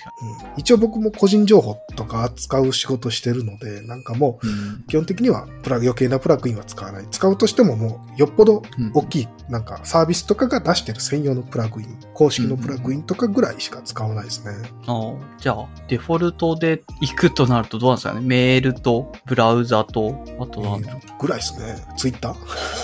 [0.56, 7.06] 一応僕も個人情報とか扱う仕事してるので、なんかもう基本的にはプラ余計なプラグインは使わない。
[7.10, 14.52] 使うとしてももうよっぽどうん大きいなんかサービスとかが出してる専用のプラグイン、公式のプラグインとかぐらいしか使わないですね。
[14.86, 18.20] あーじゃあ、デフォルトで行くとなるとどうなんですかね？
[18.20, 20.78] メールと、ブラウザと、あとは、
[21.18, 21.76] ぐらいですね。
[21.96, 22.34] ツイッター？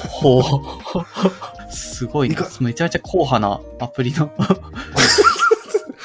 [0.09, 0.43] ほう。
[1.73, 2.49] すごいないか。
[2.61, 4.31] めちゃめちゃ硬派なアプリの。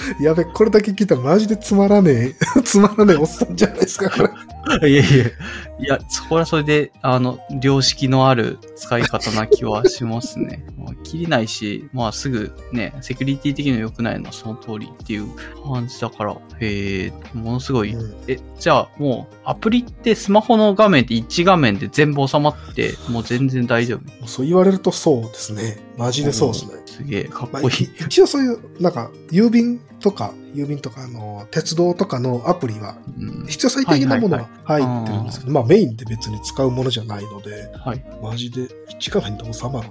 [0.20, 4.30] やべ、これだけ聞いたらマジでつまらねえ、 つまらねえおっさんじゃないですか、これ。
[4.90, 5.32] いやいや、い
[5.80, 10.64] や、そこはそれで、あの、良識のある使い方な気はしますね。
[10.78, 15.28] まあ切りないし、まあすぐね、セキュリティ的には良くないのはその通りっていう
[15.64, 17.94] 感じだから、へえ、ものすごい。
[17.94, 24.28] うんえ、じゃあもう、アプリってスマホの画面って1画面で全部収まって、もう全然大丈夫。
[24.28, 25.78] そう言われるとそうですね。
[25.98, 26.72] マジでそうですね。
[26.86, 27.84] すげえ、かっまあ、こいい。
[27.84, 38.04] い一応そういう、なんか、郵便とか、郵便とか、あの、鉄道とかのアプリは、うん必要最低限なものははい入ってるんですけど、まあメインで別に使うものじゃないので、はい。
[38.22, 39.90] マジで1画面で収まる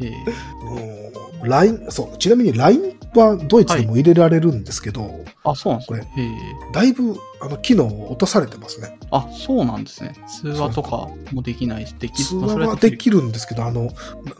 [0.00, 0.36] えーな。
[1.42, 6.12] うん LINE、そう、ちなみに LINE はドイツでも入れられるんですけど、あ、そうなんですね。
[6.16, 6.32] へえ。
[6.72, 8.98] だいぶ、あの、機能を落とされてますね。
[9.10, 10.14] あ、そうなんですね。
[10.28, 13.84] 通話とかもできないし、でき通話はできるんですけど、あの、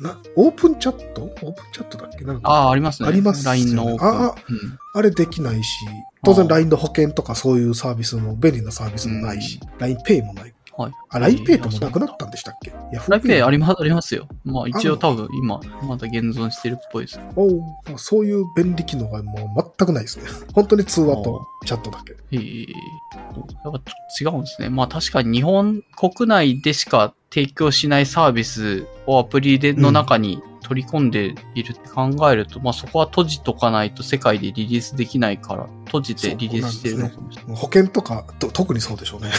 [0.01, 1.23] な、なオープンチャット？
[1.23, 2.25] オープンチャットだっけ？
[2.25, 3.09] なんか、ああ、ありますね。
[3.09, 3.97] ありますよね LINE の。
[4.01, 5.86] ああうんあれできないし、
[6.25, 10.55] 当然 LINE の保険とかそういうサービスも、便利なサービスもないし、LINEPay もない。
[10.76, 10.92] はい。
[11.10, 12.72] あ、LINEPay ともなくなったんでしたっけ？
[12.92, 14.28] ヤフライペイありります、ありますよ。
[14.44, 17.20] まあ一応多分今、まだ現存してるっぽいです。
[17.34, 17.60] おう
[17.96, 20.24] そういう便利機能がもう全くないですね。
[20.55, 22.12] 本当に通話とチャットだけ。
[22.12, 22.66] へえ。
[23.64, 23.80] やっぱ
[24.20, 24.68] 違うんですね。
[24.68, 37.57] まあ確かに日本国内でしか提供しないサービスをアプリでの中に取り込んでいるって考えると、まあそこは閉じとかないと世界でリリースできないから、閉じてリリースしてるのかもしれない。
[37.57, 39.31] 保険とかと特にそうでしょうね。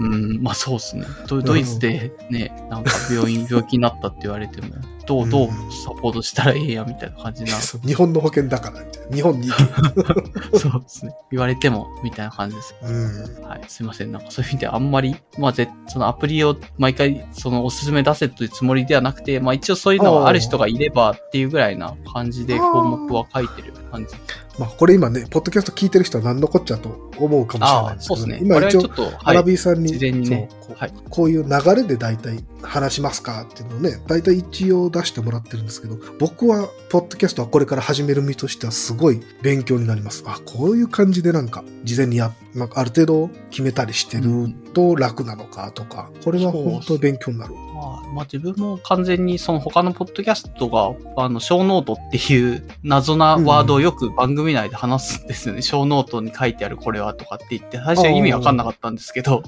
[0.00, 1.06] うん、まあそうですね。
[1.28, 4.74] ドドイツでね、なんか病院、病気になったって言われても、
[5.06, 7.52] どう、どうサポートしたらええやみたいな感じな。
[7.60, 9.16] そう日本の保険だからみたいな。
[9.16, 9.48] 日本に。
[10.58, 11.14] そうですね。
[11.30, 12.74] 言われても、みたいな感じです。
[12.82, 13.46] うん。
[13.46, 13.60] はい。
[13.68, 14.12] すいません。
[14.12, 24.14] なんかそういう意味であんまり、まあぜ、そのアプリを毎回、そのおすすめ出せというつもりではなくて、まあ一応そういうのがある人がいればっていうぐらいな感じで項目は書いてる感じ。
[24.58, 28.46] まあこれ今ね、ポッドキャスト聞いてる人は何のこっちゃと思うかもしれないですけど、そうですね。
[28.46, 28.90] 今一応。
[29.24, 30.94] アラビーさんに、事前にねそうはい。
[31.10, 40.22] こういう流れで大体話しますかっていうのをね、大体一応出してもらってるんですけど、僕は、ポッドキャストはこれから始める身としてはすごい勉強になります。
[40.26, 47.54] あ、こういう感じでなんか、事前にや、なんかある程度決めたりしてると楽なのかとか、これは本当に勉強になる。
[47.54, 55.62] まあ、まあ自分も完全にその他のポッドキャストが、あの、ショーノートっていう謎なワードをよく番組内で話すんですよね。
[55.62, 59.42] ショーノートに書いてあるこれはとかって言って、最初は意味わかんなかったんですけど、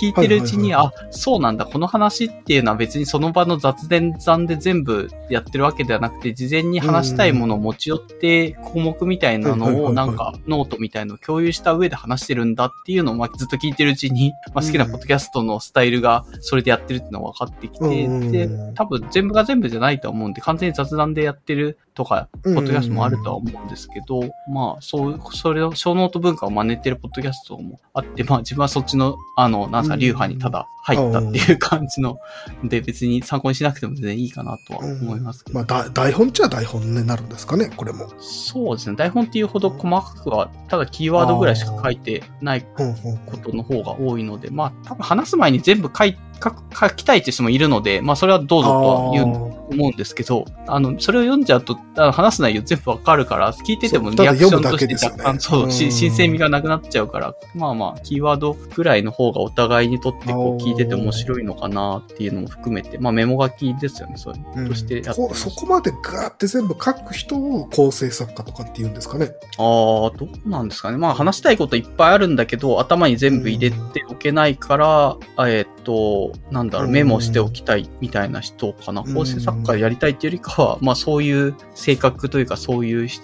[0.00, 9.82] 聞いてるうちに、はいあ、そうなんだ、この話っていうのは別にその場の雑談で全部やってるわけではなくて、事前に話したいものを持ち寄って、項目みたいなはいはいはいはい。
[9.82, 18.32] のをなんかノートみたいのを共有した上で話してるんだっていうのをまあずっと聞いてるうちに、まあ、好きなポッドキャストのスタイルがそれでやってるっていうのが分かってきて、うん。
[18.32, 32.18] で、多分全部が全部じゃないとは思うんで、完全に雑談でやってるとか、ポッドキャストもあるとは思うんですけど、まあ、そう、それを、ショーノート文化を真似てるポッドキャストもあって、まあ自分はそっちの、あの、なんすか、うん流派にただ入ったっていう感じの、
[32.64, 35.58] で、別に参考にしなくても全然いいかなとは思いますけど。
[35.58, 38.08] まあ、だ台本っちゃ台本になるんですかね、これも。
[38.18, 38.96] そうですね。
[38.96, 55.70] 台本っていうほど細かくは、ただキーワードぐらいしか書いてないことの方が多いので、まあ、多分話す前に全部書い書く書きたいって人もいるので、まあ、それはどうぞとは言う思うんですけど、あの、それを読んじゃうと、あの話す内容全部わかるから、聞いててもリアクションとして若干、そうう、ん。
[55.70, 69.30] し新鮮味がなくなっちゃうから、まあまあ、キーワードぐらいの方がお互いにとってこう聞いてて面白いのかなっていうのも含めて、まあメモ書きですよね、そういうのとしてやってこうそこまでガーって全部書く人を構成作家とかって言うんですかね。
[69.58, 70.98] ああ、どうなんですかね。
[70.98, 79.02] まあ話したいこといっぱいあるんだけど、頭に全部入れておけないから、えーっと、なんだろう、うんメモしておきたいみたいな人かな。
[79.06, 83.22] うん構成作家やりたいっていうよりかは、まあそういう性格というか、そういう人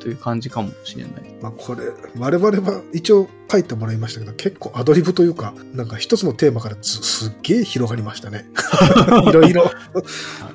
[0.00, 1.12] という感じかもしれない。
[1.40, 1.84] まあこれ、
[2.18, 8.46] 我々は一応書いてもらいましたけど、結構アドリブというか、なんか一つのテーマからすすっげえ広がりましたね。
[9.28, 9.70] いろいろ。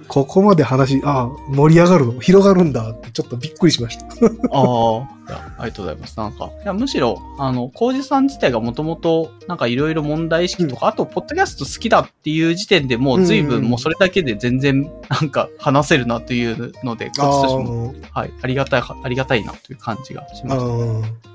[0.07, 4.05] ここまで話、ああ、盛り上がるの、広がるんだってちょっとびっくりしました。
[4.05, 6.17] ああ、いやありがとうございます。
[6.17, 21.29] なんか、いやむしろ、あの、コウジさん自体がもともと、なんかいろいろ問題意識とか、あと、ポッドキャスト好きだっていう時点でもう随分もうそれだけで全然、なんか話せるなというので、こっちとしても、はい、ありがたい、ありがたいなという感じがしました。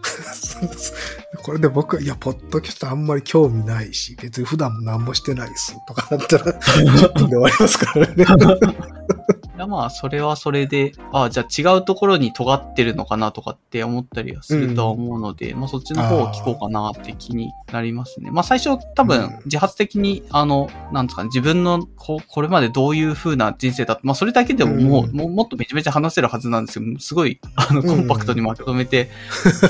[1.42, 8.24] これで僕、いや、ポッドキャストあんまり興味ないし、別に普段も何もしてないっすとかだったら、10分で終わりますからね。
[9.56, 18.32] いやまあ、それはそれで、ああ、じゃあ違うところに尖ってるのかなとかって思ったりはするとは思うので、まあそっちの方を聞こうかなって気になりますね。
[18.32, 19.06] まあ最初多うん。
[19.06, 25.16] 分自発的に、あの、なんですかね、自分のここれまでどういう風な人生だった、まあそれだけでももう、うん。
[25.16, 26.84] もうもっとめちゃめちゃ話せるはずなんですよ。
[26.98, 27.86] すごい、あの、うん。
[27.86, 29.08] コンパクトにまとめて、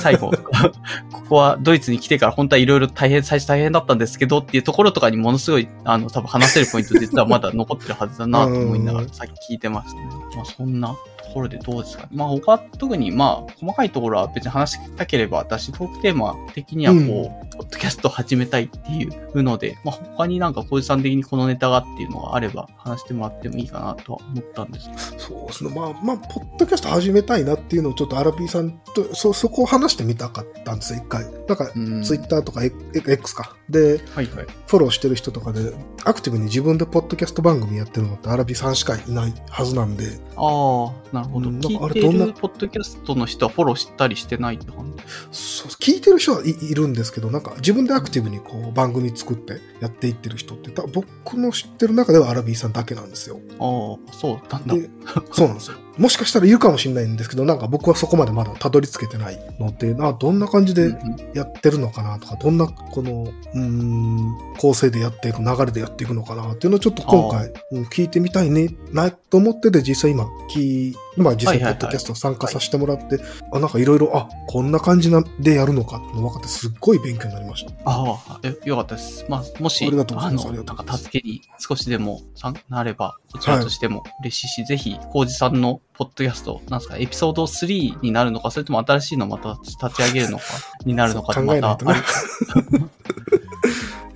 [0.00, 0.30] 最後、
[1.12, 9.10] ここはドイツに来てから本当はいろいろ大変、最初大変だったんですけどっていうところとかにものすごい、あの、多分話せるポイント実はまだ残ってるはずだなと思いながらうん。
[9.10, 10.06] さっき聞いてましたね。
[10.36, 12.10] まあそんなところでどうですかね。
[12.12, 24.90] まあ他、特にまあ細かいところは別に話したければ私トークテーマ的にはこう、ポッドキャストを始めたいっていうので、まあ他になんか小路さん的にこのネタがっていうのがあれば話してもらってもいいかなとは思ったんです。
[25.18, 25.70] そうですね。
[25.74, 31.24] まあ、まあ、ポッドキャスト始めたいなっていうのをちょっとアラビーさんと、そ、そこを話してみたかったんですよ、一回。
[31.48, 33.56] なんか、うんツイッターとか X か。
[33.68, 34.46] で、はいはい。
[34.66, 35.72] フォローしてる人とかで、
[36.04, 41.48] アクティブに自分でポッドキャスト番組やってるのってアラビーさんしかいないはずなんで、ああ、なるほど。
[41.48, 45.02] うんなんかあれどんなるポッドキャストの人はフォローしたりしてないって感じ？
[45.32, 53.38] そう聞いてる人はい、いるんですけど、なんか自分でアクティブにこう番組作ってやっていってる人って、た僕の知ってる中ではアラビーさんだけなんですよ。
[53.60, 54.74] ああ、そうなんだ。
[54.74, 54.90] で、
[55.30, 55.76] そうなんですよ。
[55.96, 60.94] もしかしたらいるかもしれないんですけど、なんか僕はそこまでまだたどり着けてないので、あどんな感じで
[61.34, 63.22] やってるのかなとか、どんなこの、
[63.54, 71.74] うーん、構成でやっていく、流れでやっていくのかなっていうのをちょっと今回、うん聞いてみたいね、なと思ってで実際今、き今実際ポはいはいはい。
[71.74, 73.20] ッドキャスト参加させてもらって、
[73.52, 77.72] あ、なんかいろいろ、あ、こんな感じなでやるのかっていうの分かってすっごい勉強になりました。
[77.84, 79.24] ああ、えよかったです。
[79.28, 80.48] まあ、もし、ありがとうございます。
[80.48, 82.20] ありなんか助けに少しでも
[82.68, 90.44] なれば、こちらとしても嬉しいし、ぜひ、コウジさんのポッドキャスト、なんですか、エピソード3になるのか、それとも新しいのまた立ち上げるのか、
[90.84, 91.40] になるのか？
[91.40, 91.92] また考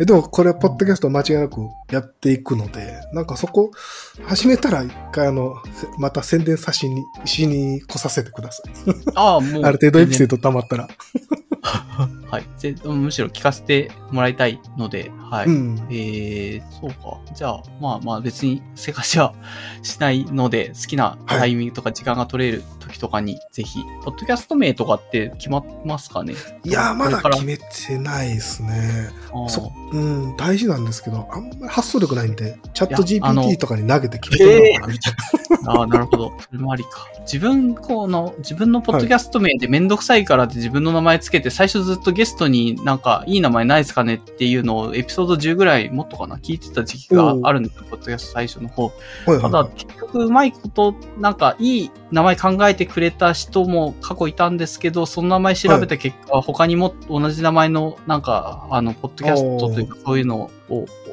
[0.00, 3.72] えでもこれはポッドキャスト間違いなくやっていくので、なんかそこ
[4.24, 8.92] 始めたら一回あの、せまた宣伝さしに、しに来させてください。
[9.16, 9.62] ああ、もう。
[9.66, 10.88] ある程度エピソード溜まったら。
[12.30, 12.44] はい。
[12.58, 15.46] ぜむしろ聞かせてもらいたいので、はい。
[15.46, 15.78] うん。
[15.90, 17.18] えー、そうか。
[17.34, 19.34] じゃあ、まあまあ別にせかしは
[19.82, 26.34] しないので、好きなタイミングとか時間が取れる時とかに、ぜひ、ポッドキャスト名とかって決まってますかね？
[26.64, 29.10] いやー、まだ決めてないですね。
[29.48, 35.14] そ、うん、大事なんですけど、あんまり発想力ないんで、チャット GPT とかに投げて決めてもらおうかな、みたい
[35.66, 36.32] ああ、なるほど。
[36.40, 37.06] それもありか。
[37.20, 48.92] 自分、この、自分のポッドキャスト名でめんどくさいからって自分の名前つけて、最初ずっとゲストになんか、いい名前ないですかねっていうのをエピソード10ぐらいもっとかな聞いてた時期があるんですよ、ポッドキャスト最初の方。
[49.24, 49.34] な。
[49.34, 61.07] はいただ、結局うまいこと、なんか、いい名前考えてくれた人も過去いたんですけど、その名前調べた結果、他にも同じ名前の、なんか、あの、ポッドキャストというか、そういうのを、あ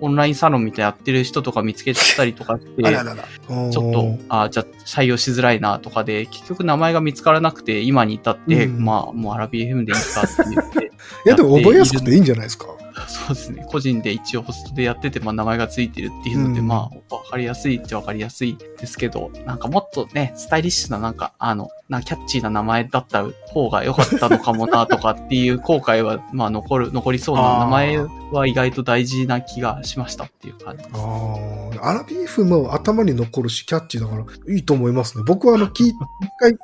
[0.00, 3.24] オンラインサロンみたいなやってる人とか見つけちゃったりとかして、あららら。
[3.70, 10.90] ちょっと、あじゃあ採用しづらいなとかで、結局名前が見つからなくて、今に至って、うんまあ、もうアラビ FM でいいかって言って、
[11.26, 12.66] いや、でも覚えやすくていいんじゃないですか？
[13.08, 13.66] そうですね。
[13.68, 27.98] 個人で一応ホストでやってて、まあ名前がついてるっていうので、うんまあ、わかりやすいっちゃわかりやすいですけど、なんかもっとね、スタイリッシュななんか、あの、なキャッチーな名前だった方が良かったのかもなとかっていう後悔は、 まあ残る、残りそうな名前
[28.30, 30.90] は意外と大事な気がしましたっていう感じです。
[30.94, 35.24] ああ、アラビーフも頭に残るし、キャッチーだからいいと思いますね。
[35.26, 35.94] 僕はあの、聞い、一
[36.38, 36.56] 回、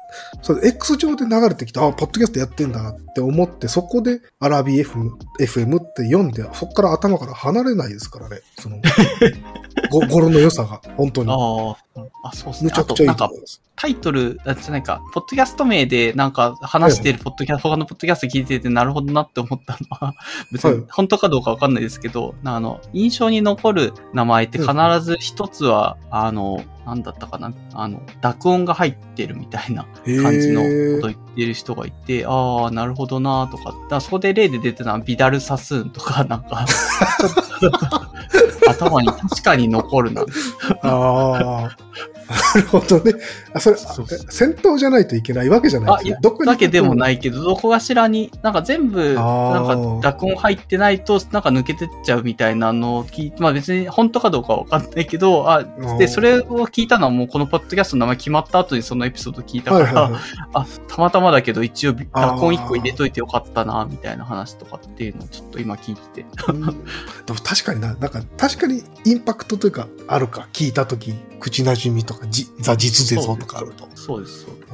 [0.42, 8.40] そう、X 上で流れてきて、あ、ポッドキャストやってんだって思って、そこでアラビー FM、FM って読んで、そこから頭から離れないですからね。
[8.58, 8.80] その、
[9.90, 11.30] ご語呂の良さが、本当に。
[11.30, 11.34] あ
[12.24, 12.70] あ、あ、そうですね。
[12.70, 13.60] むちゃくちゃいいあと思います。
[13.76, 20.14] タイトル、あじゃないか、ポッドキャスト名でなんか話してるポッドキャスト、他のポッドキャスト聞いててなるほどなって思ったのは、
[20.52, 29.86] 別はいに本当かどうかわかんないですけど、あの、印象に残る名前って必ず一つは、あの、なんだったかな、あの、濁音が入ってるみたいな
[30.22, 30.66] 感じのこ
[31.00, 36.66] とを言ってる人がいて、ああ、なるほどなとか、だそこで例で出てたのはビダルサスーンとか、 なんか、
[38.66, 40.22] 頭に確かに残るな。
[40.82, 41.76] ああ。
[42.30, 43.14] なるほどね。
[43.52, 44.18] あ、それ、そうそう。
[44.18, 56.08] あ戦闘じゃないといけないわけじゃないあ、いや、どこにだけでもないけど、どこかしらに、なんか全部、あなんーか濁音入ってないと、なんか抜けてっちゃうみたいなのを聞いて、まあ別に本当かどうかわかんないけど、あ、で、ー。
[56.08, 60.22] それを聞いたのはもうこのポッドキャストの名前決まった後にそのエピソード聞いたから、はいはいはい。
[60.54, 66.26] あ、たまたまだけど一応濁音1個入れといてよかったな、みたいな話とかっていうのをちょっと今聞いてて。
[66.48, 66.60] うん。
[66.60, 66.66] で
[67.32, 73.88] も確かにな、なんか確かにインパクトというかあるか、聞いたとき、口なじみとか、じザ実勢像とかあると。
[73.94, 74.70] そうです、そうです。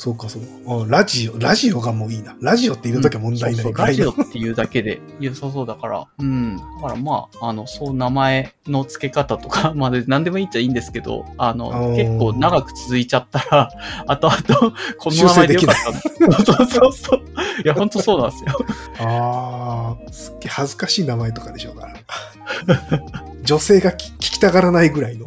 [0.00, 2.34] そうか、そうラジオ、ラジオがもういいな。
[2.40, 6.06] ラジオって言うときは問題ないそうそうラジオっていうだけで良さそうだから。
[6.18, 6.56] うん。
[6.56, 13.70] だからまあ、あの、そう名前の付け方とか、 まあで何でもいいっちゃいいんですけど、あの、結構長く続いちゃったら、
[14.08, 15.74] 後々、この名前でよかっ
[16.18, 16.32] たの。
[16.32, 17.22] そうそうそう。
[17.62, 18.66] いや、ほんとそうなんですよ。
[19.00, 23.02] ああ、すっげえ恥ずかしい名前とかでしょうから。
[23.42, 25.26] 女性が聞聞きたがらないぐらいの。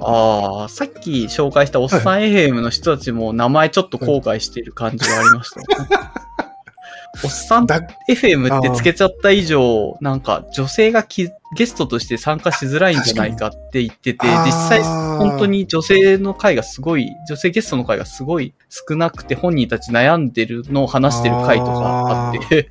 [0.00, 5.88] ああ、さっき紹介したおっさん FM の人たちも名前ちょっと後悔している感じがありましたよね。
[7.22, 22.70] おっさんだ FM ってつけちゃった以上、なんか女性がきゲストとして参加しづらいんじゃないかって言ってて、実際本当に女性の回がすごい、女性ゲストの回がすごい少なくて本人たち悩んでるのを話してる回とかあって、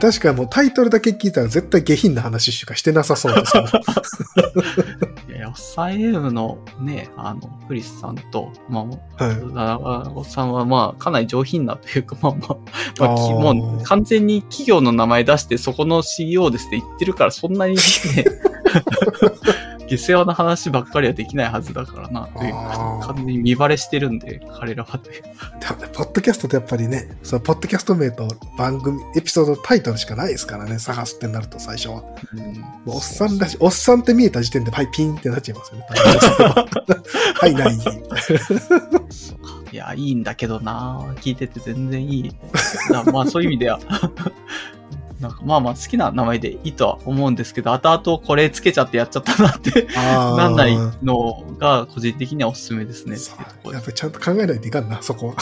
[0.00, 3.64] 確かにもうタイトルだけ聞いたら絶対下品な話しかしてなさそうですよ。
[5.28, 9.36] いや、おっさん FM のね、あの、クリスさんと、まあ、はい。
[9.56, 12.56] あおっさんはまあ、かなり上品なというか、まあまあ、
[12.98, 18.24] まあ、もう完全に企業の名前出して、そこの CEO ですって言ってるから、そんなにね、
[19.88, 25.22] 下世話な話ばっかりはできないはずだからな、という完全に見バレしてるんで、彼らはという。
[25.92, 32.02] ポッドキャストってやっぱりね、そのポッドキャスト名と番組、エピソードタイトルしかないですからね、探すってなると最初は。
[32.34, 32.42] うん
[32.84, 35.86] もうおっさんらしい、おっさんって見えた時点で、はい、ピンってなっちゃいますよね。
[37.34, 37.78] はい、ない。
[39.72, 42.36] いや、いいんだけどな聞いてて全然いい。
[42.90, 43.80] だまあ、そういう意味では、
[45.22, 53.16] なんかまあまあ好きな名前でいいとは思うんですけど、後々これつけちゃってやっちゃったなって なんないのが個人的にはおすすめですね
[53.72, 55.34] やっぱりちゃんと考えないといかんな、そこは。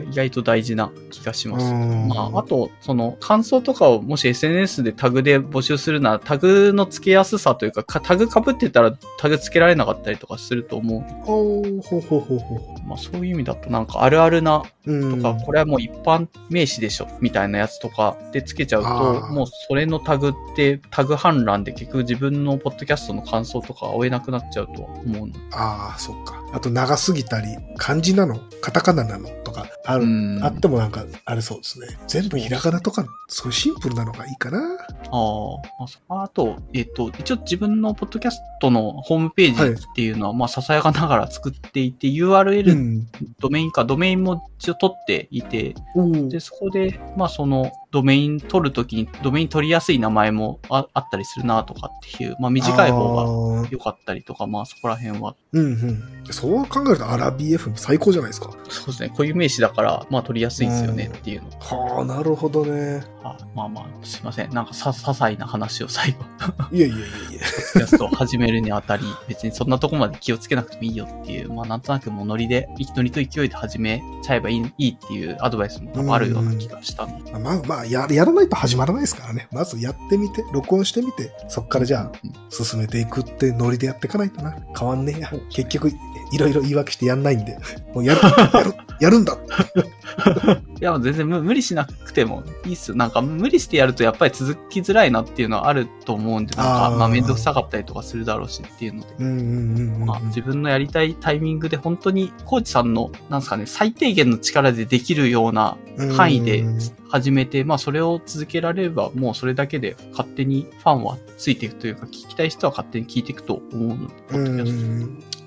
[0.00, 1.66] 意外と大事な気がします。
[1.66, 11.30] うんまあ、あと、その感想とかをもし SNS でタグで募集するなら、タグの付けやすさというか、かタグ被ってたらタグ付けられなかったりとかすると思う。
[11.30, 14.62] おーほうほうほうほまあそういう意味だとなんかあるあるな。
[14.84, 25.34] とか、これはもう一般名詞でしょみたいなやつとかで付けちゃうあと、ーもうそれのタグってタグ反乱で結局自分のポッドキャストの感想とか追えなくなっちゃうとは思うの。
[25.52, 26.42] ああ、そっか。
[26.52, 27.46] あと長すぎたり、
[27.76, 31.86] 漢字なのカタカナなのとか、ある、うんあってもなんか、あれそうですね。
[32.06, 34.58] 全部ひらがなとか、そういうシンプルなのがいいかな。
[34.58, 34.62] あ
[35.10, 43.08] あ、そあと、えっ、と、一応自分のポッドキャストのホームページっていうのは、まあ、ささやかながら作っていて、URL、ん。
[43.40, 53.68] ドメインか、ドメインも一応取っていて、うんで、そこで、まあ、その、ドメイン取るときに、ドメイン取りやすい名前もああったりするなとかっていう、まあ、短い方がが。
[53.70, 56.32] 良かったりとか、まあ、そこら辺は、うんうん。
[56.32, 58.50] そう考えるとアラビ FM 最高じゃないですか。
[58.68, 61.50] そうですね、固有名詞だから、まあ、取りやすいですよねっていうの。
[61.60, 63.04] はあ、なるほどね。
[63.24, 64.50] あまあまあ、すいません。
[64.52, 66.24] なんかさ、些細な話を最後、
[66.72, 67.40] いやいやいやいや。
[67.72, 77.32] キャストを始めるにあたり、別にそんなとこまで気をつけなくてもいいよっていう、まあなんとなくもうノリで、ノリと勢いで始めちゃえばいいいいっていうアドバイスも多分あるような気がしたんで。
[77.32, 79.48] まあまあや、やらないと始まらないですからね。
[79.52, 84.54] まずやってみて、録音してみて、そっからじゃあ、うん進めていくってノリでやっていかないとな。
[84.78, 85.32] 変わんねえや。
[85.50, 85.90] 結局、
[86.32, 87.58] いろいろ言い訳してやんないんで。
[87.94, 88.20] もうやる、
[88.52, 89.36] やる、やるんだ。
[90.80, 92.96] いや、全然無無理しなくてもいいっすよ。
[92.96, 100.22] なんか無理してやるとやっぱり続きづらいなっていうのはあると思うんで、なんか、まあめんどくさかったりとかするだろうしっていうので。
[100.26, 105.76] 自分のやりたいタイミングで本当にコーチさんの、なんですかね、最低限の力でできるような
[106.16, 106.78] 範囲でうん
[107.12, 114.08] 始めて、まあそれを続けられれば、もうそれだけで勝手にファンはついていくというか、聞きたい人は勝手に聞いていくと思うの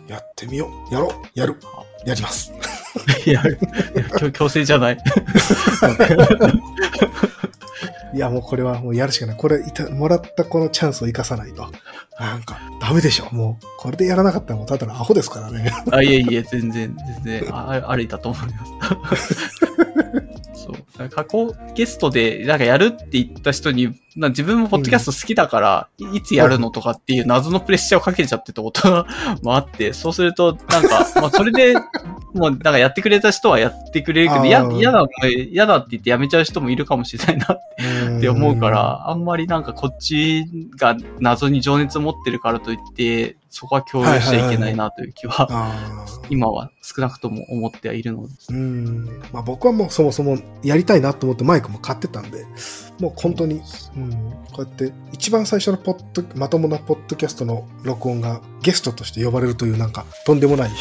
[0.07, 0.93] で、やってみよう。
[0.93, 1.11] やろう。
[1.33, 1.55] やる。
[2.05, 2.53] やります。
[3.25, 3.29] ト。
[3.31, 3.41] いや、
[4.31, 4.97] 強制じゃない。
[8.13, 9.35] いや、もうこれはもうやるしかない。
[9.35, 11.63] これいた、もらったこのチャンスを生かさないと。
[12.19, 13.27] なんか、ダメでしょ。
[13.33, 15.73] もう、これでやらなかったらもうただのアホですからね。
[15.91, 19.55] あ、いえいえ、全然、全然、あありだと思います。
[20.65, 21.09] そう。
[21.09, 29.05] 過去ゲストで、なんかやるって言った人に、な自分もポッドキャスト好きだから、いいつやるのとかっていう謎のプレッシャーをかけちゃってたことが
[29.43, 31.75] もあって、そうすると、なんか、 まあそれで、
[32.33, 37.53] もうなんかやってくれた人はやってくれるけど、嫌だ、嫌だって言ってやめちゃう人もいるかもしれないな
[38.17, 40.45] って思うから、あんまりなんかこっち
[40.77, 45.48] が謎に情熱を持ってるからといって、そこは共有しちゃいけないなという気は。
[46.30, 48.34] 今は少なくとも思ってはいるので。
[48.50, 49.06] うん。
[49.32, 52.45] まあ僕はもうそもそもやりたいなと思ってマイクも買ってたんで、
[53.00, 53.61] もう本当に、
[53.95, 54.11] うん、
[54.51, 60.72] こうやって一番最初のポッド、まともなポッドキャストの録音がゲストとして呼ばれるというなんかとんでもない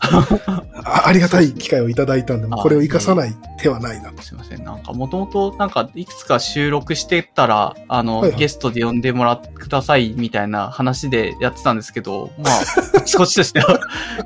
[0.84, 4.22] あありがたい機会をいただいたんで、もうこれを生かさない手はないなと。
[4.22, 4.64] すいません。
[4.64, 12.58] なんか、もともと、なんか、いくつか収録してたら、あの、はいはいゲストで呼んでもらってください、みたいな話でやってたんですけど、まあ、
[12.92, 13.80] こっちこっちとしては、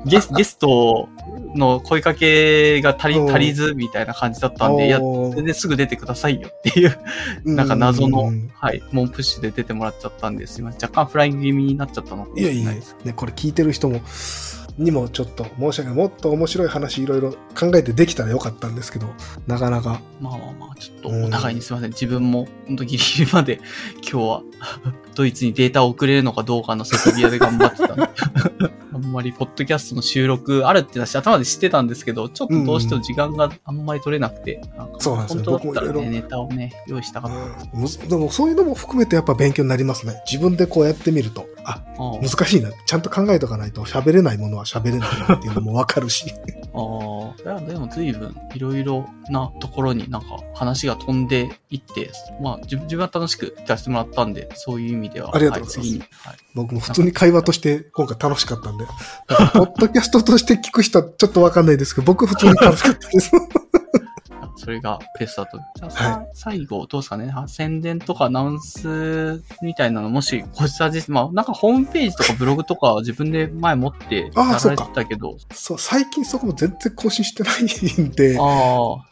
[0.05, 1.09] ゲスゲスト
[1.55, 6.97] の声かけが足り、足りず、みたいな感じだったんで、いや、全然すぐ出てくださいよっていう、
[7.43, 10.81] なんか謎のはい、モンプッシュで出てもらっちゃったんですいません。
[10.81, 12.95] 若干フライング気味になっちゃったのかもしいやいやれないです。
[13.03, 14.01] ね、これ聞いてる人も、
[14.77, 15.93] にもちょっと申し訳ない。
[15.93, 19.07] もっと面白い話いろいろ考えてできたらよかったんですけど、
[19.47, 20.01] なかなか。
[20.19, 21.91] まあまあまあ、ちょっとお互いにすいません。
[21.91, 23.59] 自分も、本当ギリギリまで
[24.01, 24.41] 今日は、
[25.15, 28.09] ドイツにデータを送れるのかどうかの瀬戸際で頑張ってたんで。
[28.93, 37.37] あんまり、ポッドキャストの収録あるって話頭で知ってたんですけど、ちょっとどうしても時間があんまり取れなくて、なんかそうなんですよ本当だったらね、ネタをね、用意したかった。
[37.37, 40.21] うんでもそういうのも含めてやっぱ勉強になりますね。
[40.29, 41.81] 自分でこうやってみると、あ、
[42.21, 42.69] 難しいな。
[42.85, 46.31] ちゃんと考えとかないと喋れないものは喋れないなっていうのもわかるし。
[46.73, 52.11] ああ、いや、でも随分いろいろなところになんか話が飛んでいって、
[52.41, 56.37] まあ自分は楽しく聞かせてもらったんで、そういう意味では、ありがとうございますはい。
[56.53, 58.85] 僕も普通に会話として今回楽しかったんで。
[59.27, 63.31] だからポッドキャストとして聞く人はちょっとわかんないですけど、僕普通に楽しかったです。
[64.55, 65.57] それがベストだと。
[65.75, 67.31] じゃあさ、は最後、どうですかね？
[67.35, 71.11] あ宣伝とかアナウンスみたいなの、もし、こちらです。
[71.11, 78.43] まあ、なんかホームページとかブログとか自分で前持ってやられてたけど、そう、最近そこも全然更新してないんで、あ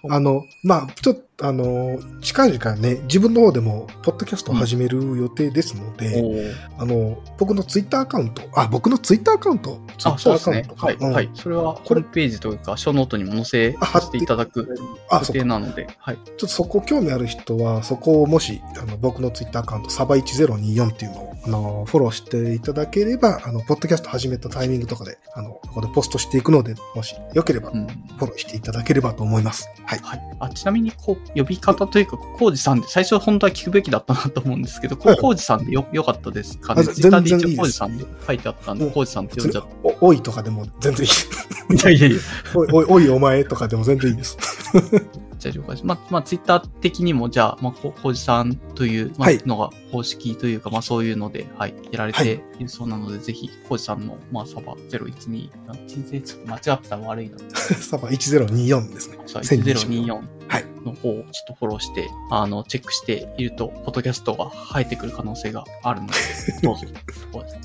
[0.10, 10.76] あ、あの、まあ、ちょっと、あの、近々ね、自分の方でも、ポッドキャストを始める予定ですので、おーあの、僕のツイッターアカウント、あ、僕のツイッターアカウント、ツイあ、ッターアカウント。
[10.76, 11.30] かはい、うんはい。
[11.34, 14.74] それは、ホームページというか、ショーノートにも載せあさせていただく
[15.10, 15.34] あ、予。
[15.34, 16.16] 定なので、はい。
[16.16, 27.86] ちょっとそこ興味ある人は、そこをもし、あの、僕のツイッターアカウント、サバ1024っていうのを、あの、フォローしていただければ、あの、ポッドキャスト始めたタイミングとかで、あの、ここでポストしていくので、もしよければ、うん。
[27.88, 29.70] フォローしていただければと思います。
[29.86, 30.00] はい。
[30.04, 30.22] はい。
[30.40, 36.82] あ、ちなみに、こう、呼び方というか、コウジさんで、最初本当は聞くべきだったなと思うんですけど、コウジさんでよ、よかったですかね。
[36.82, 41.78] あツイッターで一応コウジさんで書いてあったんで、うんコウジさんって呼んじゃっお、おいとかでも全然いい。
[41.78, 41.90] た。
[41.90, 42.22] いやいやいや。
[42.56, 44.38] おい、おい、お前とかでも全然いいです。
[45.40, 45.86] じゃあ了解です。
[45.86, 55.50] まあ、まあ、ツイッター的にも、じゃあ、まあ、こうじさんという、まあはい、のが公式というか、まあ、そういうので、はい、やられはいているそうなので、ぜひ、こうじさんの、まあ、サバ012、
[55.88, 59.18] 人生ちょっと間違ってたら悪いので、 サバ1024ですね。
[59.26, 66.14] さ1024 1024はいの方をちょっとフォローして、あの、チェックしていると、ポッドキャストが生えてくる可能性があるので、
[66.62, 66.86] どうぞ。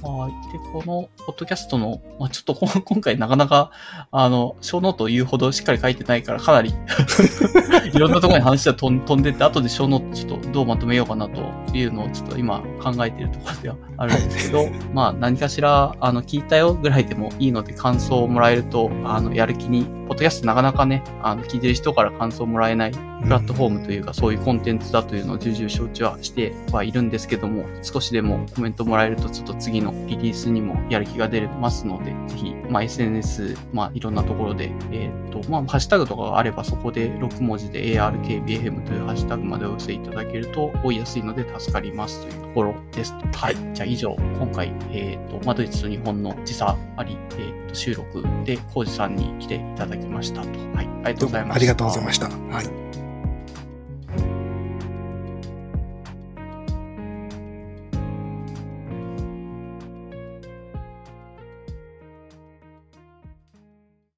[0.03, 0.53] はい。
[0.53, 3.71] で、この、ポッドキャストの、まあちょっとこ 今回なかなか、
[4.11, 6.75] あの、ショーノートを言うほどしっかり書いてないから、かなり、
[7.93, 11.41] いろんなところに話が飛ん飛んでって、後でショーノートちょっとどうまとめようかなと
[11.75, 43.13] いうのをちょっと今考えているところではあるんですけど、まあ何かしら、あの、聞いたよぐらいでもいいので感想をもらえると、あの、やる気に、ポッドキャストなかなかね、あの、聞いてる人から感想をもらえないプラットフォームというか、そういうコンテンツだというのを重々承知はしてはいるんですけども、少しでもコメントもらえると、ちょっと次のリリースにもやる気が出ますので、ぜひ、まあ、SNS、まあ、いろんなところで、えっ、と、まあ、ハッシュタグとかがあれば、そこで6文字で ARKBFM というハッシュタグまでお寄せいただけると追いやすいので助かりますというところです。
[43.35, 43.57] はい。
[43.75, 50.49] じゃあ以上、今回、えっ、と、まあ、ドイツと日本の時差あり、えっ、と、収録で、コウジさんに来ていただきましたと。
[50.75, 50.89] はい。
[51.05, 51.55] ありがとうございました。
[51.55, 52.29] ありがとうございました。
[52.29, 53.08] はい。